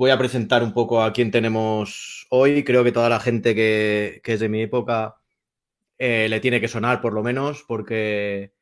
voy 0.00 0.10
a 0.10 0.16
presentar 0.16 0.62
un 0.62 0.72
poco 0.72 1.02
a 1.02 1.12
quién 1.12 1.30
tenemos 1.30 2.26
hoy. 2.30 2.64
Creo 2.64 2.82
que 2.82 2.90
toda 2.90 3.10
la 3.10 3.20
gente 3.20 3.54
que, 3.54 4.22
es 4.24 4.40
de 4.40 4.48
mi 4.48 4.62
época 4.62 5.16
eh, 5.98 6.26
le 6.30 6.40
tiene 6.40 6.58
que 6.58 6.68
sonar, 6.68 7.02
por 7.02 7.12
lo 7.12 7.22
menos, 7.22 7.64
porque 7.68 8.54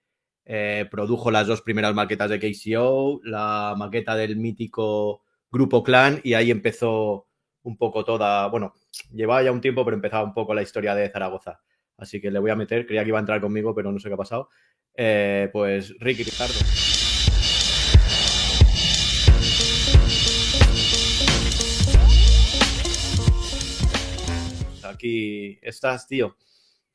eh, 0.44 0.88
produjo 0.90 1.30
las 1.30 1.46
dos 1.46 1.62
primeras 1.62 1.94
maquetas 1.94 2.28
de 2.28 2.40
KCO, 2.40 3.20
la 3.22 3.76
maqueta 3.78 4.16
del 4.16 4.34
mítico 4.36 5.22
Grupo 5.48 5.84
Clan, 5.84 6.20
y 6.24 6.34
ahí 6.34 6.50
empezó 6.50 7.28
un 7.62 7.76
poco 7.76 8.04
toda. 8.04 8.48
Bueno, 8.48 8.72
llevaba 9.12 9.40
ya 9.44 9.52
un 9.52 9.60
tiempo, 9.60 9.84
pero 9.84 9.94
empezaba 9.94 10.24
un 10.24 10.34
poco 10.34 10.54
la 10.54 10.62
historia 10.62 10.96
de 10.96 11.08
Zaragoza. 11.08 11.60
Así 11.98 12.20
que 12.20 12.32
le 12.32 12.40
voy 12.40 12.50
a 12.50 12.56
meter, 12.56 12.84
creía 12.84 13.04
que 13.04 13.10
iba 13.10 13.18
a 13.18 13.20
entrar 13.20 13.40
conmigo, 13.40 13.72
pero 13.76 13.92
no 13.92 14.00
sé 14.00 14.08
qué 14.08 14.14
ha 14.14 14.16
pasado. 14.16 14.48
Eh, 14.92 15.48
pues 15.52 15.94
Ricky 16.00 16.24
Ricardo. 16.24 16.97
Aquí 24.98 25.60
estás, 25.62 26.08
tío. 26.08 26.34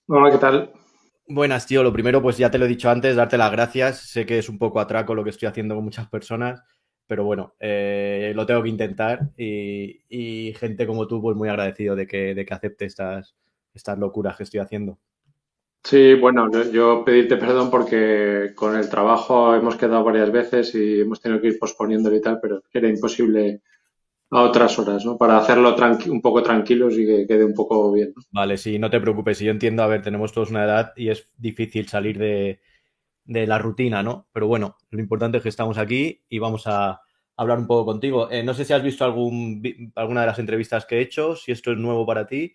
Hola, 0.07 0.29
¿qué 0.29 0.37
tal? 0.37 0.73
Buenas, 1.25 1.65
tío. 1.65 1.83
Lo 1.83 1.93
primero, 1.93 2.21
pues 2.21 2.37
ya 2.37 2.51
te 2.51 2.57
lo 2.57 2.65
he 2.65 2.67
dicho 2.67 2.89
antes, 2.89 3.15
darte 3.15 3.37
las 3.37 3.49
gracias. 3.49 3.99
Sé 3.99 4.25
que 4.25 4.39
es 4.39 4.49
un 4.49 4.57
poco 4.59 4.81
atraco 4.81 5.15
lo 5.15 5.23
que 5.23 5.29
estoy 5.29 5.47
haciendo 5.47 5.73
con 5.73 5.85
muchas 5.85 6.09
personas, 6.09 6.61
pero 7.07 7.23
bueno, 7.23 7.55
eh, 7.61 8.33
lo 8.35 8.45
tengo 8.45 8.61
que 8.61 8.67
intentar 8.67 9.29
y, 9.37 10.53
gente 10.59 10.85
como 10.85 11.07
tú, 11.07 11.21
pues 11.21 11.37
muy 11.37 11.47
agradecido 11.47 11.95
de 11.95 12.05
que, 12.05 12.35
de 12.35 12.45
que 12.45 12.53
acepte 12.53 12.83
estas, 12.83 13.37
estas 13.73 13.97
locuras 13.97 14.35
que 14.35 14.43
estoy 14.43 14.59
haciendo. 14.59 14.99
Sí, 15.81 16.15
bueno, 16.15 16.49
yo 16.73 17.05
pedirte 17.05 17.37
perdón 17.37 17.71
porque 17.71 18.51
con 18.53 18.75
el 18.75 18.89
trabajo 18.89 19.55
hemos 19.55 19.77
quedado 19.77 20.03
varias 20.03 20.29
veces 20.29 20.75
y 20.75 20.99
hemos 20.99 21.21
tenido 21.21 21.39
que 21.39 21.47
ir 21.47 21.57
posponiéndolo 21.57 22.17
y 22.17 22.21
tal, 22.21 22.41
pero 22.41 22.63
era 22.73 22.89
imposible 22.89 23.61
a 24.33 24.41
otras 24.41 24.77
horas, 24.79 25.05
¿no? 25.05 25.17
Para 25.17 25.37
hacerlo 25.37 25.75
un 26.07 26.21
poco 26.21 26.41
tranquilos 26.41 26.97
y 26.97 27.05
que 27.05 27.27
quede 27.27 27.45
un 27.45 27.53
poco 27.53 27.91
bien. 27.91 28.13
Vale, 28.31 28.57
sí, 28.57 28.79
no 28.79 28.89
te 28.89 28.99
preocupes. 28.99 29.39
Yo 29.39 29.51
entiendo, 29.51 29.83
a 29.83 29.87
ver, 29.87 30.01
tenemos 30.01 30.31
todos 30.31 30.49
una 30.49 30.65
edad 30.65 30.93
y 30.95 31.09
es 31.09 31.29
difícil 31.37 31.87
salir 31.87 32.17
de, 32.17 32.59
de 33.25 33.47
la 33.47 33.59
rutina, 33.59 34.03
¿no? 34.03 34.27
Pero 34.33 34.47
bueno, 34.47 34.77
lo 34.89 34.99
importante 34.99 35.37
es 35.37 35.43
que 35.43 35.49
estamos 35.49 35.77
aquí 35.77 36.23
y 36.29 36.39
vamos 36.39 36.63
a 36.67 37.01
hablar 37.37 37.59
un 37.59 37.67
poco 37.67 37.85
contigo. 37.85 38.29
Eh, 38.29 38.43
no 38.43 38.53
sé 38.53 38.65
si 38.65 38.73
has 38.73 38.83
visto 38.83 39.05
algún, 39.05 39.61
alguna 39.95 40.21
de 40.21 40.27
las 40.27 40.39
entrevistas 40.39 40.85
que 40.85 40.97
he 40.97 41.01
hecho, 41.01 41.35
si 41.35 41.51
esto 41.51 41.71
es 41.71 41.77
nuevo 41.77 42.05
para 42.05 42.25
ti. 42.27 42.53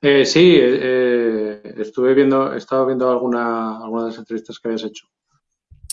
Eh, 0.00 0.24
sí, 0.24 0.56
eh, 0.58 1.60
estuve 1.76 2.14
viendo, 2.14 2.54
he 2.54 2.58
estado 2.58 2.86
viendo 2.86 3.10
alguna, 3.10 3.82
alguna 3.82 4.04
de 4.04 4.08
las 4.10 4.18
entrevistas 4.18 4.58
que 4.58 4.68
habías 4.68 4.84
hecho. 4.84 5.06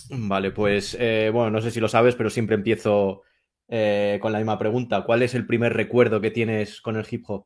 Vale, 0.10 0.52
pues 0.52 0.98
bueno, 0.98 1.52
no 1.52 1.62
sé 1.62 1.70
si 1.70 1.82
lo 1.82 1.90
sabes, 1.90 2.16
pero 2.16 2.30
siempre 2.30 2.56
empiezo 2.56 3.24
con 3.68 4.32
la 4.32 4.40
misma 4.40 4.58
pregunta. 4.58 5.04
¿Cuál 5.04 5.24
es 5.24 5.36
el 5.36 5.46
primer 5.46 5.74
recuerdo 5.74 6.22
que 6.22 6.32
tienes 6.32 6.82
con 6.82 6.96
el 6.96 7.06
hip 7.10 7.24
hop? 7.28 7.46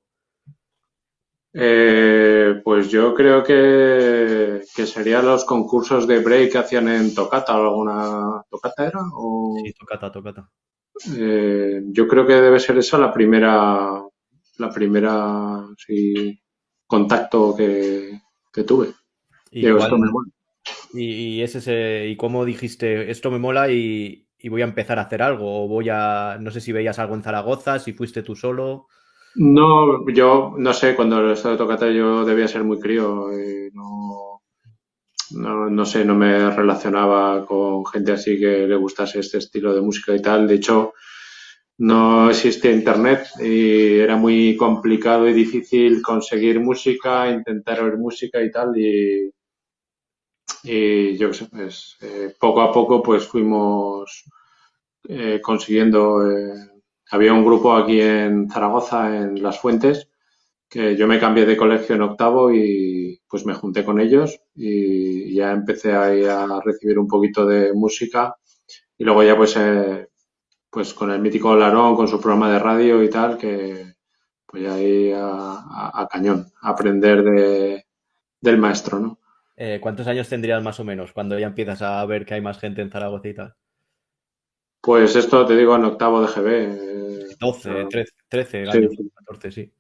pues 2.64 2.90
yo 2.90 3.14
creo 3.14 3.44
que, 3.44 4.62
que 4.76 4.86
serían 4.86 5.26
los 5.26 5.46
concursos 5.46 6.08
de 6.08 6.20
break 6.20 6.52
que 6.52 6.58
hacían 6.58 6.88
en 6.88 7.14
Tocata, 7.14 7.54
¿alguna 7.56 8.44
Tocata 8.50 8.88
era? 8.88 9.00
Sí, 9.64 9.74
Tocata, 9.74 10.12
Tocata. 10.12 10.50
yo 11.06 12.08
creo 12.08 12.26
que 12.26 12.34
debe 12.34 12.60
ser 12.60 12.78
esa 12.78 12.98
la 12.98 13.12
primera, 13.12 14.02
la 14.58 14.70
primera, 14.70 15.66
sí, 15.78 16.40
contacto 16.88 17.56
que, 17.56 18.20
tuve. 18.66 18.94
Y, 19.52 19.66
esto 19.66 19.98
me 19.98 20.10
mola. 20.10 20.30
Y, 20.94 21.42
ese, 21.42 22.08
y 22.08 22.16
cómo 22.16 22.46
dijiste, 22.46 23.12
esto 23.12 23.32
me 23.32 23.40
mola 23.40 23.72
y, 23.72 24.28
voy 24.50 24.62
a 24.62 24.66
empezar 24.66 25.00
a 25.00 25.04
hacer 25.04 25.22
algo, 25.22 25.64
o 25.64 25.68
voy 25.68 25.90
a, 25.90 26.38
no 26.40 26.52
sé 26.52 26.62
si 26.62 26.72
veías 26.72 27.00
algo 27.00 27.16
en 27.16 27.24
Zaragoza, 27.24 27.80
si 27.80 27.94
fuiste 27.94 28.24
tú 28.24 28.36
solo. 28.36 28.88
No, 29.36 30.08
yo 30.10 30.56
no 30.58 30.74
sé, 30.74 30.96
cuando 30.96 31.32
estado 31.32 31.56
de 31.56 31.58
tocata 31.58 31.90
yo 31.90 32.26
debía 32.26 32.48
ser 32.48 32.64
muy 32.64 32.80
crío, 32.80 33.32
eh, 33.32 33.70
no, 33.74 34.42
no, 35.32 35.70
no, 35.70 35.86
sé, 35.86 36.04
no 36.04 36.16
me 36.16 36.50
relacionaba 36.52 37.46
con 37.46 37.86
gente 37.86 38.12
así 38.12 38.38
que 38.38 38.68
le 38.68 38.76
gustase 38.76 39.20
este 39.20 39.38
estilo 39.38 39.74
de 39.74 39.82
música 39.82 40.14
y 40.14 40.22
tal. 40.22 40.48
De 40.48 40.56
hecho, 40.56 40.94
no 41.78 42.30
existía 42.30 42.72
internet 42.72 43.28
y 43.40 44.00
era 44.00 44.18
muy 44.18 44.58
complicado 44.58 45.28
y 45.28 45.34
difícil 45.34 46.02
conseguir 46.02 46.60
música, 46.60 47.30
intentar 47.30 47.82
oír 47.82 47.98
música 47.98 48.42
y 48.42 48.52
tal 48.52 48.78
y, 48.78 49.32
y 50.64 51.18
yo 51.18 51.30
qué 51.30 51.34
sé, 51.34 51.46
pues, 51.48 51.98
eh, 52.02 52.34
poco 52.40 52.62
a 52.62 52.72
poco 52.72 53.02
pues 53.02 53.28
fuimos 53.28 54.26
eh, 55.08 55.40
consiguiendo, 55.42 56.30
eh, 56.30 56.54
había 57.12 57.34
un 57.34 57.46
grupo 57.46 57.76
aquí 57.76 58.02
en 58.02 58.50
Zaragoza, 58.50 59.18
en 59.18 59.42
Las 59.42 59.60
Fuentes, 59.60 60.10
que 60.70 60.96
yo 60.96 61.08
me 61.08 61.20
cambié 61.20 61.46
de 61.46 61.58
colegio 61.58 61.96
en 61.96 62.04
octavo 62.04 62.52
y 62.54 63.22
pues 63.28 63.46
me 63.46 63.54
junté 63.54 63.84
con 63.86 64.00
ellos 64.00 64.40
y 64.56 65.34
ya 65.36 65.52
empecé 65.52 65.94
ahí 65.96 66.26
a 66.26 66.62
recibir 66.64 67.00
un 67.00 67.08
poquito 67.08 67.46
de 67.46 67.74
música 67.74 68.36
y 68.98 69.04
luego 69.04 69.24
ya 69.24 69.36
pues 69.38 69.58
pues 70.70 70.94
con 70.94 71.12
el 71.12 71.22
mítico 71.22 71.56
Larón, 71.56 71.96
con 71.96 72.08
su 72.08 72.20
programa 72.20 72.52
de 72.52 72.60
radio 72.60 73.04
y 73.04 73.10
tal, 73.10 73.38
que 73.38 73.96
pues 74.46 74.70
ahí 74.70 75.12
a, 75.16 76.08
cañón, 76.12 76.52
a 76.62 76.70
aprender 76.70 77.24
de, 77.24 77.86
del 78.42 78.58
maestro, 78.58 79.00
¿no? 79.00 79.21
Eh, 79.64 79.80
¿Cuántos 79.80 80.08
años 80.08 80.28
tendrías 80.28 80.64
más 80.64 80.80
o 80.80 80.84
menos 80.84 81.12
cuando 81.12 81.38
ya 81.38 81.46
empiezas 81.46 81.84
a 81.84 82.04
ver 82.08 82.26
que 82.26 82.34
hay 82.34 82.42
más 82.42 82.58
gente 82.58 82.82
en 82.82 82.90
Zaragoza 82.90 83.28
y 83.28 83.36
tal? 83.36 83.54
Pues 84.82 85.16
esto 85.16 85.46
te 85.46 85.56
digo 85.56 85.76
en 85.76 85.86
octavo 85.86 86.20
de 86.20 86.28
GB. 86.28 87.38
12, 87.40 87.86
13, 87.92 88.14
13 88.28 88.58
años, 88.68 88.92
14, 89.18 89.52
sí. 89.52 89.72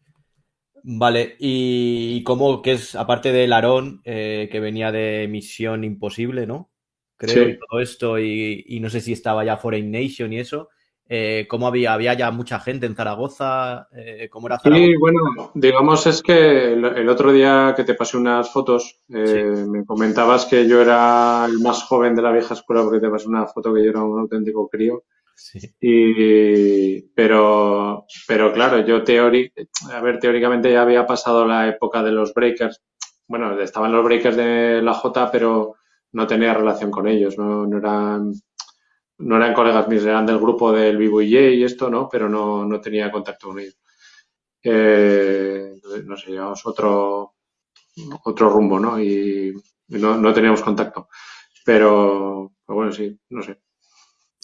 Vale, 0.83 1.35
y 1.39 2.21
cómo 2.21 2.61
que 2.61 2.73
es, 2.73 2.93
aparte 2.93 3.31
de 3.31 3.47
Larón, 3.47 4.01
eh, 4.03 4.49
que 4.51 4.59
venía 4.59 4.91
de 4.91 5.27
Misión 5.27 5.83
Imposible, 5.83 6.45
¿no? 6.45 6.69
Creo, 7.17 7.49
y 7.49 7.57
todo 7.57 7.79
esto, 7.79 8.19
y, 8.19 8.63
y, 8.67 8.79
no 8.81 8.89
sé 8.91 9.01
si 9.01 9.13
estaba 9.13 9.43
ya 9.43 9.57
Foreign 9.57 9.89
Nation 9.89 10.31
y 10.31 10.39
eso. 10.39 10.69
Eh, 11.13 11.45
¿Cómo 11.49 11.67
había? 11.67 11.91
¿Había 11.91 12.13
ya 12.13 12.31
mucha 12.31 12.57
gente 12.61 12.85
en 12.85 12.95
Zaragoza? 12.95 13.89
Eh, 13.91 14.29
¿Cómo 14.31 14.47
era 14.47 14.57
Zaragoza? 14.57 14.85
Sí, 14.85 14.95
bueno, 14.95 15.51
digamos 15.55 16.07
es 16.07 16.22
que 16.22 16.72
el, 16.72 17.09
otro 17.09 17.33
día 17.33 17.73
que 17.75 17.83
te 17.83 17.95
pasé 17.95 18.16
unas 18.16 18.49
fotos, 18.49 19.01
eh, 19.09 19.66
me 19.67 19.83
comentabas 19.83 20.45
que 20.45 20.66
yo 20.66 20.81
era 20.81 21.45
el 21.49 21.59
más 21.59 21.83
joven 21.83 22.16
de 22.16 22.22
la 22.22 22.31
vieja 22.31 22.53
escuela 22.53 22.83
porque 22.83 23.01
te 23.01 23.09
pasé 23.09 23.27
una 23.27 23.45
foto 23.45 23.73
que 23.73 23.83
yo 23.83 23.89
era 23.89 24.01
un 24.01 24.22
auténtico 24.22 24.69
crío. 24.69 25.03
Sí. 25.35 25.59
Y, 25.81 27.01
pero, 27.13 28.05
pero 28.25 28.53
claro, 28.53 28.79
yo 28.85 29.03
teóric, 29.03 29.51
a 29.91 29.99
ver, 29.99 30.17
teóricamente 30.17 30.72
ya 30.72 30.81
había 30.81 31.05
pasado 31.05 31.45
la 31.45 31.67
época 31.67 32.01
de 32.03 32.13
los 32.13 32.33
breakers. 32.33 32.81
Bueno, 33.28 33.59
estaban 33.59 33.91
los 33.91 34.05
breakers 34.05 34.38
de 34.38 34.81
la 34.81 34.93
J, 34.93 35.29
pero 35.29 35.75
no 36.13 36.25
tenía 36.25 36.53
relación 36.53 36.89
con 36.89 37.07
ellos, 37.07 37.38
no, 37.38 37.66
no 37.66 37.78
eran 37.78 38.31
no 39.21 39.37
eran 39.37 39.53
colegas 39.53 39.87
míos, 39.87 40.05
eran 40.05 40.25
del 40.25 40.39
grupo 40.39 40.71
del 40.71 40.97
Vivo 40.97 41.21
y 41.21 41.63
esto, 41.63 41.89
¿no? 41.89 42.09
Pero 42.09 42.27
no, 42.27 42.65
no 42.65 42.81
tenía 42.81 43.11
contacto 43.11 43.47
con 43.49 43.59
ellos. 43.59 43.77
Eh, 44.63 45.73
no 46.05 46.17
sé, 46.17 46.31
llevamos 46.31 46.65
otro, 46.65 47.35
otro 48.23 48.49
rumbo, 48.49 48.79
¿no? 48.79 48.99
Y 48.99 49.53
no, 49.89 50.17
no 50.17 50.33
teníamos 50.33 50.61
contacto. 50.61 51.09
Pero, 51.65 52.53
bueno, 52.67 52.91
sí, 52.91 53.19
no 53.29 53.41
sé. 53.41 53.59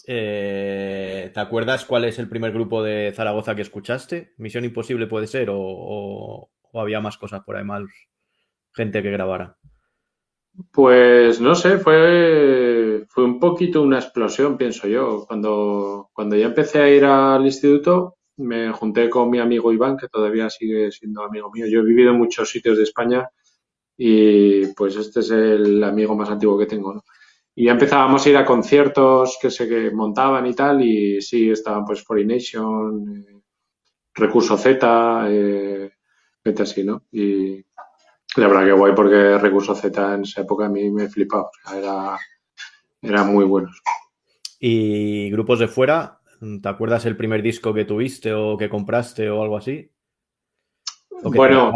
Eh, 0.06 1.30
¿Te 1.34 1.40
acuerdas 1.40 1.84
cuál 1.84 2.04
es 2.04 2.18
el 2.18 2.28
primer 2.28 2.52
grupo 2.52 2.82
de 2.82 3.12
Zaragoza 3.14 3.54
que 3.54 3.62
escuchaste? 3.62 4.34
¿Misión 4.38 4.64
Imposible 4.64 5.06
puede 5.06 5.26
ser? 5.26 5.50
¿O, 5.50 5.58
o 5.60 6.80
había 6.80 7.00
más 7.00 7.18
cosas 7.18 7.42
por 7.44 7.56
ahí, 7.56 7.64
más 7.64 7.82
gente 8.72 9.02
que 9.02 9.10
grabara? 9.10 9.58
Pues 10.72 11.40
no 11.40 11.54
sé, 11.54 11.78
fue, 11.78 13.04
fue 13.08 13.24
un 13.24 13.38
poquito 13.38 13.80
una 13.82 13.98
explosión, 13.98 14.56
pienso 14.56 14.88
yo. 14.88 15.24
Cuando, 15.26 16.10
cuando 16.12 16.34
ya 16.36 16.46
empecé 16.46 16.80
a 16.80 16.90
ir 16.90 17.04
al 17.04 17.44
instituto, 17.44 18.16
me 18.38 18.72
junté 18.72 19.08
con 19.08 19.30
mi 19.30 19.38
amigo 19.38 19.72
Iván, 19.72 19.96
que 19.96 20.08
todavía 20.08 20.50
sigue 20.50 20.90
siendo 20.90 21.22
amigo 21.22 21.50
mío. 21.52 21.66
Yo 21.68 21.80
he 21.80 21.84
vivido 21.84 22.10
en 22.10 22.18
muchos 22.18 22.50
sitios 22.50 22.76
de 22.76 22.82
España 22.84 23.28
y 23.96 24.66
pues 24.74 24.96
este 24.96 25.20
es 25.20 25.30
el 25.30 25.82
amigo 25.84 26.16
más 26.16 26.30
antiguo 26.30 26.58
que 26.58 26.66
tengo, 26.66 26.94
¿no? 26.94 27.04
Y 27.54 27.66
ya 27.66 27.72
empezábamos 27.72 28.24
a 28.26 28.30
ir 28.30 28.36
a 28.36 28.46
conciertos 28.46 29.38
que 29.42 29.50
se 29.50 29.90
montaban 29.92 30.46
y 30.46 30.54
tal, 30.54 30.82
y 30.82 31.20
sí, 31.22 31.50
estaban 31.50 31.84
pues 31.84 32.04
Forination, 32.04 33.26
eh, 33.28 33.42
Recurso 34.14 34.56
Z, 34.58 35.26
eh, 35.30 35.90
así, 36.60 36.84
¿no? 36.84 37.04
La 38.38 38.48
verdad 38.48 38.64
que 38.64 38.72
guay 38.72 38.94
porque 38.94 39.38
Recurso 39.38 39.74
Z 39.74 40.14
en 40.14 40.22
esa 40.22 40.42
época 40.42 40.66
a 40.66 40.68
mí 40.68 40.90
me 40.90 41.08
flipaba. 41.08 41.50
era, 41.76 42.18
eran 43.02 43.32
muy 43.32 43.44
buenos. 43.44 43.80
¿Y 44.60 45.30
grupos 45.30 45.58
de 45.58 45.68
fuera? 45.68 46.20
¿Te 46.62 46.68
acuerdas 46.68 47.04
el 47.06 47.16
primer 47.16 47.42
disco 47.42 47.74
que 47.74 47.84
tuviste 47.84 48.32
o 48.32 48.56
que 48.56 48.68
compraste 48.68 49.28
o 49.30 49.42
algo 49.42 49.56
así? 49.56 49.90
bueno, 51.22 51.72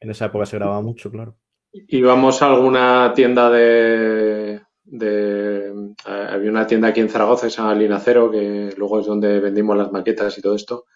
en 0.00 0.10
esa 0.10 0.26
época 0.26 0.46
se 0.46 0.56
grababa 0.56 0.82
mucho, 0.82 1.10
claro. 1.10 1.36
Íbamos 1.72 2.42
a 2.42 2.46
alguna 2.46 3.12
tienda 3.14 3.48
de, 3.50 4.60
de 4.84 5.94
había 6.06 6.50
una 6.50 6.66
tienda 6.66 6.88
aquí 6.88 7.00
en 7.00 7.08
Zaragoza 7.08 7.46
que 7.46 7.50
se 7.50 7.58
llama 7.58 7.74
Linacero, 7.74 8.30
que 8.30 8.74
luego 8.76 9.00
es 9.00 9.06
donde 9.06 9.38
vendimos 9.38 9.76
las 9.76 9.92
maquetas 9.92 10.36
y 10.36 10.42
todo 10.42 10.56
esto. 10.56 10.86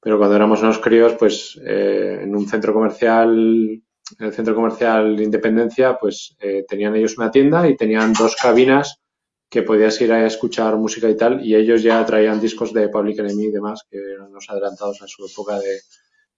pero 0.00 0.18
cuando 0.18 0.36
éramos 0.36 0.62
unos 0.62 0.78
críos, 0.78 1.14
pues 1.18 1.60
eh, 1.64 2.20
en 2.22 2.36
un 2.36 2.46
centro 2.46 2.72
comercial, 2.72 3.82
en 4.18 4.26
el 4.26 4.32
centro 4.32 4.54
comercial 4.54 5.20
Independencia, 5.20 5.96
pues 5.98 6.36
eh, 6.40 6.64
tenían 6.68 6.94
ellos 6.96 7.16
una 7.18 7.30
tienda 7.30 7.68
y 7.68 7.76
tenían 7.76 8.12
dos 8.12 8.36
cabinas 8.36 9.00
que 9.48 9.62
podías 9.62 10.00
ir 10.00 10.12
a 10.12 10.26
escuchar 10.26 10.76
música 10.76 11.08
y 11.08 11.16
tal, 11.16 11.44
y 11.44 11.54
ellos 11.54 11.82
ya 11.82 12.04
traían 12.04 12.40
discos 12.40 12.72
de 12.72 12.88
Public 12.88 13.20
Enemy 13.20 13.44
y 13.44 13.50
demás, 13.52 13.86
que 13.88 13.98
eran 13.98 14.32
los 14.32 14.50
adelantados 14.50 15.00
a 15.02 15.06
su 15.06 15.24
época 15.24 15.58
de, 15.58 15.78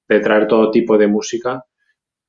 de 0.08 0.20
traer 0.20 0.46
todo 0.46 0.70
tipo 0.70 0.98
de 0.98 1.06
música. 1.06 1.64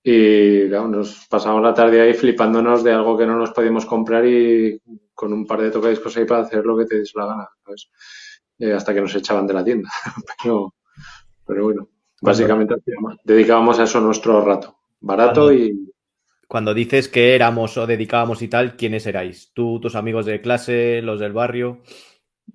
Y 0.01 0.69
claro, 0.69 0.87
nos 0.87 1.27
pasamos 1.29 1.61
la 1.61 1.73
tarde 1.73 1.99
ahí 1.99 2.13
flipándonos 2.13 2.83
de 2.83 2.93
algo 2.93 3.17
que 3.17 3.25
no 3.25 3.37
nos 3.37 3.51
podíamos 3.51 3.85
comprar 3.85 4.25
y 4.25 4.81
con 5.13 5.33
un 5.33 5.45
par 5.45 5.61
de 5.61 5.71
tocadiscos 5.71 6.15
ahí 6.15 6.25
para 6.25 6.43
hacer 6.43 6.63
lo 6.65 6.77
que 6.77 6.85
te 6.85 6.99
diese 6.99 7.17
la 7.19 7.25
gana, 7.25 7.49
¿sabes? 7.65 7.89
Eh, 8.59 8.71
hasta 8.71 8.93
que 8.93 9.01
nos 9.01 9.13
echaban 9.15 9.45
de 9.45 9.53
la 9.53 9.63
tienda. 9.63 9.89
pero, 10.41 10.73
pero 11.45 11.63
bueno, 11.65 11.89
básicamente 12.21 12.75
dedicábamos 13.25 13.79
a 13.79 13.83
eso 13.83 13.99
nuestro 13.99 14.39
rato. 14.41 14.76
Barato 14.99 15.53
y, 15.53 15.87
cuando 16.47 16.73
dices 16.73 17.09
que 17.09 17.35
éramos 17.35 17.77
o 17.77 17.85
dedicábamos 17.85 18.41
y 18.41 18.47
tal, 18.47 18.77
¿quiénes 18.77 19.05
erais? 19.05 19.51
¿Tú, 19.53 19.79
tus 19.81 19.95
amigos 19.95 20.25
de 20.25 20.41
clase, 20.41 21.01
los 21.01 21.19
del 21.19 21.33
barrio? 21.33 21.81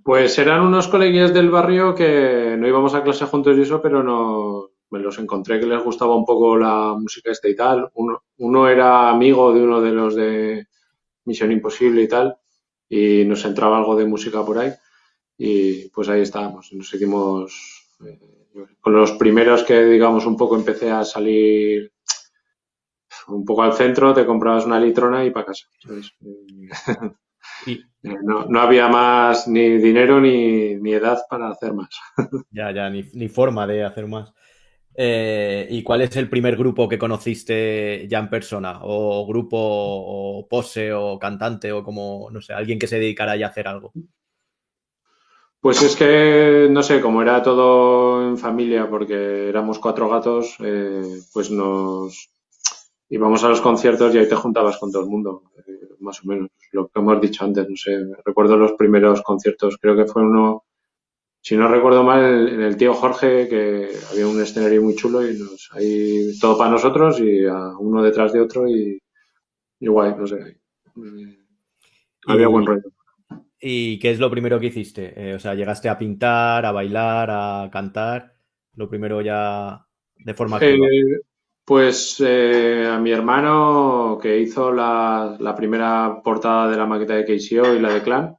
Pues 0.02 0.38
eran 0.38 0.62
unos 0.62 0.88
coleguillas 0.88 1.34
del 1.34 1.50
barrio 1.50 1.94
que 1.94 2.56
no 2.58 2.66
íbamos 2.66 2.94
a 2.94 3.02
clase 3.02 3.26
juntos 3.26 3.56
y 3.58 3.60
eso, 3.60 3.82
pero 3.82 4.02
no, 4.02 4.70
me 4.90 4.98
los 4.98 5.18
encontré 5.18 5.60
que 5.60 5.66
les 5.66 5.84
gustaba 5.84 6.16
un 6.16 6.24
poco 6.24 6.56
la 6.56 6.94
música 6.98 7.30
esta 7.30 7.48
y 7.48 7.54
tal. 7.54 7.90
Uno, 7.94 8.22
uno 8.38 8.68
era 8.68 9.10
amigo 9.10 9.52
de 9.52 9.62
uno 9.62 9.82
de 9.82 9.92
los 9.92 10.14
de 10.14 10.66
Misión 11.26 11.52
Imposible 11.52 12.02
y 12.02 12.08
tal, 12.08 12.36
y 12.88 13.24
nos 13.26 13.44
entraba 13.44 13.76
algo 13.76 13.94
de 13.94 14.06
música 14.06 14.44
por 14.44 14.58
ahí. 14.58 14.72
Y 15.36 15.90
pues 15.90 16.08
ahí 16.08 16.22
estábamos. 16.22 16.72
Nos 16.72 16.92
hicimos 16.94 17.88
eh, 18.06 18.18
con 18.80 18.94
los 18.94 19.12
primeros 19.12 19.64
que, 19.64 19.84
digamos, 19.84 20.24
un 20.24 20.36
poco 20.36 20.56
empecé 20.56 20.90
a 20.90 21.04
salir 21.04 21.91
un 23.32 23.44
poco 23.44 23.62
al 23.62 23.72
centro, 23.72 24.14
te 24.14 24.26
comprabas 24.26 24.66
una 24.66 24.80
litrona 24.80 25.24
y 25.24 25.30
para 25.30 25.46
casa. 25.46 25.66
Eh, 28.04 28.16
no, 28.24 28.60
había 28.60 28.88
más 28.88 29.46
ni 29.46 29.78
dinero 29.78 30.20
ni, 30.20 30.92
edad 30.92 31.20
para 31.30 31.50
hacer 31.50 31.72
más. 31.72 31.88
ya, 32.50 32.72
ya, 32.72 32.90
ni, 32.90 33.28
forma 33.28 33.64
de 33.66 33.84
hacer 33.84 34.08
más. 34.08 34.32
Eh, 34.94 35.68
¿Y 35.70 35.84
cuál 35.84 36.02
es 36.02 36.16
el 36.16 36.28
primer 36.28 36.56
grupo 36.56 36.88
que 36.88 36.98
conociste 36.98 38.06
ya 38.08 38.18
en 38.18 38.28
persona? 38.28 38.80
¿O 38.82 39.24
grupo, 39.26 39.56
o 39.56 40.48
pose, 40.48 40.92
o 40.92 41.16
cantante, 41.18 41.70
o 41.70 41.84
como, 41.84 42.28
no 42.32 42.40
sé, 42.40 42.52
alguien 42.52 42.78
que 42.78 42.88
se 42.88 42.98
dedicara 42.98 43.36
ya 43.36 43.46
a 43.46 43.50
hacer 43.50 43.68
algo? 43.68 43.92
Pues 45.60 45.80
es 45.80 45.94
que, 45.94 46.66
no 46.68 46.82
sé, 46.82 47.00
como 47.00 47.22
era 47.22 47.40
todo 47.40 48.28
en 48.28 48.36
familia, 48.36 48.90
porque 48.90 49.48
éramos 49.48 49.78
cuatro 49.78 50.08
gatos, 50.08 50.56
eh, 50.58 51.20
pues 51.32 51.52
nos, 51.52 52.32
íbamos 53.12 53.44
a 53.44 53.50
los 53.50 53.60
conciertos 53.60 54.14
y 54.14 54.18
ahí 54.18 54.26
te 54.28 54.34
juntabas 54.34 54.78
con 54.78 54.90
todo 54.90 55.02
el 55.02 55.10
mundo, 55.10 55.42
eh, 55.66 55.96
más 56.00 56.24
o 56.24 56.28
menos, 56.28 56.48
lo 56.72 56.88
que 56.88 56.98
hemos 56.98 57.20
dicho 57.20 57.44
antes, 57.44 57.68
no 57.68 57.76
sé, 57.76 57.92
recuerdo 58.24 58.56
los 58.56 58.72
primeros 58.72 59.20
conciertos, 59.20 59.76
creo 59.78 59.94
que 59.94 60.06
fue 60.06 60.22
uno, 60.22 60.64
si 61.42 61.54
no 61.54 61.68
recuerdo 61.68 62.04
mal, 62.04 62.48
en 62.48 62.62
el 62.62 62.78
tío 62.78 62.94
Jorge, 62.94 63.48
que 63.48 63.90
había 64.10 64.26
un 64.26 64.40
escenario 64.40 64.80
muy 64.80 64.94
chulo 64.94 65.28
y 65.28 65.38
nos, 65.38 65.68
ahí 65.74 66.38
todo 66.40 66.56
para 66.56 66.70
nosotros 66.70 67.20
y 67.20 67.44
a 67.44 67.76
uno 67.78 68.02
detrás 68.02 68.32
de 68.32 68.40
otro 68.40 68.66
y, 68.66 68.98
igual, 69.80 70.16
no 70.18 70.26
sé, 70.26 70.36
eh, 70.96 71.38
había 72.26 72.48
buen 72.48 72.64
rollo. 72.64 72.88
¿Y 73.60 73.98
qué 73.98 74.10
es 74.10 74.18
lo 74.18 74.30
primero 74.30 74.58
que 74.58 74.68
hiciste? 74.68 75.12
Eh, 75.14 75.34
o 75.34 75.38
sea, 75.38 75.54
llegaste 75.54 75.90
a 75.90 75.98
pintar, 75.98 76.64
a 76.64 76.72
bailar, 76.72 77.28
a 77.30 77.68
cantar, 77.70 78.36
lo 78.74 78.88
primero 78.88 79.20
ya 79.20 79.86
de 80.16 80.32
forma 80.32 80.56
activa. 80.56 80.86
Pues 81.72 82.20
eh, 82.20 82.86
a 82.86 82.98
mi 82.98 83.12
hermano 83.12 84.18
que 84.20 84.38
hizo 84.38 84.70
la, 84.70 85.54
primera 85.56 86.20
portada 86.22 86.68
de 86.68 86.76
la 86.76 86.84
maqueta 86.84 87.14
de 87.14 87.24
KCO 87.24 87.72
y 87.72 87.80
la 87.80 87.94
de 87.94 88.02
Clan, 88.02 88.36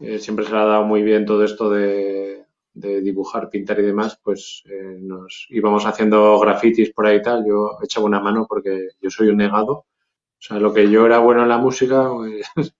eh, 0.00 0.18
siempre 0.18 0.46
se 0.46 0.52
le 0.52 0.56
ha 0.56 0.64
dado 0.64 0.84
muy 0.84 1.02
bien 1.02 1.26
todo 1.26 1.44
esto 1.44 1.68
de, 1.68 2.46
dibujar, 2.72 3.50
pintar 3.50 3.78
y 3.78 3.82
demás, 3.82 4.18
pues 4.24 4.62
eh, 4.70 4.96
nos 5.02 5.48
íbamos 5.50 5.84
haciendo 5.84 6.40
grafitis 6.40 6.94
por 6.94 7.06
ahí 7.06 7.18
y 7.18 7.22
tal. 7.22 7.44
Yo 7.46 7.76
echaba 7.82 8.06
una 8.06 8.20
mano 8.20 8.46
porque 8.48 8.88
yo 9.02 9.10
soy 9.10 9.28
un 9.28 9.36
negado. 9.36 9.72
O 9.72 9.86
sea, 10.38 10.58
lo 10.58 10.72
que 10.72 10.90
yo 10.90 11.04
era 11.04 11.18
bueno 11.18 11.42
en 11.42 11.50
la 11.50 11.58
música, 11.58 12.08
pues, 12.10 12.46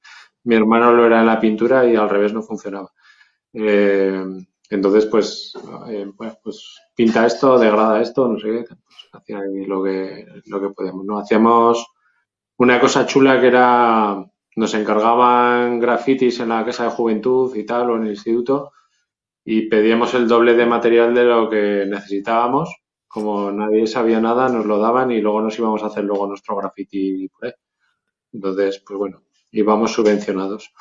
mi 0.44 0.54
hermano 0.54 0.94
lo 0.94 1.04
era 1.04 1.20
en 1.20 1.26
la 1.26 1.38
pintura 1.38 1.86
y 1.86 1.96
al 1.96 2.08
revés 2.08 2.32
no 2.32 2.42
funcionaba. 2.42 2.90
entonces, 3.52 5.04
pues, 5.04 5.52
pues 6.42 6.80
pinta 6.94 7.26
esto, 7.26 7.58
degrada 7.58 8.00
esto, 8.00 8.26
no 8.26 8.38
sé 8.38 8.64
qué 8.66 8.74
hacía 9.12 9.40
lo 9.66 9.82
que, 9.82 10.26
lo 10.46 10.60
que 10.60 10.70
podíamos, 10.70 11.04
¿no? 11.04 11.18
Hacíamos 11.18 11.86
una 12.56 12.80
cosa 12.80 13.06
chula 13.06 13.40
que 13.40 13.48
era, 13.48 14.24
nos 14.56 14.74
encargaban 14.74 15.80
grafitis 15.80 16.40
en 16.40 16.50
la 16.50 16.64
casa 16.64 16.84
de 16.84 16.90
juventud 16.90 17.54
y 17.56 17.64
tal, 17.64 17.90
o 17.90 17.96
en 17.96 18.04
el 18.04 18.10
instituto, 18.10 18.72
y 19.44 19.68
pedíamos 19.68 20.14
el 20.14 20.28
doble 20.28 20.54
de 20.54 20.66
material 20.66 21.14
de 21.14 21.24
lo 21.24 21.50
que 21.50 21.84
necesitábamos. 21.86 22.74
Como 23.08 23.52
nadie 23.52 23.86
sabía 23.86 24.20
nada, 24.20 24.48
nos 24.48 24.64
lo 24.64 24.78
daban 24.78 25.10
y 25.10 25.20
luego 25.20 25.42
nos 25.42 25.58
íbamos 25.58 25.82
a 25.82 25.86
hacer 25.86 26.04
luego 26.04 26.26
nuestro 26.26 26.56
graffiti 26.56 27.30
Entonces, 28.32 28.82
pues 28.86 28.98
bueno, 28.98 29.24
íbamos 29.50 29.92
subvencionados. 29.92 30.72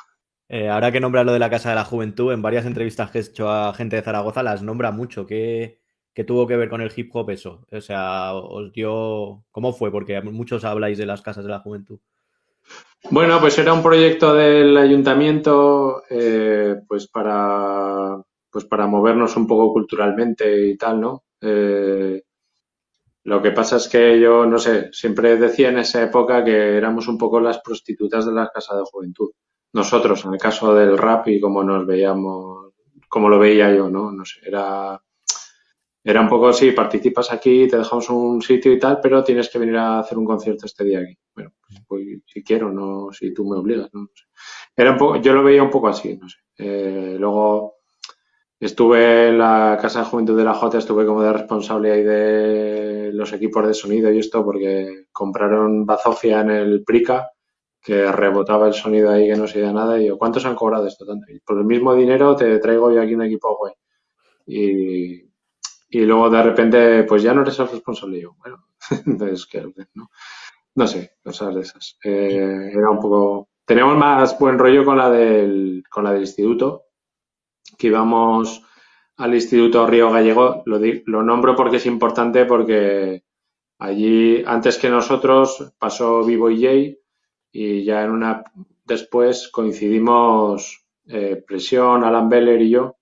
Eh, 0.48 0.68
ahora 0.68 0.92
que 0.92 1.00
nombra 1.00 1.24
lo 1.24 1.32
de 1.32 1.38
la 1.38 1.50
Casa 1.50 1.70
de 1.70 1.74
la 1.74 1.84
Juventud, 1.84 2.32
en 2.32 2.42
varias 2.42 2.64
entrevistas 2.64 3.10
que 3.10 3.18
he 3.18 3.22
hecho 3.22 3.50
a 3.50 3.74
gente 3.74 3.96
de 3.96 4.02
Zaragoza 4.02 4.42
las 4.42 4.62
nombra 4.62 4.92
mucho. 4.92 5.26
¿Qué, 5.26 5.81
¿Qué 6.14 6.24
tuvo 6.24 6.46
que 6.46 6.56
ver 6.56 6.68
con 6.68 6.80
el 6.80 6.92
hip 6.94 7.10
hop 7.14 7.30
eso? 7.30 7.66
O 7.70 7.80
sea, 7.80 8.34
os 8.34 8.72
dio. 8.72 9.44
¿Cómo 9.50 9.72
fue? 9.72 9.90
Porque 9.90 10.20
muchos 10.20 10.64
habláis 10.64 10.98
de 10.98 11.06
las 11.06 11.22
casas 11.22 11.44
de 11.44 11.50
la 11.50 11.60
juventud. 11.60 11.98
Bueno, 13.10 13.40
pues 13.40 13.58
era 13.58 13.72
un 13.72 13.82
proyecto 13.82 14.34
del 14.34 14.76
ayuntamiento, 14.76 16.04
eh, 16.08 16.76
pues 16.86 17.08
para 17.08 18.22
pues 18.52 18.66
para 18.66 18.86
movernos 18.86 19.34
un 19.36 19.46
poco 19.46 19.72
culturalmente 19.72 20.66
y 20.68 20.76
tal, 20.76 21.00
¿no? 21.00 21.24
Eh, 21.40 22.22
lo 23.24 23.40
que 23.40 23.50
pasa 23.52 23.76
es 23.76 23.88
que 23.88 24.20
yo, 24.20 24.44
no 24.44 24.58
sé, 24.58 24.90
siempre 24.92 25.36
decía 25.38 25.70
en 25.70 25.78
esa 25.78 26.02
época 26.02 26.44
que 26.44 26.76
éramos 26.76 27.08
un 27.08 27.16
poco 27.16 27.40
las 27.40 27.60
prostitutas 27.60 28.26
de 28.26 28.32
la 28.32 28.50
casa 28.52 28.76
de 28.76 28.82
juventud. 28.84 29.30
Nosotros, 29.72 30.24
en 30.26 30.34
el 30.34 30.38
caso 30.38 30.74
del 30.74 30.98
rap 30.98 31.28
y 31.28 31.40
como 31.40 31.64
nos 31.64 31.86
veíamos, 31.86 32.72
como 33.08 33.30
lo 33.30 33.38
veía 33.38 33.74
yo, 33.74 33.88
¿no? 33.88 34.12
No 34.12 34.24
sé, 34.26 34.40
era 34.44 35.00
era 36.04 36.20
un 36.20 36.28
poco, 36.28 36.52
sí, 36.52 36.72
participas 36.72 37.32
aquí, 37.32 37.68
te 37.68 37.78
dejamos 37.78 38.10
un 38.10 38.42
sitio 38.42 38.72
y 38.72 38.78
tal, 38.78 38.98
pero 39.00 39.22
tienes 39.22 39.48
que 39.48 39.58
venir 39.58 39.76
a 39.76 40.00
hacer 40.00 40.18
un 40.18 40.24
concierto 40.24 40.66
este 40.66 40.84
día 40.84 41.00
aquí. 41.00 41.16
Bueno, 41.34 41.52
pues, 41.86 42.04
si 42.26 42.42
quiero, 42.42 42.72
no 42.72 43.12
si 43.12 43.32
tú 43.32 43.48
me 43.48 43.56
obligas, 43.56 43.88
no, 43.92 44.08
sé. 44.12 44.24
Era 44.76 44.92
un 44.92 44.98
poco, 44.98 45.16
yo 45.16 45.32
lo 45.32 45.44
veía 45.44 45.62
un 45.62 45.70
poco 45.70 45.88
así, 45.88 46.16
no 46.16 46.28
sé. 46.28 46.38
Eh, 46.58 47.16
luego 47.18 47.76
estuve 48.58 49.28
en 49.28 49.38
la 49.38 49.78
Casa 49.80 50.00
de 50.00 50.06
Juventud 50.06 50.36
de 50.36 50.44
la 50.44 50.54
Jota, 50.54 50.78
estuve 50.78 51.06
como 51.06 51.22
de 51.22 51.32
responsable 51.32 51.92
ahí 51.92 52.02
de 52.02 53.10
los 53.12 53.32
equipos 53.32 53.66
de 53.66 53.74
sonido 53.74 54.10
y 54.10 54.18
esto, 54.18 54.44
porque 54.44 55.06
compraron 55.12 55.86
bazofia 55.86 56.40
en 56.40 56.50
el 56.50 56.82
Prica, 56.84 57.30
que 57.80 58.10
rebotaba 58.10 58.66
el 58.66 58.74
sonido 58.74 59.10
ahí 59.10 59.28
que 59.28 59.36
no 59.36 59.46
se 59.46 59.60
oía 59.60 59.72
nada, 59.72 60.00
y 60.00 60.06
yo, 60.06 60.18
¿cuántos 60.18 60.46
han 60.46 60.56
cobrado 60.56 60.86
esto 60.86 61.04
por 61.44 61.58
el 61.58 61.64
mismo 61.64 61.94
dinero 61.94 62.34
te 62.34 62.58
traigo 62.58 62.92
yo 62.92 63.02
aquí 63.02 63.14
un 63.14 63.22
equipo 63.22 63.56
guay. 63.56 63.74
Y 64.46 65.31
y 65.94 66.00
luego 66.06 66.30
de 66.30 66.42
repente, 66.42 67.02
pues 67.04 67.22
ya 67.22 67.34
no 67.34 67.42
eres 67.42 67.58
el 67.58 67.68
responsable. 67.68 68.18
yo, 68.18 68.34
bueno, 68.38 68.64
entonces, 69.06 69.44
¿qué? 69.44 69.62
¿no? 69.92 70.10
no 70.74 70.86
sé, 70.86 71.12
cosas 71.22 71.54
de 71.54 71.60
esas. 71.60 71.98
Eh, 72.02 72.70
era 72.72 72.90
un 72.90 72.98
poco. 72.98 73.50
Teníamos 73.66 73.98
más 73.98 74.38
buen 74.38 74.58
rollo 74.58 74.86
con 74.86 74.96
la 74.96 75.10
del, 75.10 75.84
con 75.90 76.04
la 76.04 76.12
del 76.12 76.22
instituto, 76.22 76.84
que 77.76 77.88
íbamos 77.88 78.62
al 79.18 79.34
Instituto 79.34 79.86
Río 79.86 80.10
Gallego. 80.10 80.62
Lo, 80.64 80.80
lo 81.04 81.22
nombro 81.22 81.54
porque 81.54 81.76
es 81.76 81.84
importante, 81.84 82.46
porque 82.46 83.24
allí, 83.78 84.42
antes 84.46 84.78
que 84.78 84.88
nosotros, 84.88 85.74
pasó 85.78 86.24
Vivo 86.24 86.48
y 86.48 86.62
Jay, 86.62 86.98
y 87.52 87.84
ya 87.84 88.02
en 88.02 88.12
una. 88.12 88.44
Después 88.86 89.48
coincidimos 89.52 90.86
eh, 91.06 91.44
Presión, 91.46 92.02
Alan 92.02 92.30
Beller 92.30 92.62
y 92.62 92.70
yo, 92.70 92.96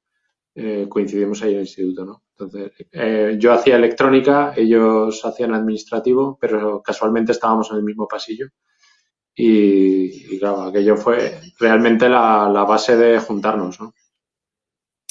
eh, 0.56 0.86
coincidimos 0.88 1.40
ahí 1.42 1.50
en 1.52 1.56
el 1.58 1.62
instituto, 1.62 2.04
¿no? 2.04 2.22
Entonces, 2.40 2.72
eh, 2.92 3.36
yo 3.38 3.52
hacía 3.52 3.76
electrónica, 3.76 4.54
ellos 4.56 5.24
hacían 5.24 5.54
administrativo, 5.54 6.38
pero 6.40 6.82
casualmente 6.82 7.32
estábamos 7.32 7.70
en 7.70 7.76
el 7.76 7.82
mismo 7.82 8.08
pasillo. 8.08 8.48
Y, 9.34 10.38
claro, 10.38 10.62
aquello 10.62 10.96
fue 10.96 11.40
realmente 11.58 12.08
la, 12.08 12.64
base 12.68 12.96
de 12.96 13.18
juntarnos, 13.18 13.80
¿no? 13.80 13.92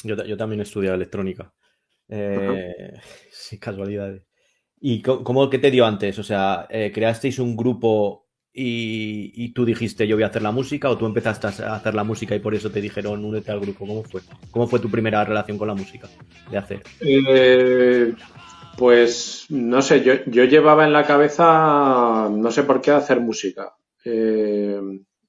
Yo, 0.02 0.16
yo 0.24 0.36
también 0.36 0.60
estudié 0.60 0.90
electrónica. 0.90 1.52
Eh, 2.08 2.92
sí, 3.30 3.58
casualidades. 3.58 4.26
¿Y 4.80 5.02
cómo, 5.02 5.48
qué 5.50 5.58
te 5.58 5.70
dio 5.70 5.86
antes? 5.86 6.18
O 6.18 6.22
sea, 6.22 6.66
¿creasteis 6.68 7.38
un 7.38 7.56
grupo 7.56 8.29
y, 8.52 9.52
tú 9.52 9.64
dijiste 9.64 10.06
yo 10.06 10.16
voy 10.16 10.24
a 10.24 10.28
hacer 10.28 10.42
la 10.42 10.50
música 10.50 10.90
o 10.90 10.98
tú 10.98 11.06
empezaste 11.06 11.46
a 11.46 11.74
hacer 11.74 11.94
la 11.94 12.04
música 12.04 12.34
y 12.34 12.40
por 12.40 12.54
eso 12.54 12.70
te 12.70 12.80
dijeron 12.80 13.24
únete 13.24 13.52
al 13.52 13.60
grupo? 13.60 13.86
¿Cómo 13.86 14.02
fue? 14.02 14.22
¿Cómo 14.50 14.66
fue 14.66 14.80
tu 14.80 14.90
primera 14.90 15.24
relación 15.24 15.58
con 15.58 15.68
la 15.68 15.74
música 15.74 16.08
de 16.50 16.58
hacer? 16.58 16.82
Eh, 17.00 18.14
pues 18.76 19.46
no 19.50 19.82
sé, 19.82 20.02
yo, 20.02 20.14
yo, 20.26 20.44
llevaba 20.44 20.84
en 20.84 20.92
la 20.92 21.04
cabeza, 21.04 22.28
no 22.30 22.50
sé 22.50 22.64
por 22.64 22.80
qué, 22.80 22.90
hacer 22.90 23.20
música. 23.20 23.74
Eh, 24.04 24.80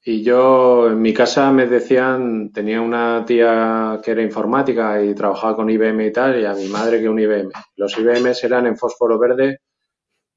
y 0.04 0.24
yo 0.24 0.90
en 0.90 1.00
mi 1.00 1.14
casa 1.14 1.52
me 1.52 1.68
decían, 1.68 2.52
tenía 2.52 2.82
una 2.82 3.24
tía 3.26 4.00
que 4.04 4.12
era 4.12 4.24
informática 4.24 5.04
y 5.04 5.14
trabajaba 5.14 5.56
con 5.56 5.70
IBM 5.70 6.08
y 6.08 6.12
tal, 6.12 6.42
y 6.42 6.46
a 6.46 6.54
mi 6.54 6.68
madre 6.68 7.00
que 7.00 7.10
un 7.10 7.20
IBM. 7.20 7.52
Los 7.76 7.98
IBM 7.98 8.32
eran 8.42 8.66
en 8.66 8.78
fósforo 8.78 9.20
verde 9.20 9.60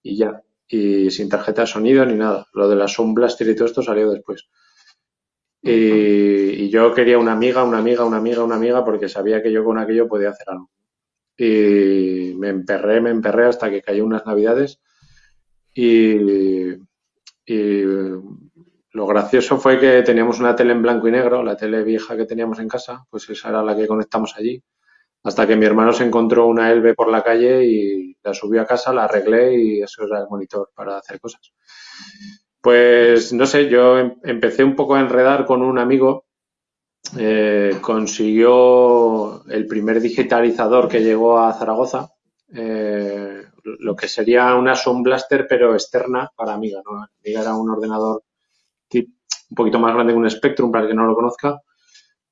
y 0.03 0.19
ya 0.19 0.43
y 0.69 1.11
sin 1.11 1.29
tarjeta 1.29 1.63
de 1.63 1.67
sonido 1.67 2.05
ni 2.07 2.15
nada. 2.15 2.47
Lo 2.53 2.69
de 2.69 2.77
la 2.77 2.89
Sound 2.89 3.15
Blaster 3.15 3.49
y 3.49 3.55
todo 3.55 3.67
esto 3.67 3.83
salió 3.83 4.11
después. 4.11 4.49
Y, 5.63 6.69
yo 6.71 6.93
quería 6.93 7.19
una 7.19 7.33
amiga, 7.33 7.63
una 7.65 7.79
amiga, 7.79 8.05
una 8.05 8.19
amiga, 8.19 8.43
una 8.43 8.57
amiga, 8.57 8.85
porque 8.85 9.09
sabía 9.09 9.43
que 9.43 9.53
yo 9.53 9.65
con 9.65 9.79
aquello 9.79 10.09
podía 10.09 10.31
hacer 10.31 10.51
algo. 10.51 10.71
Y 11.37 12.35
me 12.37 12.49
emperré, 12.49 13.01
me 13.01 13.11
emperré 13.11 13.47
hasta 13.47 13.71
que 13.71 13.83
cayó 13.83 14.05
unas 14.05 14.27
navidades. 14.27 14.81
Y, 15.73 16.73
y 17.47 17.83
lo 18.91 19.07
gracioso 19.07 19.59
fue 19.59 19.79
que 19.79 20.03
teníamos 20.03 20.41
una 20.41 20.55
tele 20.55 20.73
en 20.73 20.83
blanco 20.83 21.09
y 21.09 21.13
negro, 21.13 21.43
la 21.43 21.57
tele 21.57 21.83
vieja 21.83 22.17
que 22.17 22.27
teníamos 22.27 22.59
en 22.59 22.69
casa, 22.69 23.07
pues 23.11 23.29
esa 23.31 23.49
era 23.51 23.63
la 23.63 23.77
que 23.77 23.87
conectamos 23.87 24.35
allí 24.37 24.63
hasta 25.25 25.47
que 25.47 25.57
mi 25.57 25.65
hermano 25.65 25.93
se 25.93 26.05
encontró 26.05 26.47
una 26.47 26.71
Elbe 26.71 26.95
por 26.95 27.11
la 27.11 27.23
calle 27.23 27.65
y 27.65 28.17
la 28.23 28.35
subió 28.35 28.61
a 28.61 28.67
casa, 28.67 28.93
la 28.93 29.05
arreglé 29.05 29.55
y 29.59 29.83
eso 29.83 30.05
era 30.05 30.21
el 30.21 30.29
monitor 30.29 30.71
para 30.75 30.99
hacer 30.99 31.19
cosas. 31.19 31.53
Pues 32.61 33.33
no 33.33 33.47
sé, 33.47 33.69
yo 33.69 33.99
em, 33.99 34.17
empecé 34.23 34.65
un 34.65 34.77
poco 34.77 34.95
a 34.95 35.01
enredar 35.01 35.47
con 35.47 35.63
un 35.63 35.79
amigo, 35.79 36.27
eh, 37.19 37.79
consiguió 37.81 39.45
el 39.47 39.67
primer 39.67 40.01
digitalizador 40.01 40.89
que 40.89 41.03
llegó 41.03 41.39
a 41.39 41.55
Zaragoza, 41.55 42.11
eh, 42.55 43.43
lo 43.63 43.97
que 43.97 44.09
sería 44.09 44.55
una 44.55 44.77
Sound 44.77 45.05
Blaster 45.05 45.47
pero 45.49 45.73
externa 45.73 46.31
para 46.37 46.53
Amiga. 46.53 46.83
¿no? 46.85 47.03
Amiga 47.23 47.41
era 47.41 47.57
un 47.57 47.71
ordenador 47.71 48.23
un 48.93 49.55
poquito 49.55 49.79
más 49.79 49.95
grande 49.95 50.13
que 50.13 50.19
un 50.19 50.31
Spectrum, 50.31 50.73
para 50.73 50.85
el 50.85 50.91
que 50.91 50.97
no 50.97 51.07
lo 51.07 51.15
conozca, 51.15 51.61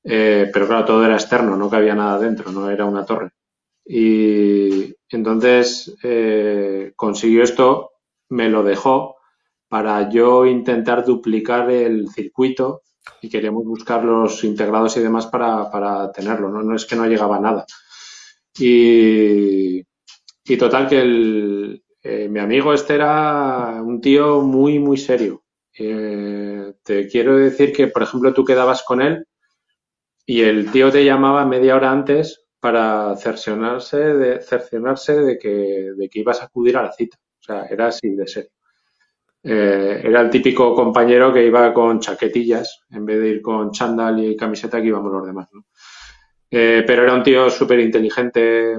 eh, 0.05 0.51
pero 0.53 0.67
claro, 0.67 0.85
todo 0.85 1.05
era 1.05 1.15
externo, 1.15 1.57
no 1.57 1.71
cabía 1.71 1.95
nada 1.95 2.19
dentro, 2.19 2.51
no 2.51 2.71
era 2.71 2.85
una 2.85 3.05
torre. 3.05 3.31
Y 3.85 4.95
entonces 5.11 5.97
eh, 6.03 6.93
consiguió 6.97 7.43
esto, 7.43 7.93
me 8.29 8.49
lo 8.49 8.63
dejó 8.63 9.17
para 9.69 10.09
yo 10.11 10.47
intentar 10.47 11.05
duplicar 11.05 11.71
el 11.71 12.09
circuito 12.09 12.83
y 13.21 13.29
queríamos 13.29 13.65
buscar 13.65 14.05
los 14.05 14.45
integrados 14.45 14.97
y 14.97 15.01
demás 15.01 15.27
para, 15.27 16.13
tenerlo, 16.13 16.49
¿no? 16.51 16.63
no 16.63 16.77
es 16.77 16.85
que 16.85 16.97
no 16.97 17.07
llegaba 17.07 17.41
nada. 17.41 17.65
Y, 18.59 19.81
y 20.45 20.57
total 20.59 20.89
que 20.89 21.01
el, 21.01 21.85
eh, 22.03 22.29
mi 22.29 22.39
amigo 22.39 22.75
este 22.75 22.95
era 22.95 23.81
un 23.83 24.01
tío 24.01 24.43
muy, 24.43 24.79
muy 24.79 24.99
serio. 24.99 25.43
te 25.75 27.09
quiero 27.11 27.37
decir 27.37 27.73
que, 27.73 27.89
por 27.89 28.03
ejemplo, 28.03 28.35
tú 28.35 28.45
quedabas 28.45 28.83
con 28.83 29.01
él 29.01 29.27
y 30.27 30.43
el 30.43 30.71
tío 30.71 30.91
te 30.91 31.05
llamaba 31.05 31.45
media 31.45 31.77
hora 31.77 31.91
antes 31.91 32.45
para 32.61 33.17
cerciorarse 33.17 33.99
de, 33.99 34.41
cerciorarse 34.41 35.21
de, 35.21 35.39
que, 35.39 35.93
de 35.97 36.09
que 36.09 36.21
ibas 36.21 36.41
a 36.41 36.45
acudir 36.45 36.77
a 36.77 36.83
la 36.83 36.93
cita. 36.93 37.19
O 37.41 37.43
sea, 37.43 37.65
era 37.65 37.89
así 37.89 38.11
de 38.11 38.27
ser. 38.27 38.51
Eh, 39.43 40.03
era 40.05 40.21
el 40.21 40.31
típico 40.31 40.73
compañero 40.73 41.33
que 41.33 41.45
iba 41.45 41.75
con 41.75 41.99
chaquetillas 41.99 42.85
en 42.91 43.05
vez 43.05 43.21
de 43.21 43.29
ir 43.31 43.43
con 43.43 43.73
chándal 43.73 44.23
y 44.25 44.37
camiseta 44.37 44.81
que 44.81 44.87
íbamos 44.89 45.13
los 45.13 45.27
demás. 45.27 45.49
¿no? 45.53 45.65
Eh, 46.49 46.85
pero 46.87 47.03
era 47.03 47.15
un 47.15 47.23
tío 47.25 47.51
súper 47.51 47.81
inteligente, 47.81 48.77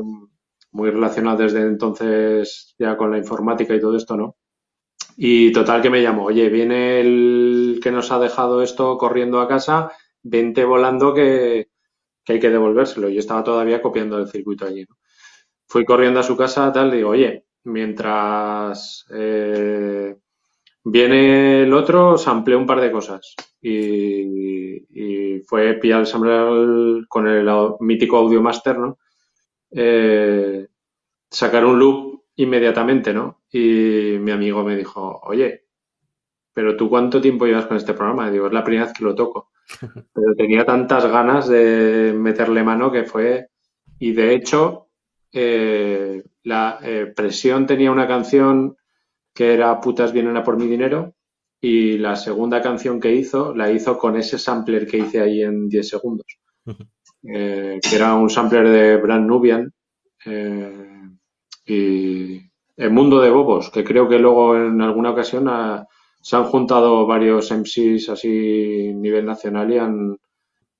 muy 0.71 0.89
relacionado 0.89 1.39
desde 1.39 1.62
entonces 1.62 2.75
ya 2.79 2.95
con 2.95 3.12
la 3.12 3.17
informática 3.17 3.75
y 3.75 3.81
todo 3.81 3.97
esto, 3.97 4.15
¿no? 4.15 4.38
Y 5.17 5.51
total 5.51 5.81
que 5.81 5.89
me 5.89 6.01
llamó, 6.01 6.25
oye, 6.25 6.50
viene 6.50 7.01
el 7.01 7.79
que 7.83 7.91
nos 7.91 8.12
ha 8.12 8.19
dejado 8.19 8.63
esto 8.63 8.97
corriendo 8.97 9.41
a 9.41 9.47
casa 9.47 9.91
vente 10.24 10.63
volando 10.65 11.13
que, 11.13 11.70
hay 12.27 12.39
que 12.39 12.50
devolvérselo. 12.50 13.10
Yo 13.10 13.20
estaba 13.20 13.44
todavía 13.44 13.82
copiando 13.82 14.18
el 14.18 14.27
circuito 14.27 14.65
allí. 14.65 14.86
Fui 15.68 15.86
corriendo 15.86 16.20
a 16.20 16.24
su 16.24 16.38
casa, 16.38 16.72
tal, 16.72 16.92
digo, 16.92 17.10
oye, 17.10 17.46
mientras 17.65 19.06
eh, 19.13 20.15
viene 20.84 21.63
el 21.63 21.74
otro, 21.74 22.18
samplé 22.18 22.56
un 22.56 22.65
par 22.65 22.82
de 22.82 22.92
cosas. 22.92 23.36
Y, 23.62 25.42
fue 25.46 25.74
pillar 25.75 26.00
el 26.01 26.06
sampler 26.06 27.06
con 27.08 27.27
el 27.27 27.50
mítico 27.82 28.18
Audio 28.18 28.42
Master, 28.42 28.80
¿no? 28.80 28.98
Eh, 29.72 30.68
sacar 31.30 31.65
un 31.65 31.77
loop 31.77 32.24
inmediatamente, 32.36 33.13
¿no? 33.13 33.44
Y 33.51 34.18
mi 34.20 34.32
amigo 34.32 34.63
me 34.63 34.75
dijo, 34.77 35.20
oye, 35.25 35.65
pero 36.53 36.77
tú 36.77 36.89
cuánto 36.89 37.20
tiempo 37.20 37.46
llevas 37.46 37.65
con 37.65 37.77
este 37.77 37.94
programa? 37.94 38.32
Digo, 38.32 38.48
es 38.48 38.53
la 38.53 38.63
primera 38.63 38.86
vez 38.86 38.94
que 38.94 39.03
lo 39.03 39.15
toco. 39.15 39.51
Pero 40.13 40.36
tenía 40.36 40.65
tantas 40.65 41.05
ganas 41.05 41.48
de 41.48 42.13
meterle 42.15 42.63
mano 42.63 42.91
que 42.91 43.03
fue. 43.03 43.48
Y 44.00 44.13
de 44.13 44.36
hecho, 44.36 44.89
eh, 45.32 46.24
la 46.43 46.79
eh, 46.82 47.12
presión 47.15 47.65
tenía 47.65 47.91
una 47.91 48.08
canción 48.08 48.75
que 49.34 49.53
era 49.53 49.79
Putas 49.79 50.13
vienen 50.13 50.38
a 50.38 50.43
por 50.43 50.58
mi 50.58 50.67
dinero. 50.67 51.15
Y 51.62 51.98
la 51.98 52.15
segunda 52.15 52.62
canción 52.62 53.00
que 53.00 53.13
hizo, 53.13 53.55
la 53.55 53.72
hizo 53.72 53.98
con 53.98 54.17
ese 54.17 54.38
sampler 54.38 54.86
que 54.86 54.98
hice 54.98 55.22
ahí 55.22 55.41
en 55.41 55.70
10 55.70 55.88
segundos. 55.88 56.27
Eh, 57.25 57.79
que 57.82 57.96
era 57.96 58.15
un 58.15 58.29
sampler 58.29 58.67
de 58.67 58.98
Brand 58.98 59.25
Nubian. 59.25 59.72
y 61.65 62.41
El 62.75 62.91
Mundo 62.91 63.22
de 63.22 63.29
Bobos, 63.29 63.70
que 63.70 63.84
creo 63.86 64.10
que 64.10 64.20
luego 64.20 64.58
en 64.58 64.82
alguna 64.82 65.12
ocasión 65.12 65.48
ha, 65.48 65.88
se 66.24 66.38
han 66.38 66.46
juntado 66.46 67.06
varios 67.06 67.51
MCs 67.51 68.08
así 68.08 68.94
nivel 68.94 69.25
nacional 69.25 69.74
y 69.74 69.77
han, 69.77 70.18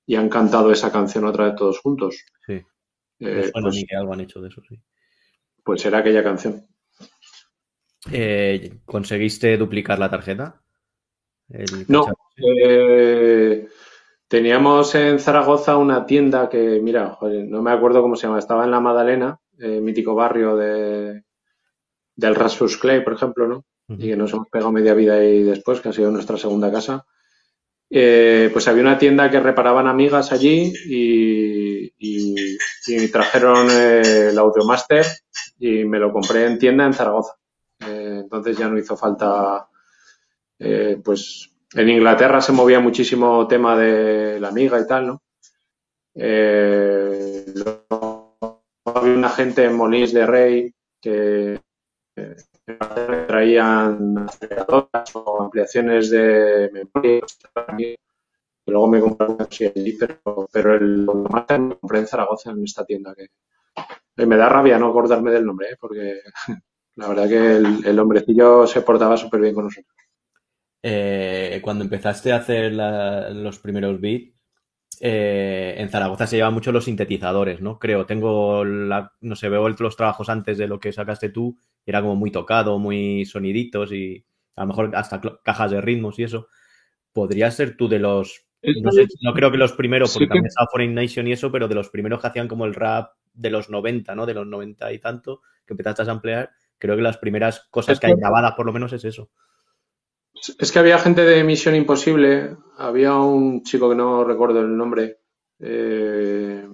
y 0.06 0.16
han 0.16 0.30
cantado 0.30 0.72
esa 0.72 0.90
canción 0.90 1.26
otra 1.26 1.44
vez 1.44 1.56
todos 1.56 1.80
juntos. 1.80 2.24
Sí. 2.46 2.62
Eh, 3.20 3.50
pues, 3.52 3.84
que 3.86 3.94
algo 3.94 4.14
han 4.14 4.22
hecho 4.22 4.40
de 4.40 4.48
eso, 4.48 4.62
sí. 4.66 4.80
Pues 5.62 5.84
era 5.84 5.98
aquella 5.98 6.24
canción. 6.24 6.66
Eh, 8.10 8.78
¿Conseguiste 8.86 9.58
duplicar 9.58 9.98
la 9.98 10.10
tarjeta? 10.10 10.62
no. 11.88 12.06
Eh, 12.38 13.68
teníamos 14.26 14.94
en 14.94 15.18
Zaragoza 15.18 15.76
una 15.76 16.06
tienda 16.06 16.48
que, 16.48 16.80
mira, 16.82 17.18
no 17.20 17.60
me 17.60 17.70
acuerdo 17.70 18.00
cómo 18.00 18.16
se 18.16 18.26
llama, 18.26 18.38
estaba 18.38 18.64
en 18.64 18.70
la 18.70 18.80
Madalena, 18.80 19.38
mítico 19.58 20.14
barrio 20.14 20.56
de, 20.56 21.22
del 22.16 22.34
Rasmus 22.34 22.78
Clay, 22.78 23.04
por 23.04 23.12
ejemplo, 23.12 23.46
¿no? 23.46 23.66
Y 23.88 24.08
que 24.08 24.16
nos 24.16 24.32
hemos 24.32 24.48
pegado 24.48 24.72
media 24.72 24.94
vida 24.94 25.14
ahí 25.14 25.42
después, 25.42 25.80
que 25.80 25.90
ha 25.90 25.92
sido 25.92 26.10
nuestra 26.10 26.36
segunda 26.36 26.72
casa. 26.72 27.04
Eh, 27.90 28.50
pues 28.52 28.66
había 28.66 28.82
una 28.82 28.98
tienda 28.98 29.30
que 29.30 29.40
reparaban 29.40 29.86
amigas 29.86 30.32
allí 30.32 30.72
y, 30.86 31.92
y, 31.98 33.08
trajeron 33.12 33.68
eh, 33.70 34.30
el 34.30 34.38
Audiomaster 34.38 35.04
y 35.58 35.84
me 35.84 35.98
lo 35.98 36.12
compré 36.12 36.46
en 36.46 36.58
tienda 36.58 36.86
en 36.86 36.94
Zaragoza. 36.94 37.34
Eh, 37.80 38.20
entonces 38.22 38.56
ya 38.56 38.68
no 38.68 38.78
hizo 38.78 38.96
falta, 38.96 39.68
pues 41.04 41.50
en 41.74 41.88
Inglaterra 41.88 42.40
se 42.40 42.52
movía 42.52 42.80
muchísimo 42.80 43.46
tema 43.46 43.76
de 43.78 44.40
la 44.40 44.48
amiga 44.48 44.80
y 44.80 44.86
tal, 44.86 45.06
¿no? 45.06 45.22
había 48.86 49.14
una 49.14 49.30
gente 49.30 49.64
en 49.64 49.76
Molins 49.76 50.12
de 50.12 50.26
Rey 50.26 50.74
que 51.00 51.60
traían 53.26 54.18
aceleradoras 54.18 55.14
o 55.14 55.42
ampliaciones 55.42 56.10
de 56.10 56.70
memoria 56.72 57.20
y 58.66 58.70
luego 58.70 58.88
me 58.88 59.00
compré 59.00 59.26
una 59.26 59.44
allí, 59.44 59.98
pero, 59.98 60.48
pero 60.50 60.74
el 60.74 61.06
Master 61.30 61.60
me 61.60 61.76
compré 61.76 61.98
en 61.98 62.06
Zaragoza 62.06 62.50
en 62.50 62.64
esta 62.64 62.84
tienda 62.84 63.14
que 63.14 63.28
me 64.26 64.36
da 64.36 64.48
rabia 64.48 64.78
no 64.78 64.88
acordarme 64.88 65.30
del 65.30 65.44
nombre, 65.44 65.72
¿eh? 65.72 65.76
porque 65.78 66.20
la 66.96 67.08
verdad 67.08 67.28
que 67.28 67.56
el, 67.88 67.98
hombrecillo 67.98 68.66
se 68.66 68.80
portaba 68.82 69.16
súper 69.16 69.40
bien 69.40 69.54
con 69.54 69.64
nosotros. 69.64 69.94
Eh, 70.82 71.60
cuando 71.62 71.84
empezaste 71.84 72.32
a 72.32 72.36
hacer 72.36 72.72
los 72.72 73.58
primeros 73.58 74.00
beats, 74.00 74.33
eh, 75.00 75.74
en 75.78 75.88
Zaragoza 75.88 76.26
se 76.26 76.36
llevan 76.36 76.54
mucho 76.54 76.72
los 76.72 76.84
sintetizadores, 76.84 77.60
¿no? 77.60 77.78
Creo, 77.78 78.06
tengo 78.06 78.64
la, 78.64 79.12
no 79.20 79.36
sé, 79.36 79.48
veo 79.48 79.68
los 79.68 79.96
trabajos 79.96 80.28
antes 80.28 80.58
de 80.58 80.68
lo 80.68 80.80
que 80.80 80.92
sacaste 80.92 81.28
tú, 81.28 81.58
era 81.86 82.00
como 82.00 82.16
muy 82.16 82.30
tocado, 82.30 82.78
muy 82.78 83.24
soniditos 83.24 83.92
y 83.92 84.24
a 84.56 84.62
lo 84.62 84.68
mejor 84.68 84.90
hasta 84.94 85.20
cajas 85.42 85.70
de 85.70 85.80
ritmos 85.80 86.18
y 86.18 86.24
eso. 86.24 86.48
¿Podrías 87.12 87.54
ser 87.54 87.76
tú 87.76 87.88
de 87.88 87.98
los, 87.98 88.46
no, 88.62 88.90
sé, 88.92 89.06
no 89.22 89.34
creo 89.34 89.50
que 89.50 89.58
los 89.58 89.72
primeros, 89.72 90.12
porque 90.12 90.26
también 90.26 90.46
estaba 90.46 90.68
Foreign 90.70 90.94
Nation 90.94 91.26
y 91.28 91.32
eso, 91.32 91.52
pero 91.52 91.68
de 91.68 91.74
los 91.74 91.90
primeros 91.90 92.20
que 92.20 92.26
hacían 92.26 92.48
como 92.48 92.64
el 92.64 92.74
rap 92.74 93.12
de 93.32 93.50
los 93.50 93.68
90, 93.68 94.14
¿no? 94.14 94.26
De 94.26 94.34
los 94.34 94.46
90 94.46 94.92
y 94.92 94.98
tanto, 94.98 95.42
que 95.66 95.74
empezaste 95.74 96.02
a 96.02 96.10
ampliar, 96.10 96.50
creo 96.78 96.96
que 96.96 97.02
las 97.02 97.18
primeras 97.18 97.66
cosas 97.70 98.00
que 98.00 98.06
hay 98.06 98.14
grabadas 98.14 98.54
por 98.54 98.66
lo 98.66 98.72
menos 98.72 98.92
es 98.92 99.04
eso. 99.04 99.30
Es 100.58 100.72
que 100.72 100.78
había 100.78 100.98
gente 100.98 101.22
de 101.22 101.42
Misión 101.44 101.74
Imposible, 101.74 102.56
había 102.76 103.16
un 103.16 103.62
chico 103.62 103.88
que 103.88 103.94
no 103.94 104.24
recuerdo 104.24 104.60
el 104.60 104.76
nombre, 104.76 105.18
eh, 105.58 106.68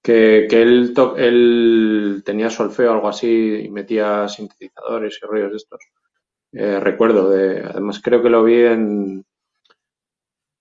que, 0.00 0.46
él, 0.46 2.22
tenía 2.24 2.50
solfeo 2.50 2.90
o 2.90 2.94
algo 2.94 3.08
así 3.08 3.62
y 3.64 3.68
metía 3.70 4.28
sintetizadores 4.28 5.18
y 5.20 5.26
rollos 5.26 5.50
de 5.50 5.56
estos. 5.56 5.80
Eh, 6.52 6.78
recuerdo, 6.78 7.30
de, 7.30 7.60
además 7.64 8.00
creo 8.00 8.22
que 8.22 8.30
lo 8.30 8.44
vi 8.44 8.60
en, 8.62 9.24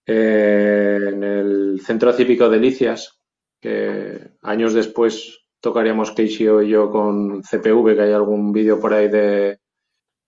en 0.08 1.24
el 1.24 1.82
Centro 1.86 2.12
Cívico 2.14 2.50
de 2.50 2.58
Delicias, 2.58 3.20
que 3.62 4.32
años 4.42 4.74
después 4.74 5.46
tocaríamos 5.60 6.12
Casey 6.12 6.48
y 6.66 6.70
yo 6.70 6.90
con 6.90 7.44
CPV, 7.44 7.96
que 7.96 8.02
hay 8.02 8.14
algún 8.14 8.52
vídeo 8.52 8.80
por 8.80 8.94
ahí 8.94 9.10
de, 9.10 9.60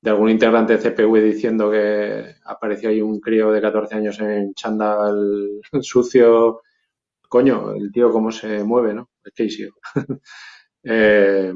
de 0.06 0.12
algún 0.12 0.30
integrante 0.30 0.78
de 0.78 0.80
CPV 0.80 1.24
diciendo 1.24 1.72
que 1.72 2.36
apareció 2.46 2.90
ahí 2.90 3.02
un 3.02 3.20
crío 3.20 3.52
de 3.52 3.60
14 3.60 3.96
años 3.96 4.20
en 4.20 4.54
chándal 4.54 5.60
sucio. 5.82 6.62
Coño, 7.28 7.74
el 7.74 7.92
tío 7.92 8.12
cómo 8.12 8.32
se 8.32 8.64
mueve, 8.64 8.94
¿no? 8.94 9.10
El 9.24 9.34
Casey. 9.36 9.68
eh, 10.84 11.54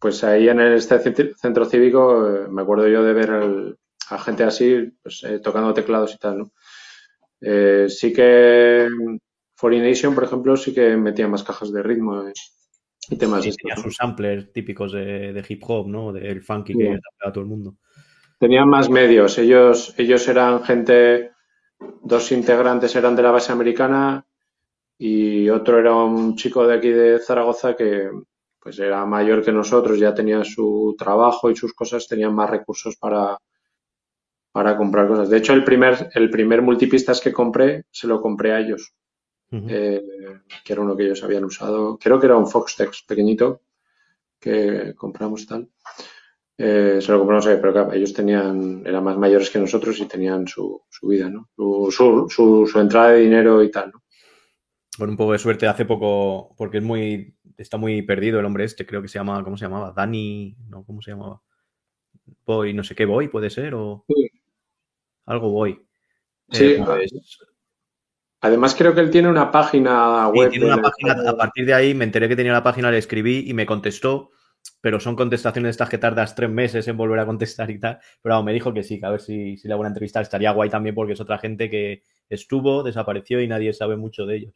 pues 0.00 0.24
ahí 0.24 0.48
en 0.48 0.60
este 0.60 0.98
centro 1.36 1.64
cívico 1.66 2.28
eh, 2.28 2.48
me 2.48 2.62
acuerdo 2.62 2.88
yo 2.88 3.04
de 3.04 3.12
ver 3.12 3.76
a 4.10 4.18
gente 4.18 4.42
así 4.42 4.92
pues, 5.00 5.22
eh, 5.22 5.38
tocando 5.38 5.72
teclados 5.72 6.14
y 6.14 6.18
tal, 6.18 6.38
¿no? 6.38 6.52
Sí 7.88 8.12
que 8.12 8.88
Foreign 9.54 10.14
por 10.14 10.24
ejemplo, 10.24 10.56
sí 10.56 10.74
que 10.74 10.96
metía 10.96 11.28
más 11.28 11.44
cajas 11.44 11.72
de 11.72 11.82
ritmo 11.82 12.24
y 13.10 13.16
temas. 13.16 13.42
Tenía 13.42 13.76
sus 13.76 13.96
samplers 13.96 14.52
típicos 14.52 14.92
de, 14.92 15.44
hip 15.48 15.62
hop, 15.66 15.88
¿no? 15.88 16.12
Del 16.12 16.42
funky 16.42 16.74
que 16.74 16.98
a 17.24 17.32
todo 17.32 17.42
el 17.42 17.50
mundo. 17.50 17.76
Tenían 18.38 18.68
más 18.68 18.90
medios. 18.90 19.38
Ellos, 19.38 19.94
ellos 19.96 20.26
eran 20.28 20.62
gente, 20.62 21.30
dos 22.02 22.32
integrantes 22.32 22.94
eran 22.96 23.16
de 23.16 23.22
la 23.22 23.30
base 23.30 23.52
americana 23.52 24.26
y 24.98 25.48
otro 25.48 25.78
era 25.78 25.94
un 25.94 26.36
chico 26.36 26.66
de 26.66 26.74
aquí 26.74 26.90
de 26.90 27.18
Zaragoza 27.18 27.74
que, 27.76 28.10
pues 28.64 28.78
era 28.78 29.04
mayor 29.04 29.44
que 29.44 29.52
nosotros, 29.52 29.98
ya 29.98 30.14
tenía 30.14 30.42
su 30.42 30.94
trabajo 30.98 31.50
y 31.50 31.56
sus 31.56 31.74
cosas, 31.74 32.08
tenían 32.08 32.34
más 32.34 32.48
recursos 32.48 32.96
para, 32.96 33.38
para 34.52 34.76
comprar 34.76 35.06
cosas. 35.06 35.28
De 35.28 35.36
hecho, 35.36 35.52
el 35.52 35.64
primer, 35.64 36.10
el 36.14 36.30
primer 36.30 36.62
multipistas 36.62 37.20
que 37.20 37.32
compré, 37.32 37.84
se 37.90 38.06
lo 38.06 38.22
compré 38.22 38.52
a 38.52 38.60
ellos, 38.60 38.94
eh, 39.68 40.02
que 40.64 40.72
era 40.72 40.82
uno 40.82 40.96
que 40.96 41.04
ellos 41.04 41.22
habían 41.22 41.44
usado. 41.44 41.98
Creo 41.98 42.18
que 42.18 42.26
era 42.26 42.36
un 42.36 42.46
Foxtex 42.46 43.02
pequeñito 43.02 43.62
que 44.40 44.94
compramos 44.96 45.46
tal. 45.46 45.68
Eh, 46.56 46.98
se 47.00 47.10
lo 47.10 47.18
compramos 47.18 47.46
a 47.46 47.60
pero 47.60 47.72
claro, 47.72 47.92
ellos 47.92 48.12
tenían, 48.12 48.82
eran 48.86 49.02
más 49.02 49.16
mayores 49.18 49.50
que 49.50 49.58
nosotros 49.58 49.98
y 49.98 50.06
tenían 50.06 50.46
su, 50.46 50.82
su 50.88 51.08
vida, 51.08 51.28
¿no? 51.28 51.50
Su, 51.56 51.90
su, 51.90 52.68
su, 52.70 52.78
entrada 52.78 53.10
de 53.10 53.22
dinero 53.22 53.62
y 53.62 53.70
tal, 53.72 53.90
¿no? 53.90 54.02
Con 54.96 55.10
un 55.10 55.16
poco 55.16 55.32
de 55.32 55.38
suerte 55.38 55.66
hace 55.66 55.84
poco, 55.84 56.54
porque 56.56 56.78
es 56.78 56.84
muy 56.84 57.34
está 57.58 57.76
muy 57.76 58.02
perdido 58.02 58.40
el 58.40 58.46
hombre 58.46 58.64
este, 58.64 58.86
creo 58.86 59.02
que 59.02 59.08
se 59.08 59.18
llama, 59.18 59.42
¿cómo 59.44 59.56
se 59.56 59.64
llamaba? 59.64 59.92
Dani, 59.92 60.56
no, 60.68 60.84
¿cómo 60.84 61.02
se 61.02 61.12
llamaba? 61.12 61.42
Boy, 62.46 62.72
no 62.72 62.84
sé 62.84 62.94
qué 62.94 63.04
Boy 63.04 63.28
puede 63.28 63.50
ser, 63.50 63.74
o 63.74 64.04
algo 65.26 65.50
Boy. 65.50 65.86
Sí, 66.50 66.64
eh, 66.64 66.82
pues 66.84 67.12
Además, 68.44 68.74
creo 68.74 68.94
que 68.94 69.00
él 69.00 69.08
tiene 69.08 69.30
una 69.30 69.50
página 69.50 70.28
web. 70.28 70.50
tiene 70.50 70.66
una 70.66 70.82
página, 70.82 71.30
a 71.30 71.34
partir 71.34 71.64
de 71.64 71.72
ahí 71.72 71.94
me 71.94 72.04
enteré 72.04 72.28
que 72.28 72.36
tenía 72.36 72.52
la 72.52 72.62
página, 72.62 72.90
le 72.90 72.98
escribí 72.98 73.48
y 73.48 73.54
me 73.54 73.64
contestó, 73.64 74.32
pero 74.82 75.00
son 75.00 75.16
contestaciones 75.16 75.70
estas 75.70 75.88
que 75.88 75.96
tardas 75.96 76.34
tres 76.34 76.50
meses 76.50 76.86
en 76.86 76.94
volver 76.98 77.20
a 77.20 77.24
contestar 77.24 77.70
y 77.70 77.80
tal. 77.80 78.00
Pero 78.20 78.42
me 78.42 78.52
dijo 78.52 78.74
que 78.74 78.82
sí, 78.82 79.00
que 79.00 79.06
a 79.06 79.10
ver 79.12 79.22
si, 79.22 79.56
si 79.56 79.66
le 79.66 79.72
hago 79.72 79.80
una 79.80 79.88
entrevista 79.88 80.20
estaría 80.20 80.52
guay 80.52 80.68
también 80.68 80.94
porque 80.94 81.14
es 81.14 81.20
otra 81.22 81.38
gente 81.38 81.70
que 81.70 82.02
estuvo, 82.28 82.82
desapareció 82.82 83.40
y 83.40 83.48
nadie 83.48 83.72
sabe 83.72 83.96
mucho 83.96 84.26
de 84.26 84.36
ellos. 84.36 84.54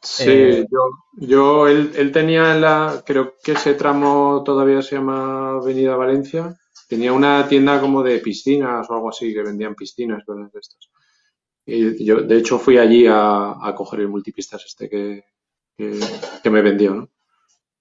Sí, 0.00 0.30
eh, 0.30 0.66
yo, 0.70 0.78
yo 1.14 1.66
él, 1.66 1.90
él, 1.96 2.12
tenía 2.12 2.54
la, 2.54 3.02
creo 3.04 3.34
que 3.42 3.52
ese 3.52 3.74
tramo 3.74 4.44
todavía 4.44 4.82
se 4.82 4.94
llama 4.94 5.56
Avenida 5.60 5.96
Valencia, 5.96 6.56
tenía 6.88 7.12
una 7.12 7.48
tienda 7.48 7.80
como 7.80 8.04
de 8.04 8.20
piscinas 8.20 8.88
o 8.88 8.94
algo 8.94 9.08
así, 9.08 9.34
que 9.34 9.42
vendían 9.42 9.74
piscinas, 9.74 10.22
cosas 10.24 10.52
de 10.52 10.60
estas. 10.60 10.90
Y 11.70 12.04
yo, 12.04 12.22
de 12.22 12.38
hecho, 12.38 12.58
fui 12.58 12.78
allí 12.78 13.06
a, 13.06 13.56
a 13.60 13.74
coger 13.74 14.00
el 14.00 14.08
multipistas 14.08 14.64
este 14.66 14.88
que, 14.88 15.24
que, 16.42 16.50
me 16.50 16.62
vendió, 16.62 16.94
¿no? 16.94 17.08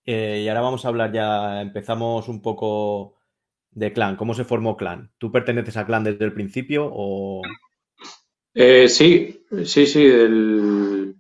Eh, 0.06 0.42
y 0.44 0.48
ahora 0.48 0.62
vamos 0.62 0.86
a 0.86 0.88
hablar 0.88 1.12
ya, 1.12 1.62
empezamos 1.62 2.28
un 2.28 2.42
poco 2.42 3.16
de 3.72 3.94
Clan. 3.94 4.16
¿Cómo 4.16 4.34
se 4.34 4.46
formó 4.46 4.78
Clan? 4.78 5.12
¿Tú 5.18 5.32
perteneces 5.32 5.78
a 5.78 5.86
Clan 5.86 6.04
desde 6.04 6.26
el 6.26 6.34
principio 6.34 6.90
o...? 6.92 7.42
Eh, 8.54 8.90
sí, 8.90 9.46
sí, 9.66 9.86
sí. 9.86 10.06
El, 10.06 11.16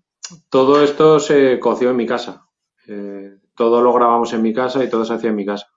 todo 0.49 0.83
esto 0.83 1.19
se 1.19 1.59
coció 1.59 1.91
en 1.91 1.97
mi 1.97 2.05
casa. 2.05 2.45
Eh, 2.87 3.37
todo 3.55 3.81
lo 3.81 3.93
grabamos 3.93 4.33
en 4.33 4.41
mi 4.41 4.53
casa 4.53 4.83
y 4.83 4.89
todo 4.89 5.05
se 5.05 5.13
hacía 5.13 5.29
en 5.29 5.35
mi 5.35 5.45
casa. 5.45 5.67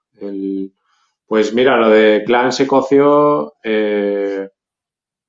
pues 1.27 1.53
mira, 1.53 1.77
lo 1.77 1.89
de 1.89 2.23
Clan 2.25 2.51
se 2.51 2.65
coció. 2.65 3.53
Eh, 3.63 4.49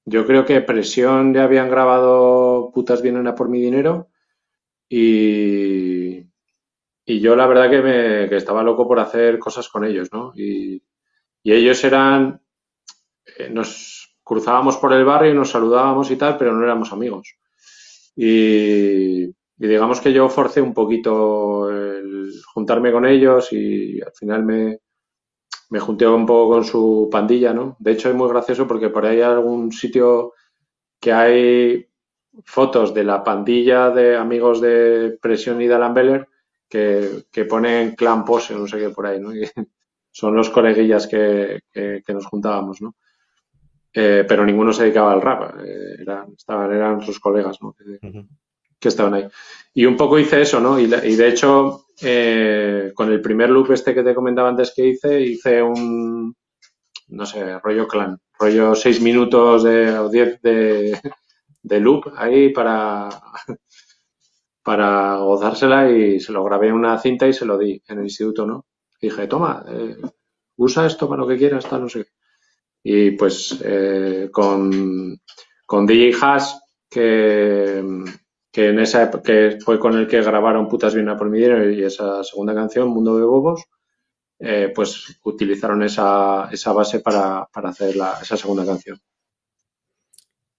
yo 0.07 0.27
creo 0.27 0.45
que 0.45 0.61
Presión 0.61 1.35
ya 1.35 1.45
habían 1.45 1.71
grabado 1.71 2.71
Putas 2.73 3.03
vienen 3.03 3.27
a 3.27 3.35
por 3.35 3.49
mi 3.49 3.61
dinero. 3.61 4.09
Y, 4.89 6.19
y 7.07 7.21
yo 7.21 7.37
la 7.37 7.47
verdad 7.47 7.71
que, 7.71 7.83
me, 7.83 8.29
que 8.29 8.37
estaba 8.37 8.63
loco 8.63 8.87
por 8.87 9.01
hacer 9.01 9.39
cosas 9.39 9.69
con 9.69 9.85
ellos, 9.85 10.09
¿no? 10.13 10.33
Y, 10.37 10.83
y 11.43 11.53
ellos 11.53 11.83
eran. 11.85 12.43
Eh, 13.39 13.51
nos 13.51 14.17
cruzábamos 14.23 14.77
por 14.79 14.93
el 14.93 15.05
barrio 15.05 15.33
y 15.33 15.35
nos 15.35 15.51
saludábamos 15.51 16.11
y 16.11 16.17
tal, 16.17 16.37
pero 16.39 16.55
no 16.55 16.65
éramos 16.65 16.93
amigos. 16.93 17.37
Y, 18.17 19.27
digamos 19.57 20.01
que 20.01 20.13
yo 20.13 20.29
forcé 20.29 20.61
un 20.61 20.75
poquito 20.75 21.71
el 21.71 22.31
juntarme 22.53 22.93
con 22.93 23.07
ellos 23.07 23.53
y 23.53 24.01
al 24.01 24.13
final 24.13 24.45
me, 24.45 24.79
me 25.71 25.81
junté 25.81 26.07
un 26.07 26.27
poco 26.27 26.55
con 26.55 26.65
su 26.65 27.09
pandilla, 27.11 27.53
¿no? 27.53 27.77
De 27.79 27.93
hecho 27.93 28.09
es 28.09 28.15
muy 28.15 28.29
gracioso 28.29 28.67
porque 28.67 28.91
por 28.91 29.07
ahí 29.07 29.17
hay 29.17 29.23
algún 29.23 29.73
sitio 29.73 30.35
que 31.01 31.13
hay 31.13 31.87
fotos 32.45 32.93
de 32.95 33.05
la 33.05 33.23
pandilla 33.23 33.91
de 33.91 34.17
amigos 34.17 34.61
de 34.61 35.19
Presión 35.21 35.61
y 35.61 35.67
de 35.67 35.75
Alan 35.75 35.95
Beller 35.95 36.29
que, 36.69 37.25
que 37.31 37.45
ponen 37.45 37.95
clan 37.95 38.25
pose, 38.25 38.55
no 38.55 38.67
sé 38.67 38.79
qué 38.79 38.91
por 38.91 39.07
ahí, 39.07 39.21
¿no? 39.21 39.31
son 40.11 40.37
los 40.37 40.51
coleguillas 40.51 41.07
que, 41.07 41.61
que, 41.73 42.03
que 42.07 42.15
nos 42.15 42.27
juntábamos, 42.27 42.81
¿no? 42.81 42.95
Eh, 43.97 44.25
pero 44.27 44.45
ninguno 44.45 44.73
se 44.73 44.83
dedicaba 44.83 45.13
al 45.13 45.23
rap, 45.23 45.55
eh, 45.65 45.97
eran, 46.01 46.33
estaban, 46.37 46.73
eran 46.73 47.01
sus 47.01 47.21
colegas 47.21 47.63
¿no? 47.63 47.77
que, 48.81 48.89
estaban 48.89 49.15
ahí. 49.15 49.29
Y 49.73 49.87
un 49.87 49.97
poco 49.97 50.19
hice 50.19 50.43
eso, 50.43 50.59
¿no? 50.59 50.81
Y, 50.81 50.87
de 50.89 51.29
hecho, 51.29 51.84
eh, 52.03 52.93
con 52.95 53.11
el 53.13 53.21
primer 53.21 53.51
loop 53.51 53.73
este 53.73 53.95
que 53.95 54.03
te 54.03 54.15
comentaba 54.15 54.49
antes 54.49 54.73
que 54.75 54.87
hice, 54.87 55.21
hice 55.21 55.63
un, 55.63 56.35
no 57.09 57.27
sé, 57.27 57.59
rollo 57.61 57.87
clan, 57.89 58.19
rollo 58.39 58.75
seis 58.75 59.01
minutos 59.01 59.65
de, 59.65 59.99
o 59.99 60.09
diez 60.09 60.41
de, 60.43 60.99
de 61.63 61.81
loop 61.81 62.13
ahí 62.17 62.51
para, 62.51 63.09
para 64.63 65.17
gozársela 65.17 65.91
y 65.91 66.21
se 66.21 66.33
lo 66.33 66.45
grabé 66.45 66.69
en 66.69 66.75
una 66.75 66.99
cinta 66.99 67.27
y 67.27 67.33
se 67.33 67.45
lo 67.47 67.59
di 67.59 67.83
en 67.89 67.99
el 67.99 68.05
instituto, 68.05 68.47
¿no? 68.47 68.67
dije, 69.01 69.27
toma, 69.27 69.65
usa 70.57 70.87
esto 70.87 71.09
para 71.09 71.23
lo 71.23 71.29
que 71.29 71.37
quieras, 71.37 71.69
tal, 71.69 71.83
no 71.83 71.89
sé. 71.89 72.07
Y 72.83 73.13
pues 73.13 73.61
eh, 73.65 74.29
con, 74.33 75.21
con 75.67 75.87
DJ 75.87 76.15
Hash, 76.21 76.53
que, 76.91 77.83
que, 78.55 78.69
en 78.69 78.79
esa, 78.79 79.11
que 79.11 79.59
fue 79.65 79.81
con 79.81 79.99
el 79.99 80.07
que 80.07 80.23
grabaron 80.23 80.69
Putas 80.69 80.95
Viena 80.95 81.17
por 81.17 81.29
mi 81.29 81.39
dinero 81.39 81.69
y 81.69 81.83
esa 81.83 82.23
segunda 82.23 82.55
canción, 82.55 82.89
Mundo 82.89 83.17
de 83.17 83.25
Bobos, 83.25 83.65
eh, 84.39 84.73
pues 84.73 85.19
utilizaron 85.25 85.83
esa, 85.83 86.49
esa 86.53 86.73
base 86.73 87.01
para, 87.01 87.49
para 87.53 87.71
hacer 87.71 87.97
la, 87.97 88.17
esa 88.23 88.37
segunda 88.37 88.65
canción. 88.65 89.01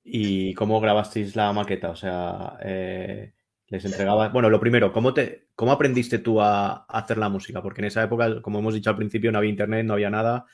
¿Y 0.04 0.54
cómo 0.56 0.82
grabasteis 0.82 1.38
la 1.38 1.54
maqueta? 1.54 1.92
O 1.92 1.96
sea, 1.96 2.58
eh, 2.62 3.34
les 3.68 3.86
entregabas. 3.86 4.34
Bueno, 4.34 4.50
lo 4.50 4.60
primero, 4.60 4.92
¿cómo, 4.92 5.14
te, 5.14 5.48
¿cómo 5.56 5.72
aprendiste 5.72 6.20
tú 6.20 6.42
a, 6.42 6.68
a, 6.74 7.00
hacer 7.00 7.18
la 7.18 7.30
música? 7.30 7.62
Porque 7.62 7.80
en 7.80 7.86
esa 7.86 8.04
época, 8.04 8.42
como 8.42 8.60
hemos 8.60 8.74
dicho 8.74 8.90
al 8.90 8.98
principio, 8.98 9.32
no 9.32 9.38
había 9.38 9.52
internet, 9.52 9.86
no 9.86 9.94
había 9.94 10.10
nada. 10.10 10.46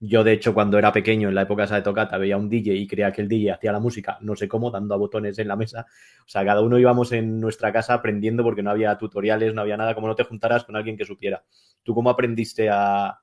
Yo, 0.00 0.22
de 0.22 0.32
hecho, 0.32 0.54
cuando 0.54 0.78
era 0.78 0.92
pequeño, 0.92 1.28
en 1.28 1.34
la 1.34 1.42
época 1.42 1.64
esa 1.64 1.74
de 1.74 1.82
tocata, 1.82 2.18
veía 2.18 2.36
un 2.36 2.48
DJ 2.48 2.72
y 2.74 2.86
creía 2.86 3.10
que 3.10 3.20
el 3.20 3.28
DJ 3.28 3.54
hacía 3.54 3.72
la 3.72 3.80
música, 3.80 4.16
no 4.20 4.36
sé 4.36 4.46
cómo, 4.46 4.70
dando 4.70 4.94
a 4.94 4.96
botones 4.96 5.38
en 5.40 5.48
la 5.48 5.56
mesa. 5.56 5.86
O 6.20 6.28
sea, 6.28 6.44
cada 6.44 6.60
uno 6.60 6.78
íbamos 6.78 7.10
en 7.10 7.40
nuestra 7.40 7.72
casa 7.72 7.94
aprendiendo 7.94 8.44
porque 8.44 8.62
no 8.62 8.70
había 8.70 8.96
tutoriales, 8.96 9.54
no 9.54 9.62
había 9.62 9.76
nada, 9.76 9.96
como 9.96 10.06
no 10.06 10.14
te 10.14 10.22
juntaras 10.22 10.62
con 10.64 10.76
alguien 10.76 10.96
que 10.96 11.04
supiera. 11.04 11.42
¿Tú 11.82 11.94
cómo 11.94 12.10
aprendiste 12.10 12.68
a, 12.70 13.18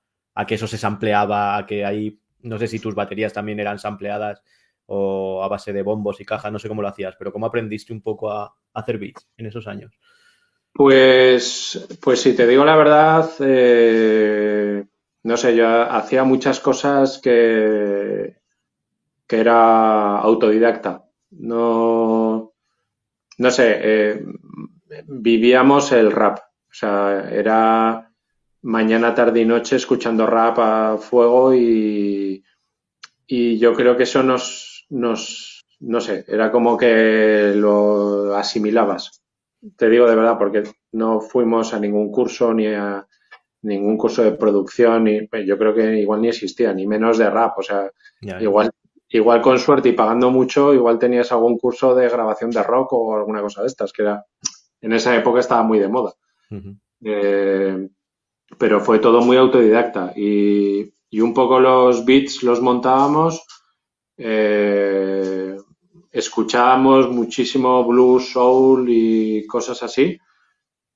que 0.45 0.55
eso 0.55 0.67
se 0.67 0.77
sampleaba, 0.77 1.57
a 1.57 1.65
que 1.65 1.85
ahí, 1.85 2.19
no 2.41 2.57
sé 2.57 2.67
si 2.67 2.79
tus 2.79 2.93
baterías 2.93 3.31
también 3.31 3.59
eran 3.61 3.79
sampleadas 3.79 4.43
o 4.87 5.41
a 5.43 5.47
base 5.47 5.71
de 5.71 5.81
bombos 5.81 6.19
y 6.19 6.25
cajas, 6.25 6.51
no 6.51 6.59
sé 6.59 6.67
cómo 6.67 6.81
lo 6.81 6.89
hacías, 6.89 7.15
pero 7.17 7.31
¿cómo 7.31 7.45
aprendiste 7.45 7.93
un 7.93 8.01
poco 8.01 8.31
a, 8.31 8.53
hacer 8.73 8.97
beats 8.97 9.25
en 9.37 9.45
esos 9.45 9.65
años? 9.67 9.97
Pues, 10.73 11.87
pues 12.01 12.21
si 12.21 12.35
te 12.35 12.45
digo 12.45 12.65
la 12.65 12.75
verdad, 12.75 13.29
eh, 13.39 14.83
no 15.25 15.37
sé, 15.37 15.55
yo 15.55 15.67
hacía 15.67 16.23
muchas 16.23 16.59
cosas 16.59 17.17
que, 17.17 18.35
que 19.25 19.39
era 19.39 20.19
autodidacta. 20.19 21.05
No, 21.31 22.53
no 23.39 23.51
sé, 23.51 23.79
eh, 23.81 24.25
vivíamos 25.07 25.91
el 25.93 26.11
rap. 26.11 26.37
O 26.37 26.73
sea, 26.73 27.27
era 27.31 28.11
mañana, 28.61 29.15
tarde 29.15 29.41
y 29.41 29.45
noche 29.45 29.77
escuchando 29.77 30.27
rap 30.27 30.59
a 30.59 30.97
fuego 30.99 31.55
y, 31.55 32.43
y 33.25 33.57
yo 33.57 33.73
creo 33.73 33.97
que 33.97 34.03
eso 34.03 34.21
nos, 34.21 34.85
nos, 34.91 35.65
no 35.79 36.01
sé, 36.01 36.23
era 36.27 36.51
como 36.51 36.77
que 36.77 37.53
lo 37.55 38.35
asimilabas. 38.35 39.23
Te 39.75 39.89
digo 39.89 40.07
de 40.07 40.15
verdad, 40.15 40.37
porque 40.37 40.61
no 40.91 41.19
fuimos 41.19 41.73
a 41.73 41.79
ningún 41.79 42.11
curso 42.11 42.53
ni 42.53 42.67
a 42.67 43.07
ningún 43.65 43.97
curso 43.97 44.23
de 44.23 44.31
producción, 44.31 45.03
ni, 45.03 45.27
yo 45.45 45.57
creo 45.57 45.73
que 45.73 45.99
igual 45.99 46.21
ni 46.21 46.29
existía, 46.29 46.73
ni 46.73 46.87
menos 46.87 47.17
de 47.17 47.29
rap. 47.29 47.57
O 47.57 47.63
sea, 47.63 47.89
igual 48.39 48.71
igual 49.09 49.41
con 49.41 49.59
suerte 49.59 49.89
y 49.89 49.93
pagando 49.93 50.31
mucho, 50.31 50.73
igual 50.73 50.99
tenías 50.99 51.31
algún 51.31 51.57
curso 51.57 51.95
de 51.95 52.09
grabación 52.09 52.51
de 52.51 52.63
rock 52.63 52.93
o 52.93 53.15
alguna 53.15 53.41
cosa 53.41 53.61
de 53.61 53.67
estas, 53.67 53.93
que 53.93 54.01
era 54.01 54.25
en 54.81 54.93
esa 54.93 55.15
época 55.15 55.39
estaba 55.39 55.63
muy 55.63 55.79
de 55.79 55.87
moda. 55.87 56.13
eh, 57.03 57.87
pero 58.57 58.79
fue 58.79 58.99
todo 58.99 59.21
muy 59.21 59.37
autodidacta 59.37 60.13
y, 60.15 60.93
y, 61.09 61.21
un 61.21 61.33
poco 61.33 61.59
los 61.59 62.05
beats 62.05 62.43
los 62.43 62.61
montábamos, 62.61 63.45
eh, 64.17 65.55
escuchábamos 66.11 67.09
muchísimo 67.09 67.83
blues, 67.83 68.31
soul 68.31 68.85
y 68.89 69.45
cosas 69.47 69.81
así 69.83 70.17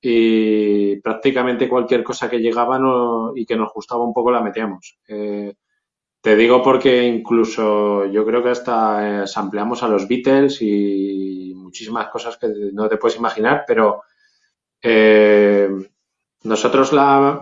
y 0.02 0.98
prácticamente 1.02 1.68
cualquier 1.68 2.04
cosa 2.04 2.30
que 2.30 2.40
llegaba 2.40 2.80
y 3.36 3.46
que 3.46 3.56
nos 3.56 3.74
gustaba 3.74 4.04
un 4.04 4.14
poco 4.14 4.32
la 4.32 4.42
metíamos. 4.42 4.98
Eh, 5.08 5.54
te 6.22 6.36
digo 6.36 6.62
porque 6.62 7.04
incluso 7.04 8.06
yo 8.06 8.26
creo 8.26 8.44
que 8.44 8.50
hasta 8.50 9.24
eh, 9.24 9.28
sampleamos 9.28 9.84
a 9.84 9.88
los 9.88 10.08
Beatles 10.08 10.62
y 10.62 11.54
muchísimas 11.56 12.08
cosas 12.10 12.38
que 12.38 12.48
no 12.74 12.88
te 12.90 12.98
puedes 12.98 13.18
imaginar, 13.18 13.64
pero 13.68 14.02
eh, 14.82 15.70
nosotros 16.44 16.94
la, 16.94 17.42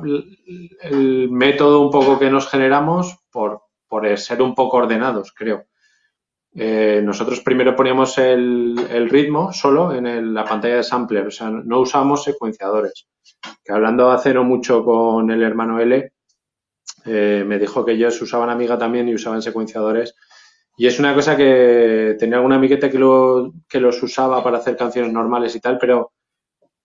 el 0.81 1.29
método 1.29 1.81
un 1.81 1.91
poco 1.91 2.19
que 2.19 2.29
nos 2.29 2.49
generamos 2.49 3.17
por, 3.31 3.61
por 3.87 4.17
ser 4.17 4.41
un 4.41 4.55
poco 4.55 4.77
ordenados, 4.77 5.31
creo. 5.33 5.65
Eh, 6.55 7.01
nosotros 7.03 7.41
primero 7.41 7.75
poníamos 7.75 8.17
el, 8.17 8.75
el 8.89 9.09
ritmo 9.09 9.53
solo 9.53 9.93
en 9.93 10.07
el, 10.07 10.33
la 10.33 10.43
pantalla 10.43 10.77
de 10.77 10.83
sampler, 10.83 11.27
o 11.27 11.31
sea, 11.31 11.49
no 11.49 11.79
usamos 11.79 12.23
secuenciadores. 12.23 13.07
Que 13.63 13.73
hablando 13.73 14.09
hace 14.11 14.33
no 14.33 14.43
mucho 14.43 14.83
con 14.83 15.29
el 15.29 15.43
hermano 15.43 15.79
L, 15.79 16.11
eh, 17.05 17.43
me 17.45 17.59
dijo 17.59 17.85
que 17.85 17.93
ellos 17.93 18.21
usaban 18.21 18.49
Amiga 18.49 18.77
también 18.77 19.07
y 19.07 19.15
usaban 19.15 19.41
secuenciadores. 19.41 20.15
Y 20.77 20.87
es 20.87 20.99
una 20.99 21.13
cosa 21.13 21.35
que 21.35 22.15
tenía 22.19 22.37
alguna 22.37 22.55
amigueta 22.55 22.89
que, 22.89 22.99
lo, 22.99 23.53
que 23.67 23.79
los 23.79 24.01
usaba 24.03 24.43
para 24.43 24.57
hacer 24.57 24.75
canciones 24.77 25.11
normales 25.11 25.55
y 25.55 25.59
tal, 25.59 25.77
pero 25.79 26.11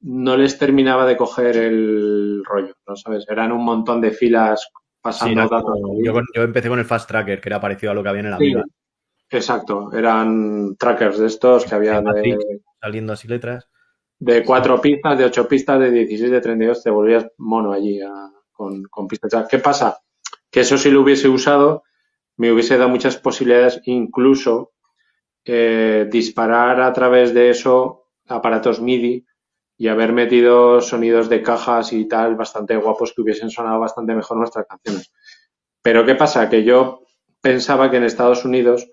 no 0.01 0.37
les 0.37 0.59
terminaba 0.59 1.07
de 1.07 1.16
coger 1.16 1.57
el 1.57 2.42
rollo, 2.44 2.75
¿no 2.87 2.96
sabes? 2.96 3.27
Eran 3.29 3.53
un 3.53 3.64
montón 3.64 4.01
de 4.01 4.11
filas 4.11 4.68
pasando 5.01 5.42
sí, 5.42 5.48
datos. 5.51 5.79
Yo, 6.03 6.14
yo, 6.35 6.42
empecé 6.42 6.68
con 6.68 6.79
el 6.79 6.85
Fast 6.85 7.09
Tracker, 7.09 7.40
que 7.40 7.48
era 7.48 7.61
parecido 7.61 7.92
a 7.92 7.94
lo 7.94 8.03
que 8.03 8.09
había 8.09 8.20
en 8.20 8.27
el 8.27 8.35
Amiga. 8.35 8.64
Exacto, 9.33 9.90
eran 9.95 10.77
trackers 10.77 11.18
de 11.18 11.27
estos 11.27 11.64
que 11.64 11.75
había 11.75 12.03
de, 12.03 12.61
saliendo 12.79 13.14
así 13.14 13.27
letras. 13.27 13.66
De 14.18 14.45
cuatro 14.45 14.79
pistas, 14.79 15.16
de 15.16 15.25
ocho 15.25 15.49
pistas, 15.49 15.81
de 15.81 15.90
16, 15.90 16.31
de 16.31 16.40
32, 16.42 16.83
te 16.83 16.90
volvías 16.90 17.27
mono 17.38 17.73
allí 17.73 18.03
a, 18.03 18.31
con, 18.53 18.83
con 18.85 19.09
pistas. 19.09 19.49
¿Qué 19.49 19.59
pasa? 19.59 20.03
Que 20.51 20.61
eso 20.61 20.77
si 20.77 20.90
lo 20.90 21.01
hubiese 21.01 21.29
usado, 21.29 21.83
me 22.37 22.53
hubiese 22.53 22.77
dado 22.77 22.90
muchas 22.90 23.16
posibilidades, 23.16 23.81
incluso 23.87 24.73
eh, 25.47 26.07
disparar 26.11 26.83
a 26.83 26.92
través 26.92 27.33
de 27.33 27.49
eso 27.49 28.11
aparatos 28.27 28.83
MIDI 28.83 29.25
y 29.79 29.88
haber 29.88 30.12
metido 30.12 30.83
sonidos 30.83 31.31
de 31.31 31.40
cajas 31.40 31.95
y 31.95 32.07
tal 32.07 32.37
bastante 32.37 32.77
guapos 32.77 33.14
que 33.14 33.23
hubiesen 33.23 33.51
sonado 33.51 33.81
bastante 33.81 34.14
mejor 34.14 34.37
nuestras 34.37 34.66
canciones. 34.66 35.11
Pero 35.81 36.05
¿qué 36.05 36.16
pasa? 36.16 36.51
Que 36.51 36.64
yo 36.64 37.01
pensaba 37.40 37.90
que 37.90 37.97
en 37.97 38.05
Estados 38.05 38.45
Unidos 38.45 38.92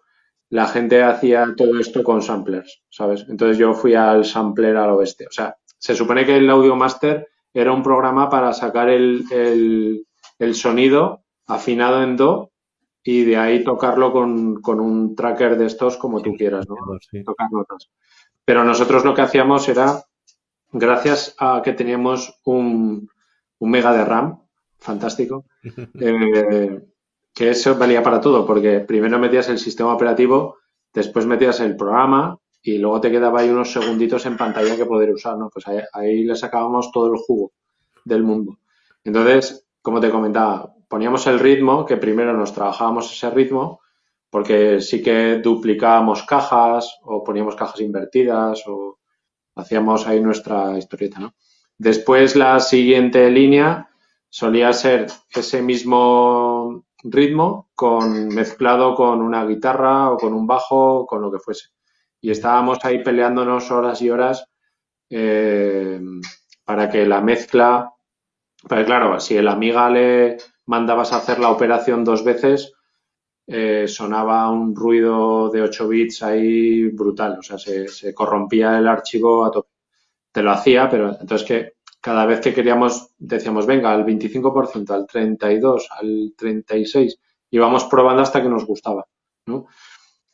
la 0.50 0.68
gente 0.68 1.04
hacía 1.04 1.54
todo 1.56 1.80
esto 1.80 2.04
con 2.04 2.22
samplers, 2.22 2.82
¿sabes? 2.90 3.26
Entonces 3.30 3.58
yo 3.58 3.74
fui 3.74 3.94
al 3.94 4.26
sampler 4.26 4.78
al 4.78 4.92
oeste. 4.92 5.28
O 5.28 5.32
sea, 5.32 5.56
se 5.78 5.96
supone 5.96 6.26
que 6.26 6.38
el 6.38 6.50
Audio 6.50 6.76
Master 6.76 7.28
era 7.54 7.72
un 7.72 7.84
programa 7.84 8.30
para 8.30 8.54
sacar 8.54 8.90
el, 8.90 9.24
el, 9.32 10.06
el 10.40 10.56
sonido 10.56 11.24
afinado 11.48 12.04
en 12.04 12.16
Do 12.18 12.52
y 13.04 13.24
de 13.24 13.38
ahí 13.38 13.64
tocarlo 13.64 14.12
con, 14.12 14.62
con 14.62 14.80
un 14.80 15.16
tracker 15.16 15.58
de 15.58 15.68
estos 15.68 15.98
como 15.98 16.22
tú 16.22 16.34
quieras, 16.36 16.68
¿no? 16.68 16.76
Sí. 17.00 17.24
Tocar 17.24 17.48
notas. 17.52 17.90
Pero 18.44 18.64
nosotros 18.64 19.06
lo 19.06 19.14
que 19.14 19.22
hacíamos 19.22 19.68
era, 19.70 20.04
gracias 20.72 21.36
a 21.38 21.62
que 21.64 21.74
teníamos 21.74 22.40
un, 22.46 23.10
un 23.60 23.70
mega 23.72 23.94
de 23.94 24.06
RAM, 24.06 24.40
fantástico, 24.80 25.46
eh, 26.00 26.82
que 27.40 27.52
eso 27.52 27.78
valía 27.78 28.04
para 28.04 28.20
todo, 28.20 28.46
porque 28.46 28.82
primero 28.82 29.18
metías 29.18 29.48
el 29.48 29.60
sistema 29.60 29.94
operativo, 29.94 30.58
después 30.94 31.26
metías 31.26 31.62
el 31.62 31.78
programa 31.78 32.38
y 32.62 32.80
luego 32.80 33.00
te 33.00 33.10
quedaba 33.10 33.40
ahí 33.40 33.50
unos 33.50 33.72
segunditos 33.72 34.26
en 34.26 34.36
pantalla 34.36 34.76
que 34.76 34.86
poder 34.86 35.10
usar, 35.12 35.38
¿no? 35.38 35.50
Pues 35.50 35.66
ahí, 35.94 36.26
le 36.26 36.36
sacábamos 36.36 36.92
todo 36.92 37.14
el 37.14 37.18
jugo 37.18 37.54
del 38.04 38.24
mundo. 38.24 38.60
Entonces, 39.06 39.66
como 39.82 40.02
te 40.02 40.10
comentaba, 40.10 40.74
poníamos 40.90 41.28
el 41.28 41.40
ritmo, 41.40 41.86
que 41.86 41.96
primero 41.96 42.34
nos 42.34 42.54
trabajábamos 42.54 43.10
ese 43.10 43.30
ritmo, 43.30 43.80
porque 44.30 44.82
sí 44.82 45.02
que 45.02 45.38
duplicábamos 45.38 46.24
cajas 46.24 47.00
o 47.04 47.24
poníamos 47.24 47.56
cajas 47.56 47.80
invertidas 47.80 48.64
o 48.68 49.00
hacíamos 49.56 50.06
ahí 50.08 50.20
nuestra 50.20 50.78
historieta, 50.78 51.22
¿no? 51.22 51.36
Después 51.78 52.36
la 52.36 52.60
siguiente 52.60 53.32
línea 53.32 53.88
solía 54.28 54.74
ser 54.74 55.08
ese 55.34 55.62
mismo 55.62 56.84
ritmo 57.04 57.70
con 57.76 58.28
mezclado 58.30 58.96
con 58.96 59.22
una 59.22 59.46
guitarra 59.46 60.12
o 60.12 60.18
con 60.18 60.34
un 60.34 60.46
bajo 60.46 61.06
con 61.06 61.22
lo 61.22 61.32
que 61.32 61.40
fuese. 61.40 61.70
Y 62.22 62.32
estábamos 62.32 62.80
ahí 62.84 63.04
peleándonos 63.04 63.72
horas 63.72 64.02
y 64.02 64.10
horas 64.10 64.46
eh, 65.10 66.00
para 66.64 66.90
que 66.90 67.06
la 67.06 67.22
mezcla, 67.22 67.94
pero 68.68 68.86
claro, 68.86 69.20
si 69.20 69.38
el 69.38 69.48
amiga 69.48 69.90
le 69.90 70.38
mandabas 70.66 71.14
a 71.14 71.18
hacer 71.18 71.40
la 71.40 71.50
operación 71.50 72.04
dos 72.04 72.24
veces, 72.24 72.74
eh, 73.48 73.88
sonaba 73.88 74.50
un 74.52 74.76
ruido 74.76 75.50
de 75.50 75.64
8 75.64 75.88
bits 75.88 76.22
ahí 76.22 76.88
brutal, 76.90 77.40
o 77.40 77.42
sea, 77.42 77.58
se, 77.58 77.88
se, 77.88 78.14
corrompía 78.14 78.78
el 78.78 78.88
archivo 78.88 79.44
a 79.46 79.52
tope. 79.52 79.70
Te 80.32 80.44
lo 80.44 80.52
hacía, 80.52 80.88
pero 80.88 81.18
entonces 81.20 81.48
que 81.48 81.74
cada 82.02 82.26
vez 82.26 82.40
que 82.40 82.54
queríamos, 82.54 83.12
decíamos, 83.18 83.66
venga, 83.66 83.92
al 83.92 84.06
25%, 84.06 84.90
al 84.92 85.06
32%, 85.06 85.88
al 85.92 86.34
36%, 86.38 87.18
íbamos 87.52 87.86
probando 87.86 88.22
hasta 88.22 88.42
que 88.42 88.50
nos 88.50 88.66
gustaba, 88.66 89.06
¿no? 89.48 89.68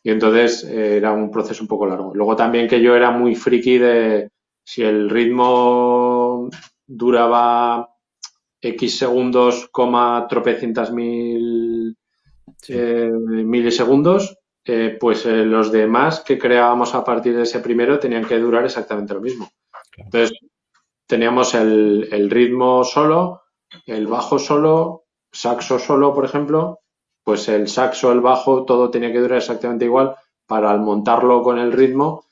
Y 0.03 0.11
entonces 0.11 0.63
eh, 0.63 0.97
era 0.97 1.11
un 1.11 1.31
proceso 1.31 1.63
un 1.63 1.67
poco 1.67 1.87
largo. 1.87 2.13
Luego 2.13 2.35
también 2.35 2.67
que 2.67 2.79
yo 2.79 2.95
era 2.95 3.09
muy 3.09 3.35
friki 3.35 3.79
de 3.79 4.29
si 4.63 4.83
el 4.83 5.09
ritmo 5.09 6.49
duraba 6.85 7.89
X 8.61 8.97
segundos, 8.99 9.67
coma 9.71 10.27
tropecientas 10.29 10.91
mil 10.91 11.97
sí. 12.61 12.73
eh, 12.75 13.09
milisegundos, 13.09 14.37
eh, 14.63 14.95
pues 14.99 15.25
los 15.25 15.71
demás 15.71 16.21
que 16.21 16.37
creábamos 16.37 16.93
a 16.93 17.03
partir 17.03 17.35
de 17.35 17.43
ese 17.43 17.59
primero 17.59 17.97
tenían 17.97 18.25
que 18.25 18.37
durar 18.37 18.65
exactamente 18.65 19.13
lo 19.13 19.21
mismo. 19.21 19.49
Entonces, 19.97 20.37
teníamos 21.07 21.53
el, 21.53 22.09
el, 22.11 22.29
ritmo 22.29 22.83
solo, 22.83 23.43
el 23.85 24.07
bajo 24.07 24.39
solo, 24.39 25.05
saxo 25.31 25.79
solo, 25.79 26.13
por 26.13 26.25
ejemplo, 26.25 26.79
pues 27.23 27.47
el 27.49 27.67
saxo, 27.67 28.11
el 28.11 28.21
bajo, 28.21 28.65
todo 28.65 28.89
tenía 28.89 29.11
que 29.11 29.19
durar 29.19 29.39
exactamente 29.39 29.85
igual 29.85 30.15
para 30.45 30.71
al 30.71 30.79
montarlo 30.79 31.41
con 31.41 31.57
el 31.57 31.71
ritmo, 31.71 32.25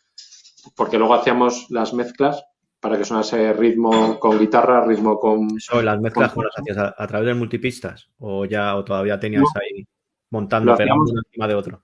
porque 0.75 0.97
luego 0.97 1.15
hacíamos 1.15 1.67
las 1.69 1.93
mezclas 1.93 2.43
para 2.79 2.97
que 2.97 3.05
sonase 3.05 3.53
ritmo 3.53 4.19
con 4.19 4.37
guitarra, 4.37 4.85
ritmo 4.85 5.17
con... 5.19 5.47
Eso, 5.57 5.81
las 5.81 5.99
mezclas 5.99 6.33
con, 6.33 6.43
las 6.43 6.53
hacías 6.57 6.77
a, 6.77 6.95
a, 6.97 7.07
través 7.07 7.27
de 7.27 7.33
multipistas 7.33 8.09
o 8.19 8.45
ya 8.45 8.75
o 8.75 8.83
todavía 8.83 9.19
tenías 9.19 9.41
no, 9.41 9.61
ahí 9.61 9.85
montando 10.29 10.73
hacíamos, 10.73 11.11
uno 11.11 11.21
encima 11.25 11.47
de 11.47 11.55
otro. 11.55 11.83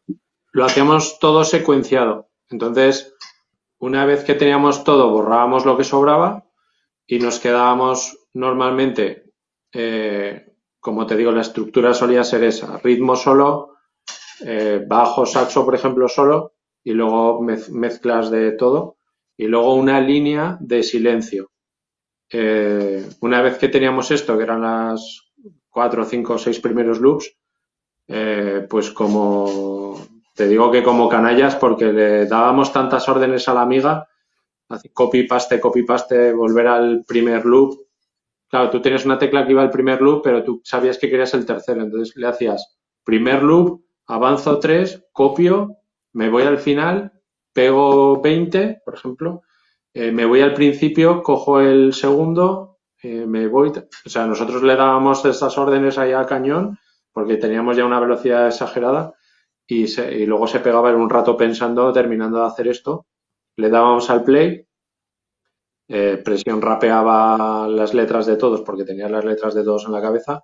Lo 0.52 0.66
hacíamos 0.66 1.20
todo 1.20 1.46
secuenciado. 1.46 2.30
Entonces, 2.50 3.16
una 3.78 4.06
vez 4.06 4.24
que 4.24 4.34
teníamos 4.34 4.84
todo, 4.84 5.10
borrábamos 5.10 5.66
lo 5.66 5.78
que 5.78 5.84
sobraba 5.84 6.49
y 7.12 7.18
nos 7.18 7.40
quedábamos 7.40 8.20
normalmente, 8.36 9.32
eh, 9.74 10.46
como 10.80 11.08
te 11.08 11.18
digo, 11.18 11.32
la 11.32 11.42
estructura 11.42 11.92
solía 11.96 12.24
ser 12.24 12.44
esa, 12.44 12.78
ritmo 12.78 13.16
solo, 13.16 13.78
eh, 14.46 14.86
bajo, 14.88 15.26
saxo, 15.26 15.66
por 15.66 15.74
ejemplo, 15.74 16.08
solo, 16.08 16.54
y 16.84 16.92
luego 16.92 17.42
mez 17.42 17.72
mezclas 17.72 18.30
de 18.30 18.52
todo 18.52 18.98
y 19.36 19.48
luego 19.48 19.74
una 19.74 20.00
línea 20.00 20.58
de 20.60 20.84
silencio. 20.84 21.50
Eh, 22.32 23.10
una 23.22 23.42
vez 23.42 23.58
que 23.58 23.70
teníamos 23.70 24.12
esto, 24.12 24.38
que 24.38 24.44
eran 24.44 24.62
las 24.62 25.32
cuatro, 25.68 26.06
cinco, 26.06 26.38
seis 26.38 26.60
primeros 26.60 27.00
loops, 27.00 27.36
pues 28.70 28.92
como 28.92 30.00
Te 30.36 30.48
digo 30.48 30.72
que 30.72 30.84
como 30.84 31.10
canallas 31.10 31.56
porque 31.56 31.92
le 31.92 32.26
dábamos 32.28 32.72
tantas 32.72 33.10
órdenes 33.10 33.50
a 33.50 33.54
la 33.56 33.62
amiga, 33.62 34.09
copy, 34.94 35.24
paste, 35.24 35.60
copy, 35.60 35.84
paste, 35.84 36.34
volver 36.34 36.68
al 36.68 37.04
primer 37.08 37.46
loop. 37.46 37.80
Claro, 38.48 38.70
tú 38.70 38.82
tienes 38.82 39.06
una 39.06 39.18
tecla 39.18 39.46
que 39.46 39.52
iba 39.52 39.62
al 39.62 39.70
primer 39.70 40.02
loop, 40.02 40.22
pero 40.24 40.44
tú 40.44 40.62
sabías 40.64 40.98
que 40.98 41.10
querías 41.10 41.34
el 41.34 41.46
tercero. 41.46 41.82
Entonces 41.82 42.16
le 42.16 42.28
hacías 42.28 42.78
primer 43.04 43.44
loop, 43.44 43.84
avanzo 44.08 44.60
3, 44.60 45.08
copio, 45.12 45.78
me 46.14 46.30
voy 46.30 46.44
al 46.44 46.58
final, 46.58 47.14
pego 47.54 48.22
20, 48.22 48.82
por 48.84 48.96
ejemplo, 48.96 49.42
eh, 49.94 50.12
me 50.12 50.26
voy 50.26 50.42
al 50.42 50.54
principio, 50.54 51.24
cojo 51.24 51.60
el 51.60 51.94
segundo, 51.94 52.80
eh, 53.02 53.26
me 53.26 53.48
voy. 53.48 53.70
O 53.70 54.10
sea, 54.10 54.26
nosotros 54.26 54.64
le 54.64 54.76
dábamos 54.76 55.26
estas 55.26 55.58
órdenes 55.58 55.98
ahí 55.98 56.12
al 56.12 56.26
cañón 56.26 56.78
porque 57.12 57.38
teníamos 57.38 57.76
ya 57.76 57.86
una 57.86 58.00
velocidad 58.00 58.48
exagerada 58.48 59.14
y, 59.68 59.86
y 59.86 60.26
luego 60.26 60.48
se 60.48 60.60
pegaba 60.60 60.90
en 60.90 60.98
un 60.98 61.10
rato 61.10 61.36
pensando, 61.36 61.92
terminando 61.92 62.40
de 62.40 62.46
hacer 62.46 62.68
esto. 62.68 63.08
Le 63.60 63.70
dábamos 63.70 64.10
al 64.10 64.24
play, 64.24 64.66
eh, 65.88 66.22
presión 66.24 66.62
rapeaba 66.62 67.68
las 67.68 67.94
letras 67.94 68.26
de 68.26 68.38
todos 68.38 68.62
porque 68.62 68.86
tenía 68.86 69.10
las 69.10 69.26
letras 69.26 69.54
de 69.54 69.64
todos 69.64 69.86
en 69.86 69.92
la 69.92 70.02
cabeza. 70.02 70.44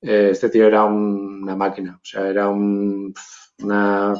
este 0.00 0.48
tío 0.50 0.66
era 0.66 0.84
una 0.84 1.54
máquina, 1.54 1.96
o 1.96 2.04
sea, 2.04 2.28
era 2.28 2.48
un, 2.48 3.14
una... 3.60 4.14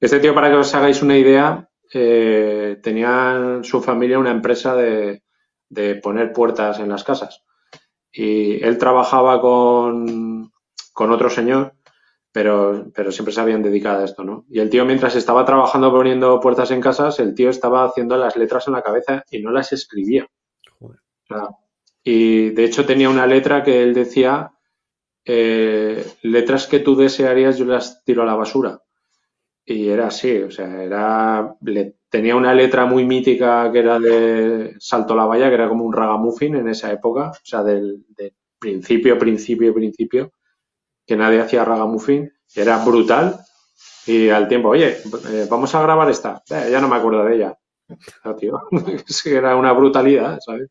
Este 0.00 0.18
tío, 0.18 0.34
para 0.34 0.50
que 0.50 0.56
os 0.56 0.74
hagáis 0.74 1.00
una 1.02 1.16
idea, 1.16 1.68
eh, 1.94 2.80
tenía 2.82 3.60
su 3.62 3.82
familia 3.82 4.18
una 4.18 4.30
empresa 4.30 4.74
de, 4.74 5.22
poner 6.02 6.32
puertas 6.32 6.78
en 6.80 6.88
las 6.88 7.04
casas. 7.04 7.44
Y 8.10 8.62
él 8.64 8.78
trabajaba 8.78 9.40
con, 9.40 10.50
otro 10.94 11.30
señor, 11.30 11.74
pero, 12.32 12.90
pero 12.94 13.12
siempre 13.12 13.32
se 13.32 13.40
habían 13.40 13.62
dedicado 13.62 14.00
a 14.00 14.04
esto, 14.04 14.24
¿no? 14.24 14.46
Y 14.48 14.60
el 14.60 14.70
tío, 14.70 14.84
mientras 14.84 15.14
estaba 15.16 15.44
trabajando 15.44 15.92
poniendo 15.92 16.40
puertas 16.40 16.70
en 16.70 16.80
casas, 16.80 17.20
el 17.20 17.34
tío 17.34 17.50
estaba 17.50 17.84
haciendo 17.84 18.16
las 18.16 18.36
letras 18.36 18.66
en 18.66 18.74
la 18.74 18.82
cabeza 18.82 19.24
y 19.30 19.40
no 19.40 19.50
las 19.50 19.72
escribía. 19.72 20.26
y 22.04 22.50
de 22.50 22.64
hecho 22.64 22.84
tenía 22.84 23.08
una 23.10 23.26
letra 23.26 23.62
que 23.62 23.82
él 23.82 23.94
decía, 23.94 24.52
eh, 25.24 26.04
letras 26.22 26.66
que 26.66 26.80
tú 26.80 26.96
desearías 26.96 27.58
yo 27.58 27.64
las 27.64 28.04
tiro 28.04 28.22
a 28.22 28.26
la 28.26 28.34
basura. 28.34 28.80
Y 29.64 29.88
era 29.88 30.08
así, 30.08 30.38
o 30.38 30.50
sea, 30.50 30.82
era, 30.82 31.54
tenía 32.08 32.34
una 32.34 32.52
letra 32.54 32.84
muy 32.84 33.04
mítica 33.04 33.70
que 33.70 33.78
era 33.78 34.00
de 34.00 34.74
Salto 34.80 35.14
la 35.14 35.24
Valla, 35.24 35.48
que 35.48 35.54
era 35.54 35.68
como 35.68 35.84
un 35.84 35.92
ragamuffin 35.92 36.56
en 36.56 36.68
esa 36.68 36.90
época, 36.90 37.30
o 37.30 37.44
sea, 37.44 37.62
del, 37.62 38.04
principio, 38.58 39.18
principio, 39.18 39.72
principio, 39.72 40.32
que 41.06 41.16
nadie 41.16 41.40
hacía 41.40 41.64
ragamuffin, 41.64 42.32
era 42.54 42.84
brutal. 42.84 43.36
Y 44.06 44.28
al 44.28 44.48
tiempo, 44.48 44.70
oye, 44.70 44.98
eh, 45.30 45.46
vamos 45.48 45.74
a 45.74 45.82
grabar 45.82 46.10
esta. 46.10 46.42
Eh, 46.50 46.68
ya 46.70 46.80
no 46.80 46.88
me 46.88 46.96
acuerdo 46.96 47.24
de 47.24 47.36
ella. 47.36 47.58
tío, 48.38 48.60
era 49.26 49.56
una 49.56 49.72
brutalidad, 49.72 50.38
¿sabes? 50.40 50.70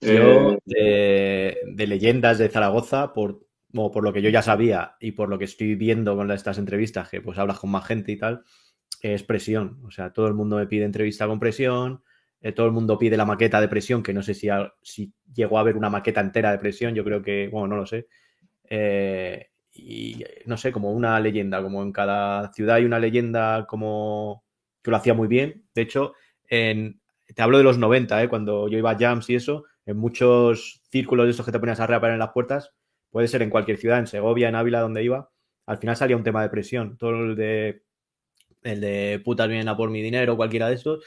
Yo, 0.00 0.56
eh, 0.66 1.56
de, 1.64 1.86
leyendas 1.86 2.38
de 2.38 2.48
Zaragoza, 2.48 3.12
por 3.12 3.46
por 3.72 4.02
lo 4.02 4.12
que 4.12 4.22
yo 4.22 4.30
ya 4.30 4.40
sabía 4.40 4.96
y 5.00 5.12
por 5.12 5.28
lo 5.28 5.38
que 5.38 5.44
estoy 5.44 5.74
viendo 5.74 6.16
con 6.16 6.30
estas 6.30 6.56
entrevistas, 6.56 7.10
que 7.10 7.20
pues 7.20 7.38
hablas 7.38 7.58
con 7.58 7.70
más 7.70 7.84
gente 7.84 8.12
y 8.12 8.16
tal, 8.16 8.42
es 9.02 9.22
presión. 9.22 9.80
O 9.84 9.90
sea, 9.90 10.12
todo 10.12 10.28
el 10.28 10.34
mundo 10.34 10.56
me 10.56 10.66
pide 10.66 10.84
entrevista 10.84 11.26
con 11.26 11.38
presión, 11.38 12.02
eh, 12.40 12.52
todo 12.52 12.66
el 12.66 12.72
mundo 12.72 12.98
pide 12.98 13.16
la 13.16 13.24
maqueta 13.24 13.60
de 13.60 13.68
presión, 13.68 14.02
que 14.02 14.14
no 14.14 14.22
sé 14.22 14.34
si, 14.34 14.48
si 14.82 15.12
llegó 15.34 15.58
a 15.58 15.60
haber 15.60 15.76
una 15.76 15.90
maqueta 15.90 16.20
entera 16.20 16.52
de 16.52 16.58
presión, 16.58 16.94
yo 16.94 17.04
creo 17.04 17.22
que, 17.22 17.48
bueno, 17.48 17.68
no 17.68 17.76
lo 17.76 17.86
sé. 17.86 18.06
Eh, 18.68 19.48
y 19.72 20.24
no 20.46 20.56
sé, 20.56 20.72
como 20.72 20.92
una 20.92 21.20
leyenda, 21.20 21.62
como 21.62 21.82
en 21.82 21.92
cada 21.92 22.52
ciudad 22.52 22.76
hay 22.76 22.84
una 22.84 22.98
leyenda 22.98 23.66
como 23.68 24.44
que 24.82 24.90
lo 24.90 24.96
hacía 24.96 25.14
muy 25.14 25.28
bien. 25.28 25.66
De 25.74 25.82
hecho, 25.82 26.14
en, 26.48 27.00
te 27.34 27.42
hablo 27.42 27.58
de 27.58 27.64
los 27.64 27.78
90, 27.78 28.22
¿eh? 28.22 28.28
cuando 28.28 28.68
yo 28.68 28.78
iba 28.78 28.90
a 28.90 28.98
jams 28.98 29.28
y 29.30 29.34
eso, 29.34 29.64
en 29.84 29.96
muchos 29.98 30.82
círculos 30.90 31.26
de 31.26 31.32
esos 31.32 31.44
que 31.44 31.52
te 31.52 31.58
ponías 31.60 31.80
a 31.80 31.86
reapar 31.86 32.12
en 32.12 32.18
las 32.18 32.30
puertas, 32.30 32.72
puede 33.10 33.28
ser 33.28 33.42
en 33.42 33.50
cualquier 33.50 33.78
ciudad, 33.78 33.98
en 33.98 34.06
Segovia, 34.06 34.48
en 34.48 34.54
Ávila, 34.54 34.80
donde 34.80 35.04
iba, 35.04 35.30
al 35.66 35.78
final 35.78 35.96
salía 35.96 36.16
un 36.16 36.22
tema 36.22 36.42
de 36.42 36.48
presión. 36.48 36.96
Todo 36.96 37.10
el 37.10 37.36
de, 37.36 37.82
el 38.62 38.80
de 38.80 39.20
putas 39.24 39.48
vienen 39.48 39.68
a 39.68 39.76
por 39.76 39.90
mi 39.90 40.00
dinero, 40.00 40.36
cualquiera 40.36 40.68
de 40.68 40.74
estos, 40.74 41.04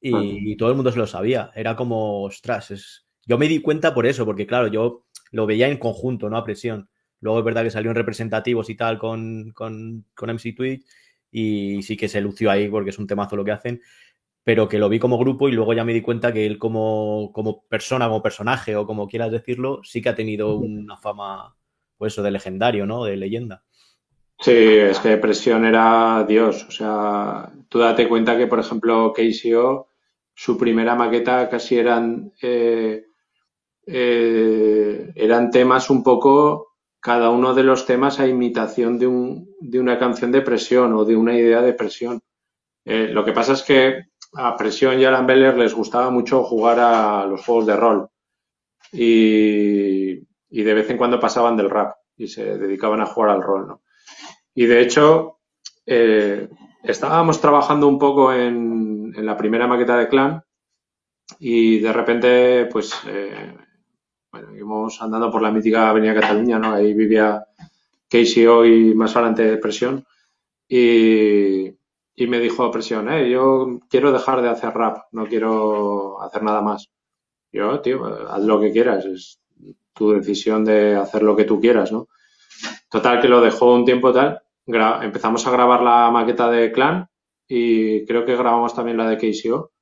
y, 0.00 0.56
todo 0.56 0.70
el 0.70 0.76
mundo 0.76 0.92
se 0.92 0.98
lo 0.98 1.06
sabía. 1.06 1.50
Era 1.54 1.76
como, 1.76 2.22
ostras, 2.24 2.70
es... 2.70 3.06
yo 3.26 3.38
me 3.38 3.48
di 3.48 3.60
cuenta 3.60 3.94
por 3.94 4.06
eso, 4.06 4.24
porque 4.24 4.46
claro, 4.46 4.68
yo 4.68 5.04
lo 5.30 5.46
veía 5.46 5.68
en 5.68 5.78
conjunto, 5.78 6.30
no 6.30 6.36
a 6.36 6.44
presión. 6.44 6.88
Luego 7.20 7.40
es 7.40 7.44
verdad 7.44 7.64
que 7.64 7.70
salió 7.70 7.90
en 7.90 7.96
representativos 7.96 8.70
y 8.70 8.76
tal 8.76 8.98
con, 8.98 9.50
con, 9.52 10.04
con 10.14 10.30
MC 10.30 10.54
Twitch 10.54 10.84
y 11.30 11.82
sí 11.82 11.96
que 11.96 12.08
se 12.08 12.20
lució 12.20 12.50
ahí 12.50 12.68
porque 12.68 12.90
es 12.90 12.98
un 12.98 13.06
temazo 13.06 13.36
lo 13.36 13.44
que 13.44 13.52
hacen 13.52 13.80
pero 14.48 14.66
que 14.66 14.78
lo 14.78 14.88
vi 14.88 14.98
como 14.98 15.18
grupo 15.18 15.46
y 15.46 15.52
luego 15.52 15.74
ya 15.74 15.84
me 15.84 15.92
di 15.92 16.00
cuenta 16.00 16.32
que 16.32 16.46
él 16.46 16.56
como, 16.56 17.30
persona, 17.68 18.06
como 18.06 18.22
personaje 18.22 18.76
o 18.76 18.86
como 18.86 19.06
quieras 19.06 19.30
decirlo, 19.30 19.82
sí 19.84 20.00
que 20.00 20.08
ha 20.08 20.14
tenido 20.14 20.56
una 20.56 20.96
fama, 20.96 21.54
pues 21.98 22.14
eso, 22.14 22.22
de 22.22 22.30
legendario, 22.30 22.86
¿no? 22.86 23.04
De 23.04 23.18
leyenda. 23.18 23.62
Sí, 24.40 24.54
es 24.54 25.00
que 25.00 25.18
Presión 25.18 25.66
era 25.66 26.24
Dios. 26.26 26.64
O 26.66 26.70
sea, 26.70 27.52
tú 27.68 27.80
date 27.80 28.08
cuenta 28.08 28.38
que, 28.38 28.46
por 28.46 28.58
ejemplo, 28.58 29.12
KCO, 29.12 29.90
su 30.32 30.56
primera 30.56 30.94
maqueta 30.94 31.50
casi 31.50 31.76
eran, 31.76 32.32
eh, 32.40 33.04
eh, 33.86 35.12
eran 35.14 35.50
temas 35.50 35.90
un 35.90 36.02
poco, 36.02 36.67
cada 37.00 37.30
uno 37.30 37.54
de 37.54 37.62
los 37.62 37.86
temas 37.86 38.20
a 38.20 38.26
imitación 38.26 38.98
de, 38.98 39.06
un, 39.06 39.54
de 39.60 39.80
una 39.80 39.98
canción 39.98 40.32
de 40.32 40.42
presión 40.42 40.92
o 40.94 41.04
de 41.04 41.16
una 41.16 41.36
idea 41.36 41.62
de 41.62 41.72
presión. 41.72 42.20
Eh, 42.84 43.08
lo 43.12 43.24
que 43.24 43.32
pasa 43.32 43.52
es 43.52 43.62
que 43.62 44.04
a 44.34 44.56
Presión 44.56 45.00
y 45.00 45.04
a 45.04 45.20
Beller 45.22 45.56
les 45.56 45.74
gustaba 45.74 46.10
mucho 46.10 46.42
jugar 46.42 46.78
a 46.80 47.26
los 47.26 47.44
juegos 47.44 47.66
de 47.66 47.76
rol 47.76 48.08
y, 48.92 50.14
de 50.50 50.74
vez 50.74 50.90
en 50.90 50.96
cuando 50.96 51.20
pasaban 51.20 51.56
del 51.56 51.70
rap 51.70 51.96
y 52.16 52.28
se 52.28 52.58
dedicaban 52.58 53.00
a 53.00 53.06
jugar 53.06 53.30
al 53.30 53.42
rol, 53.42 53.68
¿no? 53.68 53.82
Y 54.54 54.66
de 54.66 54.80
hecho, 54.80 55.38
eh, 55.86 56.48
estábamos 56.82 57.40
trabajando 57.40 57.86
un 57.86 57.98
poco 57.98 58.32
en, 58.32 59.12
la 59.24 59.36
primera 59.36 59.66
maqueta 59.66 59.96
de 59.96 60.08
Clan 60.08 60.42
y 61.38 61.80
de 61.80 61.92
repente, 61.92 62.66
pues, 62.66 62.94
eh, 63.06 63.54
bueno, 64.30 64.54
íbamos 64.54 65.00
andando 65.02 65.30
por 65.30 65.42
la 65.42 65.50
mítica 65.50 65.90
Avenida 65.90 66.14
Cataluña, 66.14 66.58
¿no? 66.58 66.74
Ahí 66.74 66.94
vivía 66.94 67.44
Casey 68.08 68.44
y 68.44 68.94
más 68.94 69.16
adelante 69.16 69.56
Presión 69.58 70.04
y, 70.68 71.68
y 72.14 72.26
me 72.26 72.40
dijo 72.40 72.70
presión, 72.70 73.10
eh, 73.10 73.30
yo 73.30 73.80
quiero 73.88 74.12
dejar 74.12 74.42
de 74.42 74.50
hacer 74.50 74.74
rap, 74.74 75.06
no 75.12 75.26
quiero 75.26 76.20
hacer 76.22 76.42
nada 76.42 76.60
más. 76.60 76.90
Yo, 77.52 77.80
tío, 77.80 78.04
haz 78.04 78.42
lo 78.42 78.60
que 78.60 78.72
quieras, 78.72 79.04
es 79.06 79.40
tu 79.94 80.12
decisión 80.12 80.64
de 80.64 80.96
hacer 80.96 81.22
lo 81.22 81.34
que 81.36 81.44
tú 81.44 81.60
quieras, 81.60 81.90
¿no? 81.92 82.08
Total, 82.90 83.20
que 83.20 83.28
lo 83.28 83.40
dejó 83.40 83.74
un 83.74 83.84
tiempo 83.84 84.12
tal, 84.12 84.42
empezamos 84.66 85.46
a 85.46 85.50
grabar 85.50 85.82
la 85.82 86.10
maqueta 86.10 86.50
de 86.50 86.72
Clan 86.72 87.08
y 87.48 88.04
creo 88.04 88.24
que 88.24 88.36
grabamos 88.36 88.74
también 88.74 88.98
la 88.98 89.08
de 89.08 89.16
KCO 89.16 89.72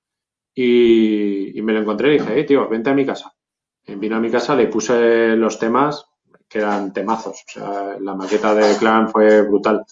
y, 0.55 1.59
y 1.59 1.63
me 1.63 1.73
lo 1.73 1.81
encontré 1.81 2.11
y 2.11 2.19
dije, 2.19 2.33
hey, 2.37 2.47
tío, 2.47 2.69
vente 2.69 2.91
a 2.91 2.95
mi 2.95 3.05
casa. 3.05 3.36
Vino 3.87 4.17
a 4.17 4.21
mi 4.21 4.31
casa, 4.31 4.57
le 4.57 4.67
puse 4.67 5.37
los 5.37 5.59
temas 5.59 6.07
que 6.49 6.59
eran 6.59 6.93
temazos, 6.93 7.45
o 7.49 7.51
sea, 7.51 7.97
la 8.01 8.15
maqueta 8.15 8.55
de 8.55 8.77
Clan 8.79 9.09
fue 9.09 9.43
brutal. 9.43 9.85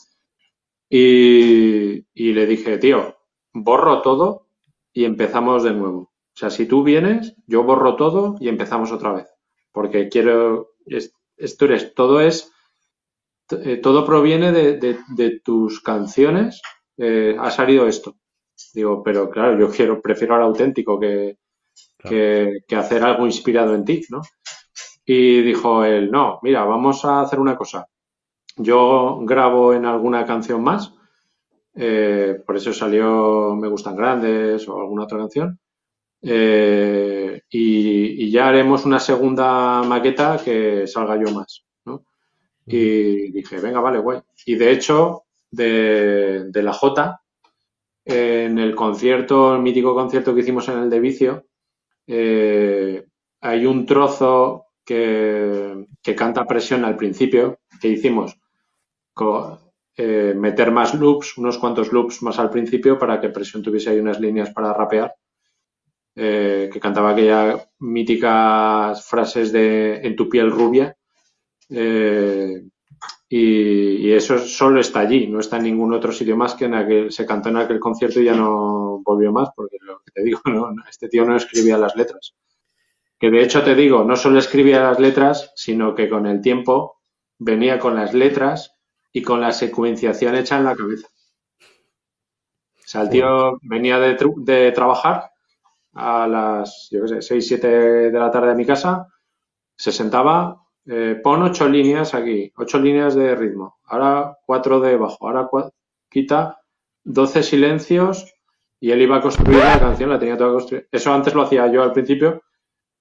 Y, 0.89 2.05
le 2.15 2.47
dije, 2.47 2.79
tío, 2.79 3.17
borro 3.53 4.03
todo 4.03 4.47
y 4.93 5.05
empezamos 5.05 5.65
de 5.65 5.73
nuevo. 5.73 5.99
O 5.99 6.37
sea, 6.37 6.51
si 6.51 6.67
tú 6.67 6.83
vienes, 6.85 7.35
yo 7.47 7.65
borro 7.65 7.97
todo 7.97 8.37
y 8.41 8.49
empezamos 8.49 8.93
otra 8.93 9.13
vez. 9.13 9.27
Porque 9.73 10.09
quiero, 10.09 10.75
esto 11.37 11.65
eres, 11.65 11.95
todo 11.95 12.21
es, 12.21 12.53
eh, 13.51 13.79
todo 13.79 14.05
proviene 14.05 14.53
de, 14.53 15.41
tus 15.43 15.81
canciones. 15.81 16.63
Eh, 16.97 17.37
ha 17.39 17.51
salido 17.51 17.89
esto. 17.89 18.17
Digo, 18.73 19.03
pero 19.03 19.31
claro, 19.31 19.59
yo 19.59 19.69
quiero, 19.71 20.01
prefiero 20.01 20.37
al 20.37 20.43
auténtico 20.43 21.01
que, 21.01 21.39
que, 22.09 22.77
hacer 22.77 23.03
algo 23.03 23.27
inspirado 23.27 23.75
en 23.75 23.85
ti, 23.85 24.03
¿no? 24.11 24.23
Y 25.05 25.43
dijo 25.43 25.85
él, 25.85 26.11
no, 26.11 26.39
mira, 26.43 26.65
vamos 26.65 27.05
a 27.05 27.21
hacer 27.21 27.39
una 27.39 27.57
cosa. 27.57 27.87
Yo 28.57 29.19
grabo 29.23 29.75
en 29.75 29.85
alguna 29.85 30.25
canción 30.25 30.63
más, 30.63 30.95
eh, 31.75 32.41
por 32.47 32.57
eso 32.57 32.73
salió 32.73 33.55
Me 33.57 33.69
Gustan 33.69 33.97
Grandes 33.97 34.69
o 34.69 34.81
alguna 34.81 35.05
otra 35.05 35.19
canción. 35.19 35.59
Eh, 36.23 37.43
y, 37.51 38.31
ya 38.31 38.49
haremos 38.49 38.87
una 38.87 38.99
segunda 38.99 39.83
maqueta 39.83 40.41
que 40.43 40.87
salga 40.87 41.17
yo 41.17 41.33
más. 41.33 41.65
¿no? 41.85 42.05
Y 42.67 43.31
dije, 43.33 43.61
venga, 43.61 43.81
vale, 43.81 43.99
guay. 43.99 44.21
Y 44.47 44.55
de 44.55 44.73
hecho, 44.73 45.25
de, 45.51 46.51
la 46.55 46.73
J, 46.73 47.21
en 48.05 48.59
el 48.59 48.75
concierto, 48.75 49.55
el 49.55 49.63
mítico 49.63 49.95
concierto 49.95 50.35
que 50.35 50.41
hicimos 50.41 50.69
en 50.69 50.79
el 50.79 50.91
de 50.91 51.01
Vicio, 51.01 51.45
eh, 52.07 53.05
hay 53.41 53.67
un 53.67 53.87
trozo 53.87 54.67
que, 54.85 55.87
que, 56.03 56.15
canta 56.15 56.47
presión 56.47 56.85
al 56.85 56.97
principio, 56.97 57.61
que 57.81 57.89
hicimos 57.89 58.37
eh, 59.97 60.35
meter 60.37 60.73
más 60.73 60.95
loops, 60.95 61.39
unos 61.39 61.59
cuantos 61.59 61.93
loops 61.93 62.23
más 62.23 62.39
al 62.39 62.51
principio 62.51 62.99
para 62.99 63.21
que 63.21 63.29
Presión 63.29 63.63
tuviese 63.63 63.91
ahí 63.91 64.01
unas 64.01 64.21
líneas 64.21 64.51
para 64.51 64.73
rapear. 64.73 65.15
Eh, 66.17 66.71
que 66.73 66.79
cantaba 66.79 67.11
aquellas 67.11 67.69
míticas 67.81 69.05
frases 69.05 69.51
de 69.51 69.97
en 69.97 70.15
tu 70.15 70.29
piel 70.29 70.51
rubia. 70.51 70.97
Eh, 71.69 72.63
y, 73.29 74.13
eso 74.13 74.39
solo 74.39 74.81
está 74.81 75.01
allí, 75.01 75.27
no 75.27 75.41
está 75.41 75.57
en 75.57 75.65
ningún 75.65 75.93
otro 75.93 76.13
sitio 76.13 76.37
más 76.37 76.55
que 76.55 76.67
en 76.67 76.75
aquel, 76.75 77.11
se 77.11 77.27
cantó 77.27 77.49
en 77.49 77.57
aquel 77.57 77.81
concierto 77.81 78.21
y 78.21 78.27
ya 78.27 78.35
no 78.35 79.01
volvió 79.05 79.33
más, 79.33 79.49
porque 79.57 79.77
lo 79.81 79.94
te 80.13 80.23
digo, 80.23 80.41
este 80.89 81.09
tío 81.09 81.25
no 81.25 81.37
escribía 81.37 81.79
las 81.79 81.97
letras. 81.97 82.35
Que 83.19 83.31
de 83.31 83.43
hecho 83.43 83.63
te 83.63 83.75
digo, 83.75 84.05
no 84.05 84.17
solo 84.17 84.39
escribía 84.39 84.83
las 84.83 84.99
letras, 84.99 85.53
sino 85.55 85.95
que 85.95 86.09
con 86.09 86.27
el 86.27 86.41
tiempo 86.41 87.01
venía 87.39 87.79
con 87.79 87.95
las 87.95 88.13
letras 88.13 88.77
y 89.13 89.23
con 89.23 89.41
la 89.41 89.53
secuenciación 89.53 90.35
hecha 90.35 90.59
en 90.59 90.65
la 90.65 90.75
cabeza. 90.75 91.09
O 92.77 92.87
sea, 92.87 93.03
el 93.03 93.11
tío 93.11 93.59
venía 93.63 93.99
de, 93.99 94.17
de 94.39 94.73
trabajar 94.73 95.31
a 95.95 96.27
las, 96.27 96.89
yo 96.91 97.03
qué 97.03 97.09
sé, 97.09 97.23
6, 97.23 97.47
7 97.47 97.69
de 98.11 98.19
la 98.19 98.31
tarde 98.31 98.51
a 98.51 98.55
mi 98.55 98.67
casa, 98.67 99.09
se 99.77 99.93
sentaba, 99.93 100.61
eh, 100.87 101.19
pon 101.23 101.43
ocho 101.43 101.69
líneas 101.69 102.15
aquí, 102.15 102.53
ocho 102.57 102.79
líneas 102.79 103.15
de 103.15 103.35
ritmo, 103.35 103.79
ahora 103.85 104.37
cuatro 104.45 104.81
de 104.81 104.97
bajo, 104.97 105.27
ahora 105.27 105.49
quita 106.11 106.61
12 107.05 107.43
silencios 107.43 108.34
y 108.85 108.91
él 108.91 109.01
iba 109.01 109.17
a 109.17 109.23
construir 109.23 109.61
la 109.61 109.81
canción, 109.81 110.11
la 110.11 110.19
tenía 110.19 110.37
toda 110.37 110.53
construida. 110.53 110.85
Eso 110.93 111.11
antes 111.11 111.33
lo 111.35 111.41
hacía 111.41 111.73
yo 111.73 111.83
al 111.83 111.93
principio, 111.93 112.43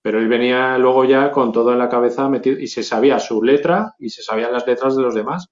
pero 0.02 0.18
él 0.18 0.30
venía 0.30 0.78
luego 0.78 1.04
ya 1.04 1.30
con 1.30 1.52
todo 1.52 1.74
en 1.74 1.80
la 1.80 1.90
cabeza 1.90 2.30
metido 2.30 2.58
y 2.58 2.68
se 2.68 2.84
sabía 2.84 3.20
su 3.20 3.44
letra 3.44 3.94
y 4.00 4.10
se 4.10 4.24
sabían 4.24 4.54
las 4.54 4.66
letras 4.66 4.96
de 4.96 5.04
los 5.04 5.14
demás 5.14 5.50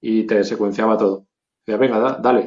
y 0.00 0.28
te 0.28 0.44
secuenciaba 0.44 0.96
todo. 0.96 1.26
Decía, 1.66 1.76
venga, 1.76 2.18
dale 2.22 2.44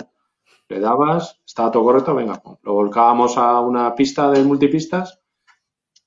le 0.69 0.79
dabas, 0.79 1.41
estaba 1.45 1.69
todo 1.69 1.83
correcto, 1.83 2.15
venga, 2.15 2.41
lo 2.63 2.73
volcábamos 2.73 3.37
a 3.37 3.59
una 3.59 3.93
pista 3.93 4.31
de 4.31 4.43
multipistas 4.43 5.19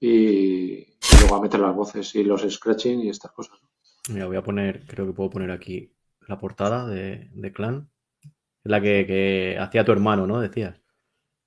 y, 0.00 0.86
luego 1.20 1.36
a 1.36 1.42
meter 1.42 1.60
las 1.60 1.74
voces 1.74 2.14
y 2.14 2.24
los 2.24 2.50
scratching 2.50 3.00
y 3.00 3.10
estas 3.10 3.32
cosas. 3.32 3.58
Mira, 4.08 4.26
voy 4.26 4.38
a 4.38 4.42
poner, 4.42 4.86
creo 4.86 5.06
que 5.06 5.12
puedo 5.12 5.28
poner 5.28 5.50
aquí 5.50 5.92
la 6.26 6.38
portada 6.38 6.86
de, 6.86 7.52
Clan. 7.54 7.90
Es 8.22 8.70
la 8.70 8.80
que, 8.80 9.58
hacía 9.60 9.84
tu 9.84 9.92
hermano, 9.92 10.26
¿no? 10.26 10.40
Decías. 10.40 10.79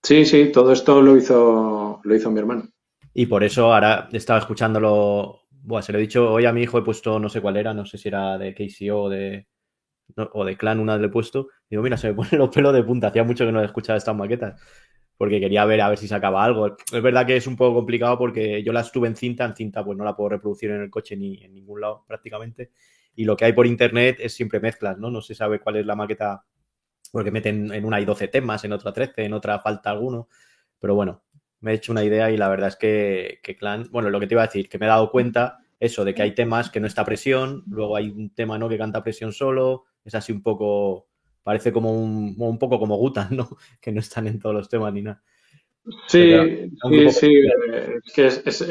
Sí, 0.03 0.25
sí, 0.25 0.51
todo 0.51 0.73
esto 0.73 1.01
lo 1.01 1.15
hizo, 1.15 2.01
lo 2.03 2.15
hizo 2.15 2.29
mi 2.29 2.39
hermano. 2.39 2.67
Y 3.13 3.25
por 3.27 3.43
eso 3.43 3.73
ahora 3.73 4.09
estaba 4.11 4.39
escuchándolo. 4.39 5.43
Buah, 5.49 5.81
se 5.81 5.93
lo 5.93 5.97
he 5.97 6.01
dicho 6.01 6.29
hoy 6.29 6.45
a 6.45 6.51
mi 6.51 6.63
hijo, 6.63 6.77
he 6.77 6.83
puesto 6.83 7.19
no 7.19 7.29
sé 7.29 7.39
cuál 7.39 7.55
era, 7.55 7.73
no 7.73 7.85
sé 7.85 7.97
si 7.97 8.09
era 8.09 8.37
de 8.37 8.53
KCO 8.53 9.03
o 9.03 9.09
de, 9.09 9.47
o 10.33 10.43
de 10.43 10.57
Clan, 10.57 10.79
una 10.79 10.97
le 10.97 11.07
he 11.07 11.09
puesto. 11.09 11.47
Digo, 11.69 11.81
mira, 11.81 11.95
se 11.95 12.09
me 12.09 12.13
ponen 12.15 12.37
los 12.37 12.49
pelos 12.49 12.73
de 12.73 12.83
punta. 12.83 13.07
Hacía 13.07 13.23
mucho 13.23 13.45
que 13.45 13.51
no 13.53 13.61
he 13.61 13.65
escuchado 13.65 13.97
estas 13.97 14.15
maquetas. 14.15 14.61
Porque 15.17 15.39
quería 15.39 15.63
ver 15.65 15.79
a 15.79 15.89
ver 15.89 15.97
si 15.97 16.07
sacaba 16.07 16.43
algo. 16.43 16.75
Es 16.91 17.01
verdad 17.01 17.25
que 17.25 17.37
es 17.37 17.47
un 17.47 17.55
poco 17.55 17.75
complicado 17.75 18.17
porque 18.17 18.61
yo 18.63 18.73
las 18.73 18.91
tuve 18.91 19.07
en 19.07 19.15
cinta. 19.15 19.45
En 19.45 19.55
cinta, 19.55 19.85
pues 19.85 19.97
no 19.97 20.03
la 20.03 20.15
puedo 20.15 20.29
reproducir 20.29 20.71
en 20.71 20.81
el 20.81 20.89
coche 20.89 21.15
ni 21.15 21.41
en 21.43 21.53
ningún 21.53 21.79
lado 21.79 22.03
prácticamente. 22.05 22.71
Y 23.15 23.23
lo 23.23 23.37
que 23.37 23.45
hay 23.45 23.53
por 23.53 23.67
internet 23.67 24.17
es 24.19 24.33
siempre 24.33 24.59
mezclas, 24.59 24.97
¿no? 24.97 25.09
No 25.09 25.21
se 25.21 25.35
sabe 25.35 25.59
cuál 25.59 25.77
es 25.77 25.85
la 25.85 25.95
maqueta. 25.95 26.43
Porque 27.13 27.29
meten 27.29 27.71
en 27.71 27.85
una 27.85 27.97
hay 27.97 28.05
12 28.05 28.27
temas, 28.27 28.63
en 28.63 28.73
otra 28.73 28.91
13, 28.91 29.25
en 29.25 29.33
otra 29.33 29.59
falta 29.59 29.91
alguno. 29.91 30.29
Pero 30.79 30.95
bueno, 30.95 31.21
me 31.59 31.71
he 31.71 31.75
hecho 31.75 31.91
una 31.91 32.03
idea 32.03 32.31
y 32.31 32.37
la 32.37 32.49
verdad 32.49 32.69
es 32.69 32.75
que, 32.75 33.39
que 33.43 33.55
Clan. 33.55 33.87
Bueno, 33.91 34.09
lo 34.09 34.19
que 34.19 34.25
te 34.25 34.33
iba 34.33 34.41
a 34.41 34.47
decir, 34.47 34.67
que 34.67 34.79
me 34.79 34.87
he 34.87 34.89
dado 34.89 35.11
cuenta 35.11 35.59
eso, 35.79 36.03
de 36.05 36.15
que 36.15 36.23
hay 36.23 36.33
temas 36.33 36.71
que 36.71 36.79
no 36.79 36.87
está 36.87 37.05
presión, 37.05 37.63
luego 37.67 37.95
hay 37.95 38.09
un 38.09 38.31
tema 38.33 38.57
no 38.57 38.67
que 38.67 38.79
canta 38.79 39.03
presión 39.03 39.31
solo, 39.31 39.83
es 40.03 40.15
así 40.15 40.31
un 40.31 40.41
poco, 40.41 41.07
parece 41.43 41.71
como 41.71 41.93
un, 41.93 42.35
un 42.37 42.57
poco 42.57 42.79
como 42.79 42.97
Gutan, 42.97 43.29
¿no? 43.37 43.49
Que 43.79 43.91
no 43.91 43.99
están 43.99 44.27
en 44.27 44.39
todos 44.39 44.55
los 44.55 44.69
temas 44.69 44.91
ni 44.91 45.03
nada. 45.03 45.21
Sí, 46.07 46.21
sí, 46.89 47.09
sí, 47.11 47.29
es 48.05 48.13
que 48.13 48.27
es, 48.27 48.65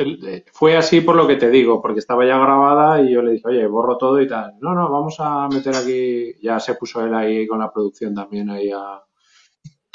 fue 0.52 0.76
así 0.76 1.02
por 1.02 1.14
lo 1.16 1.26
que 1.26 1.36
te 1.36 1.50
digo, 1.50 1.82
porque 1.82 1.98
estaba 1.98 2.24
ya 2.24 2.38
grabada 2.38 3.02
y 3.02 3.12
yo 3.12 3.20
le 3.22 3.32
dije, 3.32 3.48
oye, 3.48 3.66
borro 3.66 3.98
todo 3.98 4.20
y 4.20 4.26
tal. 4.26 4.54
No, 4.60 4.74
no, 4.74 4.90
vamos 4.90 5.16
a 5.18 5.46
meter 5.48 5.74
aquí, 5.76 6.34
ya 6.42 6.58
se 6.58 6.74
puso 6.74 7.04
él 7.04 7.14
ahí 7.14 7.46
con 7.46 7.58
la 7.58 7.70
producción 7.70 8.14
también 8.14 8.48
ahí 8.50 8.70
a, 8.70 9.02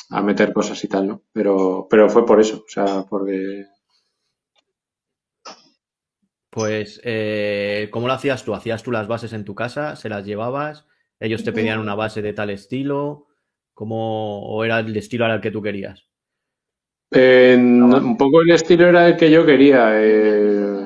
a 0.10 0.22
meter 0.22 0.52
cosas 0.54 0.84
y 0.84 0.88
tal, 0.90 1.08
¿no? 1.08 1.22
Pero, 1.32 1.88
pero 1.90 2.10
fue 2.10 2.26
por 2.26 2.40
eso, 2.42 2.58
o 2.58 2.70
sea, 2.70 3.04
porque... 3.10 3.66
Pues, 6.50 7.00
eh, 7.04 7.90
¿cómo 7.92 8.08
lo 8.08 8.14
hacías 8.14 8.44
tú? 8.44 8.54
¿Hacías 8.54 8.84
tú 8.84 8.92
las 8.92 9.08
bases 9.08 9.34
en 9.34 9.46
tu 9.46 9.54
casa? 9.56 9.96
¿Se 9.96 10.10
las 10.10 10.26
llevabas? 10.26 10.86
Ellos 11.20 11.44
te 11.44 11.54
pedían 11.54 11.80
una 11.80 11.96
base 11.96 12.22
de 12.22 12.34
tal 12.34 12.50
estilo, 12.50 13.28
¿cómo, 13.74 14.42
o 14.48 14.64
era 14.64 14.80
el 14.80 14.96
estilo 14.98 15.26
al 15.26 15.42
que 15.42 15.52
tú 15.52 15.62
querías? 15.62 16.07
Un 17.12 18.16
poco 18.18 18.42
el 18.42 18.52
estilo 18.52 18.88
era 18.88 19.08
el 19.08 19.18
que 19.18 19.32
yo 19.32 19.46
quería. 19.46 19.90
Eh, 19.94 20.86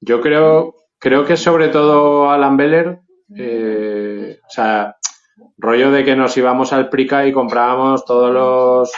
yo 0.00 0.20
creo, 0.20 0.74
creo 0.98 1.24
que 1.24 1.36
sobre 1.36 1.68
todo 1.68 2.30
Alan 2.30 2.56
Beller, 2.56 3.00
eh, 3.36 4.38
o 4.46 4.50
sea, 4.50 4.96
rollo 5.56 5.90
de 5.90 6.04
que 6.04 6.16
nos 6.16 6.36
íbamos 6.36 6.72
al 6.72 6.88
Prica 6.88 7.26
y 7.26 7.32
comprábamos 7.32 8.04
todos 8.04 8.32
los 8.32 8.92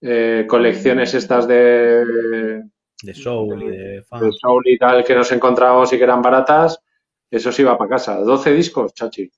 eh, 0.00 0.46
colecciones 0.48 1.14
estas 1.14 1.46
de 1.46 2.62
de 3.02 3.14
soul 3.14 3.62
y 3.62 3.68
de 3.68 4.04
De 4.20 4.32
soul 4.32 4.62
y 4.66 4.78
tal 4.78 5.04
que 5.04 5.14
nos 5.14 5.30
encontrábamos 5.32 5.92
y 5.92 5.98
que 5.98 6.04
eran 6.04 6.22
baratas, 6.22 6.78
eso 7.30 7.52
se 7.52 7.62
iba 7.62 7.76
para 7.76 7.90
casa. 7.90 8.16
12 8.18 8.52
discos, 8.52 8.94
chachi. 8.94 9.30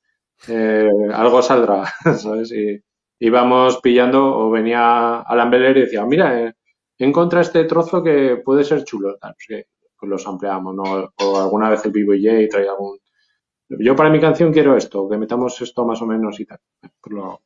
Eh, 0.49 0.89
algo 1.13 1.43
saldrá, 1.43 1.85
¿sabes? 2.17 2.53
Y 2.53 2.81
íbamos 3.19 3.79
pillando 3.81 4.37
o 4.39 4.51
venía 4.51 5.21
Alan 5.21 5.51
Beller 5.51 5.77
y 5.77 5.81
decía, 5.83 6.05
mira, 6.05 6.41
eh, 6.41 6.55
encontrado 6.99 7.43
este 7.43 7.65
trozo 7.65 8.03
que 8.03 8.43
puede 8.45 8.65
ser 8.65 8.85
chulo, 8.85 9.17
tal, 9.19 9.35
pues, 9.47 9.67
pues 9.99 10.11
los 10.11 10.27
ampliamos, 10.27 10.75
¿no? 10.75 11.13
O 11.23 11.41
alguna 11.41 11.71
vez 11.71 11.85
el 11.85 11.93
BBJ 11.93 12.49
trae 12.51 12.69
algún... 12.69 12.99
Yo 13.69 13.97
para 13.97 14.11
mi 14.11 14.21
canción 14.21 14.53
quiero 14.53 14.77
esto, 14.77 15.09
que 15.09 15.17
metamos 15.17 15.61
esto 15.61 15.85
más 15.85 16.01
o 16.03 16.07
menos 16.07 16.39
y 16.39 16.47
tal. 16.47 16.59
Pues 17.01 17.15
lo, 17.15 17.43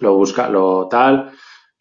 lo 0.00 0.16
busca, 0.16 0.48
lo 0.48 0.88
tal, 0.88 1.32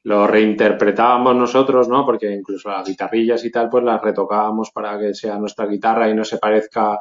lo 0.04 0.28
reinterpretábamos 0.28 1.36
nosotros, 1.36 1.88
¿no? 1.88 2.06
Porque 2.06 2.32
incluso 2.32 2.70
las 2.70 2.88
guitarrillas 2.88 3.46
y 3.46 3.52
tal, 3.52 3.70
pues 3.70 3.84
las 3.84 4.02
retocábamos 4.02 4.72
para 4.72 5.00
que 5.00 5.14
sea 5.14 5.38
nuestra 5.38 5.66
guitarra 5.66 6.10
y 6.10 6.14
no 6.14 6.26
se 6.26 6.40
parezca 6.40 7.00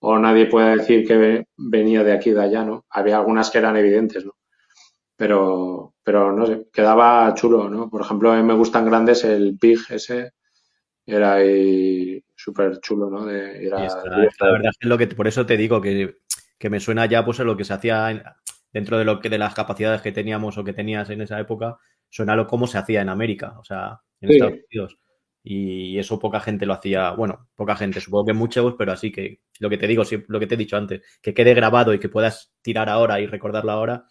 o 0.00 0.18
nadie 0.18 0.46
puede 0.46 0.76
decir 0.76 1.06
que 1.06 1.46
venía 1.56 2.04
de 2.04 2.12
aquí 2.12 2.30
de 2.30 2.42
allá, 2.42 2.64
¿no? 2.64 2.86
Había 2.90 3.18
algunas 3.18 3.50
que 3.50 3.58
eran 3.58 3.76
evidentes, 3.76 4.24
¿no? 4.24 4.37
Pero, 5.18 5.94
pero 6.02 6.32
no 6.32 6.46
sé, 6.46 6.68
quedaba 6.72 7.34
chulo, 7.34 7.68
¿no? 7.68 7.90
Por 7.90 8.00
ejemplo, 8.00 8.32
a 8.32 8.36
mí 8.36 8.42
me 8.42 8.54
gustan 8.54 8.86
grandes 8.86 9.24
el 9.24 9.58
Pig 9.58 9.80
ese, 9.90 10.32
era 11.04 11.34
ahí 11.34 12.24
súper 12.36 12.80
chulo, 12.80 13.10
¿no? 13.10 13.26
De, 13.26 13.66
era, 13.66 13.80
la 13.80 14.52
verdad 14.52 14.70
es 14.80 14.88
lo 14.88 14.96
que 14.96 15.08
por 15.08 15.26
eso 15.26 15.44
te 15.44 15.56
digo 15.56 15.80
que, 15.80 16.18
que 16.56 16.70
me 16.70 16.80
suena 16.80 17.04
ya 17.06 17.24
pues 17.24 17.40
a 17.40 17.44
lo 17.44 17.56
que 17.56 17.64
se 17.64 17.74
hacía 17.74 18.36
dentro 18.72 18.96
de 18.96 19.04
lo 19.04 19.18
que 19.18 19.28
de 19.28 19.38
las 19.38 19.54
capacidades 19.54 20.02
que 20.02 20.12
teníamos 20.12 20.56
o 20.56 20.62
que 20.64 20.72
tenías 20.72 21.10
en 21.10 21.20
esa 21.20 21.40
época, 21.40 21.78
suena 22.08 22.36
lo 22.36 22.46
cómo 22.46 22.68
se 22.68 22.78
hacía 22.78 23.02
en 23.02 23.08
América, 23.08 23.58
o 23.58 23.64
sea, 23.64 24.00
en 24.20 24.30
Estados 24.30 24.60
Unidos 24.70 24.98
y 25.50 25.98
eso 25.98 26.18
poca 26.18 26.40
gente 26.40 26.66
lo 26.66 26.74
hacía, 26.74 27.12
bueno, 27.12 27.48
poca 27.54 27.74
gente, 27.74 28.02
supongo 28.02 28.26
que 28.26 28.32
muchos, 28.34 28.74
pero 28.76 28.92
así 28.92 29.10
que 29.10 29.40
lo 29.60 29.70
que 29.70 29.78
te 29.78 29.86
digo, 29.86 30.02
lo 30.26 30.38
que 30.38 30.46
te 30.46 30.56
he 30.56 30.58
dicho 30.58 30.76
antes, 30.76 31.00
que 31.22 31.32
quede 31.32 31.54
grabado 31.54 31.94
y 31.94 31.98
que 31.98 32.10
puedas 32.10 32.52
tirar 32.60 32.90
ahora 32.90 33.18
y 33.18 33.26
recordarlo 33.26 33.72
ahora. 33.72 34.04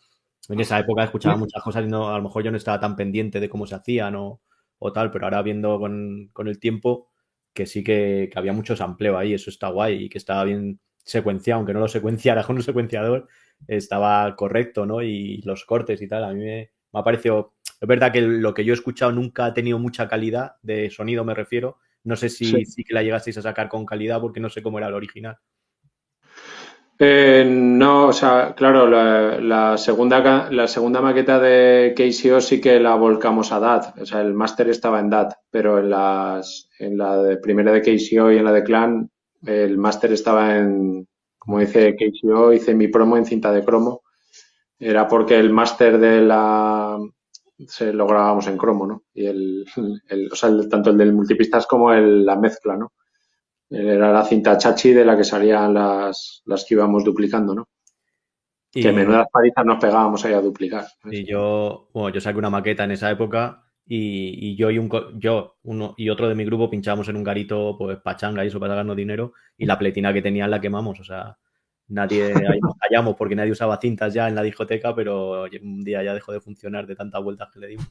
En 0.50 0.60
esa 0.60 0.80
época 0.80 1.04
escuchaba 1.04 1.36
muchas 1.36 1.62
cosas 1.62 1.86
y 1.86 1.88
no, 1.88 2.10
a 2.10 2.17
lo 2.17 2.23
mejor 2.23 2.43
yo 2.43 2.52
no 2.52 2.58
estaba 2.58 2.80
tan 2.80 2.95
pendiente 2.95 3.39
de 3.39 3.50
cómo 3.50 3.67
se 3.67 3.76
hacían 3.76 4.15
o, 4.15 4.41
o 4.80 4.93
tal, 4.93 5.12
pero 5.12 5.26
ahora 5.26 5.41
viendo 5.41 5.80
con, 5.80 6.32
el 6.45 6.60
tiempo 6.60 7.10
que 7.54 7.65
sí 7.65 7.84
que, 7.84 8.30
había 8.36 8.54
mucho 8.54 8.76
sampleo 8.76 9.17
ahí, 9.17 9.34
eso 9.34 9.50
está 9.50 9.69
guay 9.69 10.06
y 10.06 10.10
que 10.10 10.17
estaba 10.17 10.43
bien 10.43 10.80
secuenciado, 11.04 11.58
aunque 11.60 11.73
no 11.73 11.80
lo 11.80 11.88
secuenciara 11.88 12.43
con 12.45 12.56
un 12.56 12.63
secuenciador, 12.63 13.28
estaba 13.67 14.36
correcto, 14.36 14.86
¿no? 14.86 15.02
Y 15.02 15.41
los 15.41 15.65
cortes 15.65 16.02
y 16.02 16.08
tal, 16.08 16.23
a 16.23 16.34
mí 16.34 16.43
me, 16.43 16.71
me 16.93 17.00
ha 17.00 17.04
parecido 17.04 17.54
es 17.80 17.88
verdad 17.88 18.12
que 18.12 18.21
lo 18.21 18.54
que 18.54 18.65
yo 18.65 18.73
he 18.73 18.76
escuchado 18.76 19.12
nunca 19.12 19.46
ha 19.46 19.54
tenido 19.54 19.77
mucha 19.77 20.08
calidad, 20.08 20.54
de 20.62 20.90
sonido 20.90 21.23
me 21.23 21.35
refiero. 21.35 21.77
No 22.04 22.15
sé 22.15 22.29
si 22.29 22.65
sí, 22.65 22.83
que 22.83 22.94
la 22.94 23.04
llegasteis 23.04 23.38
a 23.38 23.42
sacar 23.42 23.69
con 23.69 23.85
calidad 23.85 24.19
porque 24.19 24.40
no 24.40 24.50
sé 24.50 24.63
cómo 24.63 24.77
era 24.77 24.88
el 24.88 24.94
original. 24.94 25.38
Eh, 27.00 27.45
no, 27.48 28.08
o 28.08 28.13
sea, 28.13 28.56
claro, 28.56 28.87
la, 28.87 29.77
segunda, 29.77 30.50
la 30.50 30.67
segunda 30.67 31.00
maqueta 31.00 31.39
de 31.39 31.93
KCO 31.95 32.41
sí 32.41 32.60
que 32.60 32.79
la 32.79 32.95
volcamos 32.95 33.52
a 33.52 33.60
DAT, 33.60 34.00
o 34.00 34.06
sea, 34.06 34.21
el 34.21 34.33
máster 34.33 34.69
estaba 34.69 35.00
en 35.00 35.12
DAT, 35.12 35.33
pero 35.52 35.77
en, 35.77 35.91
las, 35.91 36.69
en 36.79 36.98
la 36.98 37.21
de, 37.21 37.37
primera 37.37 37.71
de 37.71 37.81
KCO 37.81 38.31
y 38.31 38.37
en 38.37 38.45
la 38.45 38.52
de 38.52 38.63
Clan, 38.63 39.12
el 39.45 39.77
máster 39.77 40.12
estaba 40.12 40.58
en, 40.58 41.08
como 41.37 41.60
dice 41.60 41.95
KCO, 41.95 42.52
hice 42.54 42.73
mi 42.73 42.87
promo 42.87 43.15
en 43.15 43.25
cinta 43.25 43.52
de 43.52 43.63
cromo. 43.63 44.02
Era 44.79 45.08
porque 45.08 45.37
el 45.39 45.52
máster 45.52 46.00
de 46.00 46.21
la, 46.21 46.98
se 47.67 47.93
lo 47.93 48.08
grabábamos 48.08 48.48
en 48.48 48.58
cromo, 48.58 48.87
¿no? 48.87 49.04
Y 49.13 49.25
el, 49.25 49.65
o 50.31 50.35
sea, 50.35 50.50
tanto 50.69 50.89
el 50.89 50.98
del 50.98 51.13
multipistas 51.13 51.65
como 51.67 51.93
el, 51.93 52.25
la 52.25 52.35
mezcla, 52.35 52.75
¿no? 52.75 52.91
Era 53.69 54.13
la 54.13 54.23
cinta 54.23 54.57
chachi 54.57 54.93
de 54.93 55.03
la 55.03 55.17
que 55.17 55.23
salían 55.23 55.73
las, 55.73 56.41
las 56.45 56.63
que 56.65 56.75
íbamos 56.75 57.03
duplicando, 57.03 57.53
¿no? 57.53 57.67
Y, 58.73 58.81
que 58.81 58.91
menudas 58.91 59.27
palizas 59.31 59.65
nos 59.65 59.79
pegábamos 59.79 60.23
ahí 60.23 60.33
a 60.33 60.41
duplicar. 60.41 60.85
Y 61.05 61.25
yo, 61.25 61.89
bueno, 61.93 62.09
yo 62.09 62.21
saqué 62.21 62.37
una 62.37 62.49
maqueta 62.49 62.83
en 62.83 62.91
esa 62.91 63.09
época 63.09 63.63
y, 63.85 64.55
yo 64.55 64.69
y 64.69 64.77
un 64.77 64.89
yo 65.15 65.57
uno 65.63 65.95
y 65.97 66.09
otro 66.09 66.27
de 66.27 66.35
mi 66.35 66.45
grupo 66.45 66.69
pinchábamos 66.69 67.07
en 67.09 67.15
un 67.15 67.23
garito, 67.23 67.75
pues 67.77 67.97
pachanga 67.99 68.43
y 68.43 68.47
eso 68.47 68.59
para 68.59 68.73
sacarnos 68.73 68.95
dinero 68.95 69.33
y 69.57 69.65
la 69.65 69.79
pletina 69.79 70.13
que 70.13 70.21
tenían 70.21 70.51
la 70.51 70.61
quemamos, 70.61 70.99
o 70.99 71.03
sea, 71.03 71.37
nadie 71.87 72.25
ahí 72.55 72.59
nos 72.59 72.75
callamos 72.75 73.15
porque 73.15 73.35
nadie 73.35 73.51
usaba 73.51 73.79
cintas 73.79 74.13
ya 74.13 74.27
en 74.27 74.35
la 74.35 74.43
discoteca, 74.43 74.93
pero 74.93 75.45
un 75.61 75.83
día 75.83 76.03
ya 76.03 76.13
dejó 76.13 76.31
de 76.31 76.41
funcionar 76.41 76.85
de 76.85 76.95
tantas 76.95 77.23
vueltas 77.23 77.49
que 77.51 77.59
le 77.59 77.67
dimos. 77.67 77.87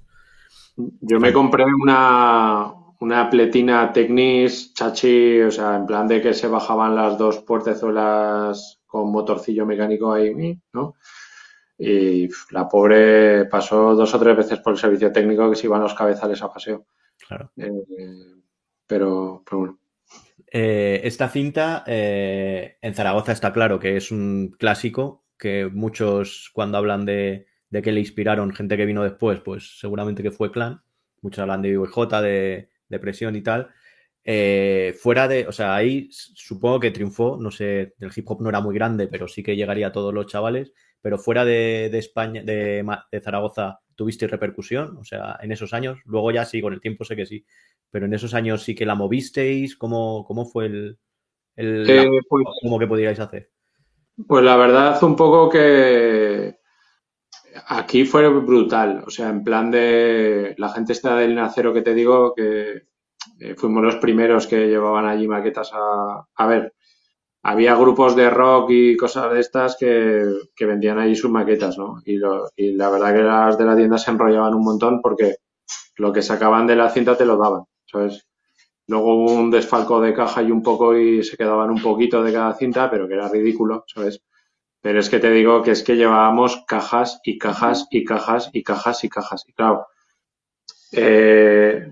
Yo 0.76 1.18
me 1.18 1.32
compré 1.32 1.64
una, 1.64 2.72
una 3.00 3.28
pletina 3.28 3.92
Technis 3.92 4.72
chachi, 4.74 5.40
o 5.42 5.50
sea, 5.50 5.76
en 5.76 5.86
plan 5.86 6.08
de 6.08 6.20
que 6.20 6.34
se 6.34 6.48
bajaban 6.48 6.94
las 6.94 7.18
dos 7.18 7.38
puertezuelas 7.38 8.80
con 8.86 9.10
motorcillo 9.10 9.66
mecánico 9.66 10.12
ahí, 10.12 10.58
¿no? 10.72 10.94
Y 11.78 12.28
la 12.50 12.68
pobre 12.68 13.44
pasó 13.46 13.94
dos 13.94 14.14
o 14.14 14.18
tres 14.18 14.36
veces 14.36 14.60
por 14.60 14.72
el 14.72 14.78
servicio 14.78 15.12
técnico 15.12 15.50
que 15.50 15.56
se 15.56 15.66
iban 15.66 15.82
los 15.82 15.94
cabezales 15.94 16.42
a 16.42 16.52
paseo. 16.52 16.86
Claro. 17.26 17.52
Eh, 17.56 17.70
pero, 18.86 19.42
bueno. 19.50 19.78
Eh, 20.50 21.00
esta 21.04 21.28
cinta 21.28 21.84
eh, 21.86 22.78
en 22.80 22.94
Zaragoza 22.94 23.32
está 23.32 23.52
claro 23.52 23.78
que 23.78 23.96
es 23.96 24.10
un 24.10 24.54
clásico 24.58 25.24
que 25.38 25.66
muchos 25.66 26.50
cuando 26.54 26.78
hablan 26.78 27.04
de, 27.04 27.46
que 27.70 27.92
le 27.92 28.00
inspiraron 28.00 28.54
gente 28.54 28.76
que 28.76 28.86
vino 28.86 29.02
después, 29.02 29.40
pues 29.40 29.78
seguramente 29.78 30.22
que 30.22 30.30
fue 30.30 30.50
Clan. 30.50 30.80
Muchos 31.20 31.40
hablan 31.40 31.62
de 31.62 31.76
VJ, 31.76 32.22
de, 32.22 32.70
de 32.88 32.98
presión 32.98 33.36
y 33.36 33.42
tal. 33.42 33.68
fuera 35.00 35.28
de, 35.28 35.46
o 35.48 35.52
sea, 35.52 35.74
ahí 35.74 36.08
supongo 36.10 36.80
que 36.80 36.90
triunfó, 36.90 37.38
no 37.40 37.50
sé, 37.50 37.94
el 38.00 38.12
hip 38.14 38.30
hop 38.30 38.42
no 38.42 38.48
era 38.48 38.60
muy 38.60 38.74
grande, 38.74 39.08
pero 39.08 39.28
sí 39.28 39.42
que 39.42 39.56
llegaría 39.56 39.88
a 39.88 39.92
todos 39.92 40.12
los 40.12 40.26
chavales 40.26 40.72
pero 41.06 41.18
fuera 41.18 41.44
de, 41.44 41.86
España, 41.96 42.42
de, 42.42 42.84
Zaragoza, 43.22 43.78
¿tuviste 43.94 44.26
repercusión? 44.26 44.96
O 44.96 45.04
sea, 45.04 45.38
en 45.40 45.52
esos 45.52 45.72
años, 45.72 46.00
luego 46.04 46.32
ya 46.32 46.44
sí, 46.44 46.60
con 46.60 46.72
el 46.72 46.80
tiempo 46.80 47.04
sé 47.04 47.14
que 47.14 47.26
sí, 47.26 47.46
pero 47.92 48.06
en 48.06 48.14
esos 48.14 48.34
años 48.34 48.64
sí 48.64 48.74
que 48.74 48.84
la 48.84 48.96
movisteis, 48.96 49.76
¿cómo, 49.76 50.24
cómo 50.24 50.46
fue 50.46 50.66
el, 50.66 50.98
el 51.54 51.88
eh, 51.88 52.08
pues 52.28 52.44
cómo 52.60 52.80
que 52.80 52.88
podíais 52.88 53.20
hacer? 53.20 53.50
Pues 54.26 54.44
la 54.44 54.56
verdad, 54.56 55.00
un 55.04 55.14
poco 55.14 55.48
que 55.48 56.58
aquí 57.66 58.04
fue 58.04 58.28
brutal, 58.28 59.04
o 59.06 59.10
sea, 59.10 59.28
en 59.28 59.42
plan 59.44 59.70
de 59.70 60.54
la 60.58 60.68
gente 60.70 60.92
está 60.92 61.16
del 61.16 61.34
Nacero 61.34 61.72
que 61.72 61.82
te 61.82 61.94
digo 61.94 62.34
que 62.34 62.82
eh, 63.40 63.54
fuimos 63.56 63.82
los 63.82 63.96
primeros 63.96 64.46
que 64.46 64.68
llevaban 64.68 65.06
allí 65.06 65.28
maquetas 65.28 65.70
a, 65.72 66.26
a 66.34 66.46
ver, 66.46 66.74
había 67.48 67.76
grupos 67.76 68.16
de 68.16 68.28
rock 68.28 68.70
y 68.70 68.96
cosas 68.96 69.32
de 69.32 69.38
estas 69.38 69.76
que, 69.76 70.66
vendían 70.66 70.98
ahí 70.98 71.14
sus 71.14 71.30
maquetas, 71.30 71.78
¿no? 71.78 72.02
Y, 72.04 72.18
la 72.18 72.90
verdad 72.90 73.14
que 73.14 73.22
las 73.22 73.56
de 73.56 73.64
la 73.64 73.76
tienda 73.76 73.98
se 73.98 74.10
enrollaban 74.10 74.54
un 74.54 74.64
montón 74.64 75.00
porque 75.00 75.36
lo 75.96 76.12
que 76.12 76.22
sacaban 76.22 76.66
de 76.66 76.74
la 76.74 76.90
cinta 76.90 77.16
te 77.16 77.24
lo 77.24 77.36
daban, 77.36 77.62
¿sabes? 77.84 78.26
Luego 78.88 79.14
hubo 79.14 79.32
un 79.32 79.52
desfalco 79.52 80.00
de 80.00 80.12
caja 80.12 80.42
y 80.42 80.50
un 80.50 80.60
poco 80.60 80.96
y 80.96 81.22
se 81.22 81.36
quedaban 81.36 81.70
un 81.70 81.80
poquito 81.80 82.20
de 82.24 82.32
cada 82.32 82.52
cinta, 82.54 82.90
pero 82.90 83.06
que 83.06 83.14
era 83.14 83.28
ridículo, 83.28 83.84
¿sabes? 83.86 84.24
Pero 84.80 85.00
es 85.00 85.10
que 85.10 85.18
te 85.18 85.30
digo 85.30 85.62
que 85.62 85.72
es 85.72 85.82
que 85.82 85.96
llevábamos 85.96 86.64
cajas 86.66 87.20
y 87.24 87.38
cajas 87.38 87.86
y 87.90 88.04
cajas 88.04 88.50
y 88.52 88.62
cajas 88.62 89.04
y 89.04 89.08
cajas. 89.08 89.44
Y 89.48 89.52
claro, 89.52 89.86
eh, 90.92 91.90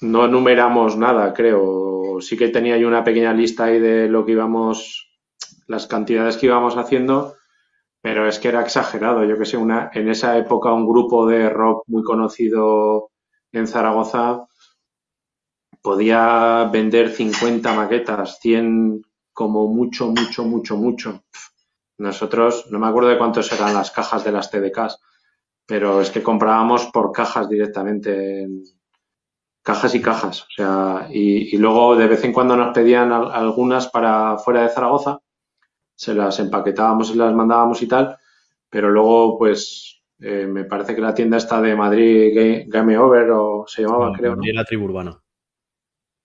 no 0.00 0.28
numeramos 0.28 0.96
nada, 0.96 1.32
creo. 1.32 2.20
Sí 2.20 2.36
que 2.36 2.48
tenía 2.48 2.76
yo 2.76 2.88
una 2.88 3.04
pequeña 3.04 3.32
lista 3.32 3.64
ahí 3.64 3.78
de 3.78 4.08
lo 4.08 4.24
que 4.24 4.32
íbamos, 4.32 5.10
las 5.66 5.86
cantidades 5.86 6.36
que 6.36 6.46
íbamos 6.46 6.76
haciendo, 6.76 7.36
pero 8.02 8.26
es 8.28 8.38
que 8.38 8.48
era 8.48 8.62
exagerado. 8.62 9.24
Yo 9.24 9.38
que 9.38 9.44
sé, 9.44 9.56
una, 9.56 9.90
en 9.94 10.08
esa 10.08 10.36
época 10.38 10.72
un 10.72 10.86
grupo 10.86 11.26
de 11.26 11.48
rock 11.48 11.84
muy 11.86 12.02
conocido 12.02 13.10
en 13.52 13.66
Zaragoza 13.66 14.46
podía 15.82 16.68
vender 16.72 17.10
50 17.10 17.72
maquetas, 17.74 18.38
100 18.40 19.02
como 19.32 19.68
mucho, 19.68 20.08
mucho, 20.08 20.44
mucho, 20.44 20.76
mucho. 20.76 21.22
Nosotros, 22.00 22.66
no 22.70 22.78
me 22.78 22.86
acuerdo 22.86 23.10
de 23.10 23.18
cuántos 23.18 23.52
eran 23.52 23.74
las 23.74 23.90
cajas 23.90 24.24
de 24.24 24.32
las 24.32 24.50
TDKs, 24.50 24.98
pero 25.66 26.00
es 26.00 26.10
que 26.10 26.22
comprábamos 26.22 26.86
por 26.86 27.12
cajas 27.12 27.46
directamente, 27.46 28.48
cajas 29.62 29.94
y 29.94 30.00
cajas. 30.00 30.44
O 30.44 30.50
sea, 30.56 31.08
y, 31.12 31.54
luego 31.58 31.96
de 31.96 32.08
vez 32.08 32.24
en 32.24 32.32
cuando 32.32 32.56
nos 32.56 32.72
pedían 32.72 33.12
algunas 33.12 33.88
para 33.88 34.38
fuera 34.38 34.62
de 34.62 34.70
Zaragoza, 34.70 35.18
se 35.94 36.14
las 36.14 36.40
empaquetábamos 36.40 37.10
y 37.10 37.18
las 37.18 37.34
mandábamos 37.34 37.82
y 37.82 37.86
tal, 37.86 38.16
pero 38.70 38.88
luego 38.88 39.36
pues 39.36 40.02
eh, 40.20 40.46
me 40.46 40.64
parece 40.64 40.94
que 40.94 41.02
la 41.02 41.14
tienda 41.14 41.36
está 41.36 41.60
de 41.60 41.76
Madrid 41.76 42.66
Game, 42.66 42.96
Over 42.96 43.30
o 43.32 43.64
se 43.66 43.82
llamaba, 43.82 44.14
creo. 44.16 44.36
¿no? 44.36 44.42
Era 44.42 44.64
Tribu 44.64 44.86
Urbana. 44.86 45.20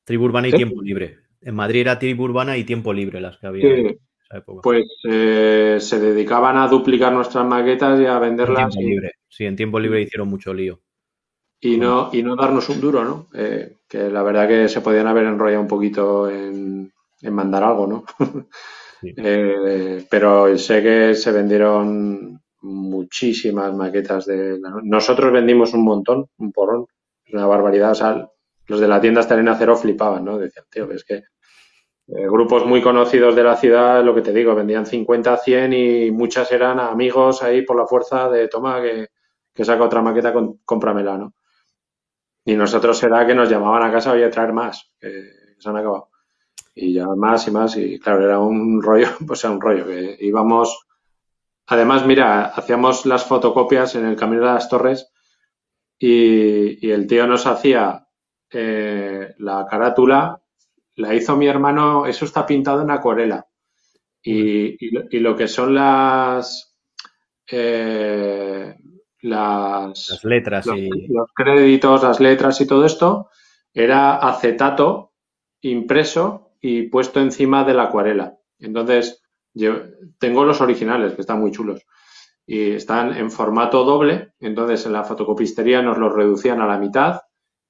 Tribu 0.06 0.24
Urbana 0.24 0.48
y 0.48 0.54
Tiempo 0.54 0.82
Libre. 0.82 1.18
En 1.42 1.56
Madrid 1.56 1.82
era 1.82 2.00
Tribu 2.00 2.24
Urbana 2.24 2.56
y 2.56 2.64
Tiempo 2.64 2.94
Libre 2.94 3.20
las 3.20 3.38
que 3.40 3.48
había. 3.48 3.96
Pues 4.64 4.86
eh, 5.08 5.78
se 5.80 6.00
dedicaban 6.00 6.58
a 6.58 6.68
duplicar 6.68 7.14
nuestras 7.14 7.46
maquetas 7.46 8.00
y 8.00 8.06
a 8.06 8.20
venderlas. 8.20 8.64
En 8.64 8.70
tiempo 8.70 8.90
libre. 8.90 9.12
Sí, 9.28 9.46
en 9.46 9.56
tiempo 9.56 9.80
libre 9.80 10.02
hicieron 10.02 10.28
mucho 10.28 10.54
lío. 10.54 10.80
Y 11.60 11.78
no, 11.78 12.10
y 12.12 12.22
no 12.22 12.36
darnos 12.36 12.70
un 12.70 12.82
duro, 12.82 13.04
¿no? 13.04 13.28
Eh, 13.34 13.78
que 13.88 14.10
la 14.10 14.24
verdad 14.24 14.48
que 14.48 14.68
se 14.68 14.82
podían 14.82 15.08
haber 15.08 15.26
enrollado 15.26 15.62
un 15.62 15.68
poquito 15.68 16.30
en, 16.30 16.92
mandar 17.24 17.64
algo, 17.64 17.88
¿no? 17.88 18.06
Eh, 19.18 20.04
pero 20.10 20.58
sé 20.58 20.82
que 20.82 21.14
se 21.14 21.32
vendieron 21.32 22.42
muchísimas 22.62 23.72
maquetas 23.76 24.26
de... 24.26 24.60
Nosotros 24.84 25.32
vendimos 25.32 25.76
un 25.76 25.84
montón, 25.84 26.26
un 26.38 26.52
porrón, 26.52 26.88
una 27.32 27.46
barbaridad. 27.46 27.92
O 27.92 27.96
sea, 27.96 28.28
los 28.66 28.80
de 28.80 28.88
la 28.88 29.00
tienda 29.00 29.22
Estelena 29.22 29.56
Cero 29.60 29.76
flipaban, 29.76 30.26
¿no? 30.26 30.40
Decían, 30.40 30.66
tío, 30.72 30.92
es 30.92 31.04
que 31.04 31.24
eh, 32.08 32.28
grupos 32.28 32.66
muy 32.66 32.82
conocidos 32.82 33.36
de 33.36 33.44
la 33.44 33.56
ciudad, 33.56 34.04
lo 34.04 34.14
que 34.14 34.22
te 34.22 34.32
digo, 34.32 34.54
vendían 34.54 34.86
50, 34.86 35.38
100 35.38 35.74
y 35.74 36.12
muchas 36.12 36.52
eran 36.52 36.80
amigos 36.80 37.42
ahí 37.42 37.64
por 37.64 37.78
la 37.78 37.88
fuerza 37.88 38.30
de 38.30 38.48
toma 38.48 38.80
que, 38.82 39.08
que 39.54 39.66
saca 39.66 39.84
otra 39.84 40.04
maqueta, 40.04 40.32
con, 40.32 40.60
cómpramela, 40.66 41.18
¿no? 41.18 41.34
Y 42.46 42.56
nosotros 42.56 43.02
era 43.02 43.26
que 43.26 43.34
nos 43.34 43.50
llamaban 43.50 43.84
a 43.84 43.92
casa, 43.92 44.12
oye, 44.12 44.30
traer 44.30 44.54
más, 44.54 44.92
que 45.00 45.56
se 45.58 45.70
han 45.70 45.78
acabado. 45.78 46.10
Y 46.76 46.94
ya 46.94 47.08
más 47.08 47.48
y 47.48 47.52
más, 47.52 47.76
y 47.76 47.98
claro, 48.00 48.24
era 48.24 48.40
un 48.40 48.84
rollo, 48.84 49.08
pues 49.28 49.44
era 49.44 49.54
un 49.54 49.62
rollo, 49.62 49.88
que 49.88 50.18
íbamos. 50.20 50.86
Además, 51.68 52.06
mira, 52.06 52.46
hacíamos 52.46 53.08
las 53.08 53.26
fotocopias 53.26 53.96
en 53.96 54.06
el 54.06 54.16
Camino 54.16 54.46
de 54.46 54.54
las 54.54 54.70
Torres 54.70 55.12
y, 55.98 56.92
el 56.92 57.08
tío 57.08 57.26
nos 57.26 57.48
hacía 57.48 58.08
eh, 58.52 59.34
la 59.40 59.66
carátula 59.66 60.40
la 60.96 61.14
hizo 61.14 61.36
mi 61.36 61.48
hermano, 61.48 62.06
eso 62.06 62.26
está 62.26 62.46
pintado 62.46 62.82
en 62.82 62.92
acuarela. 62.92 63.48
Y, 64.24 65.20
lo, 65.20 65.36
que 65.36 65.48
son 65.48 65.76
las, 65.76 66.76
eh, 67.48 68.76
las, 69.22 70.24
letras 70.24 70.66
los, 70.66 70.78
y... 70.78 70.90
los 71.10 71.32
créditos, 71.36 72.02
las 72.02 72.20
letras 72.20 72.60
y 72.62 72.66
todo 72.66 72.86
esto, 72.86 73.30
era 73.74 74.16
acetato 74.16 75.14
impreso 75.62 76.54
y 76.60 76.84
puesto 76.84 77.20
encima 77.20 77.64
de 77.64 77.74
la 77.76 77.84
acuarela. 77.84 78.38
Entonces, 78.58 79.22
yo 79.54 79.76
tengo 80.18 80.44
los 80.46 80.62
originales, 80.62 81.14
que 81.14 81.22
están 81.22 81.40
muy 81.40 81.52
chulos. 81.52 81.86
Y 82.48 82.72
están 82.72 83.16
en 83.16 83.30
formato 83.32 83.84
doble. 83.84 84.34
Entonces, 84.40 84.86
en 84.86 84.94
la 84.94 85.04
fotocopistería 85.04 85.82
nos 85.82 85.98
los 85.98 86.14
reducían 86.14 86.62
a 86.62 86.68
la 86.68 86.78
mitad 86.78 87.22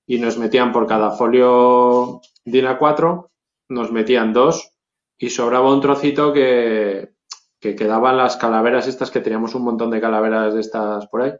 y 0.05 0.19
nos 0.19 0.38
metían 0.38 0.71
por 0.71 0.88
cada 0.88 1.11
folio 1.11 2.21
DIN 2.45 2.65
A4, 2.65 3.29
nos 3.69 3.91
metían 3.91 4.31
dos 4.31 4.71
y 5.17 5.29
sobraba 5.29 5.73
un 5.73 5.81
trocito 5.81 6.31
que, 6.31 7.15
que 7.59 7.75
quedaban 7.75 8.17
las 8.17 8.37
calaveras 8.37 8.87
estas, 8.87 9.11
que 9.11 9.21
teníamos 9.21 9.55
un 9.55 9.63
montón 9.63 9.89
de 9.89 9.99
calaveras 10.01 10.53
de 10.53 10.61
estas 10.61 11.07
por 11.07 11.23
ahí. 11.23 11.33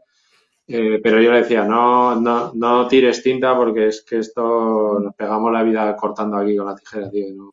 Eh, 0.68 0.98
pero 1.00 1.20
yo 1.20 1.30
le 1.30 1.42
decía, 1.42 1.64
no, 1.64 2.16
no, 2.16 2.52
no 2.54 2.88
tires 2.88 3.22
tinta 3.22 3.56
porque 3.56 3.86
es 3.86 4.02
que 4.02 4.18
esto 4.18 4.98
nos 5.00 5.14
pegamos 5.14 5.52
la 5.52 5.62
vida 5.62 5.94
cortando 5.94 6.36
aquí 6.36 6.56
con 6.56 6.66
la 6.66 6.74
tijera, 6.74 7.08
tío. 7.08 7.52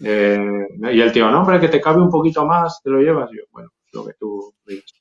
Eh, 0.00 0.66
y 0.92 1.00
el 1.00 1.12
tío, 1.12 1.30
no, 1.30 1.40
hombre, 1.40 1.58
que 1.58 1.68
te 1.68 1.80
cabe 1.80 2.02
un 2.02 2.10
poquito 2.10 2.44
más, 2.44 2.82
te 2.82 2.90
lo 2.90 3.00
llevas. 3.00 3.30
yo, 3.32 3.44
bueno, 3.50 3.70
lo 3.92 4.04
que 4.04 4.12
tú 4.14 4.54
digas. 4.66 4.92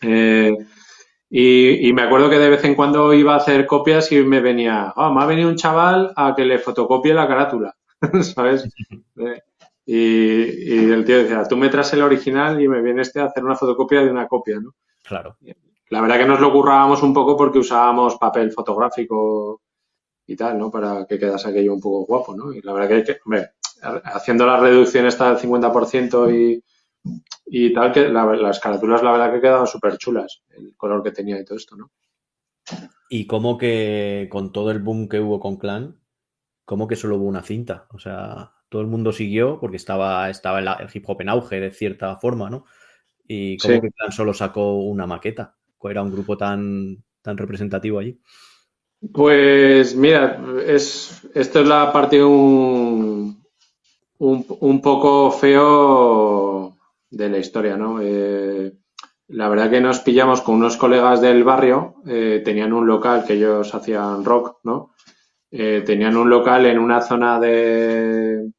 Eh, 0.00 0.56
y, 1.30 1.92
me 1.92 2.02
acuerdo 2.02 2.30
que 2.30 2.38
de 2.38 2.48
vez 2.48 2.64
en 2.64 2.74
cuando 2.74 3.12
iba 3.12 3.34
a 3.34 3.38
hacer 3.38 3.66
copias 3.66 4.10
y 4.12 4.22
me 4.22 4.40
venía, 4.40 4.92
oh, 4.96 5.12
me 5.12 5.22
ha 5.22 5.26
venido 5.26 5.48
un 5.48 5.56
chaval 5.56 6.12
a 6.16 6.34
que 6.34 6.44
le 6.44 6.58
fotocopie 6.58 7.12
la 7.12 7.28
carátula, 7.28 7.76
¿sabes? 8.22 8.68
Y, 9.90 10.90
el 10.92 11.02
tío 11.06 11.16
decía, 11.16 11.44
tú 11.44 11.56
me 11.56 11.70
traes 11.70 11.90
el 11.94 12.02
original 12.02 12.60
y 12.60 12.68
me 12.68 12.82
viene 12.82 13.00
este 13.00 13.20
a 13.20 13.24
hacer 13.24 13.42
una 13.42 13.56
fotocopia 13.56 14.02
de 14.02 14.10
una 14.10 14.28
copia, 14.28 14.60
¿no? 14.60 14.74
Claro. 15.02 15.38
La 15.88 16.02
verdad 16.02 16.18
que 16.18 16.26
nos 16.26 16.40
lo 16.40 16.52
currábamos 16.52 17.02
un 17.02 17.14
poco 17.14 17.38
porque 17.38 17.60
usábamos 17.60 18.16
papel 18.16 18.52
fotográfico 18.52 19.62
y 20.26 20.36
tal, 20.36 20.58
¿no? 20.58 20.70
Para 20.70 21.06
que 21.06 21.18
quedase 21.18 21.48
aquello 21.48 21.72
un 21.72 21.80
poco 21.80 22.04
guapo, 22.04 22.36
¿no? 22.36 22.52
Y 22.52 22.60
la 22.60 22.74
verdad 22.74 23.02
que, 23.02 23.18
hombre, 23.24 23.52
haciendo 24.04 24.44
la 24.44 24.60
reducción 24.60 25.06
esta 25.06 25.32
del 25.32 25.38
50% 25.38 26.34
y 26.34 26.62
y 27.46 27.72
tal, 27.72 27.92
que 27.92 28.08
las 28.08 28.60
carátulas 28.60 29.02
la 29.02 29.12
verdad 29.12 29.32
que 29.32 29.40
quedaban 29.40 29.66
súper 29.66 29.96
chulas, 29.96 30.42
el 30.50 30.74
color 30.76 31.02
que 31.02 31.12
tenía 31.12 31.40
y 31.40 31.44
todo 31.44 31.56
esto, 31.56 31.76
¿no? 31.76 31.90
Y 33.08 33.26
como 33.26 33.56
que 33.56 34.28
con 34.30 34.52
todo 34.52 34.70
el 34.70 34.80
boom 34.80 35.08
que 35.08 35.20
hubo 35.20 35.40
con 35.40 35.56
Clan, 35.56 35.98
como 36.64 36.86
que 36.86 36.96
solo 36.96 37.16
hubo 37.16 37.24
una 37.24 37.42
cinta. 37.42 37.86
O 37.90 37.98
sea, 37.98 38.52
todo 38.68 38.82
el 38.82 38.88
mundo 38.88 39.12
siguió 39.12 39.58
porque 39.58 39.78
estaba, 39.78 40.28
estaba 40.28 40.58
el, 40.58 40.68
hip 40.92 41.04
hop 41.08 41.22
en 41.22 41.30
auge 41.30 41.60
de 41.60 41.70
cierta 41.70 42.16
forma, 42.16 42.50
¿no? 42.50 42.66
Y 43.26 43.56
como 43.56 43.80
que 43.80 43.90
Clan 43.90 44.12
solo 44.12 44.34
sacó 44.34 44.74
una 44.74 45.06
maqueta. 45.06 45.56
Era 45.82 46.02
un 46.02 46.10
grupo 46.10 46.36
tan, 46.36 47.02
tan 47.22 47.38
representativo 47.38 47.98
allí. 47.98 48.20
Pues 49.12 49.94
mira, 49.94 50.42
es, 50.66 51.26
esto 51.34 51.60
es 51.60 51.68
la 51.68 51.92
parte 51.92 52.22
un, 52.22 53.42
un, 54.18 54.46
un 54.60 54.82
poco 54.82 55.30
feo 55.30 56.77
de 57.10 57.28
la 57.28 57.38
historia, 57.38 57.76
¿no? 57.76 58.00
Eh, 58.02 58.72
la 59.28 59.48
verdad 59.48 59.70
que 59.70 59.80
nos 59.80 60.00
pillamos 60.00 60.40
con 60.40 60.56
unos 60.56 60.76
colegas 60.76 61.20
del 61.20 61.44
barrio, 61.44 61.96
eh, 62.06 62.40
tenían 62.44 62.72
un 62.72 62.86
local 62.86 63.24
que 63.26 63.34
ellos 63.34 63.74
hacían 63.74 64.24
rock, 64.24 64.58
¿no? 64.64 64.94
Eh, 65.50 65.82
tenían 65.84 66.16
un 66.16 66.30
local 66.30 66.66
en 66.66 66.78
una 66.78 67.00
zona 67.00 67.38
de, 67.38 68.50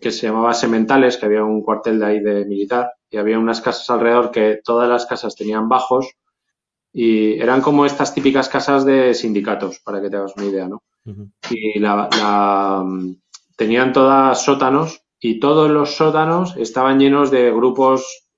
que 0.00 0.10
se 0.10 0.26
llamaba 0.26 0.54
Sementales, 0.54 1.16
que 1.16 1.26
había 1.26 1.44
un 1.44 1.62
cuartel 1.62 1.98
de 1.98 2.06
ahí 2.06 2.20
de 2.20 2.44
militar, 2.44 2.92
y 3.10 3.16
había 3.16 3.38
unas 3.38 3.60
casas 3.60 3.88
alrededor 3.90 4.30
que 4.30 4.60
todas 4.62 4.88
las 4.88 5.06
casas 5.06 5.36
tenían 5.36 5.68
bajos 5.68 6.08
y 6.92 7.40
eran 7.40 7.60
como 7.60 7.86
estas 7.86 8.14
típicas 8.14 8.48
casas 8.48 8.84
de 8.84 9.14
sindicatos, 9.14 9.80
para 9.80 10.00
que 10.00 10.10
te 10.10 10.16
hagas 10.16 10.34
una 10.36 10.46
idea, 10.46 10.68
¿no? 10.68 10.82
Y 11.50 11.78
la, 11.78 12.84
tenían 13.56 13.92
todas 13.92 14.42
sótanos 14.42 15.02
y 15.20 15.40
todos 15.40 15.70
los 15.70 15.96
sótanos 15.96 16.56
estaban 16.56 16.98
llenos 16.98 17.30
de 17.30 17.50
grupos, 17.50 18.28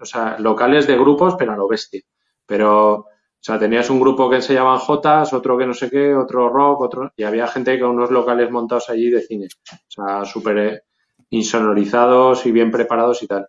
o 0.00 0.04
sea, 0.04 0.38
locales 0.38 0.86
de 0.86 0.96
grupos, 0.98 1.34
pero 1.38 1.52
a 1.52 1.56
lo 1.56 1.68
bestia. 1.68 2.02
Pero, 2.46 2.94
o 2.94 3.06
sea, 3.40 3.58
tenías 3.58 3.90
un 3.90 4.00
grupo 4.00 4.28
que 4.30 4.42
se 4.42 4.54
llamaban 4.54 4.80
Jotas, 4.80 5.32
otro 5.32 5.56
que 5.56 5.66
no 5.66 5.74
sé 5.74 5.90
qué, 5.90 6.14
otro 6.14 6.48
rock, 6.48 6.80
otro, 6.80 7.12
y 7.16 7.24
había 7.24 7.46
gente 7.46 7.78
con 7.78 7.90
unos 7.90 8.10
locales 8.10 8.50
montados 8.50 8.90
allí 8.90 9.10
de 9.10 9.22
cine. 9.22 9.48
O 9.72 9.76
sea, 9.88 10.24
súper 10.24 10.58
eh, 10.58 10.82
insonorizados 11.30 12.46
y 12.46 12.52
bien 12.52 12.70
preparados 12.70 13.22
y 13.22 13.26
tal. 13.26 13.48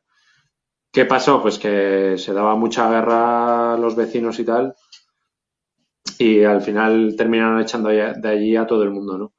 ¿Qué 0.91 1.05
pasó? 1.05 1.41
Pues 1.41 1.59
que 1.59 2.17
se 2.17 2.33
daba 2.33 2.55
mucha 2.55 2.89
guerra 2.89 3.73
a 3.73 3.77
los 3.77 3.95
vecinos 3.95 4.39
y 4.39 4.45
tal. 4.45 4.75
Y 6.19 6.43
al 6.43 6.61
final 6.61 7.15
terminaron 7.15 7.61
echando 7.61 7.89
de 7.89 8.27
allí 8.27 8.55
a 8.55 8.65
todo 8.65 8.83
el 8.83 8.91
mundo, 8.91 9.17
¿no? 9.17 9.33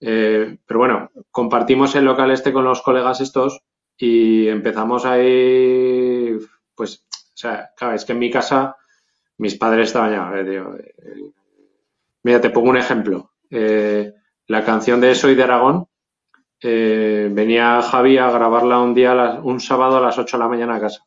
Eh, 0.00 0.58
pero 0.64 0.80
bueno, 0.80 1.10
compartimos 1.30 1.94
el 1.96 2.04
local 2.04 2.30
este 2.30 2.52
con 2.52 2.64
los 2.64 2.82
colegas 2.82 3.20
estos 3.20 3.62
y 3.96 4.46
empezamos 4.48 5.04
ahí, 5.04 6.36
pues, 6.74 7.04
o 7.10 7.36
sea, 7.36 7.70
claro, 7.76 7.94
es 7.94 8.04
que 8.04 8.12
en 8.12 8.18
mi 8.20 8.30
casa 8.30 8.76
mis 9.38 9.56
padres 9.56 9.88
estaban 9.88 10.12
ya, 10.12 10.32
eh, 10.36 11.32
mira, 12.22 12.40
te 12.40 12.50
pongo 12.50 12.70
un 12.70 12.76
ejemplo. 12.76 13.32
Eh, 13.50 14.12
la 14.46 14.64
canción 14.64 15.00
de 15.00 15.14
Soy 15.14 15.34
de 15.34 15.42
Aragón, 15.42 15.88
venía 16.60 17.82
Javi 17.82 18.18
a 18.18 18.30
grabarla 18.30 18.80
un 18.80 18.94
día, 18.94 19.40
un 19.42 19.60
sábado 19.60 19.98
a 19.98 20.00
las 20.00 20.18
8 20.18 20.36
de 20.36 20.42
la 20.42 20.48
mañana 20.48 20.76
a 20.76 20.80
casa. 20.80 21.04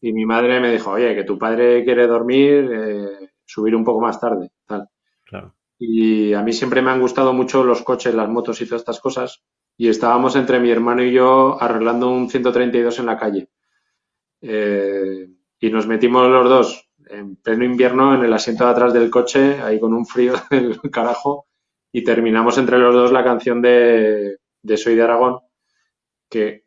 Y 0.00 0.12
mi 0.12 0.24
madre 0.24 0.60
me 0.60 0.72
dijo, 0.72 0.90
oye, 0.90 1.14
que 1.14 1.24
tu 1.24 1.38
padre 1.38 1.84
quiere 1.84 2.06
dormir, 2.06 3.30
subir 3.44 3.74
un 3.76 3.84
poco 3.84 4.00
más 4.00 4.20
tarde, 4.20 4.50
tal. 4.66 4.88
Claro. 5.24 5.54
Y 5.84 6.32
a 6.32 6.42
mí 6.42 6.52
siempre 6.52 6.80
me 6.80 6.92
han 6.92 7.00
gustado 7.00 7.32
mucho 7.32 7.64
los 7.64 7.82
coches, 7.82 8.14
las 8.14 8.28
motos 8.28 8.60
y 8.60 8.66
todas 8.66 8.82
estas 8.82 9.00
cosas. 9.00 9.42
Y 9.76 9.88
estábamos 9.88 10.36
entre 10.36 10.60
mi 10.60 10.70
hermano 10.70 11.02
y 11.02 11.12
yo 11.12 11.60
arreglando 11.60 12.08
un 12.08 12.30
132 12.30 13.00
en 13.00 13.06
la 13.06 13.18
calle. 13.18 13.48
Eh, 14.40 15.28
y 15.58 15.70
nos 15.70 15.88
metimos 15.88 16.28
los 16.28 16.48
dos 16.48 16.88
en 17.08 17.34
pleno 17.34 17.64
invierno 17.64 18.14
en 18.14 18.22
el 18.22 18.32
asiento 18.32 18.64
de 18.64 18.70
atrás 18.70 18.92
del 18.92 19.10
coche, 19.10 19.60
ahí 19.60 19.80
con 19.80 19.92
un 19.92 20.06
frío 20.06 20.34
del 20.50 20.80
carajo. 20.92 21.48
Y 21.90 22.04
terminamos 22.04 22.58
entre 22.58 22.78
los 22.78 22.94
dos 22.94 23.10
la 23.10 23.24
canción 23.24 23.60
de, 23.60 24.38
Soy 24.76 24.94
de 24.94 25.02
Aragón, 25.02 25.40
que, 26.30 26.64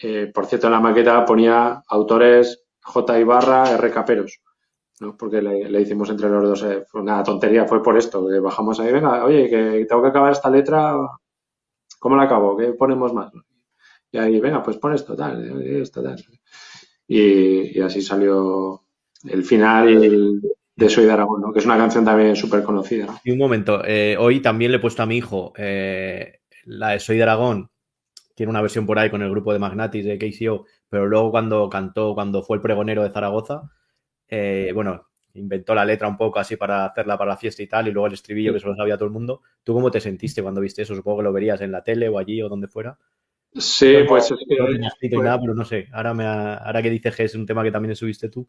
eh, 0.00 0.32
por 0.34 0.46
cierto, 0.46 0.66
en 0.66 0.72
la 0.72 0.80
maqueta 0.80 1.24
ponía 1.24 1.80
autores 1.86 2.64
J. 2.80 3.20
Ibarra, 3.20 3.70
R. 3.70 3.90
Caperos. 3.92 4.41
Porque 5.18 5.42
le, 5.42 5.80
hicimos 5.80 6.10
entre 6.10 6.28
los 6.28 6.42
dos, 6.42 6.62
eh, 6.62 6.84
fue 6.86 7.00
una 7.00 7.22
tontería, 7.24 7.66
fue 7.66 7.82
por 7.82 7.96
esto, 7.96 8.26
que 8.28 8.38
bajamos 8.38 8.78
ahí, 8.78 8.92
venga, 8.92 9.24
oye, 9.24 9.48
que 9.48 9.84
tengo 9.88 10.02
que 10.02 10.08
acabar 10.08 10.32
esta 10.32 10.50
letra, 10.50 10.94
¿cómo 11.98 12.16
la 12.16 12.24
acabo? 12.24 12.56
¿Qué 12.56 12.72
ponemos 12.74 13.12
más? 13.12 13.32
Y 14.12 14.18
ahí, 14.18 14.38
venga, 14.40 14.62
pues 14.62 14.76
pon 14.76 14.92
esto, 14.92 15.16
tal, 15.16 15.62
esto, 15.62 16.02
tal. 16.02 16.22
Y, 17.08 17.80
así 17.80 18.02
salió 18.02 18.82
el 19.24 19.42
final 19.44 20.40
de 20.76 20.88
Soy 20.88 21.04
de 21.04 21.12
Aragón, 21.12 21.42
¿no? 21.42 21.52
que 21.52 21.58
es 21.58 21.66
una 21.66 21.78
canción 21.78 22.04
también 22.04 22.36
súper 22.36 22.62
conocida. 22.62 23.20
Y 23.24 23.32
un 23.32 23.38
momento, 23.38 23.82
eh, 23.84 24.16
hoy 24.18 24.40
también 24.40 24.70
le 24.70 24.76
he 24.76 24.80
puesto 24.80 25.02
a 25.02 25.06
mi 25.06 25.16
hijo 25.16 25.52
eh, 25.56 26.40
la 26.64 26.90
de 26.90 27.00
Soy 27.00 27.16
de 27.16 27.22
Aragón, 27.24 27.70
tiene 28.34 28.50
una 28.50 28.62
versión 28.62 28.86
por 28.86 28.98
ahí 28.98 29.10
con 29.10 29.22
el 29.22 29.30
grupo 29.30 29.52
de 29.52 29.58
Magnatis 29.58 30.04
de 30.04 30.18
KCO, 30.18 30.66
pero 30.88 31.06
luego 31.06 31.30
cuando 31.30 31.68
cantó, 31.68 32.14
cuando 32.14 32.42
fue 32.42 32.56
el 32.56 32.62
pregonero 32.62 33.02
de 33.02 33.10
Zaragoza, 33.10 33.70
eh, 34.34 34.72
bueno, 34.72 35.08
inventó 35.34 35.74
la 35.74 35.84
letra 35.84 36.08
un 36.08 36.16
poco 36.16 36.38
así 36.38 36.56
para 36.56 36.86
hacerla 36.86 37.18
para 37.18 37.32
la 37.32 37.36
fiesta 37.36 37.62
y 37.62 37.66
tal, 37.66 37.86
y 37.86 37.90
luego 37.90 38.06
el 38.06 38.14
estribillo 38.14 38.54
que 38.54 38.60
solo 38.60 38.74
sabía 38.74 38.96
todo 38.96 39.04
el 39.04 39.12
mundo. 39.12 39.42
¿Tú 39.62 39.74
cómo 39.74 39.90
te 39.90 40.00
sentiste 40.00 40.42
cuando 40.42 40.62
viste 40.62 40.80
eso? 40.80 40.94
Supongo 40.94 41.18
que 41.18 41.24
lo 41.24 41.34
verías 41.34 41.60
en 41.60 41.70
la 41.70 41.84
tele 41.84 42.08
o 42.08 42.18
allí 42.18 42.40
o 42.40 42.48
donde 42.48 42.66
fuera. 42.66 42.98
Sí, 43.54 43.94
pues 44.08 44.30
es 44.30 44.38
que... 44.48 45.10
No 45.10 45.22
nada, 45.22 45.38
pero 45.38 45.54
no 45.54 45.66
sé, 45.66 45.86
ahora, 45.92 46.14
me 46.14 46.24
ahora 46.24 46.80
que 46.80 46.88
dices 46.88 47.14
que 47.14 47.24
es 47.24 47.34
un 47.34 47.44
tema 47.44 47.62
que 47.62 47.70
también 47.70 47.94
subiste 47.94 48.30
tú. 48.30 48.48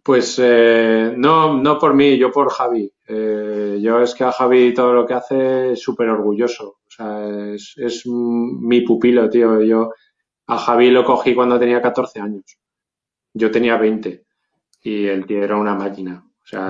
Pues 0.00 0.38
eh, 0.40 1.12
no, 1.16 1.60
no 1.60 1.76
por 1.76 1.92
mí, 1.94 2.16
yo 2.16 2.30
por 2.30 2.50
Javi. 2.50 2.92
Eh, 3.08 3.78
yo 3.82 4.00
es 4.00 4.14
que 4.14 4.22
a 4.22 4.30
Javi 4.30 4.72
todo 4.74 4.92
lo 4.92 5.04
que 5.04 5.14
hace 5.14 5.72
es 5.72 5.82
súper 5.82 6.08
orgulloso. 6.08 6.78
O 6.86 6.90
sea, 6.90 7.52
es, 7.52 7.74
es, 7.78 8.06
mi 8.06 8.82
pupilo, 8.82 9.28
tío. 9.28 9.60
Yo 9.62 9.90
a 10.46 10.56
Javi 10.56 10.92
lo 10.92 11.04
cogí 11.04 11.34
cuando 11.34 11.58
tenía 11.58 11.82
14 11.82 12.20
años. 12.20 12.58
Yo 13.32 13.50
tenía 13.50 13.76
20 13.76 14.23
y 14.84 15.06
el 15.06 15.26
tío 15.26 15.42
era 15.42 15.56
una 15.56 15.74
máquina. 15.74 16.24
O 16.42 16.46
sea, 16.46 16.68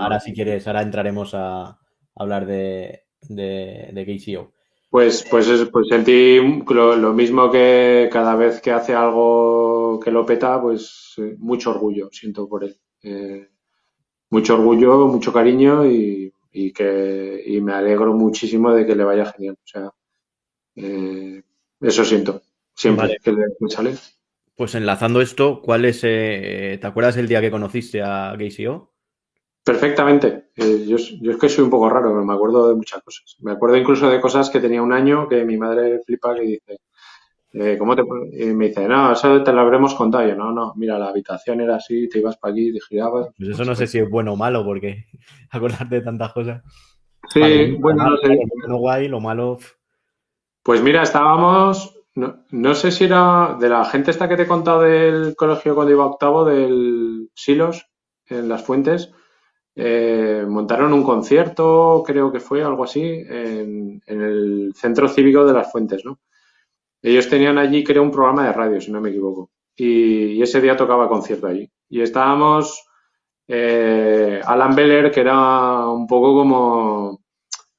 ahora, 0.00 0.20
si 0.20 0.32
quieres, 0.32 0.66
ahora 0.66 0.80
entraremos 0.80 1.32
a, 1.34 1.76
hablar 2.14 2.46
de, 2.46 3.02
de, 3.28 3.90
de 3.92 4.06
KCO. 4.06 4.52
Pues, 4.90 5.26
pues, 5.28 5.48
es, 5.48 5.68
pues 5.68 5.88
sentí 5.88 6.38
lo, 6.38 6.96
lo, 6.96 7.12
mismo 7.12 7.50
que 7.50 8.08
cada 8.10 8.36
vez 8.36 8.60
que 8.62 8.70
hace 8.70 8.94
algo 8.94 10.00
que 10.02 10.10
lo 10.10 10.24
peta, 10.24 10.62
pues 10.62 11.14
eh, 11.18 11.36
mucho 11.38 11.70
orgullo 11.70 12.08
siento 12.10 12.48
por 12.48 12.64
él. 12.64 12.80
Eh, 13.02 13.48
mucho 14.30 14.54
orgullo, 14.54 15.08
mucho 15.08 15.32
cariño 15.32 15.84
y, 15.84 16.32
y, 16.52 16.72
que 16.72 17.42
y 17.44 17.60
me 17.60 17.72
alegro 17.72 18.14
muchísimo 18.14 18.72
de 18.72 18.86
que 18.86 18.94
le 18.94 19.04
vaya 19.04 19.26
genial. 19.26 19.58
O 19.62 19.66
sea, 19.66 19.92
eh, 20.76 21.42
eso 21.80 22.04
siento 22.04 22.40
siempre 22.72 23.18
que 23.22 23.32
le 23.32 23.44
sale. 23.68 23.94
Pues 24.58 24.74
enlazando 24.74 25.20
esto, 25.20 25.62
¿cuál 25.62 25.84
es, 25.84 26.00
eh, 26.02 26.78
¿te 26.80 26.86
acuerdas 26.88 27.16
el 27.16 27.28
día 27.28 27.40
que 27.40 27.52
conociste 27.52 28.02
a 28.02 28.36
O? 28.68 28.90
Perfectamente. 29.62 30.48
Eh, 30.56 30.84
yo, 30.84 30.96
es 30.96 31.36
que 31.40 31.48
soy 31.48 31.62
un 31.62 31.70
poco 31.70 31.88
raro, 31.88 32.12
me 32.24 32.34
acuerdo 32.34 32.68
de 32.68 32.74
muchas 32.74 33.00
cosas. 33.04 33.36
Me 33.38 33.52
acuerdo 33.52 33.76
incluso 33.76 34.10
de 34.10 34.20
cosas 34.20 34.50
que 34.50 34.58
tenía 34.58 34.82
un 34.82 34.92
año 34.92 35.28
que 35.28 35.44
mi 35.44 35.56
madre 35.56 36.00
flipa 36.04 36.34
que 36.34 36.40
dice, 36.40 36.80
eh, 37.52 37.76
¿cómo 37.78 37.94
te 37.94 38.02
y 38.32 38.46
me 38.46 38.66
dice, 38.66 38.88
no, 38.88 39.12
eso 39.12 39.44
te 39.44 39.52
lo 39.52 39.60
habremos 39.60 39.94
contado. 39.94 40.26
Yo, 40.26 40.34
no, 40.34 40.50
no, 40.50 40.72
mira, 40.74 40.98
la 40.98 41.10
habitación 41.10 41.60
era 41.60 41.76
así, 41.76 42.08
te 42.08 42.18
ibas 42.18 42.36
para 42.36 42.50
aquí, 42.50 42.72
te 42.72 42.80
girabas. 42.80 43.28
Pues 43.38 43.50
eso 43.50 43.64
no 43.64 43.76
sé 43.76 43.86
si 43.86 44.00
es 44.00 44.10
bueno 44.10 44.32
o 44.32 44.36
malo, 44.36 44.64
porque 44.64 45.04
acordarte 45.52 45.94
de 45.94 46.02
tantas 46.02 46.32
cosas. 46.32 46.64
Sí, 47.28 47.76
bueno, 47.78 48.10
no 48.10 48.16
sé. 48.16 48.36
Lo 48.66 48.78
guay, 48.78 49.06
lo 49.06 49.20
malo. 49.20 49.60
Pues 50.64 50.82
mira, 50.82 51.04
estábamos 51.04 51.97
no, 52.18 52.44
no, 52.50 52.74
sé 52.74 52.90
si 52.90 53.04
era 53.04 53.56
de 53.60 53.68
la 53.68 53.84
gente 53.84 54.10
esta 54.10 54.28
que 54.28 54.34
te 54.36 54.42
he 54.42 54.46
contado 54.48 54.80
del 54.80 55.36
colegio 55.36 55.76
cuando 55.76 55.92
iba 55.92 56.04
octavo, 56.04 56.44
del 56.44 57.30
Silos, 57.32 57.86
en 58.26 58.48
Las 58.48 58.64
Fuentes. 58.64 59.12
Eh, 59.76 60.44
montaron 60.48 60.92
un 60.92 61.04
concierto, 61.04 62.02
creo 62.04 62.32
que 62.32 62.40
fue 62.40 62.64
algo 62.64 62.82
así, 62.82 63.04
en, 63.04 64.02
el 64.06 64.72
Centro 64.74 65.08
Cívico 65.08 65.44
de 65.44 65.52
Las 65.52 65.70
Fuentes, 65.70 66.04
¿no? 66.04 66.18
Ellos 67.00 67.28
tenían 67.28 67.56
allí, 67.56 67.84
creo, 67.84 68.02
un 68.02 68.10
programa 68.10 68.46
de 68.46 68.52
radio, 68.52 68.80
si 68.80 68.90
no 68.90 69.00
me 69.00 69.10
equivoco. 69.10 69.52
Y, 69.76 70.42
ese 70.42 70.60
día 70.60 70.76
tocaba 70.76 71.08
concierto 71.08 71.46
allí. 71.46 71.70
Y 71.88 72.00
estábamos 72.00 72.84
eh, 73.46 74.40
Alan 74.44 74.74
Beller, 74.74 75.12
que 75.12 75.20
era 75.20 75.88
un 75.88 76.08
poco 76.08 76.34
como, 76.34 77.20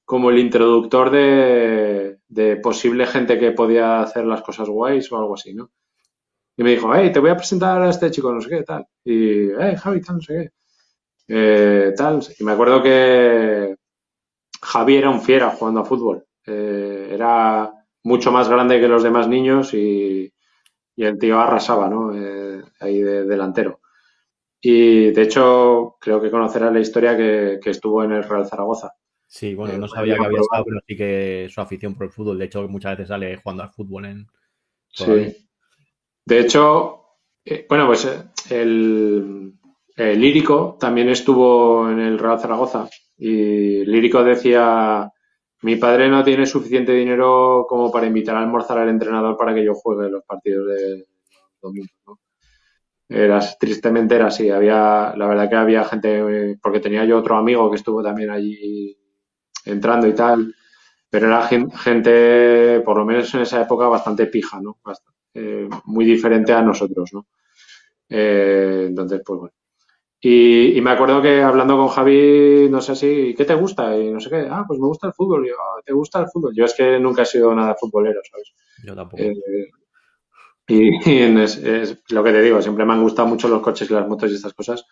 como 0.06 0.30
el 0.30 0.40
introductor 0.40 1.10
de, 1.12 2.19
de 2.30 2.58
posible 2.58 3.06
gente 3.06 3.38
que 3.38 3.52
podía 3.52 4.02
hacer 4.02 4.26
las 4.26 4.42
cosas 4.42 4.70
guays 4.70 5.12
o 5.12 5.18
algo 5.18 5.34
así, 5.34 5.54
¿no? 5.54 5.72
Y 6.56 6.64
me 6.64 6.72
dijo, 6.72 6.94
hey, 6.94 7.12
te 7.12 7.20
voy 7.20 7.32
a 7.32 7.38
presentar 7.38 7.82
a 7.82 7.90
este 7.90 8.12
chico, 8.12 8.34
no 8.34 8.42
sé 8.42 8.50
qué, 8.50 8.64
tal. 8.64 8.86
Y, 9.04 9.50
hey, 9.60 9.76
Javi, 9.78 10.02
tal, 10.02 10.16
no 10.18 10.22
sé 10.22 10.34
qué. 10.34 10.52
Eh, 11.28 11.94
tal. 11.96 12.22
Y 12.38 12.44
me 12.44 12.52
acuerdo 12.54 12.82
que 12.84 13.76
Javi 14.62 14.96
era 14.96 15.10
un 15.10 15.22
fiera 15.22 15.50
jugando 15.52 15.82
a 15.82 15.86
fútbol. 15.86 16.26
Eh, 16.46 17.10
era 17.12 17.72
mucho 18.04 18.32
más 18.32 18.50
grande 18.50 18.80
que 18.80 18.88
los 18.88 19.04
demás 19.04 19.28
niños 19.28 19.74
y, 19.74 20.34
y 20.96 21.06
el 21.06 21.18
tío 21.18 21.40
arrasaba, 21.40 21.90
¿no? 21.90 22.14
Eh, 22.14 22.62
ahí 22.82 23.00
de 23.02 23.26
delantero. 23.26 23.80
Y 24.62 25.12
de 25.12 25.22
hecho, 25.22 25.96
creo 26.00 26.22
que 26.22 26.30
conocerás 26.30 26.74
la 26.74 26.82
historia 26.82 27.16
que, 27.16 27.60
estuvo 27.64 28.04
en 28.04 28.12
el 28.12 28.24
Real 28.24 28.46
Zaragoza. 28.46 28.92
Sí, 29.32 29.54
bueno, 29.54 29.78
no 29.78 29.88
sabía 29.88 30.18
que 30.18 30.26
había 30.26 30.40
estado, 30.40 30.66
pero 30.66 30.80
sí 30.88 30.98
que 30.98 31.48
su 31.52 31.62
afición 31.62 31.94
por 31.94 32.08
el 32.08 32.12
fútbol. 32.12 32.40
De 32.40 32.46
hecho, 32.46 32.68
muchas 32.68 32.94
veces 32.94 33.10
sale 33.10 33.38
jugando 33.38 33.62
al 33.62 33.70
fútbol 33.70 34.06
en. 34.06 34.28
Sí. 34.88 35.48
De 36.26 36.40
hecho, 36.40 37.04
eh, 37.46 37.64
bueno, 37.70 37.86
pues 37.86 38.06
el, 38.50 39.54
el, 39.96 40.20
Lírico 40.20 40.78
también 40.80 41.10
estuvo 41.10 41.88
en 41.92 42.00
el 42.00 42.18
Real 42.18 42.40
Zaragoza. 42.40 42.90
Y 43.20 43.86
Lírico 43.86 44.24
decía: 44.24 45.12
Mi 45.62 45.76
padre 45.76 46.10
no 46.10 46.24
tiene 46.24 46.48
suficiente 46.48 46.94
dinero 46.94 47.68
como 47.70 47.92
para 47.92 48.08
invitar 48.08 48.36
a 48.36 48.40
almorzar 48.40 48.80
al 48.80 48.90
entrenador 48.90 49.38
para 49.38 49.54
que 49.54 49.64
yo 49.64 49.76
juegue 49.76 50.10
los 50.10 50.24
partidos 50.24 50.70
de 50.70 51.06
domingo. 51.62 51.94
¿no? 52.08 52.20
Era, 53.08 53.40
tristemente 53.60 54.16
era 54.16 54.28
así. 54.28 54.50
Había, 54.50 55.14
la 55.16 55.28
verdad 55.28 55.48
que 55.48 55.56
había 55.56 55.84
gente, 55.84 56.58
porque 56.60 56.80
tenía 56.80 57.06
yo 57.06 57.20
otro 57.20 57.38
amigo 57.38 57.70
que 57.70 57.76
estuvo 57.76 58.02
también 58.02 58.32
allí 58.32 58.99
entrando 59.70 60.08
y 60.08 60.14
tal, 60.14 60.56
pero 61.10 61.28
era 61.28 61.48
gente, 61.48 62.82
por 62.82 62.98
lo 62.98 63.06
menos 63.06 63.34
en 63.34 63.42
esa 63.42 63.62
época, 63.62 63.88
bastante 63.88 64.28
pija, 64.28 64.60
¿no? 64.62 64.78
Eh, 65.34 65.68
muy 65.86 66.06
diferente 66.06 66.54
a 66.54 66.62
nosotros, 66.62 67.12
¿no? 67.14 67.28
Eh, 68.10 68.86
entonces, 68.88 69.22
pues 69.26 69.40
bueno. 69.40 69.54
Y, 70.22 70.80
me 70.82 70.92
acuerdo 70.92 71.22
que 71.22 71.42
hablando 71.42 71.78
con 71.78 71.88
Javi, 71.88 72.68
no 72.70 72.82
sé 72.82 72.96
si, 72.96 73.34
¿qué 73.36 73.46
te 73.46 73.56
gusta? 73.56 73.98
Y 73.98 74.12
no 74.12 74.20
sé 74.20 74.30
qué, 74.30 74.48
ah, 74.50 74.66
pues 74.68 74.78
me 74.78 74.88
gusta 74.88 75.08
el 75.08 75.14
fútbol. 75.14 75.48
yo, 75.48 75.54
ah, 75.54 75.82
¿te 75.86 75.94
gusta 75.94 76.20
el 76.20 76.28
fútbol? 76.28 76.54
Yo 76.54 76.66
es 76.66 76.74
que 76.74 77.00
nunca 77.00 77.22
he 77.22 77.26
sido 77.26 77.56
nada 77.56 77.76
futbolero, 77.80 78.20
¿sabes? 78.30 78.54
Yo 78.84 78.96
tampoco. 78.96 79.24
Eh, 79.24 79.34
y, 80.68 80.90
es, 81.42 82.04
lo 82.10 82.24
que 82.24 82.32
te 82.32 82.42
digo, 82.42 82.62
siempre 82.62 82.86
me 82.86 82.94
han 82.94 83.02
gustado 83.02 83.30
mucho 83.30 83.48
los 83.48 83.62
coches 83.62 83.90
y 83.90 83.94
las 83.94 84.08
motos 84.08 84.30
y 84.30 84.36
estas 84.36 84.54
cosas. 84.54 84.86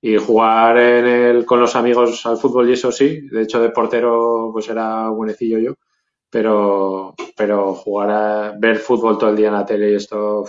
Y 0.00 0.16
jugar 0.18 0.78
en 0.78 1.06
el, 1.06 1.46
con 1.46 1.60
los 1.60 1.74
amigos 1.74 2.24
al 2.26 2.36
fútbol 2.36 2.68
y 2.68 2.74
eso 2.74 2.92
sí, 2.92 3.28
de 3.28 3.42
hecho 3.42 3.60
de 3.60 3.70
portero 3.70 4.50
pues 4.52 4.68
era 4.68 5.08
buenecillo 5.08 5.58
yo, 5.58 5.74
pero, 6.30 7.14
pero 7.36 7.74
jugar 7.74 8.10
a 8.10 8.54
ver 8.58 8.76
fútbol 8.76 9.18
todo 9.18 9.30
el 9.30 9.36
día 9.36 9.48
en 9.48 9.54
la 9.54 9.66
tele 9.66 9.90
y 9.92 9.94
esto 9.96 10.44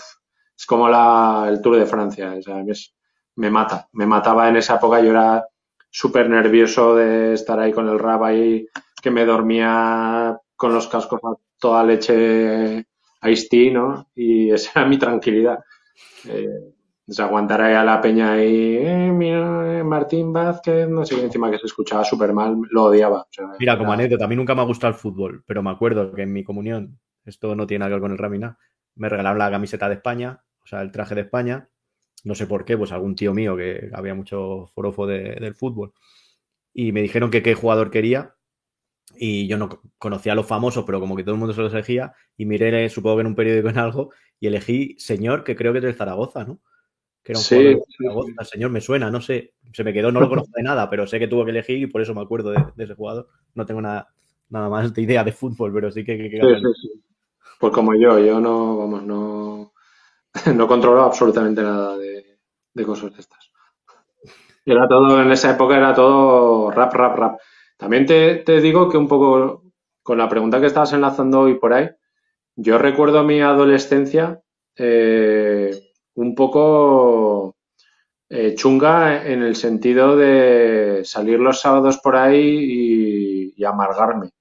es 0.56 0.66
como 0.66 0.90
la, 0.90 1.46
el 1.50 1.62
Tour 1.62 1.78
de 1.78 1.86
Francia, 1.86 2.36
o 2.38 2.42
sea, 2.42 2.64
me 3.36 3.50
mata, 3.52 3.88
me 3.94 4.06
mataba 4.06 4.50
en 4.50 4.58
esa 4.58 4.76
época, 4.76 5.02
yo 5.02 5.12
era 5.12 5.46
súper 5.90 6.30
nervioso 6.30 6.96
de 6.96 7.34
estar 7.34 7.60
ahí 7.60 7.72
con 7.72 7.88
el 7.90 8.00
rap 8.00 8.24
ahí, 8.24 8.68
que 9.02 9.12
me 9.12 9.26
dormía 9.26 10.38
con 10.56 10.74
los 10.74 10.88
cascos 10.88 11.20
a 11.24 11.34
toda 11.60 11.84
leche 11.84 12.86
Ice-T, 13.24 13.72
¿no? 13.72 14.08
Y 14.16 14.52
esa 14.52 14.80
era 14.80 14.90
mi 14.90 14.98
tranquilidad. 14.98 15.60
Eh, 16.28 16.48
aguantar 17.20 17.62
ahí 17.62 17.74
a 17.74 17.84
la 17.84 18.02
peña 18.02 18.34
ahí, 18.34 18.78
eh, 18.78 19.12
mira, 19.12 19.80
eh, 19.80 19.84
Martín 19.84 20.34
Vázquez, 20.34 20.90
no 20.90 21.06
sé, 21.06 21.24
encima 21.24 21.50
que 21.50 21.58
se 21.58 21.68
escuchaba 21.68 22.04
súper 22.04 22.34
mal, 22.34 22.58
lo 22.70 22.86
odiaba. 22.86 23.26
mira, 23.60 23.78
como 23.78 23.94
anécdota, 23.94 24.26
a 24.26 24.28
mí 24.28 24.36
nunca 24.36 24.54
me 24.54 24.62
ha 24.62 24.66
gustado 24.66 24.92
el 24.92 25.00
fútbol, 25.00 25.44
pero 25.48 25.64
me 25.64 25.70
acuerdo 25.70 26.12
que 26.14 26.24
en 26.24 26.34
mi 26.34 26.44
comunión, 26.44 27.00
esto 27.24 27.56
no 27.56 27.66
tiene 27.66 27.80
nada 27.80 27.90
que 27.90 27.94
ver 27.94 28.02
con 28.02 28.12
el 28.12 28.18
Ramina, 28.18 28.58
me 28.96 29.08
regalaron 29.08 29.40
la 29.40 29.50
camiseta 29.50 29.88
de 29.88 29.96
España, 29.96 30.44
o 30.62 30.68
sea, 30.68 30.82
el 30.82 30.92
traje 30.92 31.16
de 31.16 31.22
España, 31.22 31.70
no 32.26 32.36
sé 32.36 32.46
por 32.46 32.66
qué, 32.66 32.78
pues 32.78 32.92
algún 32.92 33.16
tío 33.16 33.34
mío 33.34 33.56
que 33.56 33.90
había 33.94 34.14
mucho 34.14 34.68
forofo 34.74 35.08
del 35.08 35.56
fútbol, 35.56 35.94
y 36.74 36.92
me 36.92 37.02
dijeron 37.02 37.32
que 37.32 37.42
qué 37.42 37.54
jugador 37.54 37.90
quería, 37.90 38.36
y 39.18 39.48
yo 39.48 39.58
no 39.58 39.82
conocía 39.98 40.34
a 40.34 40.36
los 40.36 40.46
famosos, 40.46 40.84
pero 40.86 41.00
como 41.00 41.16
que 41.16 41.24
todo 41.24 41.36
el 41.36 41.40
mundo 41.40 41.54
se 41.54 41.62
los 41.62 41.74
elegía, 41.74 42.14
y 42.36 42.46
miré, 42.46 42.90
supongo 42.90 43.16
que 43.16 43.22
en 43.22 43.28
un 43.28 43.36
periódico 43.36 43.70
en 43.70 43.78
algo, 43.78 44.12
y 44.42 44.48
elegí 44.48 44.96
Señor, 45.00 45.46
que 45.46 45.56
creo 45.56 45.72
que 45.72 45.80
es 45.80 45.86
del 45.86 45.96
Zaragoza, 45.96 46.44
¿no? 46.44 46.60
Que 47.28 47.34
era 47.34 47.40
un 47.40 47.44
sí, 47.44 47.62
de 47.62 47.84
Zaragoza. 47.98 48.46
Señor, 48.46 48.72
me 48.72 48.80
suena, 48.80 49.12
no 49.12 49.20
sé, 49.20 49.56
se 49.74 49.84
me 49.84 49.92
quedó, 49.92 50.14
no 50.14 50.22
lo 50.22 50.30
conozco 50.30 50.54
de 50.56 50.64
nada, 50.64 50.90
pero 50.90 51.06
sé 51.06 51.20
que 51.20 51.28
tuvo 51.28 51.44
que 51.44 51.52
elegir 51.52 51.78
y 51.78 51.88
por 51.88 52.02
eso 52.02 52.16
me 52.16 52.22
acuerdo 52.22 52.52
de, 52.52 52.64
ese 52.78 52.96
jugador. 52.96 53.28
No 53.54 53.66
tengo 53.66 53.82
nada, 53.82 54.08
nada 54.48 54.70
más 54.70 54.94
de 54.94 55.02
idea 55.02 55.26
de 55.26 55.34
fútbol, 55.34 55.74
pero 55.74 55.92
sí 55.92 56.06
que... 56.06 56.18
sí. 56.18 57.04
Pues 57.60 57.74
como 57.74 57.94
yo, 57.96 58.18
yo 58.18 58.40
no, 58.40 58.78
vamos, 58.78 59.04
no, 59.04 59.74
no 60.56 60.68
controlo 60.70 61.04
absolutamente 61.04 61.62
nada 61.62 61.98
de, 61.98 62.40
de 62.74 62.86
cosas 62.86 63.14
de 63.14 63.20
estas. 63.20 63.52
Era 64.66 64.88
todo, 64.88 65.22
en 65.22 65.30
esa 65.30 65.52
época 65.52 65.76
era 65.76 65.94
todo 65.94 66.72
rap, 66.72 66.94
rap, 66.94 67.18
rap. 67.18 67.40
También 67.76 68.06
te, 68.06 68.62
digo 68.62 68.88
que 68.88 68.96
un 68.96 69.10
poco 69.10 69.64
con 70.02 70.18
la 70.18 70.30
pregunta 70.30 70.62
que 70.62 70.68
estabas 70.68 70.94
enlazando 70.94 71.42
hoy 71.42 71.56
por 71.56 71.74
ahí, 71.74 71.90
yo 72.56 72.78
recuerdo 72.78 73.26
mi 73.26 73.42
adolescencia 73.42 74.42
eh, 74.78 75.87
un 76.18 76.34
poco 76.34 77.56
eh, 78.30 78.56
chunga 78.56 79.26
en 79.26 79.44
el 79.44 79.56
sentido 79.56 80.18
de 80.18 81.02
salir 81.06 81.40
los 81.40 81.62
sábados 81.62 82.00
por 82.00 82.16
ahí 82.16 83.54
y, 83.56 83.64
amargarme. 83.64 84.32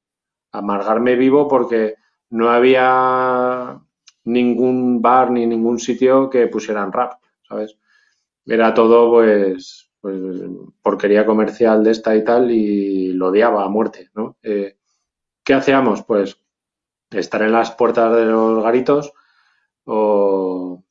Amargarme 0.53 1.17
vivo 1.17 1.49
porque 1.49 1.97
no 2.31 2.51
había 2.51 3.81
ningún 4.25 5.03
bar 5.03 5.31
ni 5.31 5.47
ningún 5.47 5.79
sitio 5.79 6.31
que 6.31 6.47
pusieran 6.47 6.93
rap, 6.93 7.21
¿sabes? 7.49 7.77
Era 8.45 8.73
todo 8.73 9.11
pues 9.11 9.91
pues, 10.01 10.43
porquería 10.83 11.27
comercial 11.27 11.83
de 11.83 11.91
esta 11.91 12.15
y 12.17 12.25
tal 12.25 12.51
y 12.51 13.13
lo 13.13 13.29
odiaba 13.29 13.65
a 13.65 13.69
muerte, 13.69 14.11
¿no? 14.15 14.37
Eh, 14.43 14.79
¿Qué 15.45 15.55
hacíamos? 15.55 16.05
Pues 16.05 16.41
estar 17.11 17.43
en 17.43 17.53
las 17.53 17.73
puertas 17.73 18.15
de 18.17 18.25
los 18.27 18.63
garitos 18.63 19.13
o, 19.85 20.85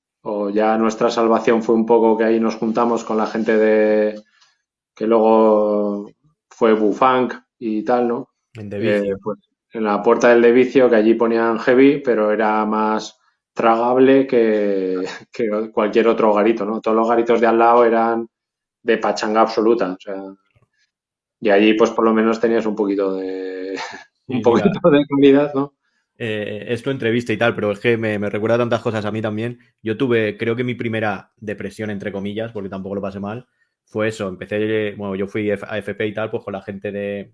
ya 0.54 0.78
nuestra 0.78 1.10
salvación 1.10 1.62
fue 1.62 1.76
un 1.76 1.86
poco 1.86 2.18
que 2.18 2.24
ahí 2.24 2.40
nos 2.40 2.56
juntamos 2.56 3.04
con 3.04 3.18
la 3.18 3.28
gente 3.28 3.58
de 3.58 4.22
que 4.96 5.06
luego 5.06 6.10
fue 6.50 6.74
Bufunk 6.74 7.34
y 7.60 7.84
tal, 7.84 8.08
¿no? 8.08 8.30
En, 8.54 8.70
eh, 8.74 9.14
pues, 9.22 9.40
en 9.72 9.84
la 9.84 10.02
puerta 10.02 10.30
del 10.30 10.42
de 10.42 10.52
vicio 10.52 10.90
que 10.90 10.96
allí 10.96 11.14
ponían 11.14 11.60
heavy, 11.60 12.02
pero 12.04 12.32
era 12.32 12.66
más 12.66 13.20
tragable 13.54 14.26
que, 14.26 15.04
que, 15.32 15.72
cualquier 15.72 16.08
otro 16.08 16.34
garito, 16.34 16.66
¿no? 16.66 16.82
Todos 16.82 16.98
los 16.98 17.10
garitos 17.10 17.40
de 17.40 17.48
al 17.48 17.60
lado 17.60 17.86
eran 17.86 18.28
de 18.82 18.98
pachanga 18.98 19.42
absoluta. 19.42 19.92
O 19.92 19.98
sea, 20.00 20.24
y 21.40 21.50
allí, 21.50 21.74
pues 21.76 21.92
por 21.92 22.06
lo 22.06 22.14
menos 22.14 22.40
tenías 22.40 22.66
un 22.66 22.76
poquito 22.76 23.14
de. 23.16 23.78
un 24.28 24.42
poquito 24.42 24.90
de 24.90 25.06
calidad, 25.06 25.54
¿no? 25.54 25.75
Eh, 26.18 26.66
esto 26.70 26.92
entrevista 26.92 27.34
y 27.34 27.38
tal, 27.38 27.56
pero 27.56 27.72
es 27.72 27.80
que 27.80 27.98
me, 27.98 28.18
recuerda 28.30 28.58
tantas 28.58 28.82
cosas 28.82 29.06
a 29.06 29.12
mí 29.12 29.22
también. 29.22 29.60
Yo 29.84 29.98
tuve, 29.98 30.38
creo 30.38 30.56
que 30.56 30.64
mi 30.64 30.76
primera 30.76 31.32
depresión, 31.38 31.90
entre 31.90 32.12
comillas, 32.12 32.52
porque 32.52 32.70
tampoco 32.70 32.96
lo 32.96 33.02
pasé 33.02 33.20
mal, 33.20 33.48
fue 33.86 34.08
eso. 34.08 34.28
Empecé, 34.28 34.94
bueno, 34.96 35.16
yo 35.16 35.28
fui 35.28 35.52
a 35.52 35.56
FP 35.56 36.08
y 36.08 36.14
tal, 36.14 36.32
pues 36.32 36.44
con 36.44 36.54
la 36.54 36.62
gente 36.62 36.92
de. 36.92 37.34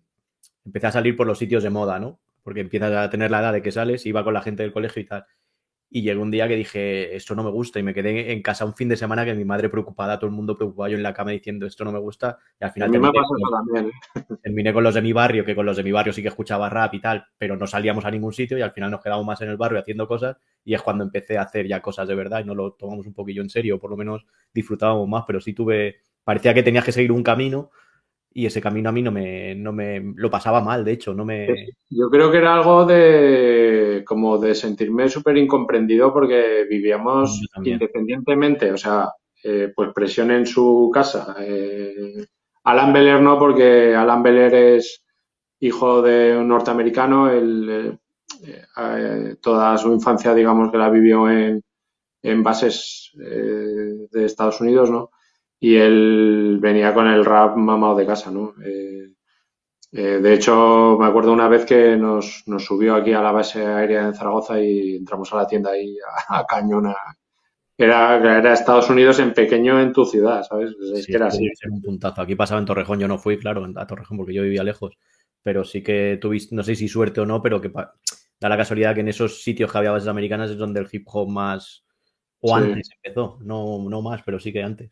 Empecé 0.65 0.87
a 0.87 0.91
salir 0.91 1.15
por 1.15 1.27
los 1.27 1.37
sitios 1.37 1.63
de 1.63 1.69
moda, 1.69 1.99
¿no? 1.99 2.19
Porque 2.43 2.61
empiezas 2.61 2.91
a 2.93 3.09
tener 3.09 3.31
la 3.31 3.39
edad 3.41 3.53
de 3.53 3.61
que 3.61 3.71
sales, 3.71 4.05
iba 4.05 4.23
con 4.23 4.33
la 4.33 4.41
gente 4.41 4.63
del 4.63 4.73
colegio 4.73 5.01
y 5.01 5.05
tal. 5.05 5.25
Y 5.93 6.03
llegó 6.03 6.21
un 6.21 6.31
día 6.31 6.47
que 6.47 6.55
dije, 6.55 7.17
esto 7.17 7.35
no 7.35 7.43
me 7.43 7.49
gusta, 7.49 7.77
y 7.77 7.83
me 7.83 7.93
quedé 7.93 8.31
en 8.31 8.41
casa 8.41 8.63
un 8.63 8.73
fin 8.73 8.87
de 8.87 8.95
semana 8.95 9.25
que 9.25 9.33
mi 9.33 9.43
madre 9.43 9.67
preocupada, 9.67 10.17
todo 10.17 10.29
el 10.29 10.35
mundo 10.35 10.55
preocupado, 10.55 10.87
yo 10.87 10.95
en 10.95 11.03
la 11.03 11.13
cama 11.13 11.31
diciendo, 11.31 11.65
esto 11.65 11.83
no 11.83 11.91
me 11.91 11.99
gusta, 11.99 12.37
y 12.61 12.63
al 12.63 12.71
final 12.71 12.91
terminé, 12.91 13.11
con, 13.11 13.51
también. 13.51 13.91
¿eh? 14.15 14.21
terminé 14.41 14.71
con 14.71 14.83
los 14.85 14.93
de 14.93 15.01
mi 15.01 15.11
barrio, 15.11 15.43
que 15.43 15.53
con 15.53 15.65
los 15.65 15.75
de 15.75 15.83
mi 15.83 15.91
barrio 15.91 16.13
sí 16.13 16.21
que 16.21 16.29
escuchaba 16.29 16.69
rap 16.69 16.93
y 16.93 17.01
tal, 17.01 17.25
pero 17.37 17.57
no 17.57 17.67
salíamos 17.67 18.05
a 18.05 18.11
ningún 18.11 18.31
sitio 18.31 18.57
y 18.57 18.61
al 18.61 18.71
final 18.71 18.89
nos 18.89 19.01
quedamos 19.01 19.25
más 19.25 19.41
en 19.41 19.49
el 19.49 19.57
barrio 19.57 19.79
haciendo 19.79 20.07
cosas, 20.07 20.37
y 20.63 20.73
es 20.73 20.81
cuando 20.81 21.03
empecé 21.03 21.37
a 21.37 21.41
hacer 21.41 21.67
ya 21.67 21.81
cosas 21.81 22.07
de 22.07 22.15
verdad 22.15 22.39
y 22.39 22.45
no 22.45 22.55
lo 22.55 22.71
tomamos 22.71 23.05
un 23.05 23.13
poquillo 23.13 23.41
en 23.41 23.49
serio, 23.49 23.77
por 23.77 23.89
lo 23.89 23.97
menos 23.97 24.25
disfrutábamos 24.53 25.09
más, 25.09 25.25
pero 25.27 25.41
sí 25.41 25.51
tuve, 25.51 25.97
parecía 26.23 26.53
que 26.53 26.63
tenías 26.63 26.85
que 26.85 26.93
seguir 26.93 27.11
un 27.11 27.21
camino 27.21 27.69
y 28.33 28.45
ese 28.45 28.61
camino 28.61 28.89
a 28.89 28.91
mí 28.91 29.01
no 29.01 29.11
me, 29.11 29.55
no 29.55 29.73
me 29.73 30.01
lo 30.15 30.29
pasaba 30.29 30.61
mal, 30.61 30.85
de 30.85 30.93
hecho, 30.93 31.13
no 31.13 31.25
me... 31.25 31.73
Yo 31.89 32.09
creo 32.09 32.31
que 32.31 32.37
era 32.37 32.55
algo 32.55 32.85
de 32.85 34.03
como 34.05 34.37
de 34.37 34.55
sentirme 34.55 35.09
súper 35.09 35.37
incomprendido 35.37 36.13
porque 36.13 36.65
vivíamos 36.69 37.41
independientemente, 37.63 38.71
o 38.71 38.77
sea, 38.77 39.09
eh, 39.43 39.73
pues 39.75 39.91
presión 39.93 40.31
en 40.31 40.45
su 40.45 40.89
casa. 40.93 41.35
Eh, 41.39 42.25
Alan 42.63 42.93
Beller 42.93 43.21
no, 43.21 43.37
porque 43.37 43.93
Alan 43.95 44.23
Beller 44.23 44.53
es 44.53 45.03
hijo 45.59 46.01
de 46.01 46.37
un 46.37 46.47
norteamericano, 46.47 47.29
él, 47.29 47.99
eh, 48.45 49.35
toda 49.41 49.77
su 49.77 49.91
infancia, 49.91 50.33
digamos, 50.33 50.71
que 50.71 50.77
la 50.77 50.89
vivió 50.89 51.29
en, 51.29 51.61
en 52.21 52.43
bases 52.43 53.11
de 53.13 54.25
Estados 54.25 54.61
Unidos, 54.61 54.89
¿no? 54.89 55.11
Y 55.63 55.75
él 55.75 56.57
venía 56.59 56.91
con 56.91 57.07
el 57.07 57.23
rap 57.23 57.55
mamado 57.55 57.95
de 57.95 58.07
casa, 58.07 58.31
¿no? 58.31 58.55
Eh, 58.65 59.11
eh, 59.91 60.19
de 60.19 60.33
hecho, 60.33 60.97
me 60.99 61.05
acuerdo 61.05 61.31
una 61.31 61.47
vez 61.47 61.65
que 61.65 61.95
nos, 61.95 62.43
nos, 62.47 62.65
subió 62.65 62.95
aquí 62.95 63.13
a 63.13 63.21
la 63.21 63.31
base 63.31 63.63
aérea 63.63 64.07
en 64.07 64.15
Zaragoza 64.15 64.59
y 64.59 64.95
entramos 64.95 65.31
a 65.31 65.37
la 65.37 65.47
tienda 65.47 65.69
ahí 65.69 65.95
a, 66.29 66.45
cañona. 66.47 66.95
Era, 67.77 68.17
era 68.17 68.53
Estados 68.53 68.89
Unidos 68.89 69.19
en 69.19 69.33
pequeño 69.33 69.79
en 69.79 69.93
tu 69.93 70.03
ciudad, 70.03 70.41
¿sabes? 70.43 70.71
Es 70.95 71.05
que 71.05 71.15
era 71.15 71.27
así. 71.27 71.47
Un 71.69 71.81
puntazo. 71.81 72.23
Aquí 72.23 72.35
pasaba 72.35 72.59
en 72.59 72.65
Torrejón, 72.65 72.99
yo 72.99 73.07
no 73.07 73.19
fui, 73.19 73.37
claro, 73.37 73.63
a 73.75 73.85
Torrejón 73.85 74.17
porque 74.17 74.33
yo 74.33 74.41
vivía 74.41 74.63
lejos, 74.63 74.97
pero 75.43 75.63
sí 75.63 75.83
que 75.83 76.17
tuviste, 76.19 76.55
no 76.55 76.63
sé 76.63 76.73
si 76.73 76.87
suerte 76.87 77.21
o 77.21 77.25
no, 77.27 77.39
pero 77.39 77.61
que 77.61 77.69
da 77.69 78.49
la 78.49 78.57
casualidad 78.57 78.95
que 78.95 79.01
en 79.01 79.09
esos 79.09 79.43
sitios 79.43 79.71
que 79.71 79.77
había 79.77 79.91
bases 79.91 80.09
americanas 80.09 80.49
es 80.49 80.57
donde 80.57 80.79
el 80.79 80.87
hip 80.91 81.05
hop 81.05 81.29
más, 81.29 81.85
O 82.39 82.55
antes 82.55 82.89
empezó, 82.95 83.37
no, 83.41 83.87
no 83.87 84.01
más, 84.01 84.23
pero 84.23 84.39
sí 84.39 84.51
que 84.51 84.63
antes. 84.63 84.91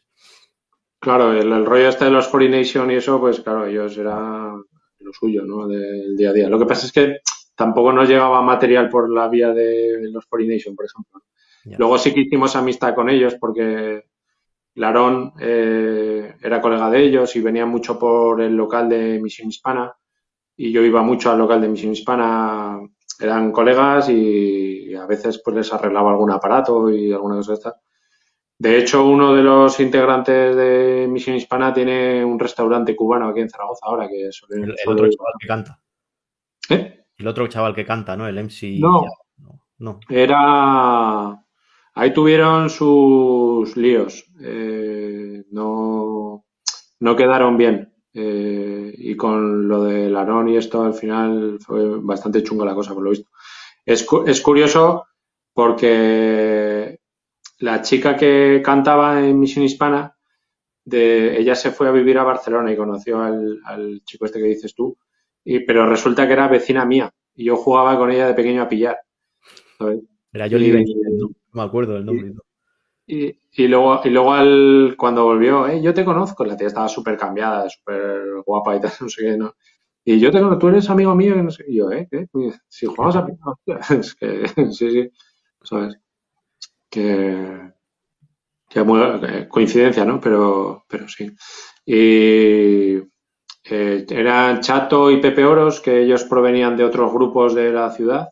Claro, 1.00 1.32
el, 1.32 1.66
rollo 1.66 1.88
este 1.88 2.06
de 2.06 2.12
los 2.12 2.28
Foreign 2.28 2.56
y 2.56 2.96
eso, 2.96 3.20
pues 3.20 3.40
claro, 3.40 3.66
ellos 3.66 3.98
era 3.98 4.54
lo 5.00 5.14
suyo, 5.14 5.46
¿no? 5.46 5.66
Del 5.66 6.16
día 6.18 6.32
a 6.32 6.34
día. 6.34 6.50
Lo 6.50 6.60
que 6.60 6.66
pasa 6.66 6.86
es 6.86 6.92
que 6.92 7.18
tampoco 7.56 7.94
nos 7.94 8.08
llegaba 8.10 8.42
material 8.42 8.90
por 8.90 9.10
la 9.10 9.30
vía 9.30 9.54
de 9.54 10.10
los 10.12 10.26
Foreign 10.26 10.60
por 10.76 10.86
ejemplo. 10.86 11.22
Luego 11.78 11.98
sí 11.98 12.14
que 12.14 12.22
hicimos 12.22 12.56
amistad 12.56 12.96
con 12.96 13.10
ellos 13.10 13.36
porque 13.40 14.04
Larón 14.76 15.34
eh, 15.40 16.36
era 16.42 16.62
colega 16.62 16.90
de 16.90 17.04
ellos 17.04 17.36
y 17.36 17.42
venía 17.42 17.66
mucho 17.66 18.00
por 18.00 18.42
el 18.42 18.56
local 18.56 18.90
de 18.90 19.20
Misión 19.20 19.50
Hispana 19.50 19.94
y 20.56 20.72
yo 20.72 20.82
iba 20.82 21.02
mucho 21.02 21.32
al 21.32 21.38
local 21.38 21.62
de 21.62 21.70
Misión 21.70 21.94
Hispana. 21.94 22.80
Eran 23.20 23.52
colegas 23.52 24.10
y, 24.10 24.96
a 24.96 25.06
veces 25.06 25.42
pues 25.44 25.56
les 25.56 25.74
arreglaba 25.74 26.12
algún 26.12 26.32
aparato 26.32 26.90
y 26.90 27.12
alguna 27.12 27.36
cosa 27.36 27.52
de 27.52 27.58
estas. 27.58 27.74
De 28.60 28.78
hecho, 28.78 29.06
uno 29.06 29.34
de 29.34 29.42
los 29.42 29.80
integrantes 29.80 30.54
de 30.54 31.08
Misión 31.10 31.38
Hispana 31.38 31.74
tiene 31.74 32.26
un 32.26 32.38
restaurante 32.38 32.94
cubano 32.94 33.30
aquí 33.30 33.40
en 33.40 33.50
Zaragoza 33.50 33.86
ahora, 33.86 34.10
que 34.10 34.28
es 34.28 34.42
el, 34.50 34.76
otro 34.86 35.10
chaval 35.10 35.34
que 35.40 35.48
canta. 35.48 35.80
¿Eh? 36.70 37.06
El 37.18 37.28
otro 37.28 37.48
chaval 37.48 37.74
que 37.74 37.86
canta, 37.86 38.18
¿no? 38.18 38.28
El 38.28 38.44
MC. 38.44 38.80
No, 38.80 39.06
no. 39.78 40.02
Era... 40.10 41.42
Ahí 41.94 42.14
tuvieron 42.14 42.70
sus 42.70 43.78
líos. 43.78 44.26
Eh, 44.42 45.46
no, 45.52 46.44
no 47.00 47.16
quedaron 47.16 47.58
bien. 47.58 47.94
Eh, 48.14 48.94
y 48.98 49.16
con 49.16 49.70
lo 49.70 49.86
del 49.86 50.12
Larón 50.12 50.50
y 50.50 50.58
esto, 50.58 50.84
al 50.84 50.94
final 50.94 51.60
fue 51.62 51.98
bastante 52.02 52.44
chunga 52.44 52.66
la 52.66 52.76
cosa, 52.76 52.94
por 52.94 53.04
lo 53.04 53.12
visto. 53.12 53.30
Es, 53.86 54.06
es 54.28 54.42
curioso 54.42 55.06
porque 55.54 56.69
la 57.60 57.82
chica 57.82 58.16
que 58.16 58.62
cantaba 58.64 59.26
en 59.26 59.40
Misión 59.40 59.66
Hispana, 59.66 60.16
de, 60.86 61.40
ella 61.40 61.56
se 61.56 61.72
fue 61.72 61.88
a 61.88 61.92
vivir 61.92 62.18
a 62.18 62.24
Barcelona 62.24 62.72
y 62.72 62.78
conoció 62.78 63.22
al, 63.22 64.02
chico 64.06 64.26
este 64.26 64.40
que 64.40 64.46
dices 64.46 64.74
tú, 64.74 64.98
y, 65.44 65.60
pero 65.60 65.86
resulta 65.86 66.26
que 66.26 66.34
era 66.34 66.48
vecina 66.48 66.86
mía 66.86 67.14
y 67.36 67.46
yo 67.46 67.56
jugaba 67.56 67.98
con 67.98 68.12
ella 68.12 68.28
de 68.28 68.34
pequeño 68.34 68.64
a 68.64 68.70
pillar. 68.70 68.98
Era 70.34 70.48
yo 70.48 70.58
libre, 70.58 70.84
no 71.18 71.30
me 71.54 71.62
acuerdo 71.62 71.94
del 71.94 72.06
nombre. 72.06 72.34
Y, 73.08 73.36
y, 73.54 73.68
luego, 73.68 74.02
y 74.04 74.10
luego 74.10 74.34
al, 74.34 74.96
cuando 74.98 75.24
volvió, 75.24 75.68
eh, 75.68 75.82
yo 75.82 75.94
te 75.94 76.06
conozco, 76.06 76.46
la 76.46 76.56
tía 76.56 76.68
estaba 76.68 76.88
súper 76.88 77.18
cambiada, 77.18 77.68
súper 77.68 78.42
guapa 78.46 78.76
y 78.76 78.82
tal, 78.82 78.92
no 79.02 79.10
sé 79.10 79.24
qué, 79.24 79.38
¿no? 79.38 79.56
Y 80.06 80.20
yo 80.20 80.32
te 80.32 80.40
conozco, 80.40 80.60
tú 80.60 80.68
eres 80.70 80.90
amigo 80.90 81.16
mío, 81.16 81.36
y 81.38 81.42
no 81.42 81.50
sé, 81.50 81.66
y 81.68 81.78
yo, 81.78 81.92
¿eh? 81.92 82.08
¿Qué? 82.10 82.28
Si 82.68 82.86
jugamos 82.86 83.16
a 83.16 83.28
es 83.96 84.16
que, 84.16 84.48
sí, 84.72 84.92
sí, 84.92 85.10
¿sabes? 85.64 85.98
Que, 86.90 87.72
que 88.70 89.48
coincidencia, 89.50 90.06
¿no? 90.06 90.20
Pero, 90.20 90.86
pero 90.88 91.08
sí. 91.08 91.32
Y 91.86 92.98
eh, 93.66 94.06
eran 94.10 94.62
Chato 94.62 95.12
y 95.12 95.22
Pepe 95.22 95.46
Oros, 95.46 95.82
que 95.82 96.02
ellos 96.04 96.24
provenían 96.26 96.78
de 96.78 96.84
otros 96.86 97.12
grupos 97.14 97.56
de 97.56 97.72
la 97.72 97.92
ciudad 97.92 98.30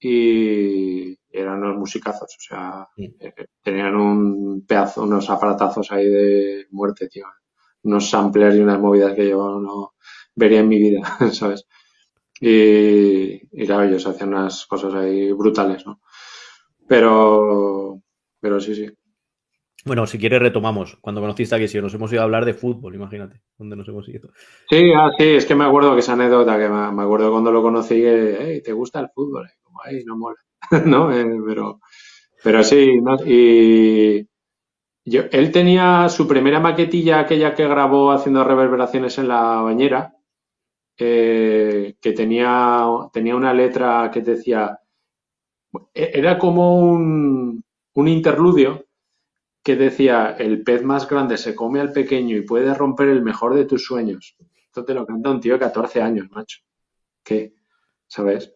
y 0.00 1.16
eran 1.30 1.62
unos 1.64 1.76
musicazos, 1.78 2.36
o 2.38 2.40
sea, 2.40 2.88
eh, 2.96 3.34
tenían 3.62 3.96
un 3.96 4.64
pedazo, 4.66 5.04
unos 5.04 5.30
aparatazos 5.30 5.90
ahí 5.92 6.06
de 6.08 6.66
muerte, 6.70 7.08
tío. 7.08 7.26
Unos 7.84 8.10
samplers 8.10 8.56
y 8.56 8.60
unas 8.60 8.80
movidas 8.80 9.14
que 9.14 9.28
yo 9.28 9.60
no 9.60 9.94
vería 10.34 10.60
en 10.60 10.68
mi 10.68 10.78
vida, 10.78 11.02
¿sabes? 11.32 11.66
Y, 12.40 13.40
y 13.62 13.66
claro, 13.66 13.84
ellos 13.84 14.06
hacían 14.06 14.30
unas 14.30 14.66
cosas 14.66 14.94
ahí 14.94 15.32
brutales, 15.32 15.86
¿no? 15.86 16.00
Pero, 16.88 18.00
pero 18.40 18.60
sí, 18.60 18.74
sí. 18.74 18.90
Bueno, 19.84 20.06
si 20.06 20.18
quieres 20.18 20.40
retomamos. 20.40 20.98
Cuando 21.00 21.20
conociste 21.20 21.54
a 21.54 21.68
si 21.68 21.80
nos 21.80 21.94
hemos 21.94 22.12
ido 22.12 22.20
a 22.20 22.24
hablar 22.24 22.44
de 22.44 22.54
fútbol, 22.54 22.94
imagínate, 22.94 23.42
dónde 23.56 23.76
nos 23.76 23.88
hemos 23.88 24.08
ido. 24.08 24.30
Sí, 24.68 24.92
ah, 24.96 25.10
sí, 25.16 25.24
es 25.24 25.46
que 25.46 25.54
me 25.54 25.64
acuerdo 25.64 25.94
que 25.94 26.00
esa 26.00 26.14
anécdota, 26.14 26.58
que 26.58 26.68
me, 26.68 27.02
acuerdo 27.02 27.30
cuando 27.30 27.52
lo 27.52 27.62
conocí, 27.62 27.94
que, 27.94 28.60
¿te 28.64 28.72
gusta 28.72 29.00
el 29.00 29.08
fútbol? 29.10 29.48
Como, 29.62 29.80
ay, 29.84 30.02
no 30.04 30.16
mola, 30.16 30.36
¿no? 30.84 31.12
Eh, 31.12 31.26
pero, 31.46 31.80
pero 32.42 32.64
sí, 32.64 32.98
y 33.24 34.26
yo, 35.04 35.22
él 35.30 35.52
tenía 35.52 36.08
su 36.08 36.26
primera 36.26 36.60
maquetilla, 36.60 37.20
aquella 37.20 37.54
que 37.54 37.66
grabó 37.66 38.12
haciendo 38.12 38.44
reverberaciones 38.44 39.16
en 39.18 39.28
la 39.28 39.62
bañera, 39.62 40.14
eh, 40.98 41.94
que 42.00 42.12
tenía, 42.12 42.84
tenía 43.12 43.36
una 43.36 43.54
letra 43.54 44.10
que 44.12 44.20
decía 44.20 44.78
era 45.94 46.38
como 46.38 46.80
un, 46.80 47.62
interludio 47.94 48.86
que 49.62 49.76
decía, 49.76 50.36
el 50.38 50.62
pez 50.62 50.82
más 50.84 51.08
grande 51.08 51.36
se 51.36 51.54
come 51.54 51.80
al 51.80 51.92
pequeño 51.92 52.36
y 52.36 52.42
puede 52.42 52.72
romper 52.74 53.08
el 53.08 53.22
mejor 53.22 53.54
de 53.54 53.64
tus 53.64 53.84
sueños. 53.84 54.36
Esto 54.56 54.84
te 54.84 54.94
lo 54.94 55.04
canta 55.04 55.30
un 55.30 55.40
tío 55.40 55.54
de 55.54 55.58
14 55.58 56.00
años, 56.00 56.28
macho. 56.30 56.60
¿Qué? 57.22 57.54
¿Sabes? 58.06 58.54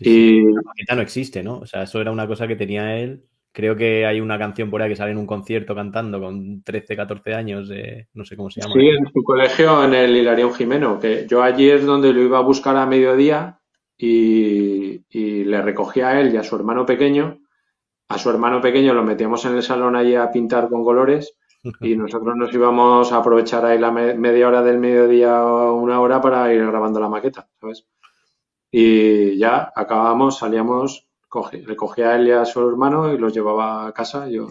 y... 0.00 0.42
La 0.52 0.62
maqueta 0.62 0.94
no 0.94 1.02
existe, 1.02 1.42
¿no? 1.42 1.58
O 1.58 1.66
sea, 1.66 1.82
eso 1.82 2.00
era 2.00 2.10
una 2.10 2.26
cosa 2.26 2.46
que 2.46 2.56
tenía 2.56 2.96
él. 2.96 3.24
Creo 3.52 3.74
que 3.74 4.06
hay 4.06 4.20
una 4.20 4.38
canción 4.38 4.70
por 4.70 4.82
ahí 4.82 4.90
que 4.90 4.96
sale 4.96 5.12
en 5.12 5.18
un 5.18 5.26
concierto 5.26 5.74
cantando 5.74 6.20
con 6.20 6.62
13, 6.62 6.94
14 6.94 7.34
años, 7.34 7.70
no 8.12 8.24
sé 8.24 8.36
cómo 8.36 8.50
se 8.50 8.60
llama. 8.60 8.74
Sí, 8.74 8.86
en 8.86 9.10
su 9.10 9.22
colegio, 9.22 9.82
en 9.82 9.94
el 9.94 10.14
Hilarión 10.14 10.52
Jimeno, 10.52 11.00
que 11.00 11.26
yo 11.26 11.42
allí 11.42 11.70
es 11.70 11.84
donde 11.84 12.12
lo 12.12 12.22
iba 12.22 12.38
a 12.38 12.42
buscar 12.42 12.76
a 12.76 12.86
mediodía 12.86 13.60
y, 13.98 15.44
le 15.44 15.62
recogía 15.62 16.08
a 16.08 16.20
él 16.20 16.34
y 16.34 16.36
a 16.36 16.42
su 16.42 16.56
hermano 16.56 16.84
pequeño. 16.84 17.38
A 18.08 18.18
su 18.18 18.30
hermano 18.30 18.60
pequeño 18.60 18.94
lo 18.94 19.02
metíamos 19.02 19.44
en 19.46 19.56
el 19.56 19.62
salón 19.62 19.96
allí 19.96 20.14
a 20.14 20.30
pintar 20.30 20.68
con 20.68 20.84
colores 20.84 21.36
y 21.80 21.96
nosotros 21.96 22.36
nos 22.36 22.52
íbamos 22.52 23.12
a 23.12 23.18
aprovechar 23.18 23.64
ahí 23.64 23.78
la 23.78 23.90
media 23.90 24.48
hora 24.48 24.62
del 24.62 24.78
mediodía 24.78 25.44
o 25.44 25.74
una 25.74 26.00
hora 26.00 26.20
para 26.20 26.52
ir 26.52 26.64
grabando 26.66 27.00
la 27.00 27.08
maqueta, 27.08 27.48
¿sabes? 27.60 27.86
Y 28.70 29.38
ya 29.38 29.72
acabamos, 29.74 30.38
salíamos, 30.38 31.08
recogía 31.64 32.10
a 32.10 32.16
él 32.16 32.28
y 32.28 32.30
a 32.32 32.44
su 32.44 32.68
hermano 32.68 33.12
y 33.12 33.18
los 33.18 33.32
llevaba 33.32 33.86
a 33.86 33.92
casa. 33.92 34.28
Yo 34.28 34.48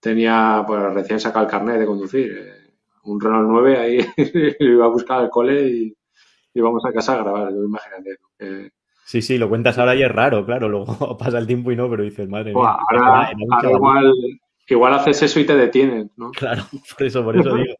tenía, 0.00 0.64
pues 0.66 0.94
recién 0.94 1.20
sacado 1.20 1.44
el 1.44 1.50
carnet 1.50 1.78
de 1.78 1.86
conducir, 1.86 2.32
eh, 2.32 2.74
un 3.04 3.20
Renault 3.20 3.48
9 3.48 3.78
ahí, 3.78 3.98
lo 4.60 4.66
iba 4.66 4.84
a 4.86 4.88
buscar 4.88 5.20
al 5.20 5.30
cole 5.30 5.68
y, 5.68 5.96
y 6.54 6.60
vamos 6.60 6.84
a 6.84 6.92
casa 6.92 7.14
a 7.14 7.22
grabar, 7.22 7.52
yo 7.52 7.64
imagínate. 7.64 8.18
Sí, 9.04 9.22
sí, 9.22 9.38
lo 9.38 9.48
cuentas 9.48 9.76
ahora 9.76 9.96
y 9.96 10.02
es 10.02 10.12
raro, 10.12 10.46
claro, 10.46 10.68
luego 10.68 10.86
pasa 11.18 11.38
el 11.38 11.46
tiempo 11.46 11.72
y 11.72 11.76
no, 11.76 11.90
pero 11.90 12.04
dices, 12.04 12.28
madre 12.28 12.54
mía. 12.54 12.76
Ahora, 12.90 13.32
igual, 13.68 14.14
igual 14.68 14.94
haces 14.94 15.22
eso 15.22 15.40
y 15.40 15.46
te 15.46 15.56
detienen, 15.56 16.10
¿no? 16.16 16.30
Claro, 16.30 16.62
por 16.96 17.06
eso, 17.06 17.24
por 17.24 17.36
eso 17.36 17.54
digo. 17.56 17.74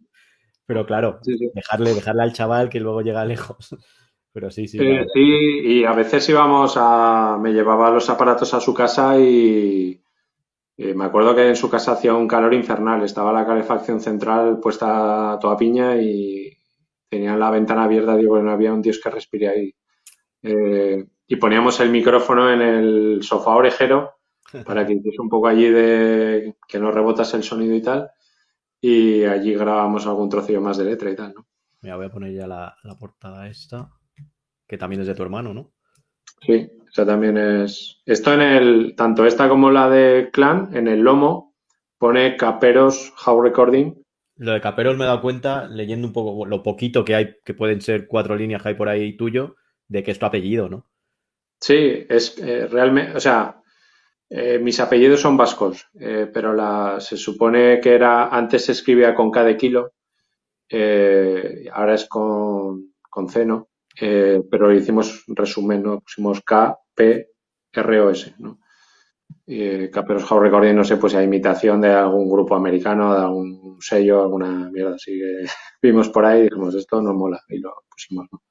Pero 0.67 0.87
claro, 0.87 1.19
Dejarle, 1.55 1.95
dejarle 1.95 2.23
al 2.23 2.33
chaval 2.33 2.69
que 2.69 2.79
luego 2.81 3.03
llega 3.03 3.25
lejos. 3.25 3.77
Pero 4.33 4.51
sí, 4.53 4.69
sí. 4.69 4.79
Eh, 4.81 5.05
sí, 5.13 5.21
y 5.21 5.85
a 5.85 5.93
veces 5.93 6.29
íbamos 6.29 6.75
a. 6.77 7.37
Me 7.41 7.53
llevaba 7.53 7.91
los 7.91 8.09
aparatos 8.09 8.55
a 8.55 8.61
su 8.61 8.73
casa 8.73 9.19
y, 9.19 10.01
me 10.77 11.05
acuerdo 11.05 11.35
que 11.35 11.49
en 11.49 11.57
su 11.57 11.69
casa 11.69 11.93
hacía 11.93 12.15
un 12.15 12.29
calor 12.29 12.55
infernal. 12.55 13.03
Estaba 13.03 13.33
la 13.33 13.45
calefacción 13.45 14.01
central 14.01 14.61
puesta 14.61 15.37
toda 15.41 15.57
piña 15.57 15.97
y, 16.01 16.57
tenían 17.11 17.41
la 17.41 17.51
ventana 17.51 17.85
abierta, 17.85 18.17
digo, 18.17 18.41
no 18.41 18.53
había 18.53 18.73
un 18.73 18.81
dios 18.81 19.01
que 19.03 19.11
respire 19.11 19.49
ahí. 19.49 19.75
Eh, 20.43 21.05
y 21.27 21.37
poníamos 21.37 21.81
el 21.81 21.91
micrófono 21.91 22.51
en 22.51 22.63
el 22.63 23.23
sofá 23.23 23.51
orejero 23.51 24.15
para 24.65 24.87
que 24.87 24.95
hiciese 24.95 25.21
un 25.21 25.29
poco 25.29 25.49
allí 25.49 25.69
de 25.69 26.57
que 26.67 26.79
no 26.79 26.91
rebotase 26.91 27.37
el 27.37 27.43
sonido 27.43 27.75
y 27.75 27.83
tal. 27.83 28.11
Y 28.81 29.25
allí 29.25 29.55
grabamos 29.55 30.07
algún 30.07 30.31
trocillo 30.31 30.61
más 30.61 30.79
de 30.79 30.85
letra 30.85 31.11
y 31.11 31.17
tal, 31.17 31.35
¿no? 31.35 31.47
Mira, 31.83 31.97
voy 31.97 32.07
a 32.07 32.11
poner 32.11 32.33
ya 32.33 32.47
la, 32.47 32.75
portada 32.99 33.49
esta, 33.49 33.91
que 34.67 34.79
también 34.79 35.03
es 35.03 35.07
de 35.07 35.15
tu 35.15 35.23
hermano, 35.23 35.53
¿no? 35.53 35.73
Sí, 36.43 36.71
esa 36.91 37.05
también 37.05 37.37
es. 37.37 38.01
Esto 38.07 38.33
en 38.33 38.41
el. 38.41 38.95
Tanto 38.97 39.27
esta 39.27 39.49
como 39.49 39.71
la 39.71 39.91
de 39.91 40.31
Clan, 40.33 40.71
en 40.75 40.89
el 40.89 41.01
lomo, 41.01 41.55
pone 41.99 42.37
Caperos 42.37 43.13
How 43.27 43.43
Recording 43.43 43.95
lo 44.41 44.53
de 44.53 44.61
Caperos 44.63 44.97
me 44.97 45.05
he 45.05 45.07
dado 45.07 45.21
cuenta, 45.21 45.69
leyendo 45.69 46.07
un 46.07 46.15
poco 46.15 46.47
lo 46.47 46.63
poquito 46.63 47.05
que 47.05 47.15
hay, 47.15 47.37
que 47.45 47.53
pueden 47.53 47.83
ser 47.83 48.07
cuatro 48.07 48.35
líneas 48.37 48.63
que 48.63 48.71
hay 48.71 48.75
por 48.75 48.89
ahí 48.89 49.15
tuyo, 49.15 49.57
de 49.87 50.03
que 50.03 50.13
es 50.13 50.19
tu 50.19 50.25
apellido, 50.25 50.71
¿no? 50.71 50.87
Sí, 51.61 52.07
es 52.09 52.39
eh, 52.39 52.67
realmente, 52.67 53.15
o 53.15 53.21
sea, 53.21 53.61
eh, 54.31 54.59
mis 54.59 54.81
apellidos 54.81 55.21
son 55.21 55.37
vascos, 55.37 55.87
eh, 56.01 56.27
pero 56.33 56.55
la, 56.55 57.01
se 57.01 57.19
supone 57.19 57.81
que 57.81 57.95
era, 57.95 58.29
antes 58.29 58.65
se 58.65 58.73
escribía 58.73 59.15
con 59.15 59.31
K 59.31 59.45
de 59.45 59.57
kilo, 59.59 59.93
ahora 61.73 61.95
es 61.95 62.07
con, 62.07 62.95
con 63.11 63.29
C, 63.29 63.45
¿no? 63.45 63.69
pero 63.95 64.73
hicimos 64.73 65.25
resumen, 65.27 65.83
¿no? 65.83 66.01
Pusimos 66.01 66.41
K, 66.41 66.79
P, 66.95 67.29
R, 67.73 68.01
O, 68.01 68.11
S, 68.11 68.35
¿no? 68.39 68.59
Eh, 69.47 69.91
Caperos 69.93 70.31
How 70.31 70.41
Recording, 70.41 70.75
no 70.75 70.85
sé, 70.85 70.97
pues 70.97 71.15
a 71.15 71.23
imitación 71.23 71.81
de 71.81 71.93
algún 71.93 72.31
grupo 72.31 72.55
americano, 72.55 73.15
de 73.15 73.21
algún 73.21 73.77
sello, 73.81 74.23
alguna 74.23 74.71
mierda 74.71 74.95
así 74.95 75.19
que 75.19 75.45
vimos 75.83 76.09
por 76.09 76.25
ahí 76.25 76.41
y 76.41 76.43
dijimos, 76.45 76.75
esto 76.75 77.03
no 77.03 77.15
mola 77.15 77.41
y 77.49 77.59
lo 77.59 77.75
pusimos, 77.91 78.27
¿no? 78.31 78.43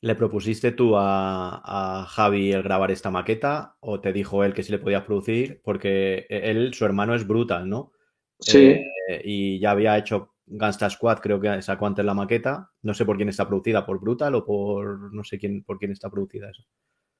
¿Le 0.00 0.14
propusiste 0.14 0.70
tú 0.72 0.92
a, 0.96 2.06
Javi 2.08 2.52
el 2.52 2.62
grabar 2.62 2.92
esta 2.92 3.10
maqueta 3.10 3.76
o 3.80 4.00
te 4.00 4.12
dijo 4.12 4.44
él 4.44 4.54
que 4.54 4.62
sí 4.62 4.70
le 4.70 4.78
podías 4.78 5.02
producir? 5.02 5.60
Porque 5.64 6.24
él, 6.28 6.72
su 6.72 6.84
hermano 6.84 7.16
es 7.16 7.26
brutal, 7.26 7.68
¿no? 7.68 7.90
Sí. 8.38 8.80
Eh, 9.08 9.22
y 9.24 9.58
ya 9.58 9.72
había 9.72 9.98
hecho 9.98 10.34
Gangsta 10.46 10.88
Squad, 10.88 11.18
creo 11.18 11.40
que 11.40 11.62
sacó 11.62 11.86
antes 11.86 12.04
la 12.04 12.14
maqueta. 12.14 12.70
No 12.82 12.94
sé 12.94 13.04
por 13.04 13.16
quién 13.16 13.28
está 13.28 13.48
producida, 13.48 13.84
por 13.84 14.00
Brutal 14.00 14.36
o 14.36 14.44
por 14.44 15.12
no 15.12 15.24
sé 15.24 15.38
quién, 15.38 15.64
por 15.64 15.78
quién 15.78 15.90
está 15.90 16.08
producida 16.10 16.50
eso. 16.50 16.62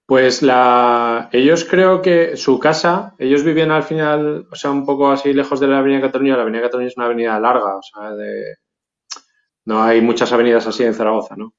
Pues 0.09 0.42
la, 0.42 1.28
ellos 1.32 1.66
creo 1.66 2.00
que 2.00 2.38
su 2.38 2.59
casa, 2.59 3.14
ellos 3.18 3.44
vivían 3.44 3.70
al 3.70 3.82
final, 3.82 4.48
o 4.50 4.54
sea, 4.56 4.70
un 4.70 4.86
poco 4.86 5.11
así 5.11 5.34
lejos 5.34 5.61
de 5.61 5.66
la 5.66 5.80
Avenida 5.80 6.00
Cataluña. 6.00 6.34
La 6.34 6.42
Avenida 6.44 6.62
Cataluña 6.62 6.88
es 6.88 6.96
una 6.96 7.04
avenida 7.04 7.38
larga, 7.38 7.76
o 7.76 7.82
sea, 7.82 8.14
de, 8.14 8.56
no 9.66 9.82
hay 9.82 10.00
muchas 10.00 10.32
avenidas 10.32 10.66
así 10.66 10.84
en 10.84 10.94
Zaragoza, 10.94 11.36
¿no? 11.36 11.52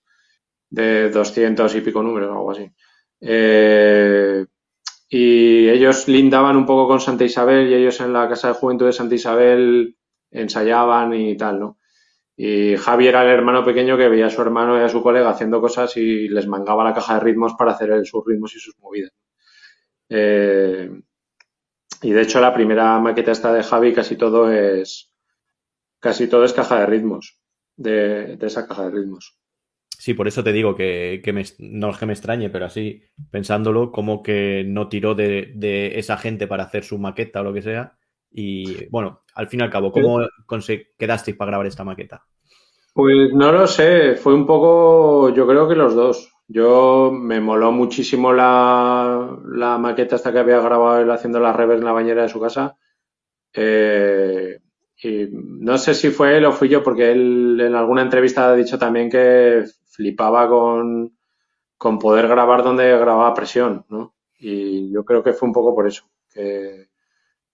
De 0.70 1.12
200 1.12 1.76
y 1.76 1.82
pico 1.82 2.04
números 2.04 2.30
o 2.30 2.34
algo 2.34 2.52
así. 2.52 2.72
Eh, 3.22 4.46
y 5.10 5.70
ellos 5.70 6.08
lindaban 6.08 6.58
un 6.58 6.66
poco 6.66 6.88
con 6.88 7.02
Santa 7.02 7.26
Isabel 7.26 7.70
y 7.70 7.76
ellos 7.76 8.00
en 8.02 8.14
la 8.14 8.30
Casa 8.30 8.50
de 8.50 8.56
Juventud 8.56 8.88
de 8.88 8.94
Santa 8.94 9.16
Isabel 9.16 9.96
ensayaban 10.32 11.14
y 11.14 11.38
tal, 11.38 11.60
¿no? 11.60 11.79
Y 12.42 12.78
Javi 12.78 13.06
era 13.06 13.22
el 13.24 13.32
hermano 13.32 13.66
pequeño 13.66 13.98
que 13.98 14.08
veía 14.08 14.28
a 14.28 14.30
su 14.30 14.42
hermano 14.42 14.80
y 14.80 14.82
a 14.82 14.88
su 14.88 15.04
colega 15.04 15.30
haciendo 15.30 15.60
cosas 15.60 15.98
y 15.98 16.30
les 16.30 16.48
mangaba 16.48 16.86
la 16.86 16.94
caja 16.94 17.16
de 17.16 17.20
ritmos 17.20 17.56
para 17.56 17.74
hacer 17.74 18.06
sus 18.06 18.24
ritmos 18.26 18.56
y 18.56 18.60
sus 18.60 18.80
movidas. 18.80 19.12
Eh, 20.08 20.90
y 22.02 22.12
de 22.12 22.22
hecho 22.22 22.40
la 22.40 22.54
primera 22.54 22.98
maqueta 23.00 23.34
esta 23.34 23.52
de 23.52 23.62
Javi 23.62 23.94
casi 23.94 24.16
todo 24.16 24.50
es 24.50 25.14
casi 26.00 26.30
todo 26.30 26.46
es 26.46 26.54
caja 26.54 26.80
de 26.80 26.86
ritmos, 26.86 27.42
de, 27.76 28.38
esa 28.40 28.66
caja 28.70 28.86
de 28.86 28.92
ritmos. 28.92 29.38
Sí, 29.98 30.14
por 30.14 30.30
eso 30.30 30.42
te 30.42 30.54
digo 30.54 30.78
que, 30.78 31.22
no 31.60 31.90
es 31.90 31.98
que 31.98 32.06
me 32.06 32.14
extrañe, 32.14 32.50
pero 32.50 32.68
así 32.68 33.04
pensándolo, 33.32 33.92
como 33.92 34.24
que 34.24 34.64
no 34.66 34.88
tiró 34.88 35.14
de, 35.14 35.52
de, 35.56 36.00
esa 36.00 36.16
gente 36.16 36.48
para 36.48 36.64
hacer 36.64 36.86
su 36.86 37.00
maqueta 37.00 37.42
o 37.42 37.44
lo 37.44 37.54
que 37.54 37.64
sea, 37.64 37.99
y 38.32 38.88
bueno, 38.90 39.22
al 39.36 39.48
fin 39.48 39.62
y 39.62 39.64
al 39.64 39.70
cabo, 39.70 39.92
¿cómo 39.92 40.20
quedasteis 40.98 41.38
para 41.38 41.52
grabar 41.52 41.68
esta 41.68 41.84
maqueta? 41.84 42.24
Pues 42.94 43.34
no 43.34 43.52
lo 43.52 43.68
sé, 43.68 44.16
fue 44.16 44.34
un 44.34 44.46
poco, 44.46 45.30
yo 45.34 45.48
creo 45.48 45.68
que 45.68 45.76
los 45.76 45.96
dos. 45.96 46.34
Yo 46.48 47.12
me 47.14 47.40
moló 47.40 47.72
muchísimo 47.72 48.34
la, 48.34 49.38
maqueta 49.80 50.16
hasta 50.16 50.32
que 50.32 50.40
había 50.40 50.60
grabado 50.60 51.00
él 51.00 51.12
haciendo 51.12 51.40
la 51.40 51.54
reverb 51.54 51.80
en 51.80 51.86
la 51.86 51.92
bañera 51.92 52.24
de 52.24 52.30
su 52.30 52.42
casa. 52.42 52.76
Eh, 53.54 54.60
y 55.02 55.28
no 55.32 55.78
sé 55.78 55.94
si 55.94 56.10
fue 56.10 56.38
él 56.38 56.46
o 56.46 56.52
fui 56.52 56.68
yo, 56.68 56.84
porque 56.84 57.12
él 57.12 57.62
en 57.62 57.76
alguna 57.76 58.02
entrevista 58.02 58.50
ha 58.50 58.56
dicho 58.56 58.78
también 58.80 59.10
que 59.10 59.64
flipaba 59.86 60.50
con, 60.50 61.16
con 61.78 62.00
poder 62.00 62.28
grabar 62.28 62.64
donde 62.64 62.98
grababa 62.98 63.34
presión, 63.34 63.86
¿no? 63.88 64.16
Y 64.38 64.92
yo 64.92 65.06
creo 65.06 65.24
que 65.24 65.34
fue 65.34 65.48
un 65.48 65.54
poco 65.54 65.76
por 65.76 65.88
eso, 65.88 66.10
que, 66.34 66.89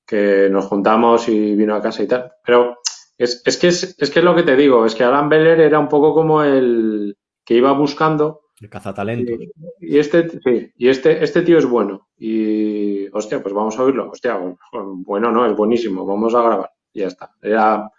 que 0.06 0.50
nos 0.50 0.66
juntamos 0.66 1.28
y 1.30 1.56
vino 1.56 1.76
a 1.76 1.82
casa 1.82 2.04
y 2.04 2.08
tal. 2.08 2.32
Pero 2.46 2.78
es, 3.18 3.42
es, 3.46 3.58
que 3.58 3.68
es, 3.68 3.96
es 4.00 4.10
que 4.10 4.20
es 4.20 4.26
lo 4.26 4.36
que 4.36 4.44
te 4.44 4.56
digo, 4.56 4.86
es 4.86 4.96
que 4.96 5.04
Alan 5.04 5.30
Beller 5.30 5.60
era 5.60 5.80
un 5.80 5.90
poco 5.90 6.14
como 6.14 6.44
el 6.44 7.18
que 7.44 7.56
iba 7.56 7.72
buscando. 7.72 8.42
El 8.60 8.70
cazatalentos. 8.70 9.38
Y, 9.80 9.96
y 9.96 10.00
este, 10.00 10.30
sí, 10.30 10.72
y 10.78 10.88
este, 10.90 11.24
este 11.24 11.42
tío 11.42 11.58
es 11.58 11.66
bueno. 11.66 12.08
Y, 12.18 13.08
hostia, 13.10 13.42
pues 13.42 13.54
vamos 13.54 13.78
a 13.78 13.84
oírlo. 13.84 14.10
Hostia, 14.10 14.40
bueno, 14.72 15.32
no, 15.32 15.46
es 15.46 15.56
buenísimo, 15.56 16.06
vamos 16.06 16.34
a 16.36 16.42
grabar. 16.42 16.72
Y 16.94 17.02
ya 17.02 17.08
está. 17.08 17.32
Era, 17.42 17.92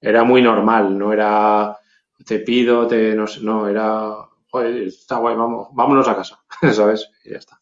era 0.00 0.24
muy 0.24 0.42
normal, 0.42 0.96
no 0.96 1.12
era 1.12 1.78
te 2.24 2.40
pido, 2.40 2.86
te, 2.86 3.14
no, 3.14 3.24
no 3.42 3.68
era, 3.68 4.28
joder, 4.50 4.82
está 4.82 5.16
guay, 5.16 5.36
vamos, 5.36 5.68
vámonos 5.72 6.08
a 6.08 6.16
casa, 6.16 6.40
¿sabes? 6.72 7.10
Y 7.24 7.30
ya 7.30 7.38
está. 7.38 7.60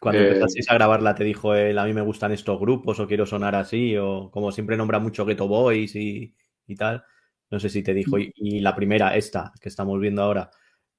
Cuando 0.00 0.20
eh, 0.20 0.28
empezasteis 0.28 0.70
a 0.70 0.74
grabarla 0.74 1.14
te 1.14 1.24
dijo 1.24 1.54
él, 1.54 1.78
a 1.78 1.84
mí 1.84 1.92
me 1.92 2.02
gustan 2.02 2.32
estos 2.32 2.60
grupos 2.60 3.00
o 3.00 3.06
quiero 3.06 3.26
sonar 3.26 3.54
así, 3.54 3.96
o 3.96 4.30
como 4.30 4.52
siempre 4.52 4.76
nombra 4.76 4.98
mucho 4.98 5.24
Ghetto 5.24 5.48
Boys 5.48 5.94
y, 5.96 6.34
tal. 6.76 7.04
No 7.50 7.60
sé 7.60 7.68
si 7.68 7.82
te 7.82 7.94
dijo. 7.94 8.18
Y, 8.18 8.60
la 8.60 8.74
primera, 8.74 9.16
esta 9.16 9.52
que 9.60 9.68
estamos 9.68 9.98
viendo 10.00 10.22
ahora, 10.22 10.50